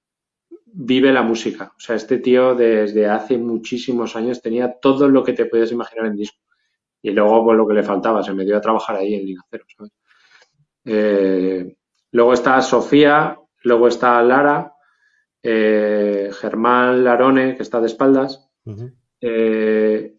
vive 0.64 1.12
la 1.12 1.22
música. 1.22 1.72
O 1.76 1.80
sea, 1.80 1.96
este 1.96 2.18
tío 2.18 2.54
desde 2.54 3.06
hace 3.06 3.38
muchísimos 3.38 4.16
años 4.16 4.42
tenía 4.42 4.78
todo 4.80 5.08
lo 5.08 5.22
que 5.22 5.32
te 5.32 5.46
puedes 5.46 5.72
imaginar 5.72 6.06
en 6.06 6.16
disco. 6.16 6.38
Y 7.02 7.10
luego, 7.10 7.44
pues 7.44 7.56
lo 7.56 7.66
que 7.66 7.74
le 7.74 7.82
faltaba, 7.82 8.22
se 8.22 8.34
metió 8.34 8.56
a 8.56 8.60
trabajar 8.60 8.96
ahí 8.96 9.14
en 9.14 9.24
Linacero, 9.24 9.64
¿sabes? 9.76 9.92
Eh, 10.84 11.76
luego 12.12 12.32
está 12.32 12.60
Sofía, 12.60 13.38
luego 13.62 13.88
está 13.88 14.22
Lara, 14.22 14.74
eh, 15.42 16.30
Germán 16.32 17.04
Larone, 17.04 17.56
que 17.56 17.62
está 17.62 17.80
de 17.80 17.86
espaldas. 17.86 18.50
Eh, 19.20 20.16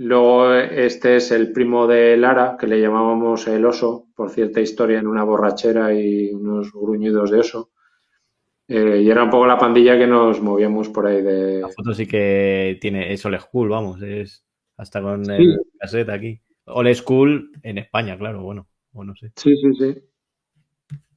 luego 0.00 0.54
este 0.54 1.16
es 1.16 1.30
el 1.30 1.52
primo 1.52 1.86
de 1.86 2.16
Lara, 2.16 2.56
que 2.58 2.66
le 2.66 2.80
llamábamos 2.80 3.46
el 3.48 3.64
oso, 3.64 4.08
por 4.16 4.30
cierta 4.30 4.60
historia 4.60 4.98
en 4.98 5.06
una 5.06 5.24
borrachera 5.24 5.92
y 5.94 6.32
unos 6.32 6.72
gruñidos 6.72 7.30
de 7.30 7.38
oso. 7.40 7.70
Eh, 8.66 9.02
y 9.02 9.10
era 9.10 9.24
un 9.24 9.30
poco 9.30 9.46
la 9.46 9.58
pandilla 9.58 9.98
que 9.98 10.06
nos 10.06 10.40
movíamos 10.40 10.88
por 10.88 11.06
ahí 11.06 11.20
de... 11.22 11.60
La 11.60 11.68
foto 11.68 11.92
sí 11.92 12.06
que 12.06 12.78
tiene, 12.80 13.12
es 13.12 13.24
old 13.26 13.40
school, 13.40 13.68
vamos, 13.68 14.00
es 14.02 14.44
hasta 14.76 15.02
con 15.02 15.24
Sí. 15.24 15.32
el 15.32 15.58
cassette 15.78 16.08
aquí. 16.08 16.40
Old 16.66 16.94
school 16.94 17.50
en 17.62 17.78
España, 17.78 18.16
claro, 18.16 18.42
bueno, 18.42 18.68
o 18.92 19.04
no 19.04 19.14
sé. 19.16 19.32
Sí, 19.36 19.54
sí, 19.56 19.74
sí. 19.78 19.98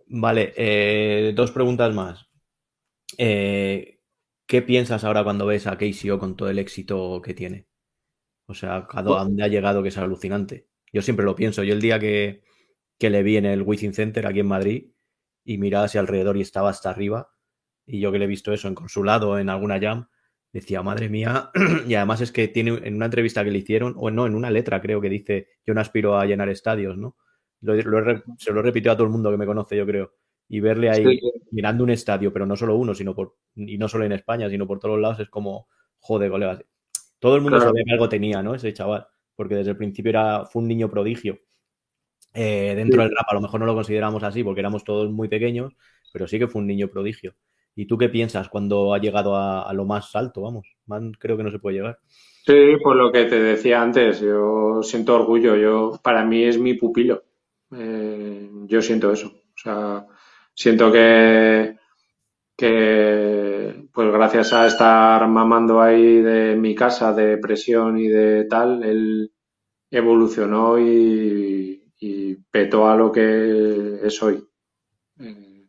Vale, 0.07 0.53
eh, 0.57 1.31
dos 1.35 1.51
preguntas 1.51 1.93
más. 1.93 2.27
Eh, 3.17 3.99
¿Qué 4.45 4.61
piensas 4.61 5.03
ahora 5.03 5.23
cuando 5.23 5.45
ves 5.45 5.67
a 5.67 5.77
KCO 5.77 6.19
con 6.19 6.35
todo 6.35 6.49
el 6.49 6.59
éxito 6.59 7.21
que 7.23 7.33
tiene? 7.33 7.67
O 8.45 8.53
sea, 8.53 8.87
a 8.89 9.01
dónde 9.01 9.43
ha 9.43 9.47
llegado 9.47 9.81
que 9.81 9.89
es 9.89 9.97
alucinante. 9.97 10.67
Yo 10.91 11.01
siempre 11.01 11.25
lo 11.25 11.35
pienso. 11.35 11.63
Yo 11.63 11.73
el 11.73 11.81
día 11.81 11.99
que, 11.99 12.43
que 12.99 13.09
le 13.09 13.23
vi 13.23 13.37
en 13.37 13.45
el 13.45 13.61
Wizzing 13.61 13.93
Center 13.93 14.27
aquí 14.27 14.41
en 14.41 14.47
Madrid 14.47 14.91
y 15.43 15.57
miraba 15.57 15.85
hacia 15.85 16.01
alrededor 16.01 16.37
y 16.37 16.41
estaba 16.41 16.69
hasta 16.69 16.89
arriba, 16.89 17.33
y 17.85 17.99
yo 17.99 18.11
que 18.11 18.19
le 18.19 18.25
he 18.25 18.27
visto 18.29 18.53
eso 18.53 18.67
en 18.67 18.75
consulado, 18.75 19.37
en 19.39 19.49
alguna 19.49 19.79
jam, 19.79 20.07
decía, 20.53 20.81
madre 20.83 21.09
mía, 21.09 21.51
y 21.87 21.95
además 21.95 22.21
es 22.21 22.31
que 22.31 22.47
tiene 22.47 22.79
en 22.83 22.95
una 22.95 23.05
entrevista 23.05 23.43
que 23.43 23.51
le 23.51 23.57
hicieron, 23.57 23.95
o 23.97 24.09
no, 24.11 24.25
en 24.25 24.35
una 24.35 24.51
letra 24.51 24.81
creo 24.81 25.01
que 25.01 25.09
dice, 25.09 25.47
yo 25.65 25.73
no 25.73 25.81
aspiro 25.81 26.17
a 26.17 26.25
llenar 26.25 26.49
estadios, 26.49 26.97
¿no? 26.97 27.17
se 28.37 28.51
lo 28.51 28.61
repitió 28.61 28.91
a 28.91 28.95
todo 28.95 29.05
el 29.05 29.13
mundo 29.13 29.31
que 29.31 29.37
me 29.37 29.45
conoce, 29.45 29.77
yo 29.77 29.85
creo. 29.85 30.13
Y 30.49 30.59
verle 30.59 30.89
ahí 30.89 31.19
mirando 31.51 31.85
un 31.85 31.89
estadio, 31.89 32.33
pero 32.33 32.45
no 32.45 32.57
solo 32.57 32.75
uno, 32.75 32.93
sino 32.93 33.15
por, 33.15 33.37
y 33.55 33.77
no 33.77 33.87
solo 33.87 34.03
en 34.03 34.11
España, 34.11 34.49
sino 34.49 34.67
por 34.67 34.79
todos 34.79 34.99
lados, 34.99 35.21
es 35.21 35.29
como, 35.29 35.67
joder, 35.99 36.29
colegas. 36.29 36.63
Todo 37.23 37.37
el 37.37 37.41
mundo 37.41 37.57
sabía 37.57 37.85
que 37.85 37.93
algo 37.93 38.09
tenía, 38.09 38.43
¿no? 38.43 38.53
Ese 38.53 38.73
chaval, 38.73 39.07
porque 39.33 39.55
desde 39.55 39.71
el 39.71 39.77
principio 39.77 40.09
era, 40.09 40.45
fue 40.45 40.61
un 40.61 40.67
niño 40.67 40.89
prodigio. 40.89 41.39
Eh, 42.33 42.73
dentro 42.75 43.01
del 43.01 43.15
rap, 43.15 43.27
a 43.29 43.35
lo 43.35 43.39
mejor 43.39 43.61
no 43.61 43.65
lo 43.65 43.75
consideramos 43.75 44.21
así 44.23 44.43
porque 44.43 44.59
éramos 44.59 44.83
todos 44.83 45.09
muy 45.09 45.29
pequeños, 45.29 45.71
pero 46.11 46.27
sí 46.27 46.37
que 46.37 46.49
fue 46.49 46.59
un 46.59 46.67
niño 46.67 46.89
prodigio. 46.89 47.33
¿Y 47.75 47.85
tú 47.85 47.97
qué 47.97 48.09
piensas 48.09 48.49
cuando 48.49 48.93
ha 48.93 48.97
llegado 48.97 49.37
a, 49.37 49.71
lo 49.73 49.85
más 49.85 50.13
alto? 50.17 50.41
Vamos, 50.41 50.67
creo 51.17 51.37
que 51.37 51.43
no 51.43 51.51
se 51.51 51.59
puede 51.59 51.77
llegar. 51.77 51.99
Sí, 52.45 52.75
por 52.83 52.97
lo 52.97 53.09
que 53.09 53.23
te 53.23 53.39
decía 53.39 53.81
antes, 53.81 54.19
yo 54.19 54.83
siento 54.83 55.15
orgullo, 55.15 55.55
yo 55.55 56.01
para 56.03 56.25
mí 56.25 56.43
es 56.43 56.59
mi 56.59 56.73
pupilo. 56.73 57.23
Eh, 57.71 58.49
yo 58.65 58.81
siento 58.81 59.13
eso. 59.13 59.27
O 59.27 59.57
sea, 59.63 60.05
siento 60.53 60.91
que, 60.91 61.77
que, 62.57 63.52
pues 63.93 64.11
gracias 64.11 64.53
a 64.53 64.65
estar 64.65 65.27
mamando 65.27 65.81
ahí 65.81 66.21
de 66.21 66.55
mi 66.55 66.73
casa 66.73 67.13
de 67.13 67.37
presión 67.37 67.99
y 67.99 68.07
de 68.07 68.45
tal, 68.45 68.83
él 68.83 69.31
evolucionó 69.91 70.79
y, 70.79 71.79
petó 72.51 72.87
a 72.87 72.95
lo 72.95 73.11
que 73.11 73.99
es 74.03 74.21
hoy. 74.21 74.43
Eh, 75.19 75.65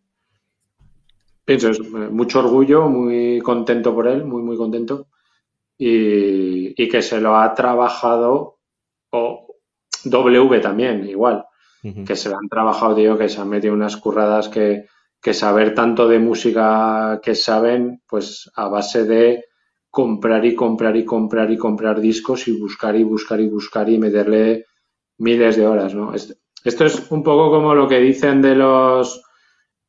pienso, 1.45 1.71
es 1.71 1.81
mucho 1.81 2.41
orgullo, 2.41 2.89
muy 2.89 3.41
contento 3.41 3.95
por 3.95 4.09
él, 4.09 4.25
muy, 4.25 4.43
muy 4.43 4.57
contento. 4.57 5.07
Y, 5.79 6.83
y 6.83 6.89
que 6.89 7.01
se 7.01 7.21
lo 7.21 7.37
ha 7.37 7.55
trabajado, 7.55 8.59
o 9.11 9.57
W 10.05 10.61
también, 10.61 11.09
igual 11.09 11.47
que 12.07 12.17
se 12.17 12.31
han 12.31 12.49
trabajado, 12.49 12.95
digo, 12.95 13.19
que 13.19 13.29
se 13.29 13.41
han 13.41 13.49
metido 13.49 13.75
unas 13.75 13.97
curradas 13.99 14.49
que, 14.49 14.87
que 15.25 15.33
saber 15.33 15.75
tanto 15.75 16.07
de 16.07 16.19
música 16.19 17.19
que 17.23 17.35
saben, 17.35 18.03
pues 18.07 18.51
a 18.55 18.69
base 18.69 19.05
de 19.05 19.47
comprar 19.89 20.45
y 20.45 20.55
comprar 20.55 20.95
y 20.99 21.07
comprar 21.07 21.51
y 21.51 21.57
comprar 21.57 21.99
discos 21.99 22.47
y 22.47 22.61
buscar 22.61 22.95
y 22.95 23.05
buscar 23.05 23.41
y 23.41 23.49
buscar 23.49 23.89
y 23.89 23.99
meterle 23.99 24.67
miles 25.17 25.57
de 25.57 25.67
horas, 25.67 25.95
¿no? 25.95 26.13
Esto 26.13 26.85
es 26.85 27.11
un 27.11 27.23
poco 27.23 27.51
como 27.51 27.75
lo 27.75 27.89
que 27.89 28.01
dicen 28.01 28.43
de 28.43 28.55
los 28.55 29.23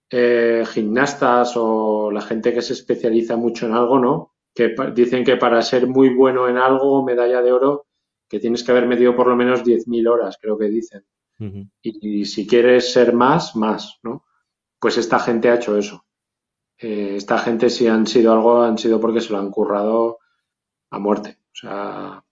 eh, 0.09 0.63
gimnastas 0.71 1.53
o 1.57 2.11
la 2.11 2.21
gente 2.21 2.53
que 2.53 2.61
se 2.61 2.71
especializa 2.71 3.35
mucho 3.35 3.65
en 3.65 3.73
algo, 3.73 3.99
¿no? 3.99 4.35
Que 4.53 4.73
dicen 4.93 5.25
que 5.25 5.35
para 5.35 5.61
ser 5.61 5.87
muy 5.87 6.13
bueno 6.13 6.47
en 6.47 6.57
algo, 6.57 7.03
medalla 7.03 7.41
de 7.41 7.51
oro, 7.51 7.87
que 8.29 8.39
tienes 8.39 8.63
que 8.63 8.71
haber 8.71 8.87
metido 8.87 9.15
por 9.15 9.27
lo 9.27 9.35
menos 9.35 9.65
10.000 9.65 10.07
horas, 10.07 10.37
creo 10.41 10.57
que 10.57 10.69
dicen 10.69 11.03
y, 11.81 12.25
si 12.25 12.47
quieres 12.47 12.91
ser 12.91 13.13
más, 13.13 13.55
más, 13.55 13.99
¿no? 14.03 14.25
Pues 14.79 14.97
esta 14.97 15.19
gente 15.19 15.49
ha 15.49 15.55
hecho 15.55 15.77
eso. 15.77 16.05
Eh, 16.77 17.15
esta 17.15 17.37
gente 17.37 17.69
si 17.69 17.87
han 17.87 18.05
sido 18.07 18.33
algo, 18.33 18.61
han 18.61 18.77
sido 18.77 18.99
porque 18.99 19.21
se 19.21 19.31
lo 19.31 19.39
han 19.39 19.51
currado 19.51 20.19
a 20.89 20.99
muerte. 20.99 21.37
O 21.47 21.55
sea, 21.55 22.23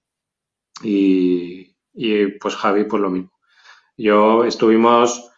y, 0.83 1.75
y 1.93 2.27
pues 2.39 2.55
Javi, 2.55 2.85
pues 2.85 3.01
lo 3.01 3.09
mismo. 3.09 3.31
Yo 3.97 4.43
estuvimos, 4.43 5.31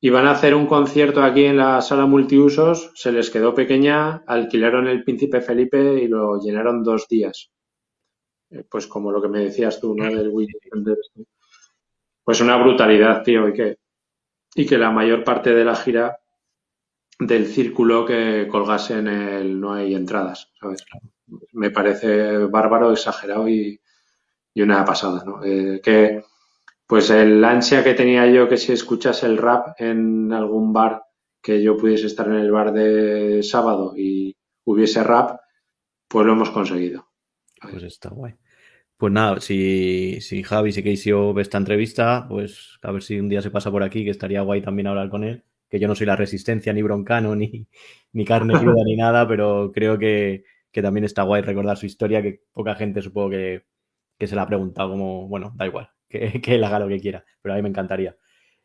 iban 0.00 0.26
a 0.26 0.32
hacer 0.32 0.54
un 0.54 0.66
concierto 0.66 1.22
aquí 1.22 1.44
en 1.44 1.58
la 1.58 1.80
sala 1.80 2.06
multiusos, 2.06 2.92
se 2.94 3.12
les 3.12 3.30
quedó 3.30 3.54
pequeña, 3.54 4.22
alquilaron 4.26 4.88
el 4.88 5.04
Príncipe 5.04 5.40
Felipe 5.40 6.02
y 6.02 6.08
lo 6.08 6.40
llenaron 6.40 6.82
dos 6.82 7.08
días. 7.08 7.50
Eh, 8.50 8.64
pues 8.68 8.86
como 8.86 9.12
lo 9.12 9.22
que 9.22 9.28
me 9.28 9.40
decías 9.40 9.80
tú, 9.80 9.94
¿no? 9.94 10.04
Del 10.04 10.32
pues 12.24 12.40
una 12.42 12.56
brutalidad, 12.56 13.22
tío, 13.22 13.48
y 13.48 13.52
que, 13.54 13.76
y 14.54 14.66
que 14.66 14.78
la 14.78 14.90
mayor 14.90 15.24
parte 15.24 15.54
de 15.54 15.64
la 15.64 15.76
gira 15.76 16.18
del 17.18 17.46
círculo 17.46 18.04
que 18.04 18.46
colgase 18.48 18.98
en 18.98 19.08
el 19.08 19.60
no 19.60 19.74
hay 19.74 19.94
entradas, 19.94 20.52
¿sabes? 20.60 20.84
Me 21.52 21.70
parece 21.70 22.38
bárbaro, 22.46 22.92
exagerado 22.92 23.48
y, 23.48 23.80
una 24.56 24.84
pasada, 24.84 25.22
¿no? 25.24 25.44
Eh, 25.44 25.80
que, 25.80 26.24
pues 26.86 27.10
el 27.10 27.44
ansia 27.44 27.84
que 27.84 27.94
tenía 27.94 28.26
yo 28.26 28.48
que 28.48 28.56
si 28.56 28.72
escuchas 28.72 29.22
el 29.22 29.36
rap 29.36 29.80
en 29.80 30.32
algún 30.32 30.72
bar, 30.72 31.04
que 31.40 31.62
yo 31.62 31.76
pudiese 31.76 32.06
estar 32.06 32.26
en 32.26 32.34
el 32.34 32.50
bar 32.50 32.72
de 32.72 33.42
sábado 33.44 33.94
y 33.96 34.36
hubiese 34.64 35.04
rap, 35.04 35.38
pues 36.08 36.26
lo 36.26 36.32
hemos 36.32 36.50
conseguido. 36.50 37.08
Pues 37.60 37.82
está 37.84 38.08
guay. 38.08 38.34
Pues 38.98 39.12
nada, 39.12 39.40
si, 39.40 40.20
si 40.20 40.42
Javi, 40.42 40.72
si 40.72 40.82
Casey 40.82 41.12
ve 41.32 41.40
esta 41.40 41.56
entrevista, 41.56 42.26
pues 42.28 42.80
a 42.82 42.90
ver 42.90 43.00
si 43.04 43.20
un 43.20 43.28
día 43.28 43.40
se 43.40 43.50
pasa 43.52 43.70
por 43.70 43.84
aquí, 43.84 44.04
que 44.04 44.10
estaría 44.10 44.42
guay 44.42 44.60
también 44.60 44.88
hablar 44.88 45.08
con 45.08 45.22
él. 45.22 45.44
Que 45.70 45.78
yo 45.78 45.86
no 45.86 45.94
soy 45.94 46.06
la 46.06 46.16
resistencia, 46.16 46.72
ni 46.72 46.82
broncano, 46.82 47.36
ni, 47.36 47.68
ni 48.12 48.24
carne 48.24 48.54
cruda, 48.60 48.82
ni 48.84 48.96
nada, 48.96 49.28
pero 49.28 49.70
creo 49.72 49.98
que, 49.98 50.42
que, 50.72 50.82
también 50.82 51.04
está 51.04 51.22
guay 51.22 51.42
recordar 51.42 51.76
su 51.76 51.86
historia, 51.86 52.20
que 52.22 52.42
poca 52.52 52.74
gente 52.74 53.00
supongo 53.00 53.30
que, 53.30 53.66
que 54.18 54.26
se 54.26 54.34
la 54.34 54.42
ha 54.42 54.46
preguntado 54.48 54.90
como, 54.90 55.28
bueno, 55.28 55.52
da 55.54 55.66
igual, 55.66 55.90
que, 56.08 56.40
que 56.40 56.56
él 56.56 56.64
haga 56.64 56.80
lo 56.80 56.88
que 56.88 56.98
quiera, 56.98 57.24
pero 57.40 57.52
a 57.52 57.56
mí 57.56 57.62
me 57.62 57.68
encantaría. 57.68 58.16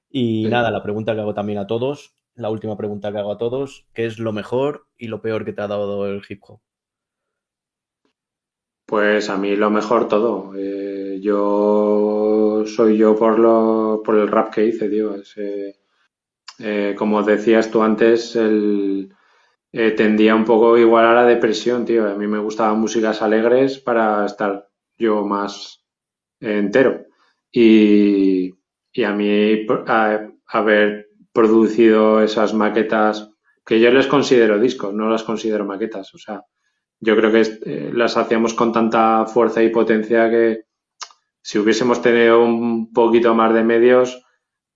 Y 0.10 0.48
nada, 0.50 0.72
la 0.72 0.82
pregunta 0.82 1.14
que 1.14 1.22
hago 1.22 1.36
también 1.36 1.60
a 1.60 1.68
todos, 1.68 2.16
la 2.34 2.50
última 2.50 2.76
pregunta 2.76 3.12
que 3.12 3.20
hago 3.20 3.34
a 3.34 3.38
todos, 3.38 3.86
¿qué 3.94 4.06
es 4.08 4.18
lo 4.18 4.32
mejor 4.32 4.88
y 4.98 5.08
lo 5.08 5.22
peor 5.22 5.46
que 5.46 5.54
te 5.54 5.62
ha 5.62 5.68
dado 5.68 6.08
el 6.08 6.24
hip 6.28 6.42
hop? 6.48 6.60
Pues 8.94 9.28
a 9.32 9.38
mí 9.38 9.56
lo 9.56 9.72
mejor 9.72 10.08
todo. 10.08 10.54
Eh, 10.56 11.18
yo 11.20 12.64
soy 12.68 12.96
yo 12.96 13.16
por, 13.16 13.40
lo, 13.40 14.04
por 14.06 14.20
el 14.20 14.28
rap 14.28 14.54
que 14.54 14.68
hice, 14.68 14.88
tío. 14.88 15.16
Eh, 16.60 16.94
como 16.96 17.24
decías 17.24 17.72
tú 17.72 17.82
antes, 17.82 18.36
el, 18.36 19.12
eh, 19.72 19.92
tendía 19.98 20.36
un 20.36 20.46
poco 20.46 20.78
igual 20.78 21.08
a 21.08 21.16
la 21.16 21.26
depresión, 21.26 21.86
tío. 21.86 22.08
A 22.08 22.14
mí 22.14 22.28
me 22.28 22.38
gustaban 22.38 22.80
músicas 22.80 23.24
alegres 23.24 23.80
para 23.80 24.28
estar 24.28 24.70
yo 25.00 25.26
más 25.26 25.84
entero. 26.40 27.08
Y, 27.52 28.54
y 28.92 29.04
a 29.06 29.12
mí 29.12 29.66
haber 30.46 31.08
producido 31.32 32.22
esas 32.22 32.54
maquetas, 32.54 33.32
que 33.66 33.80
yo 33.80 33.90
les 33.90 34.06
considero 34.06 34.60
discos, 34.60 34.94
no 34.94 35.10
las 35.10 35.24
considero 35.24 35.66
maquetas. 35.66 36.14
O 36.14 36.20
sea, 36.20 36.44
yo 37.04 37.18
creo 37.18 37.32
que 37.32 37.42
eh, 37.66 37.92
las 37.94 38.16
hacíamos 38.16 38.54
con 38.54 38.72
tanta 38.72 39.26
fuerza 39.26 39.62
y 39.62 39.70
potencia 39.70 40.30
que 40.30 40.64
si 41.42 41.60
hubiésemos 41.60 42.02
tenido 42.02 42.44
un 42.44 42.94
poquito 42.94 43.36
más 43.36 43.54
de 43.54 43.64
medios, 43.64 44.24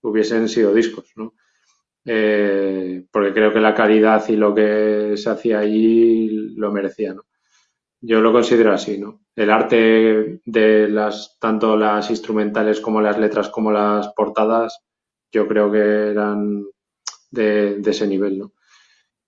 hubiesen 0.02 0.50
sido 0.50 0.74
discos, 0.74 1.10
¿no? 1.16 1.34
Eh, 2.06 3.06
porque 3.12 3.34
creo 3.34 3.54
que 3.54 3.62
la 3.62 3.74
calidad 3.74 4.28
y 4.28 4.36
lo 4.36 4.54
que 4.54 5.14
se 5.16 5.30
hacía 5.30 5.60
allí 5.60 6.54
lo 6.56 6.72
merecía, 6.72 7.14
¿no? 7.14 7.24
Yo 8.02 8.20
lo 8.20 8.34
considero 8.34 8.74
así, 8.74 8.98
¿no? 8.98 9.22
El 9.34 9.50
arte 9.50 10.42
de 10.44 10.90
las, 10.90 11.38
tanto 11.40 11.78
las 11.78 12.10
instrumentales 12.10 12.82
como 12.82 13.02
las 13.02 13.18
letras 13.18 13.50
como 13.50 13.72
las 13.72 14.10
portadas, 14.14 14.86
yo 15.32 15.48
creo 15.48 15.72
que 15.72 16.10
eran 16.12 16.66
de, 17.32 17.76
de 17.80 17.92
ese 17.92 18.06
nivel, 18.06 18.38
¿no? 18.38 18.54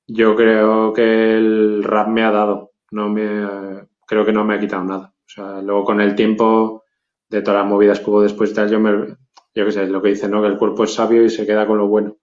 Yo 0.05 0.35
creo 0.35 0.91
que 0.91 1.37
el 1.37 1.83
rap 1.83 2.09
me 2.09 2.23
ha 2.23 2.31
dado 2.31 2.68
no 2.91 3.09
me, 3.09 3.87
creo 4.05 4.25
que 4.25 4.33
no 4.33 4.43
me 4.43 4.55
ha 4.55 4.59
quitado 4.59 4.83
nada. 4.83 5.13
O 5.13 5.29
sea, 5.29 5.61
luego 5.61 5.85
con 5.85 6.01
el 6.01 6.15
tiempo 6.15 6.83
de 7.29 7.41
todas 7.41 7.61
las 7.61 7.69
movidas 7.69 7.99
que 7.99 8.09
hubo 8.09 8.21
después 8.21 8.49
de 8.49 8.55
tal, 8.55 8.69
yo 8.69 8.79
me, 8.79 9.15
yo 9.53 9.65
qué 9.65 9.71
sé, 9.71 9.87
lo 9.87 10.01
que 10.01 10.09
dice, 10.09 10.27
¿no? 10.27 10.41
Que 10.41 10.47
el 10.47 10.57
cuerpo 10.57 10.83
es 10.83 10.93
sabio 10.93 11.23
y 11.23 11.29
se 11.29 11.45
queda 11.45 11.67
con 11.67 11.77
lo 11.77 11.87
bueno, 11.87 12.17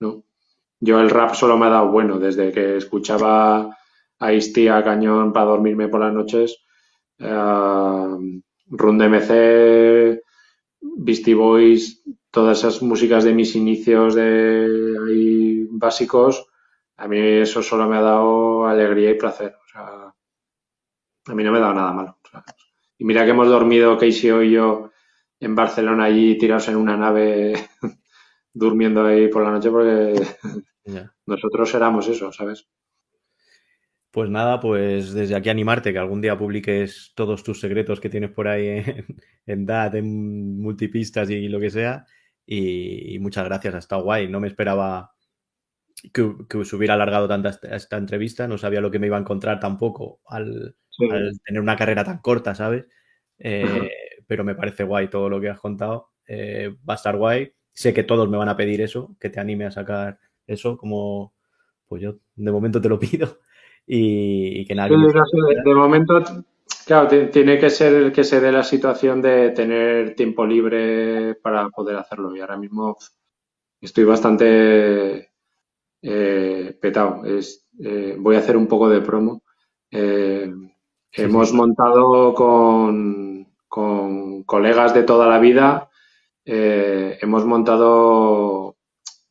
¿no? 0.00 0.24
Yo 0.80 1.00
el 1.00 1.10
rap 1.10 1.34
solo 1.34 1.56
me 1.56 1.66
ha 1.66 1.70
dado 1.70 1.90
bueno 1.90 2.18
desde 2.18 2.52
que 2.52 2.76
escuchaba 2.76 3.76
a 4.18 4.32
Isti 4.32 4.68
a 4.68 4.82
Cañón 4.82 5.32
para 5.32 5.46
dormirme 5.46 5.88
por 5.88 6.00
las 6.00 6.12
noches, 6.12 6.58
uh, 7.20 8.18
Run 8.66 8.98
DMC, 8.98 10.20
Beastie 10.80 11.34
Boys, 11.34 12.02
todas 12.30 12.58
esas 12.58 12.82
músicas 12.82 13.24
de 13.24 13.34
mis 13.34 13.54
inicios 13.54 14.14
de 14.14 14.96
ahí 15.06 15.68
básicos, 15.70 16.46
a 16.96 17.08
mí 17.08 17.18
eso 17.18 17.62
solo 17.62 17.88
me 17.88 17.96
ha 17.96 18.02
dado 18.02 18.66
alegría 18.66 19.10
y 19.10 19.18
placer. 19.18 19.56
A 21.26 21.34
mí 21.34 21.44
no 21.44 21.52
me 21.52 21.58
ha 21.58 21.60
dado 21.60 21.74
nada 21.74 21.92
malo. 21.92 22.18
y 22.98 23.04
mira 23.04 23.24
que 23.24 23.30
hemos 23.30 23.48
dormido 23.48 23.96
Casey 23.96 24.48
y 24.48 24.52
yo 24.52 24.90
en 25.40 25.54
Barcelona 25.54 26.04
allí 26.04 26.38
tirados 26.38 26.68
en 26.68 26.76
una 26.76 26.96
nave 26.96 27.54
durmiendo 28.54 29.04
ahí 29.04 29.28
por 29.28 29.42
la 29.42 29.50
noche 29.50 29.70
porque 29.70 30.20
nosotros 31.26 31.74
éramos 31.74 32.08
eso, 32.08 32.32
¿sabes? 32.32 32.68
Pues 34.10 34.28
nada, 34.28 34.60
pues 34.60 35.14
desde 35.14 35.34
aquí 35.34 35.48
animarte 35.48 35.92
que 35.92 35.98
algún 35.98 36.20
día 36.20 36.36
publiques 36.36 37.12
todos 37.14 37.42
tus 37.42 37.60
secretos 37.60 37.98
que 37.98 38.10
tienes 38.10 38.30
por 38.30 38.46
ahí 38.46 38.66
en, 38.86 39.06
en 39.46 39.66
DAT, 39.66 39.94
en 39.94 40.60
multipistas 40.60 41.30
y 41.30 41.48
lo 41.48 41.58
que 41.60 41.70
sea. 41.70 42.04
Y, 42.46 43.18
muchas 43.20 43.44
gracias, 43.44 43.74
ha 43.74 43.78
estado 43.78 44.02
guay. 44.02 44.28
No 44.28 44.40
me 44.40 44.48
esperaba 44.48 45.14
que, 46.12 46.34
que 46.48 46.64
se 46.64 46.76
hubiera 46.76 46.94
alargado 46.94 47.28
tanto 47.28 47.48
esta, 47.48 47.96
entrevista, 47.96 48.48
no 48.48 48.58
sabía 48.58 48.80
lo 48.80 48.90
que 48.90 48.98
me 48.98 49.06
iba 49.06 49.16
a 49.16 49.20
encontrar 49.20 49.60
tampoco 49.60 50.20
al, 50.26 50.76
tener 50.98 51.60
una 51.60 51.76
carrera 51.76 52.04
tan 52.04 52.18
corta, 52.18 52.54
¿sabes? 52.54 52.86
Eh, 53.38 53.90
pero 54.26 54.44
me 54.44 54.54
parece 54.54 54.84
guay 54.84 55.08
todo 55.08 55.28
lo 55.28 55.40
que 55.40 55.48
has 55.48 55.60
contado. 55.60 56.10
Eh, 56.26 56.74
va 56.88 56.94
a 56.94 56.96
estar 56.96 57.16
guay. 57.16 57.52
Sé 57.72 57.92
que 57.92 58.04
todos 58.04 58.28
me 58.28 58.36
van 58.36 58.48
a 58.48 58.56
pedir 58.56 58.80
eso, 58.80 59.16
que 59.18 59.30
te 59.30 59.40
anime 59.40 59.66
a 59.66 59.70
sacar 59.70 60.18
eso, 60.46 60.76
como 60.76 61.34
pues 61.88 62.02
yo 62.02 62.16
de 62.36 62.52
momento 62.52 62.80
te 62.80 62.88
lo 62.88 62.98
pido 62.98 63.40
y, 63.86 64.64
que 64.64 64.74
nadie... 64.74 64.96
de, 64.96 65.74
momento, 65.74 66.22
claro, 66.86 67.08
tiene 67.30 67.58
que 67.58 67.70
ser 67.70 68.12
que 68.12 68.24
se 68.24 68.40
dé 68.40 68.52
la 68.52 68.62
situación 68.62 69.20
de 69.20 69.50
tener 69.50 70.14
tiempo 70.14 70.46
libre 70.46 71.34
para 71.34 71.68
poder 71.68 71.96
hacerlo 71.96 72.34
y 72.34 72.40
ahora 72.40 72.56
mismo 72.56 72.96
estoy 73.80 74.04
bastante 74.04 75.32
eh, 76.00 76.78
petado. 76.80 77.24
Es, 77.24 77.68
eh, 77.82 78.16
voy 78.18 78.36
a 78.36 78.38
hacer 78.38 78.56
un 78.56 78.66
poco 78.66 78.88
de 78.88 79.00
promo. 79.00 79.42
Eh, 79.90 80.50
hemos 81.12 81.52
montado 81.52 82.34
con, 82.34 83.46
con, 83.68 84.42
colegas 84.44 84.94
de 84.94 85.02
toda 85.02 85.26
la 85.26 85.38
vida, 85.38 85.90
hemos 86.44 87.44
montado 87.44 88.76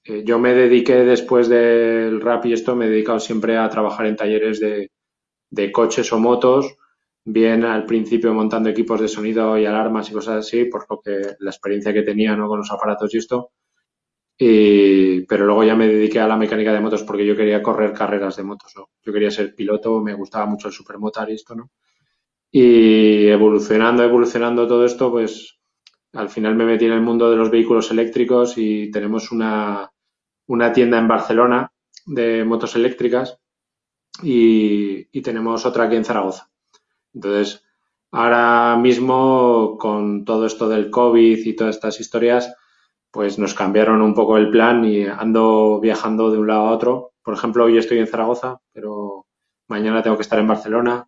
eh, 0.04 0.24
yo 0.26 0.40
me 0.40 0.54
dediqué 0.54 1.04
después 1.04 1.48
del 1.48 2.22
rap 2.22 2.46
y 2.46 2.54
esto, 2.54 2.76
me 2.76 2.86
he 2.86 2.90
dedicado 2.90 3.20
siempre 3.20 3.58
a 3.58 3.70
trabajar 3.70 4.08
en 4.08 4.16
talleres 4.16 4.60
de, 4.60 5.72
coches 5.72 6.12
o 6.12 6.20
motos, 6.20 6.76
bien 7.24 7.64
al 7.66 7.86
principio 7.86 8.34
montando 8.34 8.70
equipos 8.70 9.00
de 9.00 9.08
sonido 9.08 9.58
y 9.58 9.66
alarmas 9.66 10.10
y 10.10 10.14
cosas 10.14 10.38
así, 10.38 10.66
por 10.66 10.86
lo 10.90 11.00
que 11.02 11.36
la 11.40 11.52
experiencia 11.52 11.94
que 11.94 12.02
tenía 12.02 12.36
¿no? 12.36 12.48
con 12.48 12.60
los 12.60 12.72
aparatos 12.72 13.14
y 13.14 13.18
esto. 13.18 13.52
Pero 14.38 15.46
luego 15.46 15.64
ya 15.64 15.76
me 15.76 15.88
dediqué 15.88 16.20
a 16.20 16.28
la 16.28 16.38
mecánica 16.38 16.74
de 16.74 16.80
motos 16.80 17.04
porque 17.04 17.26
yo 17.26 17.36
quería 17.36 17.62
correr 17.62 17.94
carreras 17.94 18.36
de 18.38 18.44
motos. 18.44 18.74
Yo 19.04 19.14
quería 19.14 19.32
ser 19.32 19.54
piloto, 19.56 20.02
me 20.02 20.14
gustaba 20.14 20.46
mucho 20.46 20.68
el 20.68 20.74
supermotar 20.74 21.30
y 21.30 21.34
esto, 21.34 21.56
¿no? 21.56 21.70
Y 22.52 23.28
evolucionando, 23.28 24.04
evolucionando 24.04 24.68
todo 24.68 24.86
esto, 24.86 25.12
pues 25.12 25.60
al 26.14 26.30
final 26.30 26.56
me 26.56 26.66
metí 26.66 26.86
en 26.86 26.92
el 26.92 27.02
mundo 27.02 27.30
de 27.30 27.38
los 27.38 27.50
vehículos 27.50 27.92
eléctricos 27.92 28.58
y 28.58 28.92
tenemos 28.92 29.32
una, 29.32 29.90
una 30.48 30.74
tienda 30.74 30.98
en 30.98 31.08
Barcelona 31.08 31.72
de 32.06 32.44
motos 32.44 32.76
eléctricas 32.76 33.40
y, 34.22 35.22
tenemos 35.22 35.66
otra 35.66 35.86
aquí 35.86 35.96
en 35.96 36.06
Zaragoza. 36.06 36.50
Entonces, 37.14 37.64
ahora 38.12 38.76
mismo 38.78 39.78
con 39.80 40.26
todo 40.26 40.46
esto 40.46 40.68
del 40.68 40.90
COVID 40.90 41.46
y 41.46 41.56
todas 41.56 41.76
estas 41.76 42.00
historias, 42.00 42.54
pues 43.12 43.38
nos 43.38 43.54
cambiaron 43.54 44.02
un 44.02 44.14
poco 44.14 44.38
el 44.38 44.50
plan 44.50 44.86
y 44.86 45.06
ando 45.06 45.80
viajando 45.80 46.32
de 46.32 46.40
un 46.40 46.48
lado 46.48 46.68
a 46.68 46.72
otro. 46.72 47.14
Por 47.24 47.34
ejemplo, 47.34 47.66
hoy 47.66 47.78
estoy 47.78 48.00
en 48.00 48.08
Zaragoza, 48.08 48.60
pero 48.72 49.28
mañana 49.68 50.02
tengo 50.02 50.16
que 50.16 50.24
estar 50.24 50.40
en 50.40 50.48
Barcelona. 50.48 51.08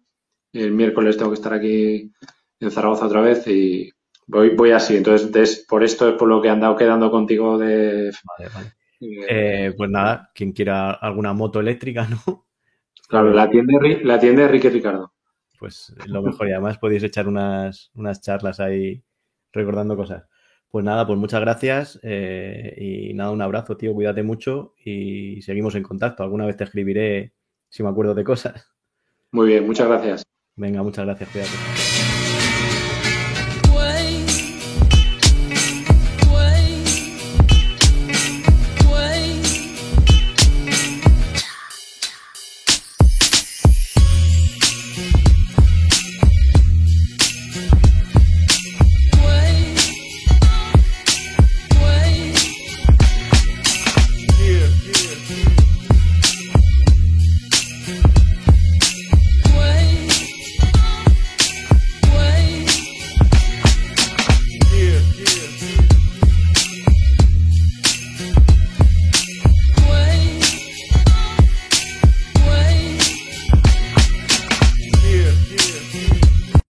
El 0.52 0.72
miércoles 0.72 1.18
tengo 1.18 1.32
que 1.32 1.36
estar 1.36 1.54
aquí 1.54 2.12
en 2.60 2.72
Zaragoza 2.72 3.06
otra 3.06 3.22
vez 3.22 3.48
y 3.48 3.92
voy, 4.28 4.50
voy 4.56 4.72
así. 4.72 4.98
Entonces, 4.98 5.66
por 5.68 5.84
esto 5.84 6.10
es 6.10 6.16
por 6.16 6.28
lo 6.28 6.42
que 6.42 6.50
he 6.50 6.52
andado 6.52 6.76
quedando 6.76 7.10
contigo 7.10 7.58
de, 7.58 8.12
eh, 9.30 9.74
pues 9.76 9.90
nada, 9.90 10.32
quien 10.34 10.52
quiera 10.52 10.92
alguna 10.92 11.34
moto 11.34 11.60
eléctrica, 11.60 12.08
¿no? 12.08 12.46
Claro, 13.08 13.32
la 13.32 13.50
tienda, 13.50 13.74
la 14.04 14.20
tienda 14.20 14.44
Enrique 14.44 14.70
Ricardo. 14.70 15.14
Pues 15.60 15.94
lo 16.08 16.22
mejor 16.22 16.48
y 16.48 16.52
además 16.52 16.78
podéis 16.78 17.04
echar 17.04 17.28
unas, 17.28 17.92
unas 17.94 18.22
charlas 18.22 18.60
ahí 18.60 19.04
recordando 19.52 19.96
cosas. 19.96 20.24
Pues 20.74 20.84
nada, 20.84 21.06
pues 21.06 21.20
muchas 21.20 21.40
gracias 21.40 22.00
eh, 22.02 22.74
y 22.80 23.14
nada, 23.14 23.30
un 23.30 23.44
abrazo, 23.44 23.78
tío, 23.78 23.94
cuídate 23.94 24.24
mucho 24.24 24.74
y 24.84 25.40
seguimos 25.44 25.76
en 25.76 25.84
contacto. 25.84 26.24
Alguna 26.24 26.48
vez 26.48 26.58
te 26.58 26.64
escribiré 26.64 27.36
si 27.70 27.84
me 27.84 27.90
acuerdo 27.90 28.16
de 28.16 28.24
cosas. 28.24 28.72
Muy 29.32 29.50
bien, 29.50 29.68
muchas 29.68 29.88
gracias. 29.88 30.24
Venga, 30.56 30.82
muchas 30.82 31.06
gracias, 31.06 31.30
cuídate. 31.30 32.13